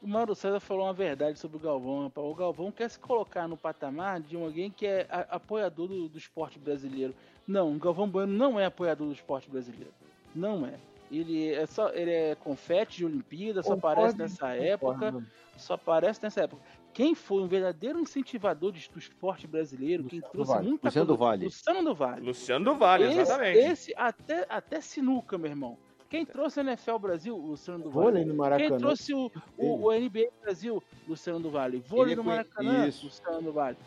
O 0.02 0.08
Mauro 0.08 0.34
César 0.34 0.60
falou 0.62 0.86
uma 0.86 0.94
verdade 0.94 1.38
sobre 1.38 1.58
o 1.58 1.60
Galvão, 1.60 2.04
rapaz. 2.04 2.26
O 2.26 2.34
Galvão 2.34 2.72
quer 2.72 2.90
se 2.90 2.98
colocar 2.98 3.48
no 3.48 3.58
patamar 3.58 4.22
de 4.22 4.36
alguém 4.38 4.72
que 4.72 4.86
é 4.88 5.06
a- 5.10 5.36
apoiador 5.36 5.88
do, 5.90 6.08
do 6.08 6.18
esporte 6.18 6.58
brasileiro. 6.58 7.14
Não, 7.46 7.76
o 7.76 7.80
Galvão 7.80 8.08
Bueno 8.08 8.32
não 8.32 8.58
é 8.60 8.66
apoiador 8.66 9.08
do 9.08 9.14
esporte 9.14 9.50
brasileiro. 9.50 9.94
Não 10.34 10.66
é. 10.66 10.76
Ele 11.12 11.52
é 11.54 11.66
só 11.66 11.90
ele 11.90 12.12
é 12.12 12.36
confete 12.36 12.98
de 12.98 13.06
Olimpíada, 13.06 13.62
só 13.64 13.74
Concordo, 13.76 14.00
aparece 14.02 14.18
nessa 14.18 14.50
época, 14.56 15.24
só 15.58 15.74
aparece 15.74 16.22
nessa 16.24 16.42
época. 16.44 16.62
Quem 16.94 17.14
foi 17.16 17.42
um 17.42 17.48
verdadeiro 17.48 18.00
incentivador 18.00 18.72
de- 18.72 18.88
do 18.90 19.00
esporte 19.00 19.48
brasileiro, 19.48 20.04
quem 20.06 20.20
Luciano 20.20 20.32
trouxe 20.32 20.52
Vale. 20.54 20.68
muita 20.70 20.88
Luciano 20.88 21.08
coisa- 21.08 21.18
do 21.18 21.26
Vale. 21.26 21.46
Luciano 21.46 21.84
do 21.84 21.96
Vale. 21.96 22.26
Luciano 22.26 22.66
do 22.66 22.76
Vale, 22.76 23.04
esse, 23.06 23.20
exatamente. 23.20 23.58
esse 23.60 23.94
até, 23.98 24.46
até 24.48 24.80
sinuca, 24.82 25.38
meu 25.38 25.50
irmão. 25.50 25.78
Quem 26.10 26.26
trouxe 26.26 26.60
a 26.60 26.64
NFL 26.64 26.98
Brasil? 26.98 27.38
Luciano 27.38 27.84
do 27.84 27.90
Vale. 27.92 28.06
Vôlei 28.06 28.26
no 28.26 28.34
Maracanã. 28.34 28.70
Quem 28.70 28.78
trouxe 28.78 29.14
o, 29.14 29.32
o, 29.58 29.88
o 29.88 29.92
NBA 29.94 30.30
Brasil? 30.42 30.84
Luciano 31.08 31.40
do 31.40 31.50
Vale. 31.52 31.84
Vôlei 31.88 32.14
Ele 32.14 32.16
no 32.16 32.24
Maracanã? 32.24 32.88
isso. 32.88 33.06
Luciano 33.06 33.42
do 33.42 33.54
Vale. 33.54 33.78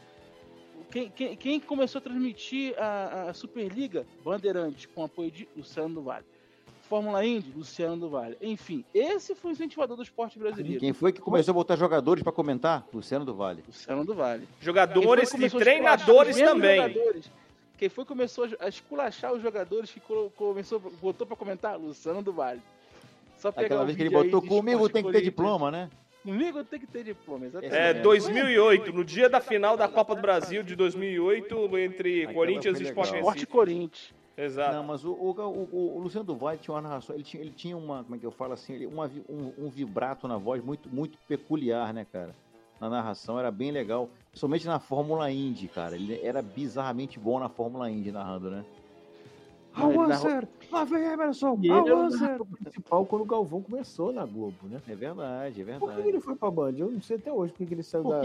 Quem, 0.90 1.10
quem, 1.10 1.36
quem 1.36 1.60
começou 1.60 1.98
a 1.98 2.02
transmitir 2.02 2.74
a, 2.78 3.30
a 3.30 3.34
Superliga? 3.34 4.06
Bandeirantes, 4.24 4.86
com 4.86 5.02
apoio 5.02 5.30
de 5.30 5.48
Luciano 5.56 5.94
do 5.94 6.02
Vale. 6.02 6.24
Fórmula 6.88 7.24
Indy, 7.24 7.50
Luciano 7.56 7.96
do 7.96 8.10
Vale. 8.10 8.36
Enfim, 8.42 8.84
esse 8.92 9.34
foi 9.34 9.50
o 9.50 9.54
incentivador 9.54 9.96
do 9.96 10.02
esporte 10.02 10.38
brasileiro. 10.38 10.78
Quem 10.78 10.92
foi 10.92 11.10
que 11.10 11.22
começou 11.22 11.52
a 11.52 11.54
botar 11.54 11.74
jogadores 11.74 12.22
pra 12.22 12.30
comentar? 12.30 12.86
Luciano 12.92 13.24
do 13.24 13.34
Vale. 13.34 13.64
Luciano 13.66 14.04
do 14.04 14.14
Vale. 14.14 14.46
Jogadores 14.60 15.32
e 15.32 15.48
treinadores 15.50 16.36
também. 16.36 16.76
jogadores? 16.82 17.30
Quem 17.78 17.88
foi 17.88 18.04
que 18.04 18.08
começou 18.08 18.48
a 18.60 18.68
esculachar 18.68 19.32
os 19.32 19.42
jogadores 19.42 19.90
que 19.90 20.00
começou, 20.36 20.78
botou 21.00 21.26
pra 21.26 21.36
comentar? 21.36 21.78
Luciano 21.78 22.22
do 22.22 22.32
Vale. 22.32 22.60
Só 23.38 23.50
pegar 23.50 23.66
Aquela 23.66 23.82
o 23.82 23.86
vez 23.86 23.96
que 23.96 24.02
ele 24.04 24.10
botou 24.10 24.40
de 24.40 24.46
comigo 24.48 24.88
tem 24.88 25.02
que 25.04 25.10
ter 25.12 25.22
diploma, 25.22 25.70
né? 25.70 25.90
Comigo 26.22 26.62
tem 26.62 26.78
que 26.78 26.86
ter 26.86 27.02
diploma, 27.02 27.46
exatamente. 27.46 27.74
É, 27.74 27.90
É, 27.90 27.94
2008, 27.94 28.92
no 28.92 29.04
dia 29.04 29.28
da 29.28 29.40
final 29.40 29.76
da 29.76 29.88
Copa 29.88 30.14
do 30.14 30.22
Brasil 30.22 30.62
de 30.62 30.76
2008, 30.76 31.78
entre 31.78 32.18
Aquela 32.22 32.34
Corinthians 32.34 32.78
e. 32.78 32.84
Sport 32.84 33.10
Recife. 33.10 33.46
Corinthians. 33.46 34.14
Exato. 34.36 34.72
Não, 34.76 34.84
mas 34.84 35.04
o, 35.04 35.10
o, 35.12 35.30
o- 35.30 35.96
o 35.96 35.98
Luciano 35.98 36.24
do 36.24 36.36
Vale 36.36 36.58
tinha 36.58 36.74
uma 36.74 36.80
narração, 36.80 37.14
ele 37.14 37.24
tinha, 37.24 37.42
ele 37.42 37.50
tinha 37.50 37.76
uma, 37.76 38.02
como 38.04 38.14
é 38.14 38.18
que 38.18 38.24
eu 38.24 38.30
falo 38.30 38.52
assim, 38.54 38.74
ele- 38.74 38.86
uma 38.86 39.10
um, 39.28 39.52
um 39.66 39.68
vibrato 39.68 40.26
na 40.28 40.38
voz 40.38 40.64
muito, 40.64 40.88
muito 40.88 41.18
peculiar, 41.28 41.92
né, 41.92 42.06
cara? 42.10 42.34
Na 42.82 42.90
narração 42.90 43.38
era 43.38 43.48
bem 43.48 43.70
legal, 43.70 44.10
principalmente 44.32 44.66
na 44.66 44.80
Fórmula 44.80 45.30
Indy, 45.30 45.68
cara. 45.68 45.94
Ele 45.94 46.18
era 46.20 46.42
bizarramente 46.42 47.16
bom 47.16 47.38
na 47.38 47.48
Fórmula 47.48 47.88
Indy 47.88 48.10
narrando, 48.10 48.50
né? 48.50 48.64
Ele 49.78 49.96
narrou- 50.08 50.42
Lá 50.72 50.82
vem 50.84 51.04
Emerson! 51.04 51.56
E 51.62 51.70
ele 51.70 51.88
era 52.24 52.42
o 52.42 52.46
principal 52.46 53.06
quando 53.06 53.22
o 53.22 53.24
Galvão 53.24 53.62
começou 53.62 54.12
na 54.12 54.26
Globo, 54.26 54.56
né? 54.64 54.80
É 54.88 54.96
verdade, 54.96 55.60
é 55.62 55.64
Por 55.64 55.78
que 55.78 55.86
verdade. 55.86 56.08
ele 56.08 56.20
foi 56.20 56.34
pra 56.34 56.50
Band? 56.50 56.72
Eu 56.76 56.90
não 56.90 57.00
sei 57.00 57.18
até 57.18 57.32
hoje 57.32 57.52
por 57.52 57.64
que 57.64 57.72
ele 57.72 57.84
saiu 57.84 58.02
da. 58.02 58.18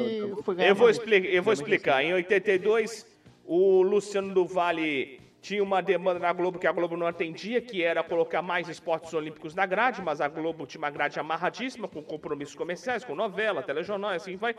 Porque 0.44 0.56
da... 0.56 0.68
Eu 0.68 0.74
vou, 0.76 0.90
explicar, 0.90 1.28
eu 1.30 1.44
vou 1.44 1.54
explicar. 1.54 2.04
Em 2.04 2.14
82, 2.16 3.06
o 3.46 3.84
Luciano 3.84 4.34
do 4.34 4.44
Vale 4.48 5.22
tinha 5.48 5.64
uma 5.64 5.82
demanda 5.82 6.20
na 6.20 6.34
Globo 6.34 6.60
que 6.60 6.68
a 6.68 6.72
Globo 6.74 6.98
não 6.98 7.08
atendia, 7.08 7.62
que 7.62 7.82
era 7.82 8.04
colocar 8.04 8.42
mais 8.42 8.68
esportes 8.68 9.14
olímpicos 9.14 9.56
na 9.56 9.66
grade, 9.66 10.02
mas 10.02 10.20
a 10.20 10.28
Globo 10.28 10.66
tinha 10.66 10.80
uma 10.80 10.90
grade 10.90 11.18
amarradíssima, 11.22 11.88
com 11.88 12.04
compromissos 12.04 12.54
comerciais, 12.54 13.06
com 13.06 13.16
novela, 13.16 13.64
telejornal, 13.64 14.12
assim 14.12 14.36
vai. 14.36 14.54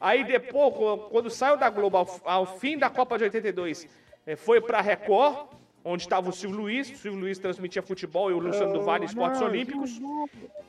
Aí 0.00 0.24
depois, 0.24 0.72
quando 1.10 1.28
saiu 1.28 1.58
da 1.58 1.68
Globo 1.68 1.98
ao, 1.98 2.20
ao 2.24 2.46
fim 2.58 2.78
da 2.78 2.88
Copa 2.88 3.18
de 3.18 3.24
82, 3.24 3.86
eh, 4.26 4.34
foi 4.34 4.62
pra 4.62 4.80
Record, 4.80 5.48
onde 5.84 6.04
estava 6.04 6.30
o 6.30 6.32
Silvio 6.32 6.60
Luiz. 6.60 6.90
O 6.90 6.96
Silvio 6.96 7.20
Luiz 7.20 7.38
transmitia 7.38 7.82
futebol 7.82 8.30
e 8.30 8.32
o 8.32 8.38
Luciano 8.38 8.72
do 8.72 8.80
Vale 8.80 9.04
Esportes 9.04 9.42
Olímpicos. 9.42 10.00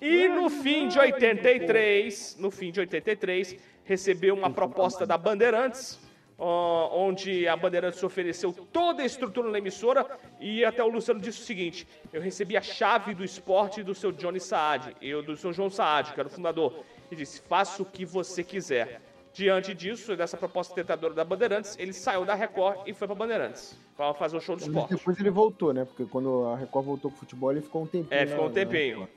E 0.02 0.28
no 0.28 0.50
fim 0.50 0.90
de 0.90 1.00
83, 1.00 2.36
no 2.38 2.52
fim 2.52 2.74
de 2.74 2.82
83, 2.82 3.56
recebeu 3.86 4.36
uma 4.36 4.50
proposta 4.50 5.06
da 5.06 5.18
Bandeirantes, 5.18 5.98
onde 6.44 7.48
a 7.48 7.56
Bandeirantes 7.56 8.04
ofereceu 8.04 8.52
toda 8.52 9.04
a 9.04 9.06
estrutura 9.06 9.50
na 9.50 9.60
emissora 9.60 10.06
e 10.40 10.66
até 10.66 10.84
o 10.84 10.88
Luciano 10.88 11.20
disse 11.20 11.42
o 11.42 11.46
seguinte: 11.46 11.88
eu 12.12 12.22
recebi 12.22 12.58
a 12.58 12.62
chave 12.62 13.14
do 13.14 13.24
esporte 13.24 13.84
do 13.84 13.94
seu 13.94 14.12
Johnny 14.12 14.40
Saad, 14.40 14.96
eu 15.02 15.22
do 15.22 15.38
seu 15.38 15.54
João 15.54 15.70
Saad, 15.70 16.14
que 16.14 16.20
era 16.20 16.28
o 16.28 16.32
fundador, 16.32 16.84
e 17.12 17.16
disse: 17.16 17.42
faça 17.42 17.82
o 17.82 17.86
que 17.86 18.06
você 18.06 18.44
quiser. 18.44 19.02
Diante 19.34 19.74
disso, 19.74 20.14
dessa 20.18 20.36
proposta 20.36 20.76
tentadora 20.76 21.14
da 21.14 21.24
Bandeirantes, 21.24 21.78
ele 21.80 21.94
saiu 21.94 22.26
da 22.26 22.36
Record 22.36 22.80
e 22.86 22.94
foi 22.94 23.08
pra 23.08 23.16
Bandeirantes, 23.16 23.80
para 23.96 24.14
fazer 24.14 24.36
o 24.36 24.42
show 24.42 24.58
do 24.58 24.62
esporte. 24.62 24.94
depois 24.94 25.18
ele 25.18 25.30
voltou, 25.30 25.74
né? 25.74 25.86
Porque 25.86 26.04
quando 26.06 26.48
a 26.48 26.58
Record 26.58 26.86
voltou 26.86 27.10
com 27.10 27.16
o 27.16 27.20
futebol, 27.20 27.50
ele 27.50 27.62
ficou 27.62 27.84
um 27.84 27.88
tempinho. 27.88 28.20
É, 28.20 28.26
ficou 28.26 28.48
um 28.48 28.52
tempinho. 28.52 29.08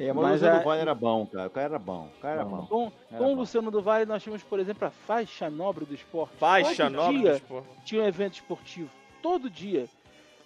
É, 0.00 0.12
mas, 0.12 0.22
Mas 0.22 0.30
o 0.30 0.32
Luciano 0.34 0.54
a- 0.54 0.58
do 0.58 0.64
Vale 0.64 0.80
era 0.80 0.94
bom, 0.94 1.26
cara. 1.26 1.46
O 1.46 1.50
cara 1.50 1.66
era 1.66 1.78
bom. 1.78 2.08
O 2.16 2.20
cara 2.20 2.34
era 2.36 2.44
bom. 2.44 2.66
Com, 2.66 2.92
Era 3.10 3.18
com 3.18 3.24
o 3.32 3.34
bom. 3.34 3.40
Luciano 3.40 3.70
do 3.70 3.82
Vale, 3.82 4.06
nós 4.06 4.22
tínhamos, 4.22 4.42
por 4.42 4.58
exemplo, 4.58 4.86
a 4.88 4.90
faixa 4.90 5.50
nobre 5.50 5.84
do 5.84 5.94
esporte. 5.94 6.36
Faixa 6.38 6.84
Todo 6.84 6.92
nova 6.96 7.12
do 7.18 7.28
esporte. 7.30 7.68
tinha 7.84 8.02
um 8.02 8.06
evento 8.06 8.34
esportivo. 8.34 8.88
Todo 9.22 9.50
dia. 9.50 9.86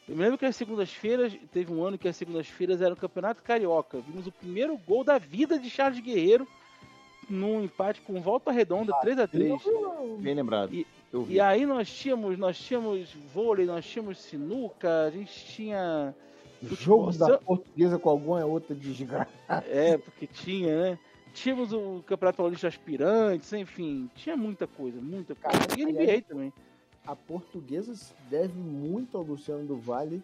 Eu 0.09 0.17
me 0.17 0.23
lembro 0.23 0.37
que 0.37 0.45
as 0.45 0.57
segundas-feiras, 0.57 1.33
teve 1.53 1.73
um 1.73 1.83
ano 1.85 1.97
que 1.97 2.09
as 2.09 2.17
segundas-feiras 2.17 2.83
era 2.83 2.93
o 2.93 2.97
Campeonato 2.97 3.43
Carioca. 3.43 3.99
Vimos 4.07 4.27
o 4.27 4.33
primeiro 4.33 4.77
gol 4.77 5.03
da 5.05 5.17
vida 5.19 5.59
de 5.59 5.71
Charles 5.71 6.01
Guerreiro 6.01 6.47
num 7.31 7.63
empate 7.63 8.01
com 8.03 8.21
volta 8.21 8.51
redonda, 8.53 8.93
3 9.01 9.19
a 9.19 9.27
3 9.27 9.63
Bem 10.19 10.35
lembrado. 10.35 10.75
E- 10.75 10.87
Eu 11.13 11.23
vi. 11.23 11.35
E 11.35 11.41
aí 11.41 11.65
nós 11.65 11.89
tínhamos, 11.89 12.37
nós 12.37 12.59
tínhamos 12.59 13.15
vôlei, 13.33 13.65
nós 13.65 13.87
tínhamos 13.87 14.19
sinuca, 14.19 15.05
a 15.07 15.11
gente 15.11 15.33
tinha. 15.47 16.13
Jogo 16.71 17.13
da 17.13 17.39
portuguesa 17.39 17.99
com 17.99 18.11
alguma 18.11 18.45
outra 18.45 18.75
desgraça. 18.75 19.31
É, 19.67 19.99
porque 19.99 20.27
tinha, 20.27 20.91
né? 20.91 20.99
Tínhamos 21.33 21.73
o 21.73 22.03
Campeonato 22.07 22.37
Paulista 22.37 22.69
Aspirantes, 22.69 23.53
enfim, 23.53 24.09
tinha 24.15 24.37
muita 24.37 24.67
coisa, 24.67 25.01
muita 25.01 25.35
coisa. 25.35 25.59
Cara, 25.59 25.81
E 25.81 25.85
NBA 25.85 26.23
também. 26.29 26.53
A 27.05 27.17
portuguesa 27.17 27.93
deve 28.31 28.57
muito 28.59 29.19
ao 29.19 29.25
Luciano 29.25 29.67
do 29.67 29.77
Vale 29.77 30.23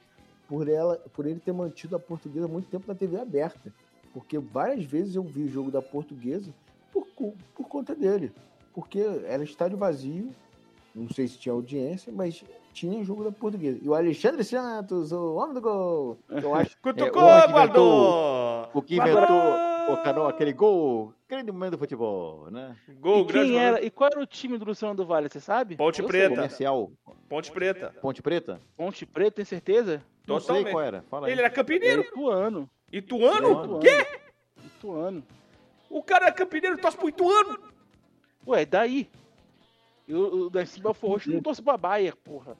por, 0.48 0.68
ela, 0.68 0.96
por 1.12 1.26
ele 1.26 1.40
ter 1.40 1.52
mantido 1.52 1.96
a 1.96 1.98
portuguesa 1.98 2.46
muito 2.46 2.68
tempo 2.68 2.86
na 2.86 2.94
TV 2.94 3.18
aberta. 3.18 3.72
Porque 4.12 4.38
várias 4.38 4.84
vezes 4.84 5.14
eu 5.14 5.22
vi 5.22 5.42
o 5.42 5.48
jogo 5.48 5.70
da 5.70 5.82
portuguesa 5.82 6.52
por, 6.92 7.06
por 7.54 7.68
conta 7.68 7.94
dele. 7.94 8.32
Porque 8.72 9.00
era 9.26 9.42
estádio 9.42 9.76
vazio, 9.76 10.30
não 10.94 11.08
sei 11.08 11.28
se 11.28 11.38
tinha 11.38 11.52
audiência, 11.52 12.12
mas 12.12 12.44
tinha 12.80 13.04
jogo 13.04 13.24
da 13.24 13.30
portuguesa. 13.32 13.78
E 13.82 13.88
o 13.88 13.94
Alexandre 13.94 14.42
Santos, 14.42 15.12
o 15.12 15.34
homem 15.34 15.54
do 15.54 15.60
gol. 15.60 16.18
Eu 16.30 16.54
acho 16.54 16.76
Cutucou, 16.80 17.22
É, 17.28 17.38
o 17.38 17.46
que 17.46 17.52
guardou! 17.52 18.70
O 18.72 18.82
que 18.82 18.96
inventou 18.96 19.36
o 19.90 19.96
canal, 20.02 20.28
aquele 20.28 20.52
gol, 20.52 21.12
grande 21.28 21.50
momento 21.52 21.72
do 21.72 21.78
futebol, 21.78 22.48
né? 22.50 22.76
Gol 23.00 23.22
e 23.22 23.24
grande. 23.24 23.48
quem 23.50 23.58
era? 23.58 23.84
E 23.84 23.90
qual 23.90 24.08
era 24.12 24.20
o 24.20 24.26
time 24.26 24.56
do 24.56 24.64
Luciano 24.64 24.94
do 24.94 25.04
Vale, 25.04 25.28
você 25.28 25.40
sabe? 25.40 25.76
Ponte 25.76 26.00
Eu 26.00 26.06
Preta. 26.06 26.28
sei. 26.28 26.36
Comercial. 26.36 26.92
Ponte 27.28 27.50
Preta. 27.52 27.94
Ponte 28.00 28.22
Preta? 28.22 28.60
Ponte 28.76 29.04
Preta, 29.06 29.32
tem 29.36 29.44
certeza? 29.44 30.02
Não 30.26 30.38
sei 30.38 30.46
Totalmente. 30.48 30.72
qual 30.72 30.84
era. 30.84 31.02
Fala 31.10 31.26
aí. 31.26 31.32
Ele 31.32 31.40
era 31.40 31.48
Era 31.48 31.54
campineiro. 31.54 32.02
Ituano. 32.02 32.70
Ituano? 32.92 33.50
Ituano. 33.50 33.80
Quê? 33.80 34.06
Ituano. 34.64 35.22
O 35.90 36.02
cara 36.02 36.28
é 36.28 36.32
campineiro 36.32 36.78
e 36.78 36.80
torce 36.80 36.96
pro 36.96 37.08
Ituano. 37.08 37.58
Ué, 38.46 38.64
daí? 38.64 39.10
Eu, 40.08 40.44
eu 40.44 40.50
nasci 40.52 40.78
em 40.78 40.82
Belfort 40.82 41.10
Roxo, 41.12 41.30
não 41.30 41.42
torço 41.42 41.62
pra 41.62 41.76
Baia, 41.76 42.14
porra. 42.24 42.56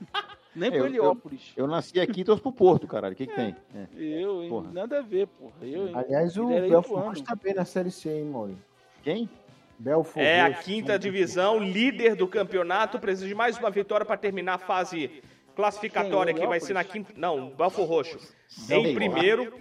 Nem 0.56 0.70
pro 0.70 0.78
Eu- 0.80 0.84
eu- 0.84 0.90
Heliópolis. 0.90 1.52
Eu 1.56 1.66
nasci 1.66 2.00
aqui 2.00 2.22
e 2.22 2.24
torço 2.24 2.42
pro 2.42 2.50
Porto, 2.52 2.86
caralho. 2.86 3.12
O 3.12 3.16
que 3.16 3.26
que 3.26 3.34
tem? 3.34 3.54
É. 3.74 3.86
Eu, 3.94 4.42
hein? 4.42 4.48
Porra. 4.48 4.70
Nada 4.72 4.98
a 5.00 5.02
ver, 5.02 5.26
porra. 5.26 5.52
Eu, 5.60 5.88
hein? 5.88 5.92
Aliás, 5.94 6.36
o 6.38 6.46
Belfort 6.46 7.20
tá 7.22 7.34
bem 7.34 7.54
na 7.54 7.64
Série 7.66 7.90
C, 7.90 8.10
hein, 8.10 8.24
Mauri? 8.24 8.56
Quem? 9.02 9.28
Belfort 9.78 10.24
É 10.24 10.40
a 10.40 10.54
quinta 10.54 10.98
divisão, 10.98 11.58
líder 11.58 12.14
do 12.16 12.26
campeonato. 12.26 12.98
Precisa 12.98 13.28
de 13.28 13.34
mais 13.34 13.58
uma 13.58 13.70
vitória 13.70 14.06
para 14.06 14.16
terminar 14.16 14.54
a 14.54 14.58
fase 14.58 15.22
classificatória 15.54 16.32
Quem, 16.32 16.42
que 16.42 16.48
vai 16.48 16.58
ser 16.60 16.72
na 16.72 16.84
quinta. 16.84 17.12
Não, 17.16 17.50
Belfor 17.50 17.86
Roxo. 17.86 18.18
Em 18.70 18.94
primeiro. 18.94 19.52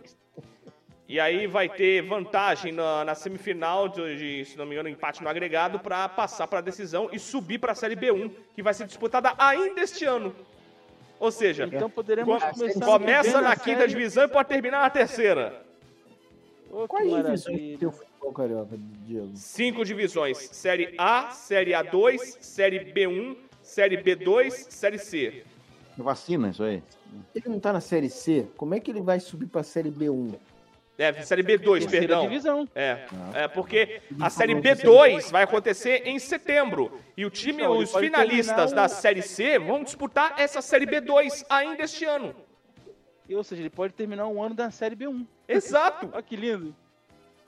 E 1.08 1.20
aí 1.20 1.46
vai 1.46 1.70
ter 1.70 2.02
vantagem 2.02 2.72
na, 2.72 3.06
na 3.06 3.14
semifinal, 3.14 3.88
de, 3.88 4.18
de, 4.18 4.46
se 4.46 4.58
não 4.58 4.66
me 4.66 4.72
engano, 4.74 4.90
empate 4.90 5.22
no 5.22 5.30
agregado, 5.30 5.80
para 5.80 6.10
passar 6.10 6.48
para 6.48 6.60
a 6.60 6.62
decisão 6.64 7.10
e 7.14 7.20
subir 7.20 7.60
para 7.60 7.74
a 7.74 7.76
Série 7.76 7.96
B1, 7.96 8.32
que 8.56 8.64
vai 8.64 8.74
ser 8.74 8.88
disputada 8.88 9.34
ainda 9.38 9.82
este 9.82 10.04
ano. 10.04 10.36
Ou 11.20 11.32
seja, 11.32 11.70
Então 11.72 11.90
poderemos 11.90 12.44
co- 12.44 12.50
começar 12.54 12.86
começa 12.86 13.42
na 13.42 13.56
quinta 13.56 13.82
série- 13.82 13.88
divisão 13.94 14.24
e 14.24 14.28
pode 14.28 14.50
terminar 14.50 14.82
na 14.82 14.90
terceira. 14.90 15.64
Quais 16.88 17.08
divisões 17.10 17.78
tem 17.80 17.88
o 17.88 17.92
futebol 17.92 18.34
carioca, 18.34 18.76
Diego? 19.06 19.30
Cinco 19.36 19.86
divisões: 19.86 20.38
Série 20.38 20.94
A, 20.98 21.30
Série 21.30 21.72
A2, 21.72 22.18
Série 22.42 22.80
B1, 22.92 23.38
Série 23.62 23.98
B2, 23.98 24.50
Série 24.52 24.98
C. 24.98 25.44
Vacina, 25.98 26.50
isso 26.50 26.64
aí. 26.64 26.84
Ele 27.34 27.48
não 27.48 27.60
tá 27.62 27.72
na 27.72 27.80
Série 27.80 28.10
C, 28.10 28.48
como 28.58 28.74
é 28.76 28.80
que 28.82 28.92
ele 28.92 29.02
vai 29.02 29.20
subir 29.22 29.46
pra 29.46 29.64
Série 29.64 29.90
B1? 29.90 30.34
É, 30.98 31.12
Série 31.24 31.44
B2, 31.44 31.80
Terceira 31.80 31.90
perdão. 31.90 32.22
divisão. 32.28 32.68
É, 32.74 33.06
é 33.34 33.48
porque 33.50 34.02
a 34.22 34.30
Série 34.30 34.56
B2 34.56 35.30
vai 35.30 35.44
acontecer 35.44 36.04
em 36.08 36.18
setembro. 36.20 36.92
E 37.18 37.26
o 37.26 37.30
time, 37.30 37.64
Então, 37.64 37.78
os 37.78 37.94
finalistas 37.94 38.72
da 38.72 38.88
Série 38.88 39.22
C 39.22 39.60
vão 39.60 39.84
disputar 39.84 40.36
essa 40.38 40.62
Série 40.62 40.86
B2 40.86 41.46
ainda 41.50 41.84
este 41.84 42.06
ano. 42.06 42.34
Ou 43.30 43.44
seja, 43.44 43.62
ele 43.62 43.70
pode 43.70 43.94
terminar 43.94 44.28
um 44.28 44.42
ano 44.42 44.56
da 44.56 44.72
Série 44.72 44.96
B1. 44.96 45.26
Exato. 45.48 46.10
Olha 46.14 46.22
que 46.24 46.36
lindo. 46.36 46.74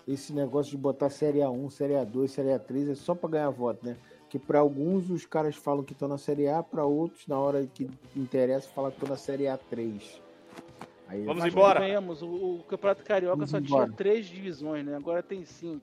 Esse 0.07 0.33
negócio 0.33 0.71
de 0.71 0.77
botar 0.77 1.09
Série 1.09 1.39
A1, 1.39 1.69
Série 1.69 1.93
A2, 1.93 2.27
Série 2.29 2.49
A3 2.49 2.91
é 2.91 2.95
só 2.95 3.13
pra 3.13 3.29
ganhar 3.29 3.49
voto, 3.49 3.85
né? 3.85 3.95
Que 4.29 4.39
pra 4.39 4.59
alguns 4.59 5.09
os 5.09 5.25
caras 5.25 5.55
falam 5.55 5.83
que 5.83 5.93
estão 5.93 6.07
na 6.07 6.17
Série 6.17 6.47
A, 6.49 6.63
pra 6.63 6.83
outros, 6.85 7.27
na 7.27 7.37
hora 7.37 7.65
que 7.73 7.89
interessa, 8.15 8.67
falam 8.73 8.89
que 8.91 8.97
estão 8.97 9.09
na 9.09 9.17
Série 9.17 9.43
A3. 9.43 10.01
Aí, 11.07 11.23
Vamos 11.23 11.45
embora. 11.45 11.79
Ganhamos. 11.79 12.21
O, 12.21 12.27
o 12.27 12.65
Campeonato 12.67 13.03
Carioca 13.03 13.35
Vamos 13.35 13.49
só 13.49 13.57
embora. 13.57 13.85
tinha 13.85 13.97
três 13.97 14.25
divisões, 14.25 14.85
né? 14.85 14.95
Agora 14.95 15.23
tem 15.23 15.45
cinco. 15.45 15.81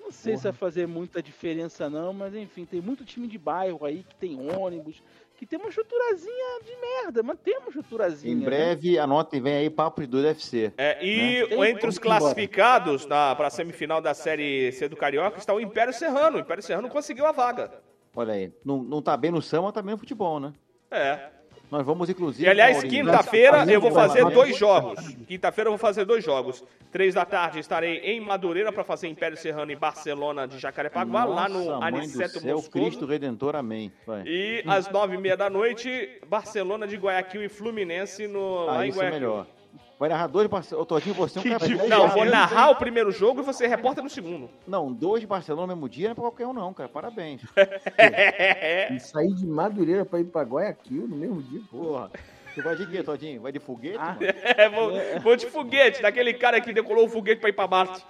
Não 0.00 0.12
sei 0.12 0.38
se 0.38 0.44
vai 0.44 0.52
fazer 0.52 0.88
muita 0.88 1.22
diferença 1.22 1.90
não, 1.90 2.14
mas 2.14 2.34
enfim, 2.34 2.64
tem 2.64 2.80
muito 2.80 3.04
time 3.04 3.26
de 3.26 3.36
bairro 3.36 3.84
aí 3.84 4.02
que 4.08 4.14
tem 4.14 4.40
ônibus, 4.50 5.02
que 5.36 5.44
tem 5.44 5.58
uma 5.58 5.68
estruturazinha 5.68 6.60
de 6.64 6.74
merda, 6.80 7.22
mas 7.22 7.38
tem 7.40 7.58
uma 7.58 7.68
estruturazinha. 7.68 8.32
Em 8.32 8.36
né? 8.38 8.44
breve, 8.46 8.98
anotem, 8.98 9.38
vem 9.38 9.54
aí 9.54 9.68
Papo 9.68 10.00
de 10.00 10.06
Doido 10.06 10.28
FC. 10.28 10.72
É, 10.78 11.04
e 11.04 11.46
Tem- 11.46 11.62
entre 11.62 11.88
os 11.88 11.98
classificados 11.98 13.04
para 13.04 13.46
a 13.48 13.50
semifinal 13.50 14.00
da 14.00 14.14
Série 14.14 14.72
C 14.72 14.88
do 14.88 14.96
Carioca 14.96 15.36
está 15.36 15.52
o 15.52 15.60
Império 15.60 15.92
Serrano. 15.92 16.38
O 16.38 16.40
Império 16.40 16.62
Serrano 16.62 16.88
conseguiu 16.88 17.26
a 17.26 17.32
vaga. 17.32 17.70
Olha 18.16 18.32
aí. 18.32 18.50
Não, 18.64 18.82
não 18.82 19.02
tá 19.02 19.14
bem 19.14 19.30
no 19.30 19.42
samba, 19.42 19.70
tá 19.72 19.82
bem 19.82 19.92
no 19.92 19.98
futebol, 19.98 20.40
né? 20.40 20.54
É. 20.90 21.37
Nós 21.70 21.84
vamos, 21.84 22.08
inclusive. 22.08 22.44
E 22.44 22.48
aliás, 22.50 22.82
quinta-feira 22.82 23.64
eu 23.70 23.80
vou 23.80 23.90
fazer 23.90 24.22
lá, 24.24 24.30
dois 24.30 24.56
jogos. 24.56 25.16
Quinta-feira 25.26 25.68
eu 25.68 25.72
vou 25.72 25.78
fazer 25.78 26.04
dois 26.04 26.24
jogos. 26.24 26.64
Três 26.90 27.14
da 27.14 27.24
tarde 27.26 27.58
estarei 27.58 27.98
em 27.98 28.20
Madureira 28.20 28.72
para 28.72 28.82
fazer 28.82 29.08
Império 29.08 29.36
Serrano 29.36 29.70
e 29.70 29.76
Barcelona 29.76 30.48
de 30.48 30.58
Jacarepaguá, 30.58 31.24
lá 31.26 31.46
no 31.48 31.64
Nossa, 31.66 31.80
mãe 31.80 31.90
do 31.92 31.98
Aniceto 31.98 32.40
céu, 32.40 32.56
Moscoso. 32.56 32.70
Cristo 32.70 33.04
Redentor, 33.04 33.54
amém. 33.56 33.92
Vai. 34.06 34.22
E 34.26 34.62
às 34.66 34.88
nove 34.90 35.16
e 35.16 35.18
meia 35.18 35.36
da 35.36 35.50
noite, 35.50 36.08
Barcelona 36.26 36.86
de 36.86 36.96
Guayaquil 36.96 37.44
e 37.44 37.48
Fluminense 37.50 38.26
no, 38.26 38.64
lá 38.64 38.80
Ah, 38.80 38.86
em 38.86 38.88
isso 38.88 38.98
é 38.98 39.02
Guayaquil. 39.02 39.20
melhor. 39.28 39.46
Vai 39.98 40.08
narrar 40.08 40.28
dois 40.28 40.46
Barcelona. 40.46 40.82
Ô, 40.82 40.86
Todinho, 40.86 41.14
você 41.14 41.38
é 41.38 41.42
um 41.42 41.44
cara. 41.44 41.66
Bem 41.66 41.88
Não, 41.88 42.08
vou 42.08 42.24
narrar 42.24 42.70
o 42.70 42.76
primeiro 42.76 43.10
jogo 43.10 43.40
e 43.40 43.44
você 43.44 43.66
repórter 43.66 44.04
no 44.04 44.08
segundo. 44.08 44.48
Não, 44.66 44.92
dois 44.92 45.20
de 45.20 45.26
Barcelona 45.26 45.66
no 45.66 45.74
mesmo 45.74 45.88
dia 45.88 46.06
não 46.06 46.12
é 46.12 46.14
pra 46.14 46.22
qualquer 46.22 46.46
um, 46.46 46.52
não, 46.52 46.72
cara. 46.72 46.88
Parabéns. 46.88 47.42
E 48.94 49.00
sair 49.00 49.34
de 49.34 49.46
Madureira 49.46 50.04
pra 50.04 50.20
ir 50.20 50.24
pra 50.24 50.42
Guayaquil 50.42 51.08
no 51.08 51.16
mesmo 51.16 51.42
dia. 51.42 51.60
Porra. 51.70 52.10
Você 52.54 52.62
vai 52.62 52.76
de 52.76 52.86
quê, 52.86 53.02
Todinho? 53.02 53.40
Vai 53.40 53.52
de 53.52 53.58
foguete? 53.58 53.98
Ah. 53.98 54.16
mano? 54.16 54.32
É, 54.42 54.68
vou, 54.68 55.20
vou 55.20 55.36
de 55.36 55.46
foguete, 55.46 56.00
daquele 56.00 56.32
cara 56.34 56.60
que 56.60 56.72
decolou 56.72 57.06
o 57.06 57.08
foguete 57.08 57.40
para 57.40 57.50
ir 57.50 57.52
para 57.52 57.68
Marte. 57.68 58.04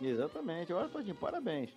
Exatamente. 0.00 0.72
Olha, 0.72 0.88
Todinho, 0.88 1.14
parabéns. 1.14 1.70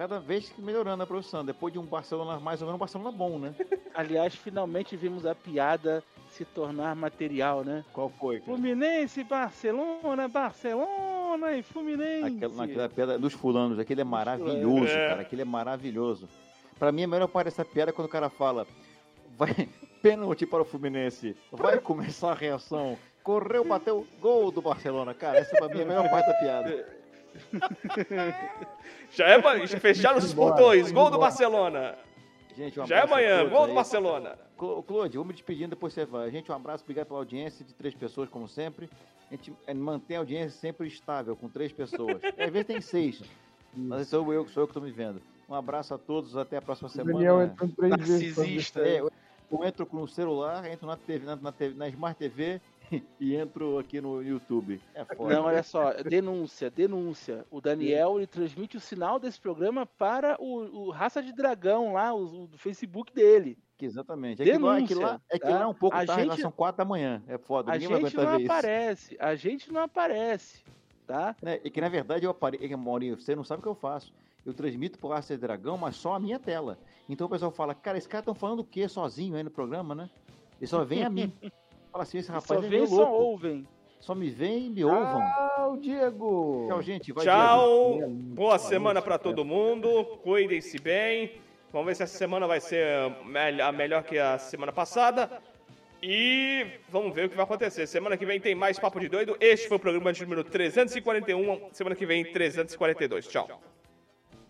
Cada 0.00 0.18
vez 0.18 0.48
que 0.48 0.62
melhorando 0.62 1.02
a 1.02 1.06
profissão. 1.06 1.44
Depois 1.44 1.74
de 1.74 1.78
um 1.78 1.84
Barcelona, 1.84 2.40
mais 2.40 2.62
ou 2.62 2.66
menos 2.66 2.76
um 2.76 2.78
Barcelona 2.78 3.12
bom, 3.12 3.38
né? 3.38 3.54
Aliás, 3.92 4.34
finalmente 4.34 4.96
vimos 4.96 5.26
a 5.26 5.34
piada 5.34 6.02
se 6.30 6.42
tornar 6.42 6.96
material, 6.96 7.62
né? 7.62 7.84
Qual 7.92 8.08
foi? 8.08 8.40
cara? 8.40 8.46
Fluminense, 8.46 9.22
Barcelona, 9.22 10.26
Barcelona 10.26 11.52
e 11.52 11.62
Fluminense. 11.62 12.34
Aquela, 12.34 12.54
naquela 12.54 12.88
piada 12.88 13.18
dos 13.18 13.34
fulanos, 13.34 13.78
aquele 13.78 14.00
é 14.00 14.04
maravilhoso, 14.04 14.90
É. 14.90 15.08
cara. 15.10 15.20
Aquele 15.20 15.42
é 15.42 15.44
maravilhoso. 15.44 16.26
Pra 16.78 16.90
mim, 16.90 17.04
a 17.04 17.06
melhor 17.06 17.28
parte 17.28 17.48
dessa 17.48 17.62
piada 17.62 17.90
é 17.90 17.92
quando 17.92 18.08
o 18.08 18.10
cara 18.10 18.30
fala: 18.30 18.66
vai, 19.36 19.50
pênalti 20.00 20.46
para 20.46 20.62
o 20.62 20.64
Fluminense, 20.64 21.36
vai 21.52 21.78
começar 21.78 22.30
a 22.30 22.34
reação. 22.34 22.96
Correu, 23.22 23.66
bateu, 23.66 24.06
gol 24.18 24.50
do 24.50 24.62
Barcelona. 24.62 25.12
Cara, 25.12 25.36
essa 25.36 25.54
pra 25.58 25.68
mim 25.68 25.80
é 25.80 25.82
a 25.82 25.86
melhor 25.86 26.08
parte 26.08 26.26
da 26.26 26.34
piada. 26.38 26.88
Já 29.12 29.26
é 29.28 29.66
já 29.66 29.80
fecharam 29.80 30.18
os 30.18 30.32
portões. 30.32 30.92
Gol 30.92 31.10
do. 31.10 31.18
Barcelona. 31.18 31.96
Gente, 32.56 32.78
um 32.78 32.86
Já 32.86 32.98
é 32.98 33.02
amanhã. 33.02 33.48
Gol 33.48 33.66
do. 33.66 33.74
Barcelona. 33.74 34.38
Claude, 34.86 35.16
vou 35.16 35.24
me 35.24 35.32
despedindo, 35.32 35.70
depois 35.70 35.92
você 35.92 36.04
vai. 36.04 36.30
Gente, 36.30 36.52
um 36.52 36.54
abraço, 36.54 36.84
obrigado 36.84 37.06
pela 37.06 37.18
audiência 37.18 37.64
de 37.64 37.72
três 37.72 37.94
pessoas, 37.94 38.28
como 38.28 38.46
sempre. 38.46 38.90
A 39.30 39.34
gente 39.34 39.52
eh, 39.66 39.74
mantém 39.74 40.16
a 40.16 40.20
audiência 40.20 40.50
sempre 40.50 40.86
estável, 40.86 41.34
com 41.34 41.48
três 41.48 41.72
pessoas. 41.72 42.20
Às 42.38 42.50
vezes 42.50 42.66
tem 42.66 42.80
seis, 42.80 43.22
mas 43.74 44.08
sou 44.08 44.32
eu, 44.32 44.46
sou 44.48 44.64
eu 44.64 44.66
que 44.66 44.72
estou 44.72 44.82
me 44.82 44.90
vendo. 44.90 45.22
Um 45.48 45.54
abraço 45.54 45.94
a 45.94 45.98
todos, 45.98 46.36
até 46.36 46.58
a 46.58 46.62
próxima 46.62 46.88
O 46.88 46.92
semana. 46.92 47.12
Daniel 47.12 47.42
entrou 47.42 47.70
três 47.70 48.36
vezes. 48.36 48.76
É, 48.76 49.00
eu, 49.00 49.10
eu 49.50 49.64
entro 49.64 49.86
com 49.86 50.02
o 50.02 50.08
celular, 50.08 50.64
entro 50.70 50.86
na, 50.86 50.96
TV, 50.96 51.24
na, 51.24 51.36
na 51.36 51.52
TV 51.52 51.74
na 51.76 51.88
Smart 51.88 52.18
TV 52.18 52.60
e 53.20 53.34
entro 53.36 53.78
aqui 53.78 54.00
no 54.00 54.22
YouTube. 54.22 54.80
É 54.94 55.04
foda. 55.04 55.34
Não, 55.34 55.44
olha 55.44 55.62
só, 55.62 55.92
denúncia, 55.94 56.70
denúncia. 56.70 57.46
O 57.50 57.60
Daniel 57.60 58.16
ele 58.18 58.26
transmite 58.26 58.76
o 58.76 58.80
sinal 58.80 59.18
desse 59.18 59.40
programa 59.40 59.86
para 59.86 60.36
o, 60.40 60.86
o 60.86 60.90
Raça 60.90 61.22
de 61.22 61.32
Dragão 61.32 61.92
lá, 61.94 62.12
o, 62.14 62.44
o 62.44 62.46
do 62.46 62.58
Facebook 62.58 63.12
dele. 63.12 63.56
Que 63.76 63.86
exatamente. 63.86 64.42
É 64.42 64.44
que 64.44 64.58
lá, 64.58 64.78
é 64.78 64.82
que 64.86 64.94
lá, 64.94 65.06
Denúncia, 65.06 65.22
é 65.30 65.38
que 65.38 65.46
tá? 65.46 65.60
é 65.60 65.66
um 65.66 65.74
pouco 65.74 65.96
A 65.96 66.04
tarde, 66.04 66.30
gente- 66.30 66.42
são 66.42 66.50
quatro 66.52 66.78
da 66.78 66.84
manhã. 66.84 67.22
É 67.26 67.38
foda, 67.38 67.72
A 67.72 67.74
ninguém 67.74 67.88
vai 67.88 68.00
gente 68.00 68.14
aguentar 68.16 68.32
não 68.32 68.38
ver 68.38 68.44
isso. 68.44 68.52
aparece, 68.52 69.16
a 69.18 69.34
gente 69.34 69.72
não 69.72 69.80
aparece, 69.82 70.64
tá? 71.06 71.34
Né? 71.40 71.60
E 71.64 71.70
que 71.70 71.80
na 71.80 71.88
verdade 71.88 72.24
eu 72.26 72.30
aparei, 72.30 72.76
Maurinho, 72.76 73.18
você 73.18 73.34
não 73.34 73.44
sabe 73.44 73.60
o 73.60 73.62
que 73.62 73.68
eu 73.68 73.74
faço. 73.74 74.12
Eu 74.44 74.52
transmito 74.54 74.98
pro 74.98 75.08
Raça 75.10 75.34
de 75.34 75.40
Dragão, 75.40 75.76
mas 75.78 75.96
só 75.96 76.14
a 76.14 76.20
minha 76.20 76.38
tela. 76.38 76.78
Então 77.08 77.26
o 77.26 77.30
pessoal 77.30 77.50
fala, 77.50 77.74
cara, 77.74 77.98
esse 77.98 78.08
cara 78.08 78.20
estão 78.22 78.34
falando 78.34 78.60
o 78.60 78.64
quê 78.64 78.88
sozinho 78.88 79.36
aí 79.36 79.42
no 79.42 79.50
programa, 79.50 79.94
né? 79.94 80.10
E 80.60 80.66
só 80.66 80.84
vem 80.84 81.04
a 81.04 81.10
mim. 81.10 81.32
Fala 81.92 82.02
assim, 82.04 82.18
esse 82.18 82.28
Só 82.28 82.34
rapaz 82.34 82.58
é 82.58 82.62
vem, 82.62 82.70
meio 82.70 82.86
só 82.86 82.96
louco. 82.96 83.12
ouvem. 83.14 83.66
Só 83.98 84.14
me 84.14 84.30
vem 84.30 84.66
e 84.66 84.70
me 84.70 84.84
ouvam. 84.84 85.20
Tchau, 85.20 85.76
Diego. 85.76 86.64
Tchau, 86.68 86.82
gente. 86.82 87.12
Vai, 87.12 87.24
Tchau. 87.24 87.92
Diego. 87.96 88.10
Boa 88.10 88.58
semana 88.58 89.02
pra 89.02 89.18
todo 89.18 89.44
mundo. 89.44 90.04
Cuidem-se 90.22 90.78
bem. 90.80 91.32
Vamos 91.72 91.86
ver 91.88 91.94
se 91.96 92.02
essa 92.04 92.16
semana 92.16 92.46
vai 92.46 92.60
ser 92.60 92.86
a 93.62 93.70
melhor 93.72 94.02
que 94.02 94.18
a 94.18 94.38
semana 94.38 94.72
passada. 94.72 95.30
E 96.02 96.66
vamos 96.88 97.14
ver 97.14 97.26
o 97.26 97.28
que 97.30 97.36
vai 97.36 97.44
acontecer. 97.44 97.86
Semana 97.86 98.16
que 98.16 98.24
vem 98.24 98.40
tem 98.40 98.54
mais 98.54 98.78
Papo 98.78 98.98
de 98.98 99.08
Doido. 99.08 99.36
Este 99.38 99.68
foi 99.68 99.76
o 99.76 99.80
programa 99.80 100.12
de 100.14 100.22
número 100.22 100.42
341. 100.42 101.68
Semana 101.72 101.94
que 101.94 102.06
vem, 102.06 102.24
342. 102.24 103.28
Tchau. 103.28 103.60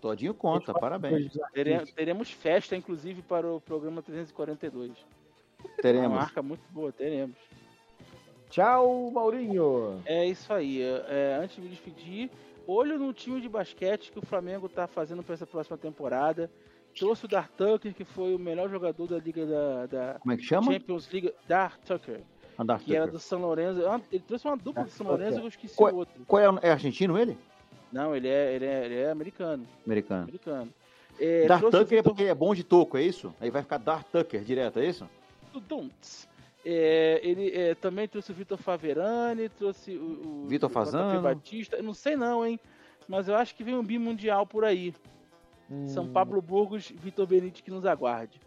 Todinho 0.00 0.32
conta, 0.32 0.72
parabéns. 0.72 1.30
Tere- 1.52 1.84
Teremos 1.94 2.30
festa, 2.30 2.76
inclusive, 2.76 3.20
para 3.20 3.46
o 3.52 3.60
programa 3.60 4.00
342. 4.00 4.92
Uma 5.64 5.76
Teremos. 5.82 6.10
marca 6.18 6.42
muito 6.42 6.62
boa, 6.70 6.92
teremos. 6.92 7.36
Tchau, 8.50 9.10
Maurinho. 9.12 10.00
É 10.04 10.26
isso 10.26 10.52
aí. 10.52 10.82
é, 10.82 11.38
antes 11.42 11.56
de 11.56 11.62
me 11.62 11.68
despedir, 11.68 12.30
olho 12.66 12.98
no 12.98 13.12
time 13.12 13.40
de 13.40 13.48
basquete 13.48 14.10
que 14.12 14.18
o 14.18 14.26
Flamengo 14.26 14.68
tá 14.68 14.86
fazendo 14.86 15.22
para 15.22 15.34
essa 15.34 15.46
próxima 15.46 15.78
temporada. 15.78 16.50
Trouxe 16.98 17.24
o 17.24 17.28
Dar 17.28 17.48
Tucker, 17.48 17.94
que 17.94 18.04
foi 18.04 18.34
o 18.34 18.38
melhor 18.38 18.68
jogador 18.68 19.06
da 19.06 19.18
Liga 19.18 19.46
da, 19.46 19.86
da 19.86 20.14
Como 20.18 20.32
é 20.32 20.36
que 20.36 20.42
chama? 20.42 20.72
Champions 20.72 21.08
League. 21.12 21.32
Dar 21.46 21.78
Tucker, 21.78 22.20
Andar 22.58 22.80
que 22.80 22.94
era 22.96 23.06
do 23.06 23.20
São 23.20 23.40
Lourenço. 23.40 23.86
Ah, 23.86 24.00
Ele 24.10 24.24
trouxe 24.26 24.46
uma 24.46 24.56
dupla 24.56 24.82
do 24.84 24.90
São 24.90 25.06
Lourenço 25.06 25.34
Tucker. 25.36 25.40
que 25.40 25.46
eu 25.46 25.48
esqueci 25.48 25.76
Qual- 25.76 25.92
o 25.94 25.96
outro. 25.98 26.24
Qual 26.26 26.42
é, 26.42 26.68
é 26.68 26.72
argentino 26.72 27.16
ele? 27.16 27.38
Não, 27.92 28.14
ele 28.14 28.26
é, 28.28 28.54
ele 28.54 28.64
é, 28.66 28.84
ele 28.84 28.94
é 28.96 29.10
americano. 29.10 29.64
Americano. 29.86 30.22
americano. 30.24 30.74
É, 31.20 31.46
Dar 31.46 31.60
Tucker 31.60 31.98
é 31.98 32.02
porque 32.02 32.22
ele 32.22 32.30
é 32.30 32.34
bom 32.34 32.52
de 32.54 32.64
toco, 32.64 32.98
é 32.98 33.02
isso? 33.02 33.32
Aí 33.40 33.50
vai 33.50 33.62
ficar 33.62 33.78
Dar 33.78 34.02
Tucker 34.02 34.42
direto, 34.42 34.80
é 34.80 34.86
isso? 34.86 35.08
Duntz. 35.58 36.28
É, 36.64 37.20
ele 37.22 37.50
é, 37.56 37.74
também 37.74 38.06
trouxe 38.06 38.30
o 38.30 38.34
Vitor 38.34 38.58
Faverani, 38.58 39.48
trouxe 39.48 39.96
o, 39.96 40.42
o 40.44 40.46
Vitor 40.46 40.68
Fazano. 40.68 41.22
Batista. 41.22 41.76
Eu 41.76 41.82
não 41.82 41.94
sei 41.94 42.16
não, 42.16 42.46
hein? 42.46 42.60
Mas 43.08 43.26
eu 43.28 43.34
acho 43.34 43.54
que 43.54 43.64
vem 43.64 43.74
um 43.74 43.82
bimundial 43.82 44.46
por 44.46 44.64
aí. 44.64 44.94
São 45.86 46.04
Hum, 46.04 46.12
Pablo 46.12 46.42
Burgos, 46.42 46.90
Vitor 46.90 47.26
Benite 47.26 47.62
que 47.62 47.70
nos 47.70 47.86
aguarde. 47.86 48.40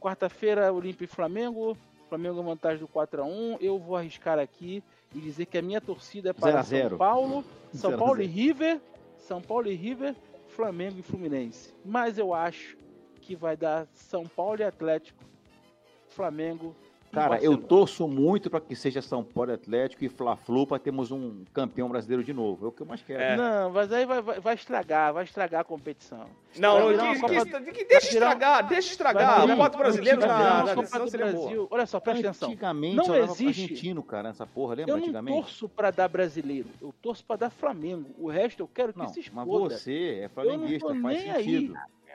Quarta-feira, 0.00 0.72
Olímpia 0.72 1.04
e 1.04 1.08
Flamengo. 1.08 1.76
Flamengo 2.08 2.42
vantagem 2.42 2.78
do 2.78 2.88
4x1. 2.88 3.58
Eu 3.60 3.78
vou 3.78 3.96
arriscar 3.96 4.38
aqui 4.38 4.82
e 5.14 5.20
dizer 5.20 5.46
que 5.46 5.58
a 5.58 5.62
minha 5.62 5.80
torcida 5.80 6.30
é 6.30 6.32
para 6.32 6.62
Zero 6.62 6.86
a 6.86 6.88
São. 6.90 6.98
Paulo, 6.98 7.44
São 7.72 7.90
Zero 7.90 8.02
a 8.02 8.04
Paulo 8.06 8.22
e. 8.22 8.26
River, 8.26 8.80
São 9.18 9.40
Paulo 9.40 9.68
e 9.68 9.74
River, 9.74 10.14
Flamengo 10.48 10.98
e 10.98 11.02
Fluminense. 11.02 11.74
Mas 11.84 12.18
eu 12.18 12.34
acho 12.34 12.76
que 13.20 13.34
vai 13.34 13.56
dar 13.56 13.86
São 13.94 14.26
Paulo 14.26 14.60
e 14.60 14.64
Atlético, 14.64 15.24
Flamengo 16.12 16.74
Cara, 17.12 17.38
eu 17.44 17.58
torço 17.58 18.08
muito 18.08 18.48
para 18.48 18.58
que 18.58 18.74
seja 18.74 19.02
São 19.02 19.22
Paulo 19.22 19.52
Atlético 19.52 20.02
e 20.02 20.08
Fla-Flu 20.08 20.66
para 20.66 20.78
termos 20.78 21.10
um 21.10 21.44
campeão 21.52 21.86
brasileiro 21.86 22.24
de 22.24 22.32
novo. 22.32 22.64
É 22.64 22.68
o 22.70 22.72
que 22.72 22.80
eu 22.80 22.86
mais 22.86 23.02
quero. 23.02 23.20
É. 23.22 23.36
Não, 23.36 23.68
mas 23.70 23.92
aí 23.92 24.06
vai, 24.06 24.22
vai, 24.22 24.40
vai 24.40 24.54
estragar, 24.54 25.12
vai 25.12 25.24
estragar 25.24 25.60
a 25.60 25.64
competição. 25.64 26.24
Não, 26.56 26.90
não 26.90 27.12
que, 27.12 27.20
Copa- 27.20 27.60
que- 27.60 27.72
que- 27.72 27.84
deixa 27.84 28.06
vai 28.06 28.12
virar- 28.12 28.32
estragar, 28.32 28.66
deixa 28.66 28.90
estragar. 28.92 29.40
virar- 29.42 29.52
O 29.52 29.56
voto 29.58 29.76
brasileiro 29.76 30.20
na, 30.20 30.26
uma 30.26 30.62
na 30.64 30.74
decisão 30.74 31.06
seria 31.06 31.26
boa. 31.26 31.38
Brasil. 31.44 31.68
Olha 31.70 31.84
só, 31.84 32.00
presta 32.00 32.28
atenção. 32.28 32.48
Antigamente 32.48 32.96
Não 32.96 33.14
existe- 33.14 33.46
argentino, 33.46 34.02
cara, 34.02 34.30
essa 34.30 34.46
porra, 34.46 34.74
lembra 34.76 34.92
Eu 34.92 34.96
não 34.96 35.02
antigamente? 35.04 35.36
torço 35.42 35.68
pra 35.68 35.90
dar 35.90 36.08
brasileiro, 36.08 36.68
eu 36.80 36.94
torço 37.02 37.22
pra 37.26 37.36
dar 37.36 37.50
Flamengo. 37.50 38.08
O 38.18 38.30
resto 38.30 38.60
eu 38.60 38.68
quero 38.68 38.94
que 38.94 38.98
Não, 38.98 39.08
se 39.08 39.18
mas 39.18 39.26
exploda. 39.46 39.76
você 39.78 40.20
é 40.24 40.28
flamenguista, 40.30 40.88
não 40.88 40.96
tô 40.96 41.02
faz 41.02 41.22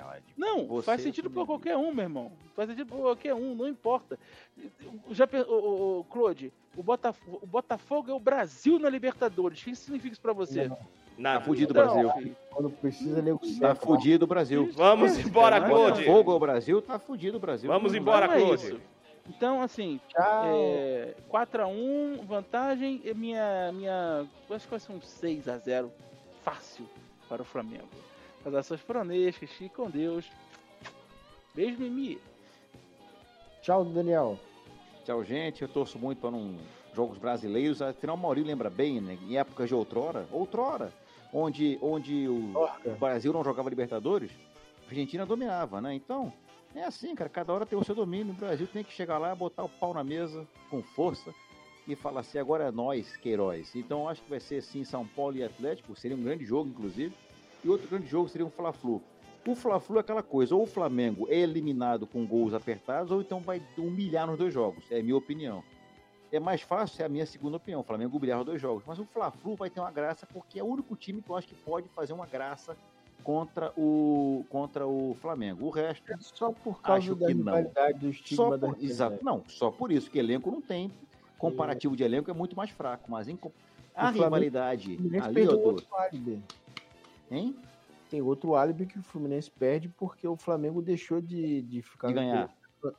sentido. 0.06 0.34
Não, 0.38 0.68
Você 0.68 0.86
faz 0.86 1.02
é 1.02 1.03
sentido 1.03 1.30
pra 1.30 1.45
flamenguista. 1.45 1.69
qualquer 1.74 1.78
um, 1.90 1.94
meu 1.94 2.03
irmão. 2.03 2.32
Faz 2.56 2.69
sentido 2.69 2.88
pra 2.88 2.98
qualquer 2.98 3.34
um, 3.34 3.56
não 3.56 3.68
importa. 3.68 4.18
Já, 5.11 5.28
ô, 5.48 5.52
ô, 5.53 5.99
ô, 5.99 6.03
Claude, 6.06 6.52
o 6.76 6.84
Botafogo, 6.84 7.40
o 7.41 7.48
Botafogo 7.48 8.11
é 8.11 8.14
o 8.14 8.19
Brasil 8.19 8.80
na 8.80 8.90
Libertadores. 8.90 9.61
O 9.61 9.65
que 9.65 9.76
significa 9.76 10.14
isso 10.14 10.22
pra 10.22 10.34
você? 10.34 10.69
Tá 10.69 10.78
Nada. 11.18 11.44
fudido 11.45 11.74
o 11.74 11.78
Então, 11.78 11.94
Brasil. 11.94 12.11
filho, 12.14 12.36
Quando 12.52 12.69
precisa, 12.69 13.22
nego 13.22 13.40
Tá 13.60 13.74
fudido 13.76 14.26
o 14.26 14.28
Brasil. 14.28 14.69
Vamos 14.74 15.18
embora, 15.18 15.60
Não, 15.60 15.68
Claude. 15.69 16.06
Fogo 16.06 16.32
ao 16.32 16.40
Brasil, 16.40 16.82
tá 16.82 16.99
fudido 16.99 17.38
o 17.38 17.40
Brasil. 17.40 17.69
Vamos 17.72 17.91
Não 17.91 17.99
embora, 17.99 18.26
Então 18.28 18.38
é 18.38 18.41
Claude. 18.45 18.64
isso. 18.65 18.82
Então, 19.30 19.61
assim, 19.61 19.99
Tchau. 20.07 20.45
É, 20.45 21.14
4x1, 21.30 22.24
vantagem, 22.26 23.02
e 23.03 23.14
minha, 23.14 23.72
minha. 23.74 24.26
Acho 24.49 24.64
que 24.65 24.69
vai 24.72 24.80
ser 24.80 24.91
um 24.94 24.99
6x0 25.02 25.90
fácil 26.44 26.88
para 27.28 27.41
o 27.41 27.45
Flamengo. 27.45 27.88
As 28.46 28.54
ações 28.54 28.82
pronescas, 28.82 29.50
fique 29.52 29.76
com 29.76 29.90
Deus. 29.90 30.26
Beijo, 31.54 31.80
Mimi. 31.80 32.20
Tchau, 33.62 33.84
Daniel. 33.84 34.40
Tchau, 35.04 35.24
gente. 35.24 35.62
Eu 35.62 35.68
torço 35.68 35.98
muito 35.98 36.20
para 36.20 36.30
um 36.30 36.58
jogos 36.98 37.18
brasileiros. 37.18 37.82
Afinal, 37.82 38.16
o 38.16 38.20
Maurício 38.20 38.48
lembra 38.48 38.70
bem, 38.70 39.00
né? 39.00 39.18
Em 39.22 39.38
épocas 39.38 39.68
de 39.68 39.76
outrora, 39.76 40.28
outrora, 40.32 40.92
onde, 41.32 41.78
onde 41.82 42.28
o, 42.28 42.54
Brasil 43.00 43.32
não 43.32 43.44
jogava 43.44 43.70
Libertadores, 43.70 44.32
a 44.86 44.90
Argentina 44.90 45.26
dominava, 45.26 45.80
né? 45.80 45.94
Então, 45.94 46.34
é 46.74 46.84
assim, 46.84 47.14
cara. 47.14 47.30
Cada 47.30 47.54
hora 47.54 47.66
tem 47.66 47.78
o 47.78 47.84
seu 47.84 47.94
domínio. 47.94 48.34
O 48.34 48.36
Brasil 48.38 48.68
tem 48.68 48.84
que 48.84 48.92
chegar 48.92 49.20
lá, 49.20 49.36
botar 49.36 49.64
o 49.64 49.70
pau 49.70 49.94
na 49.94 50.04
mesa 50.04 50.48
com 50.70 50.82
força 50.82 51.34
e 51.88 51.96
falar 51.96 52.22
assim: 52.22 52.40
agora 52.40 52.66
é 52.66 52.72
nós, 52.72 53.16
Queiroz. 53.18 53.76
Então, 53.76 54.10
acho 54.10 54.24
que 54.24 54.30
vai 54.30 54.40
ser 54.40 54.58
assim: 54.58 54.84
São 54.84 55.06
Paulo 55.06 55.38
e 55.38 55.44
Atlético. 55.44 55.96
Seria 55.96 56.18
um 56.18 56.24
grande 56.24 56.46
jogo, 56.46 56.70
inclusive. 56.70 57.14
E 57.64 57.70
outro 57.70 57.88
grande 57.88 58.08
jogo 58.08 58.30
seria 58.30 58.46
um 58.46 58.50
Fla-Flu. 58.50 59.02
O 59.48 59.56
Fla-Flu 59.56 59.98
é 59.98 60.00
aquela 60.02 60.24
coisa: 60.24 60.56
ou 60.56 60.64
o 60.64 60.68
Flamengo 60.68 61.28
é 61.30 61.36
eliminado 61.38 62.06
com 62.06 62.26
gols 62.26 62.54
apertados, 62.54 63.12
ou 63.12 63.22
então 63.22 63.40
vai 63.40 63.62
humilhar 63.78 64.28
nos 64.28 64.38
dois 64.38 64.54
jogos. 64.54 64.84
É 64.92 65.00
a 65.00 65.04
minha 65.04 65.16
opinião. 65.16 65.64
É 66.32 66.40
mais 66.40 66.62
fácil, 66.62 67.02
é 67.02 67.06
a 67.06 67.10
minha 67.10 67.26
segunda 67.26 67.56
opinião. 67.56 67.80
O 67.80 67.84
Flamengo 67.84 68.18
humilhar 68.18 68.40
os 68.40 68.46
dois 68.46 68.62
jogos. 68.62 68.84
Mas 68.86 69.00
o 69.00 69.06
Fla-Flu 69.06 69.56
vai 69.56 69.70
ter 69.70 69.80
uma 69.80 69.92
graça 69.92 70.26
porque 70.26 70.60
é 70.60 70.64
o 70.64 70.68
único 70.68 70.96
time 70.96 71.22
que 71.22 71.30
eu 71.30 71.36
acho 71.38 71.48
que 71.48 71.56
pode 71.56 71.88
fazer 71.90 72.12
uma 72.12 72.26
graça 72.26 72.76
contra 73.24 73.72
o, 73.78 74.46
contra 74.50 74.86
o 74.86 75.16
Flamengo. 75.22 75.66
O 75.66 75.70
resto, 75.70 76.04
É 76.12 76.18
só 76.20 76.52
por 76.52 76.82
causa 76.82 77.16
da 77.16 77.28
rivalidade 77.28 78.00
do 78.00 78.10
estigma 78.10 78.46
só 78.46 78.58
da 78.58 78.68
por, 78.68 78.84
exato, 78.84 79.24
não, 79.24 79.44
só 79.48 79.72
por 79.72 79.92
isso 79.92 80.10
que 80.12 80.20
elenco 80.20 80.52
não 80.52 80.62
tem. 80.62 80.92
Comparativo 81.38 81.94
É. 81.94 81.98
de 81.98 82.04
elenco 82.04 82.30
é 82.30 82.34
muito 82.34 82.56
mais 82.58 82.70
fraco. 82.72 83.10
Mas 83.10 83.28
em, 83.30 83.36
a 83.96 84.12
Flamengo- 84.12 84.24
rivalidade 84.26 84.94
O 84.94 84.98
Fluminense 84.98 85.26
ali, 85.28 85.34
perdeu 85.34 85.60
outro 85.62 85.86
álibi. 85.96 86.42
Hein? 87.32 87.56
Tem 88.10 88.22
outro 88.22 88.56
álibi 88.56 88.86
que 88.86 88.99
o 88.99 89.04
Fluminense 89.04 89.52
perde 89.52 89.90
porque 89.90 90.28
o 90.28 90.38
Flamengo 90.38 90.82
deixou 90.82 91.20
de, 91.22 91.62
de 91.62 91.82
ficar. 91.82 92.08
De 92.08 92.14
ganhar. 92.14 92.56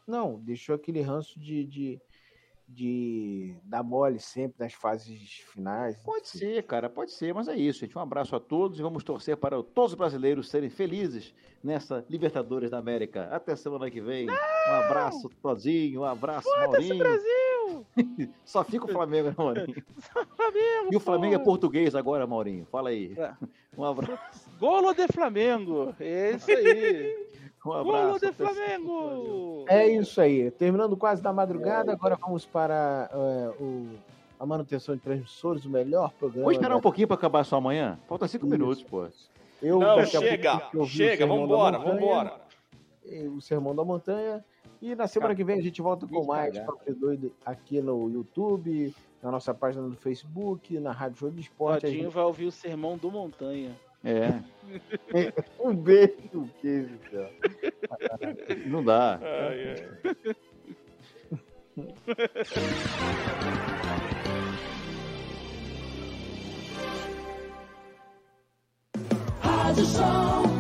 Não, 0.07 0.39
deixou 0.41 0.75
aquele 0.75 1.01
ranço 1.01 1.39
de, 1.41 1.65
de, 1.65 2.01
de 2.69 3.57
dar 3.65 3.83
mole 3.83 4.19
sempre 4.19 4.57
nas 4.59 4.75
fases 4.75 5.39
finais. 5.53 5.97
Pode 6.05 6.29
ser, 6.29 6.63
cara, 6.65 6.91
pode 6.91 7.13
ser, 7.13 7.33
mas 7.33 7.49
é 7.49 7.57
isso, 7.57 7.81
gente. 7.81 7.97
Um 7.97 8.01
abraço 8.01 8.37
a 8.37 8.41
todos 8.41 8.79
e 8.79 8.83
vamos 8.83 9.03
torcer 9.03 9.37
para 9.37 9.63
todos 9.63 9.93
os 9.93 9.99
brasileiros 9.99 10.51
serem 10.51 10.69
felizes 10.69 11.35
nessa 11.63 12.05
Libertadores 12.09 12.71
da 12.71 12.79
América. 12.79 13.29
Até 13.31 13.57
semana 13.57 13.91
que 13.91 14.01
vem. 14.01 14.29
Um 14.29 14.75
abraço, 14.75 15.31
Tozinho, 15.41 16.03
um 16.03 16.05
abraço, 16.05 16.49
Maurinho. 16.51 16.99
Brasil! 16.99 17.48
Só 18.45 18.65
fica 18.65 18.85
o 18.85 18.89
Flamengo, 18.89 19.29
né, 19.29 19.35
Maurinho? 19.37 19.67
Flamengo! 20.37 20.89
E 20.93 20.97
o 20.97 21.01
Flamengo 21.01 21.35
é 21.35 21.39
português 21.39 21.95
agora, 21.95 22.27
Maurinho. 22.27 22.67
Fala 22.71 22.91
aí. 22.91 23.15
É. 23.17 23.33
Um 23.77 23.85
abraço. 23.85 24.51
Golo 24.59 24.93
de 24.93 25.07
Flamengo! 25.07 25.95
É 26.01 26.33
isso 26.33 26.51
aí! 26.51 27.29
Um 27.65 27.71
Golo 27.71 27.97
abraço. 27.97 28.19
de 28.19 28.27
até 28.27 28.45
Flamengo! 28.45 29.65
É 29.69 29.87
isso 29.87 30.21
aí. 30.21 30.51
Terminando 30.51 30.97
quase 30.97 31.23
da 31.23 31.33
madrugada, 31.33 31.93
agora 31.93 32.17
vamos 32.17 32.45
para 32.45 33.09
é, 33.13 33.63
o, 33.63 33.87
a 34.41 34.45
manutenção 34.45 34.97
de 34.97 35.01
transmissores, 35.01 35.65
o 35.65 35.71
melhor 35.71 36.11
programa. 36.19 36.47
Vamos 36.47 36.57
esperar 36.57 36.77
um 36.77 36.81
pouquinho 36.81 37.07
para 37.07 37.15
acabar 37.15 37.45
só 37.45 37.55
amanhã? 37.57 38.01
Falta 38.09 38.27
cinco 38.27 38.47
Isso. 38.47 38.53
minutos, 38.53 38.83
pô. 38.83 39.07
Eu, 39.63 39.79
Não, 39.79 40.05
chega, 40.05 40.61
chega, 40.87 41.25
vambora, 41.25 41.79
vambora. 41.79 42.41
o 43.33 43.41
Sermão 43.41 43.77
da 43.77 43.85
Montanha. 43.85 44.45
E 44.81 44.95
na 44.95 45.07
semana 45.09 45.35
que 45.35 45.43
vem 45.45 45.59
a 45.59 45.63
gente 45.63 45.83
volta 45.83 46.07
com 46.07 46.25
mais. 46.25 46.59
Papo 46.59 46.95
Doido 46.95 47.35
aqui 47.45 47.81
no 47.81 48.09
YouTube, 48.11 48.95
na 49.23 49.31
nossa 49.31 49.53
página 49.53 49.89
do 49.89 49.97
Facebook, 49.97 50.79
na 50.79 50.93
Rádio 50.93 51.19
Show 51.19 51.31
de 51.31 51.41
Esporte. 51.41 51.87
A 51.87 51.89
Rodinho 51.89 52.05
gente- 52.05 52.15
vai 52.15 52.25
ouvir 52.25 52.47
o 52.47 52.53
sermão 52.53 52.97
do 52.97 53.11
Montanha. 53.11 53.75
É, 54.05 54.41
Um 55.59 55.75
beijo, 55.75 56.49
queijo, 56.61 56.97
cara. 57.11 57.31
não 58.67 58.85
dá. 58.85 59.19
Ai, 59.21 59.75
ai. 60.15 60.27
Rádio 69.41 69.85
Show 69.87 70.58